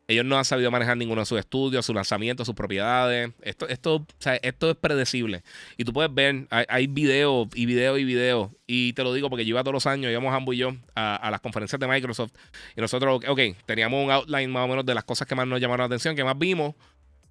Ellos 0.06 0.26
no 0.26 0.36
han 0.36 0.44
sabido 0.44 0.70
manejar 0.70 0.98
ninguno 0.98 1.22
de 1.22 1.26
sus 1.26 1.38
estudios, 1.38 1.86
sus 1.86 1.94
lanzamientos, 1.94 2.46
sus 2.46 2.54
propiedades. 2.54 3.30
Esto, 3.40 3.66
esto, 3.68 4.06
esto 4.42 4.70
es 4.70 4.76
predecible. 4.76 5.42
Y 5.78 5.84
tú 5.84 5.94
puedes 5.94 6.12
ver, 6.12 6.46
hay, 6.50 6.66
hay 6.68 6.86
videos 6.86 7.48
y 7.54 7.64
videos 7.64 7.98
y 7.98 8.04
videos. 8.04 8.50
Y 8.66 8.92
te 8.92 9.02
lo 9.02 9.14
digo 9.14 9.30
porque 9.30 9.46
yo 9.46 9.50
iba 9.50 9.62
todos 9.62 9.72
los 9.72 9.86
años, 9.86 10.10
íbamos 10.10 10.34
Ambo 10.34 10.52
y 10.52 10.58
yo 10.58 10.76
a, 10.94 11.30
las 11.30 11.40
conferencias 11.40 11.80
de 11.80 11.86
Microsoft. 11.88 12.32
Y 12.76 12.82
nosotros, 12.82 13.22
ok, 13.26 13.40
teníamos 13.64 14.04
un 14.04 14.10
outline 14.10 14.50
más 14.50 14.66
o 14.66 14.68
menos 14.68 14.84
de 14.84 14.94
las 14.94 15.04
cosas 15.04 15.26
que 15.26 15.34
más 15.34 15.46
nos 15.46 15.58
llamaron 15.58 15.84
la 15.84 15.86
atención, 15.86 16.14
que 16.14 16.24
más 16.24 16.38
vimos. 16.38 16.74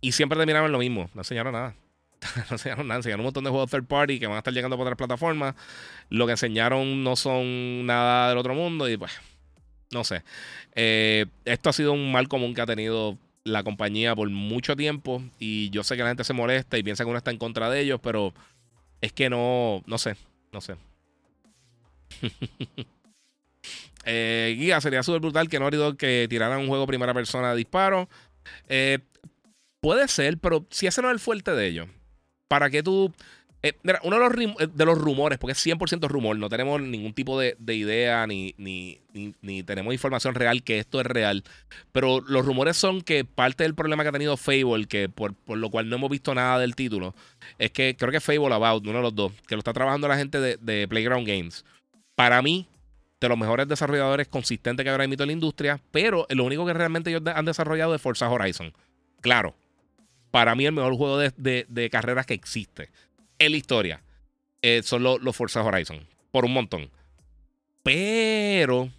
Y 0.01 0.13
siempre 0.13 0.37
terminaban 0.37 0.71
lo 0.71 0.79
mismo. 0.79 1.11
No 1.13 1.21
enseñaron 1.21 1.53
nada. 1.53 1.75
no 2.49 2.55
enseñaron 2.55 2.87
nada, 2.87 2.99
enseñaron 2.99 3.21
un 3.21 3.25
montón 3.25 3.43
de 3.43 3.49
juegos 3.49 3.69
third 3.69 3.85
party 3.85 4.19
que 4.19 4.27
van 4.27 4.35
a 4.35 4.39
estar 4.39 4.53
llegando 4.53 4.77
por 4.77 4.85
otras 4.85 4.97
plataformas. 4.97 5.55
Lo 6.09 6.25
que 6.25 6.31
enseñaron 6.33 7.03
no 7.03 7.15
son 7.15 7.85
nada 7.85 8.29
del 8.29 8.37
otro 8.37 8.53
mundo 8.53 8.89
y 8.89 8.97
pues, 8.97 9.11
no 9.91 10.03
sé. 10.03 10.23
Eh, 10.75 11.25
esto 11.45 11.69
ha 11.69 11.73
sido 11.73 11.93
un 11.93 12.11
mal 12.11 12.27
común 12.27 12.53
que 12.53 12.61
ha 12.61 12.65
tenido 12.65 13.17
la 13.43 13.63
compañía 13.63 14.15
por 14.15 14.29
mucho 14.29 14.75
tiempo 14.75 15.21
y 15.37 15.69
yo 15.69 15.83
sé 15.83 15.97
que 15.97 16.03
la 16.03 16.09
gente 16.09 16.23
se 16.23 16.33
molesta 16.33 16.77
y 16.77 16.83
piensa 16.83 17.03
que 17.03 17.09
uno 17.09 17.17
está 17.17 17.31
en 17.31 17.37
contra 17.37 17.69
de 17.69 17.81
ellos, 17.81 17.99
pero 18.01 18.33
es 19.01 19.11
que 19.11 19.29
no, 19.29 19.83
no 19.85 19.97
sé, 19.97 20.15
no 20.51 20.61
sé. 20.61 20.75
eh, 24.05 24.55
guía, 24.57 24.79
sería 24.79 25.03
súper 25.03 25.19
brutal 25.19 25.49
que 25.49 25.59
no 25.59 25.69
Dog 25.69 25.97
que 25.97 26.27
tiraran 26.29 26.59
un 26.59 26.67
juego 26.67 26.87
primera 26.87 27.13
persona 27.13 27.51
de 27.51 27.57
disparo. 27.57 28.07
Eh, 28.69 28.99
puede 29.81 30.07
ser, 30.07 30.37
pero 30.37 30.65
si 30.69 30.87
ese 30.87 31.01
no 31.01 31.09
es 31.09 31.13
el 31.13 31.19
fuerte 31.19 31.51
de 31.51 31.67
ellos 31.67 31.89
para 32.53 32.69
que 32.69 32.83
tú... 32.83 33.11
Eh, 33.63 33.73
uno 34.03 34.19
de 34.19 34.29
los, 34.29 34.59
eh, 34.59 34.67
de 34.71 34.85
los, 34.85 34.95
rumores, 34.95 35.39
porque 35.39 35.53
es 35.53 35.65
100% 35.65 36.07
rumor, 36.07 36.37
no 36.37 36.49
tenemos 36.49 36.79
ningún 36.79 37.13
tipo 37.13 37.39
de, 37.39 37.55
idea 37.65 38.27
ni, 38.27 38.53
ni, 38.59 38.99
ni, 39.41 39.63
tenemos 39.63 39.91
información 39.91 40.35
real 40.35 40.61
que 40.61 40.77
esto 40.77 40.99
es 40.99 41.07
real, 41.07 41.43
pero 41.91 42.21
los 42.21 42.45
rumores 42.45 42.77
son 42.77 43.01
que 43.01 43.25
parte 43.25 43.63
del 43.63 43.73
problema 43.73 44.03
que 44.03 44.09
ha 44.09 44.11
tenido 44.11 44.37
Fable, 44.37 44.85
que 44.85 45.09
por, 45.09 45.33
lo 45.47 45.71
cual 45.71 45.89
no 45.89 45.95
hemos 45.95 46.11
visto 46.11 46.35
nada 46.35 46.59
del 46.59 46.75
título, 46.75 47.15
es 47.57 47.71
que 47.71 47.95
creo 47.97 48.11
que 48.11 48.19
Fable 48.19 48.53
About, 48.53 48.85
uno 48.85 48.97
de 48.97 49.03
los 49.03 49.15
dos, 49.15 49.31
que 49.47 49.55
lo 49.55 49.59
está 49.59 49.73
trabajando 49.73 50.07
la 50.07 50.17
gente 50.17 50.39
de, 50.39 50.87
Playground 50.87 51.25
Games, 51.25 51.65
para 52.13 52.39
mí, 52.43 52.67
de 53.19 53.29
los 53.29 53.37
mejores 53.37 53.67
desarrolladores 53.67 54.27
consistentes 54.27 54.83
que 54.83 54.91
habrá 54.91 55.05
emitido 55.05 55.23
en 55.23 55.29
la 55.29 55.33
industria, 55.33 55.79
pero 55.89 56.27
lo 56.29 56.43
único 56.43 56.67
que 56.67 56.73
realmente 56.73 57.09
ellos 57.09 57.23
han 57.33 57.45
desarrollado 57.45 57.95
es 57.95 58.01
Forza 58.01 58.29
Horizon. 58.29 58.73
Claro, 59.21 59.55
para 60.33 60.55
mí 60.55 60.65
el 60.65 60.71
mejor 60.71 60.95
juego 60.95 61.19
de, 61.19 61.89
carreras 61.91 62.25
que 62.25 62.33
existe 62.33 62.89
en 63.37 63.51
la 63.51 63.57
historia 63.57 64.01
eh, 64.63 64.81
son 64.83 65.03
los, 65.03 65.35
Forza 65.35 65.61
Horizon. 65.61 66.07
Por 66.31 66.43
un 66.43 66.53
montón. 66.53 66.89
Pero 67.83 68.89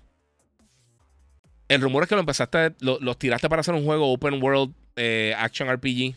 el 1.67 1.81
rumor 1.81 2.05
es 2.05 2.09
que 2.09 2.15
lo 2.15 2.21
empezaste, 2.21 2.77
los 2.79 3.19
tiraste 3.19 3.49
para 3.49 3.63
hacer 3.63 3.75
un 3.75 3.85
juego 3.85 4.13
open 4.13 4.41
world 4.41 4.73
eh, 4.95 5.35
action 5.37 5.69
RPG. 5.69 6.15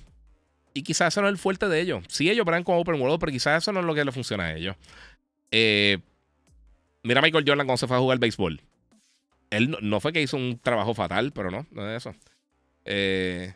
Y 0.75 0.83
quizás 0.83 1.11
eso 1.11 1.21
no 1.21 1.29
es 1.29 1.31
el 1.31 1.39
fuerte 1.39 1.67
de 1.67 1.81
ellos. 1.81 2.03
Sí, 2.09 2.29
ellos 2.29 2.45
verán 2.45 2.63
como 2.63 2.79
open 2.79 3.01
world, 3.01 3.19
pero 3.19 3.31
quizás 3.31 3.63
eso 3.63 3.71
no 3.71 3.79
es 3.79 3.87
lo 3.87 3.95
que 3.95 4.05
le 4.05 4.11
funciona 4.11 4.43
a 4.43 4.55
ellos. 4.55 4.75
Eh, 5.49 5.97
mira 7.01 7.21
a 7.21 7.23
Michael 7.23 7.43
Jordan 7.47 7.65
cuando 7.65 7.77
se 7.77 7.87
fue 7.87 7.97
a 7.97 8.01
jugar 8.01 8.19
béisbol. 8.19 8.61
Él 9.49 9.71
no, 9.71 9.79
no, 9.81 9.99
fue 9.99 10.13
que 10.13 10.21
hizo 10.21 10.37
un 10.37 10.59
trabajo 10.59 10.93
fatal, 10.93 11.31
pero 11.31 11.49
no, 11.49 11.65
no 11.71 11.89
es 11.89 12.05
eso. 12.05 12.15
Eh, 12.85 13.55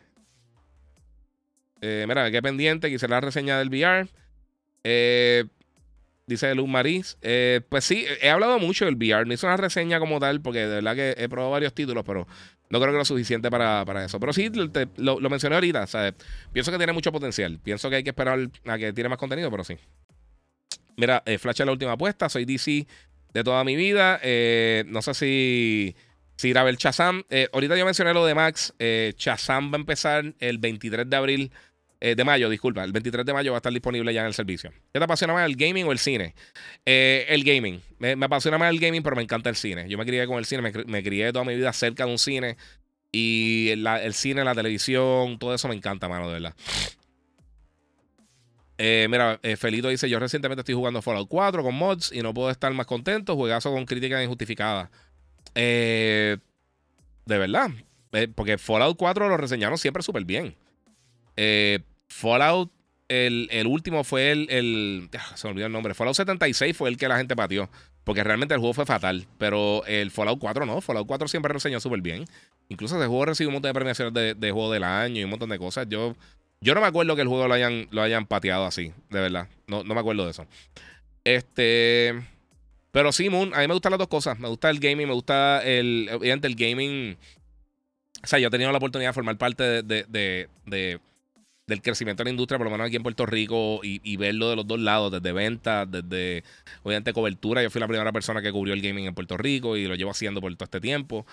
eh, 1.82 2.04
mira, 2.06 2.30
qué 2.30 2.40
pendiente, 2.40 2.88
quise 2.88 3.08
la 3.08 3.20
reseña 3.20 3.58
del 3.58 3.68
VR. 3.68 4.08
Eh, 4.84 5.44
dice 6.28 6.54
Luz 6.54 6.68
Maris. 6.68 7.18
Eh, 7.22 7.60
pues 7.68 7.84
sí, 7.84 8.06
he 8.20 8.30
hablado 8.30 8.60
mucho 8.60 8.84
del 8.84 8.94
VR. 8.94 9.26
No 9.26 9.34
hice 9.34 9.46
una 9.46 9.56
reseña 9.56 9.98
como 9.98 10.20
tal, 10.20 10.40
porque 10.40 10.60
de 10.60 10.76
verdad 10.76 10.94
que 10.94 11.14
he 11.18 11.28
probado 11.28 11.50
varios 11.50 11.74
títulos, 11.74 12.04
pero 12.06 12.28
no 12.70 12.80
creo 12.80 12.92
que 12.92 12.98
lo 12.98 13.04
suficiente 13.04 13.50
para, 13.50 14.04
eso. 14.04 14.20
Pero 14.20 14.32
sí, 14.32 14.48
lo, 14.96 15.28
mencioné 15.28 15.56
ahorita. 15.56 15.86
Pienso 16.52 16.70
que 16.70 16.78
tiene 16.78 16.92
mucho 16.92 17.10
potencial. 17.10 17.58
Pienso 17.58 17.90
que 17.90 17.96
hay 17.96 18.04
que 18.04 18.10
esperar 18.10 18.48
a 18.64 18.78
que 18.78 18.92
tiene 18.92 19.08
más 19.08 19.18
contenido, 19.18 19.50
pero 19.50 19.64
sí. 19.64 19.76
Mira, 20.96 21.24
Flash 21.38 21.62
es 21.62 21.66
la 21.66 21.72
última 21.72 21.92
apuesta. 21.92 22.28
Soy 22.28 22.44
DC 22.44 22.86
de 23.34 23.44
toda 23.44 23.64
mi 23.64 23.74
vida. 23.74 24.20
no 24.86 25.02
sé 25.02 25.14
si. 25.14 25.96
Si 26.36 26.48
ir 26.48 26.58
a 26.58 26.64
ver 26.64 26.76
Chazam. 26.76 27.24
ahorita 27.52 27.76
yo 27.76 27.84
mencioné 27.84 28.14
lo 28.14 28.24
de 28.24 28.34
Max. 28.36 28.72
Chazam 29.16 29.72
va 29.72 29.76
a 29.76 29.80
empezar 29.80 30.32
el 30.38 30.58
23 30.58 31.10
de 31.10 31.16
abril 31.16 31.52
eh, 32.04 32.16
de 32.16 32.24
mayo, 32.24 32.50
disculpa, 32.50 32.82
el 32.82 32.90
23 32.90 33.24
de 33.24 33.32
mayo 33.32 33.52
va 33.52 33.58
a 33.58 33.60
estar 33.60 33.72
disponible 33.72 34.12
ya 34.12 34.22
en 34.22 34.26
el 34.26 34.34
servicio. 34.34 34.72
¿Qué 34.92 34.98
te 34.98 35.04
apasiona 35.04 35.34
más, 35.34 35.46
el 35.46 35.54
gaming 35.54 35.86
o 35.86 35.92
el 35.92 36.00
cine? 36.00 36.34
Eh, 36.84 37.26
el 37.28 37.44
gaming. 37.44 37.80
Me, 38.00 38.14
apasiona 38.24 38.58
más 38.58 38.72
el 38.72 38.80
gaming, 38.80 39.04
pero 39.04 39.14
me 39.14 39.22
encanta 39.22 39.48
el 39.48 39.54
cine. 39.54 39.88
Yo 39.88 39.96
me 39.96 40.04
crié 40.04 40.26
con 40.26 40.36
el 40.36 40.44
cine, 40.44 40.62
me, 40.62 41.02
crié 41.04 41.32
toda 41.32 41.44
mi 41.44 41.54
vida 41.54 41.72
cerca 41.72 42.04
de 42.04 42.10
un 42.10 42.18
cine. 42.18 42.56
Y 43.12 43.68
el 43.68 44.14
cine, 44.14 44.42
la 44.42 44.52
televisión, 44.52 45.38
todo 45.38 45.54
eso 45.54 45.68
me 45.68 45.76
encanta, 45.76 46.08
mano, 46.08 46.26
de 46.26 46.32
verdad. 46.32 46.56
Eh, 48.78 49.06
mira, 49.08 49.38
Felito 49.56 49.86
dice: 49.86 50.10
Yo 50.10 50.18
recientemente 50.18 50.62
estoy 50.62 50.74
jugando 50.74 51.02
Fallout 51.02 51.28
4 51.28 51.62
con 51.62 51.76
mods 51.76 52.10
y 52.12 52.20
no 52.20 52.34
puedo 52.34 52.50
estar 52.50 52.74
más 52.74 52.86
contento. 52.86 53.36
Juegazo 53.36 53.70
con 53.70 53.86
críticas 53.86 54.24
injustificadas. 54.24 54.90
de 55.54 56.40
verdad. 57.26 57.70
porque 58.34 58.58
Fallout 58.58 58.96
4 58.96 59.28
lo 59.28 59.36
reseñaron 59.36 59.78
siempre 59.78 60.02
súper 60.02 60.24
bien. 60.24 60.56
Fallout, 62.12 62.70
el, 63.08 63.66
último 63.66 64.04
fue 64.04 64.32
el, 64.32 64.46
el, 64.50 65.08
ah, 65.18 65.36
Se 65.36 65.46
me 65.46 65.52
olvidó 65.52 65.66
el 65.66 65.72
nombre. 65.72 65.94
Fallout 65.94 66.14
76 66.14 66.76
fue 66.76 66.90
el 66.90 66.96
que 66.96 67.08
la 67.08 67.16
gente 67.16 67.34
batió. 67.34 67.68
Porque 68.04 68.22
realmente 68.22 68.54
el 68.54 68.60
juego 68.60 68.74
fue 68.74 68.86
fatal. 68.86 69.26
Pero 69.38 69.84
el 69.86 70.10
Fallout 70.10 70.38
4 70.38 70.66
no. 70.66 70.80
Fallout 70.80 71.06
4 71.06 71.28
siempre 71.28 71.52
reseñó 71.52 71.80
súper 71.80 72.00
bien. 72.00 72.24
Incluso 72.68 72.96
ese 72.96 73.06
juego 73.06 73.24
recibió 73.24 73.48
un 73.48 73.54
montón 73.54 73.70
de 73.70 73.74
premiaciones 73.74 74.12
de, 74.38 74.50
juego 74.50 74.72
del 74.72 74.84
año 74.84 75.20
y 75.20 75.24
un 75.24 75.30
montón 75.30 75.48
de 75.48 75.58
cosas. 75.58 75.86
Yo, 75.88 76.14
yo 76.60 76.74
no 76.74 76.80
me 76.80 76.86
acuerdo 76.86 77.16
que 77.16 77.22
el 77.22 77.28
juego 77.28 77.48
lo 77.48 77.54
hayan, 77.54 77.88
lo 77.90 78.02
hayan 78.02 78.26
pateado 78.26 78.66
así. 78.66 78.92
De 79.10 79.20
verdad. 79.20 79.48
No, 79.66 79.84
no 79.84 79.94
me 79.94 80.00
acuerdo 80.00 80.24
de 80.24 80.30
eso. 80.32 80.46
Este. 81.24 82.14
Pero 82.90 83.10
sí, 83.10 83.30
Moon, 83.30 83.54
a 83.54 83.60
mí 83.60 83.68
me 83.68 83.74
gustan 83.74 83.92
las 83.92 83.98
dos 83.98 84.08
cosas. 84.08 84.38
Me 84.38 84.48
gusta 84.48 84.68
el 84.68 84.78
gaming, 84.78 85.08
me 85.08 85.14
gusta 85.14 85.62
el. 85.64 86.10
Obviamente, 86.12 86.46
el 86.46 86.56
gaming. 86.56 87.16
O 88.22 88.26
sea, 88.26 88.38
yo 88.38 88.48
he 88.48 88.50
tenido 88.50 88.70
la 88.70 88.78
oportunidad 88.78 89.10
de 89.10 89.14
formar 89.14 89.38
parte 89.38 89.82
de 89.82 90.98
del 91.66 91.80
crecimiento 91.80 92.22
de 92.22 92.24
la 92.24 92.30
industria, 92.30 92.58
por 92.58 92.66
lo 92.66 92.70
menos 92.70 92.86
aquí 92.86 92.96
en 92.96 93.02
Puerto 93.02 93.24
Rico, 93.24 93.80
y, 93.82 94.16
verlo 94.16 94.50
de 94.50 94.56
los 94.56 94.66
dos 94.66 94.80
lados, 94.80 95.12
desde 95.12 95.32
ventas, 95.32 95.90
desde 95.90 96.44
obviamente 96.82 97.12
cobertura. 97.12 97.62
Yo 97.62 97.70
fui 97.70 97.80
la 97.80 97.88
primera 97.88 98.12
persona 98.12 98.42
que 98.42 98.50
cubrió 98.50 98.74
el 98.74 98.82
gaming 98.82 99.06
en 99.06 99.14
Puerto 99.14 99.36
Rico 99.36 99.76
y 99.76 99.86
lo 99.86 99.94
llevo 99.94 100.10
haciendo 100.10 100.40
por 100.40 100.52
todo 100.54 100.64
este 100.64 100.80
tiempo. 100.80 101.26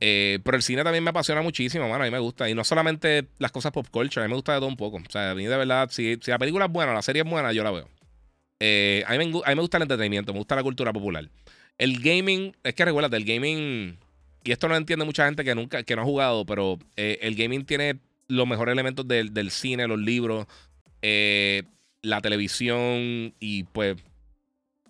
Eh, 0.00 0.38
pero 0.44 0.56
el 0.56 0.62
cine 0.62 0.84
también 0.84 1.02
me 1.04 1.10
apasiona 1.10 1.42
muchísimo, 1.42 1.88
mano. 1.88 2.02
A 2.02 2.06
mí 2.06 2.10
me 2.10 2.18
gusta. 2.18 2.48
Y 2.48 2.54
no 2.54 2.64
solamente 2.64 3.28
las 3.38 3.52
cosas 3.52 3.72
pop 3.72 3.86
culture, 3.90 4.22
a 4.24 4.26
mí 4.26 4.30
me 4.30 4.36
gusta 4.36 4.52
de 4.52 4.58
todo 4.58 4.68
un 4.68 4.76
poco. 4.76 4.98
O 4.98 5.10
sea, 5.10 5.32
a 5.32 5.34
mí 5.34 5.46
de 5.46 5.56
verdad, 5.56 5.88
si, 5.90 6.18
si 6.20 6.30
la 6.30 6.38
película 6.38 6.66
es 6.66 6.72
buena, 6.72 6.92
la 6.92 7.02
serie 7.02 7.22
es 7.22 7.28
buena, 7.28 7.52
yo 7.52 7.64
la 7.64 7.70
veo. 7.70 7.88
Eh, 8.60 9.04
a, 9.06 9.12
mí 9.12 9.18
me, 9.18 9.24
me, 9.26 9.60
gusta 9.60 9.76
el 9.76 9.82
entretenimiento, 9.82 10.32
me 10.32 10.38
gusta 10.38 10.56
la 10.56 10.62
cultura 10.62 10.92
popular. 10.92 11.28
El 11.78 12.00
gaming, 12.00 12.56
es 12.64 12.74
que 12.74 12.84
recuerda, 12.84 13.16
el 13.16 13.24
gaming, 13.24 13.98
y 14.42 14.52
esto 14.52 14.68
no 14.68 14.76
entiende 14.76 15.04
mucha 15.04 15.26
gente 15.26 15.44
que 15.44 15.54
nunca, 15.54 15.84
que 15.84 15.94
no 15.94 16.02
ha 16.02 16.04
jugado, 16.04 16.44
pero 16.44 16.78
eh, 16.96 17.18
el 17.22 17.36
gaming 17.36 17.64
tiene 17.64 18.00
los 18.28 18.46
mejores 18.46 18.72
elementos 18.72 19.08
del, 19.08 19.34
del 19.34 19.50
cine, 19.50 19.88
los 19.88 19.98
libros, 19.98 20.46
la 21.00 22.20
televisión 22.20 23.34
y 23.40 23.64
pues 23.64 23.96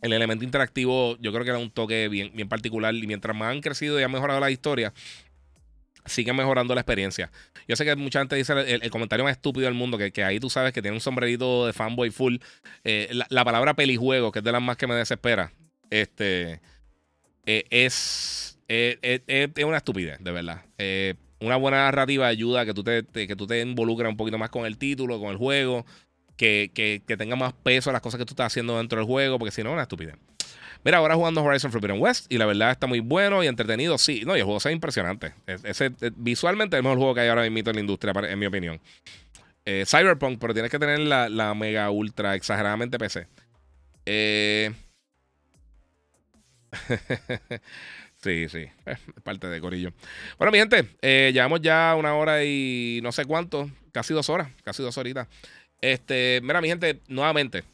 el 0.02 0.12
elemento 0.12 0.44
interactivo 0.44 1.16
yo 1.20 1.32
creo 1.32 1.44
que 1.44 1.51
era 1.51 1.59
un 1.59 1.70
toque 1.70 2.09
bien, 2.09 2.31
bien 2.35 2.48
particular 2.48 2.94
y 2.94 3.06
mientras 3.06 3.36
más 3.36 3.52
han 3.52 3.60
crecido 3.60 3.98
y 3.98 4.02
han 4.02 4.12
mejorado 4.12 4.40
la 4.40 4.51
historia, 4.51 4.93
siguen 6.05 6.36
mejorando 6.36 6.74
la 6.74 6.81
experiencia. 6.81 7.31
Yo 7.66 7.77
sé 7.77 7.85
que 7.85 7.94
mucha 7.97 8.20
gente 8.20 8.36
dice 8.36 8.52
el, 8.52 8.90
comentario 8.90 9.24
más 9.24 9.32
estúpido 9.32 9.66
del 9.66 9.74
mundo, 9.74 9.98
que, 9.98 10.24
ahí 10.24 10.40
tú 10.40 10.51
sabes 10.51 10.73
que 10.73 10.82
tiene 10.82 10.97
un 10.97 11.01
sombrerito 11.01 11.66
de 11.66 11.73
fanboy 11.73 12.10
full. 12.10 12.36
Eh, 12.85 13.10
la, 13.28 13.44
palabra 13.44 13.74
pelijuego, 13.74 14.32
que 14.32 14.39
es 14.39 14.44
de 14.44 14.52
las 14.52 14.62
más 14.62 14.77
que 14.77 14.86
me 14.86 14.94
desespera, 14.94 15.52
este, 15.90 16.60
eh, 17.47 17.65
es, 17.70 18.59
eh, 18.69 19.20
es, 19.27 19.65
una 19.65 19.78
estupidez, 19.78 20.19
de 20.20 20.32
verdad. 20.32 20.65
Una 21.40 21.56
buena 21.56 21.78
narrativa 21.78 22.27
ayuda 22.27 22.62
a 22.62 22.66
que 22.66 22.74
tú 22.74 22.82
te, 22.82 23.05
que 23.05 23.36
tú 23.36 23.47
te 23.47 23.60
involucres 23.60 24.10
un 24.10 24.16
poquito 24.16 24.39
más 24.39 24.51
con 24.51 24.66
el 24.66 24.78
título, 24.78 25.20
con 25.20 25.31
el 25.31 25.36
juego 25.36 25.85
que, 26.39 27.02
tenga 27.19 27.36
más 27.36 27.52
peso 27.52 27.90
a 27.90 27.93
las 27.93 28.01
cosas 28.01 28.19
que 28.19 28.24
tú 28.24 28.32
estás 28.32 28.47
haciendo 28.47 28.78
dentro 28.78 28.98
del 28.98 29.06
juego, 29.06 29.39
porque 29.39 29.51
si 29.51 29.62
no, 29.62 29.70
es 29.70 29.74
una 29.74 29.82
estupidez. 29.82 30.15
Mira, 30.85 30.98
ahora 30.98 31.16
jugando 31.16 31.43
Horizon 31.43 31.73
Forbidden 31.73 32.01
West 32.01 32.32
y 32.32 32.39
la 32.39 32.47
verdad 32.47 32.70
está 32.70 32.86
muy 32.86 33.01
bueno 33.01 33.43
y 33.43 33.48
entretenido. 33.48 33.98
Sí, 33.98 34.23
no, 34.24 34.36
y 34.36 34.39
el 34.39 34.44
juego 34.44 34.59
es 34.59 34.66
impresionante. 34.66 35.35
Es, 35.47 35.81
es, 35.81 35.93
visualmente 36.16 36.77
el 36.77 36.85
mejor 36.85 36.98
juego 36.98 37.15
que 37.15 37.23
hay 37.23 37.28
ahora 37.28 37.51
mismo 37.51 37.70
en 37.70 37.77
la 37.77 37.81
industria, 37.81 38.15
en 38.28 38.39
mi 38.39 38.47
opinión. 38.47 38.81
Eh, 39.65 39.85
Cyberpunk, 39.86 40.39
pero 40.40 40.55
tienes 40.55 40.70
que 40.70 40.78
tener 40.78 41.01
la, 41.01 41.55
mega 41.55 41.90
ultra 41.90 42.36
exageradamente 42.36 42.98
PC. 42.98 43.27
Eh... 44.06 44.73
sí, 48.23 48.49
sí, 48.49 48.66
parte 49.23 49.47
de 49.49 49.61
Corillo. 49.61 49.93
Bueno, 50.39 50.53
mi 50.53 50.59
gente, 50.59 50.89
eh, 51.03 51.31
llevamos 51.32 51.61
ya 51.61 51.95
una 51.97 52.15
hora 52.15 52.45
y 52.45 53.01
no 53.03 53.12
sé 53.12 53.24
cuánto, 53.24 53.70
casi 53.93 54.15
dos 54.15 54.28
horas, 54.28 54.49
casi 54.62 54.82
dos 54.82 54.97
horitas. 54.99 55.28
Este, 55.81 56.40
mira, 56.43 56.61
mi 56.61 56.69
gente, 56.69 57.01
nuevamente. 57.09 57.65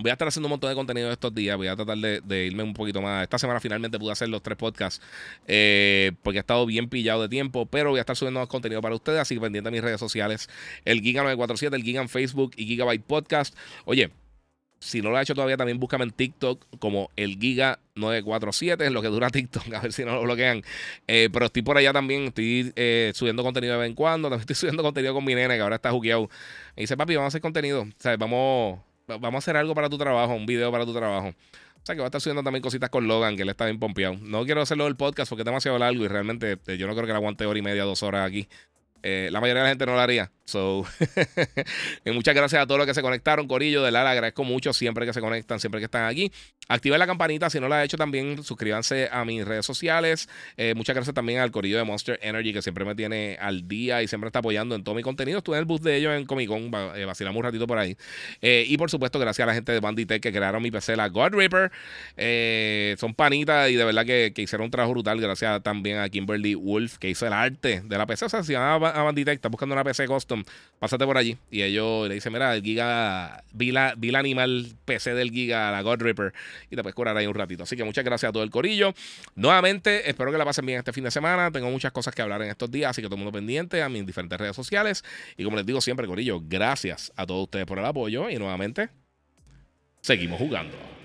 Voy 0.00 0.10
a 0.10 0.12
estar 0.12 0.28
haciendo 0.28 0.46
un 0.46 0.50
montón 0.50 0.70
de 0.70 0.76
contenido 0.76 1.10
estos 1.10 1.34
días. 1.34 1.56
Voy 1.56 1.66
a 1.66 1.74
tratar 1.74 1.98
de, 1.98 2.46
irme 2.46 2.62
un 2.62 2.72
poquito 2.72 3.02
más. 3.02 3.24
Esta 3.24 3.36
semana 3.36 3.58
finalmente 3.58 3.98
pude 3.98 4.12
hacer 4.12 4.28
los 4.28 4.42
tres 4.42 4.56
podcasts. 4.56 5.04
Eh, 5.48 6.12
porque 6.22 6.38
he 6.38 6.40
estado 6.40 6.64
bien 6.66 6.88
pillado 6.88 7.22
de 7.22 7.28
tiempo. 7.28 7.66
Pero 7.66 7.90
voy 7.90 7.98
a 7.98 8.02
estar 8.02 8.14
subiendo 8.14 8.38
más 8.38 8.48
contenido 8.48 8.80
para 8.80 8.94
ustedes. 8.94 9.18
Así 9.18 9.34
que 9.34 9.40
pendiente 9.40 9.68
a 9.68 9.72
mis 9.72 9.82
redes 9.82 9.98
sociales. 9.98 10.48
El 10.84 11.02
Giga947, 11.02 11.74
el 11.74 11.82
Giga 11.82 12.00
en 12.00 12.08
Facebook 12.08 12.52
y 12.56 12.66
Gigabyte 12.66 13.04
Podcast. 13.04 13.56
Oye, 13.86 14.10
si 14.80 15.02
no 15.02 15.10
lo 15.10 15.16
ha 15.16 15.22
hecho 15.22 15.34
todavía, 15.34 15.56
también 15.56 15.78
búscame 15.80 16.04
en 16.04 16.10
TikTok 16.10 16.64
como 16.78 17.10
el 17.16 17.38
Giga 17.38 17.78
947, 17.96 18.86
es 18.86 18.92
lo 18.92 19.02
que 19.02 19.08
dura 19.08 19.28
TikTok, 19.30 19.72
a 19.74 19.80
ver 19.80 19.92
si 19.92 20.04
no 20.04 20.14
lo 20.14 20.22
bloquean. 20.22 20.62
Eh, 21.06 21.28
pero 21.32 21.46
estoy 21.46 21.62
por 21.62 21.76
allá 21.76 21.92
también, 21.92 22.24
estoy 22.24 22.72
eh, 22.76 23.12
subiendo 23.14 23.42
contenido 23.42 23.74
de 23.74 23.80
vez 23.80 23.88
en 23.88 23.94
cuando, 23.94 24.28
también 24.28 24.42
estoy 24.42 24.56
subiendo 24.56 24.82
contenido 24.82 25.14
con 25.14 25.24
mi 25.24 25.34
nene 25.34 25.56
que 25.56 25.60
ahora 25.60 25.76
está 25.76 25.90
jugueado. 25.90 26.28
Me 26.76 26.82
dice, 26.82 26.96
papi, 26.96 27.14
vamos 27.16 27.26
a 27.26 27.28
hacer 27.28 27.40
contenido, 27.40 27.82
o 27.82 27.92
sea, 27.98 28.16
vamos, 28.16 28.80
vamos 29.06 29.34
a 29.34 29.38
hacer 29.38 29.56
algo 29.56 29.74
para 29.74 29.88
tu 29.88 29.98
trabajo, 29.98 30.34
un 30.34 30.46
video 30.46 30.70
para 30.70 30.84
tu 30.84 30.94
trabajo. 30.94 31.28
O 31.28 31.86
sea, 31.88 31.94
que 31.94 32.00
va 32.00 32.06
a 32.06 32.08
estar 32.08 32.20
subiendo 32.20 32.42
también 32.42 32.62
cositas 32.62 32.90
con 32.90 33.06
Logan, 33.08 33.36
que 33.36 33.42
él 33.42 33.48
está 33.48 33.64
bien 33.64 33.78
pompeado. 33.78 34.16
No 34.20 34.44
quiero 34.44 34.60
hacerlo 34.60 34.84
del 34.84 34.96
podcast 34.96 35.30
porque 35.30 35.42
es 35.42 35.46
demasiado 35.46 35.78
largo 35.78 36.04
y 36.04 36.08
realmente 36.08 36.58
eh, 36.66 36.76
yo 36.76 36.86
no 36.86 36.94
creo 36.94 37.06
que 37.06 37.12
le 37.12 37.16
aguante 37.16 37.46
hora 37.46 37.58
y 37.58 37.62
media, 37.62 37.84
dos 37.84 38.02
horas 38.02 38.26
aquí. 38.28 38.48
La 39.02 39.40
mayoría 39.40 39.62
de 39.62 39.66
la 39.66 39.70
gente 39.70 39.86
no 39.86 39.92
lo 39.92 40.00
haría. 40.00 40.30
So, 40.48 40.86
muchas 42.06 42.34
gracias 42.34 42.62
a 42.62 42.66
todos 42.66 42.78
los 42.78 42.86
que 42.86 42.94
se 42.94 43.02
conectaron, 43.02 43.46
Corillo. 43.46 43.82
De 43.82 43.90
la 43.90 44.10
agradezco 44.10 44.44
mucho 44.44 44.72
siempre 44.72 45.04
que 45.04 45.12
se 45.12 45.20
conectan, 45.20 45.60
siempre 45.60 45.78
que 45.78 45.84
están 45.84 46.06
aquí. 46.06 46.32
Activen 46.68 46.98
la 46.98 47.06
campanita 47.06 47.50
si 47.50 47.60
no 47.60 47.68
lo 47.68 47.74
ha 47.74 47.84
hecho 47.84 47.98
también. 47.98 48.42
Suscríbanse 48.42 49.10
a 49.12 49.26
mis 49.26 49.46
redes 49.46 49.66
sociales. 49.66 50.28
Eh, 50.56 50.72
muchas 50.74 50.94
gracias 50.94 51.14
también 51.14 51.40
al 51.40 51.50
Corillo 51.50 51.76
de 51.76 51.84
Monster 51.84 52.18
Energy 52.22 52.54
que 52.54 52.62
siempre 52.62 52.86
me 52.86 52.94
tiene 52.94 53.36
al 53.40 53.68
día 53.68 54.02
y 54.02 54.08
siempre 54.08 54.28
está 54.28 54.38
apoyando 54.38 54.74
en 54.74 54.84
todo 54.84 54.94
mi 54.94 55.02
contenido. 55.02 55.38
Estuve 55.38 55.56
en 55.56 55.60
el 55.60 55.64
bus 55.66 55.82
de 55.82 55.96
ellos 55.96 56.14
en 56.14 56.24
Comic 56.24 56.48
Con, 56.48 56.70
eh, 56.96 57.04
vacilamos 57.04 57.38
un 57.38 57.44
ratito 57.44 57.66
por 57.66 57.76
ahí. 57.76 57.96
Eh, 58.40 58.64
y 58.66 58.78
por 58.78 58.90
supuesto, 58.90 59.18
gracias 59.18 59.44
a 59.44 59.48
la 59.48 59.54
gente 59.54 59.72
de 59.72 59.80
Banditech 59.80 60.22
que 60.22 60.32
crearon 60.32 60.62
mi 60.62 60.70
PC, 60.70 60.96
la 60.96 61.08
God 61.08 61.34
Reaper. 61.34 61.70
son 62.98 63.14
panitas 63.14 63.68
y 63.68 63.74
de 63.74 63.84
verdad 63.84 64.06
que, 64.06 64.32
hicieron 64.34 64.64
un 64.64 64.70
trabajo 64.70 64.92
brutal. 64.92 65.20
Gracias 65.20 65.62
también 65.62 65.98
a 65.98 66.08
Kimberly 66.08 66.54
Wolf 66.54 66.96
que 66.96 67.10
hizo 67.10 67.26
el 67.26 67.34
arte 67.34 67.82
de 67.84 67.98
la 67.98 68.06
PC. 68.06 68.24
O 68.24 68.28
sea, 68.30 68.42
si 68.42 68.54
van 68.54 68.64
a 68.88 69.02
Banditech, 69.02 69.36
está 69.36 69.48
buscando 69.48 69.74
una 69.74 69.84
PC 69.84 70.06
custom 70.06 70.44
pásate 70.78 71.04
por 71.04 71.16
allí. 71.16 71.36
Y 71.50 71.62
ellos 71.62 72.08
le 72.08 72.14
dicen, 72.14 72.32
mira, 72.32 72.54
el 72.54 72.62
Giga, 72.62 73.44
vi 73.52 73.72
la, 73.72 73.94
vi 73.96 74.10
la 74.10 74.18
animal 74.18 74.66
PC 74.84 75.14
del 75.14 75.30
Giga, 75.30 75.70
la 75.70 75.82
God 75.82 76.02
Ripper, 76.02 76.32
y 76.70 76.76
te 76.76 76.82
puedes 76.82 76.94
curar 76.94 77.16
ahí 77.16 77.26
un 77.26 77.34
ratito. 77.34 77.64
Así 77.64 77.76
que 77.76 77.84
muchas 77.84 78.04
gracias 78.04 78.30
a 78.30 78.32
todo 78.32 78.42
el 78.42 78.50
corillo. 78.50 78.94
Nuevamente, 79.34 80.08
espero 80.08 80.32
que 80.32 80.38
la 80.38 80.44
pasen 80.44 80.66
bien 80.66 80.78
este 80.78 80.92
fin 80.92 81.04
de 81.04 81.10
semana. 81.10 81.50
Tengo 81.50 81.70
muchas 81.70 81.92
cosas 81.92 82.14
que 82.14 82.22
hablar 82.22 82.42
en 82.42 82.50
estos 82.50 82.70
días, 82.70 82.90
así 82.90 83.02
que 83.02 83.08
todo 83.08 83.16
el 83.16 83.24
mundo 83.24 83.32
pendiente 83.32 83.82
a 83.82 83.88
mis 83.88 84.04
diferentes 84.06 84.38
redes 84.38 84.56
sociales. 84.56 85.04
Y 85.36 85.44
como 85.44 85.56
les 85.56 85.66
digo 85.66 85.80
siempre, 85.80 86.06
corillo, 86.06 86.40
gracias 86.42 87.12
a 87.16 87.26
todos 87.26 87.44
ustedes 87.44 87.66
por 87.66 87.78
el 87.78 87.84
apoyo. 87.84 88.30
Y 88.30 88.36
nuevamente, 88.36 88.88
seguimos 90.00 90.38
jugando. 90.38 90.97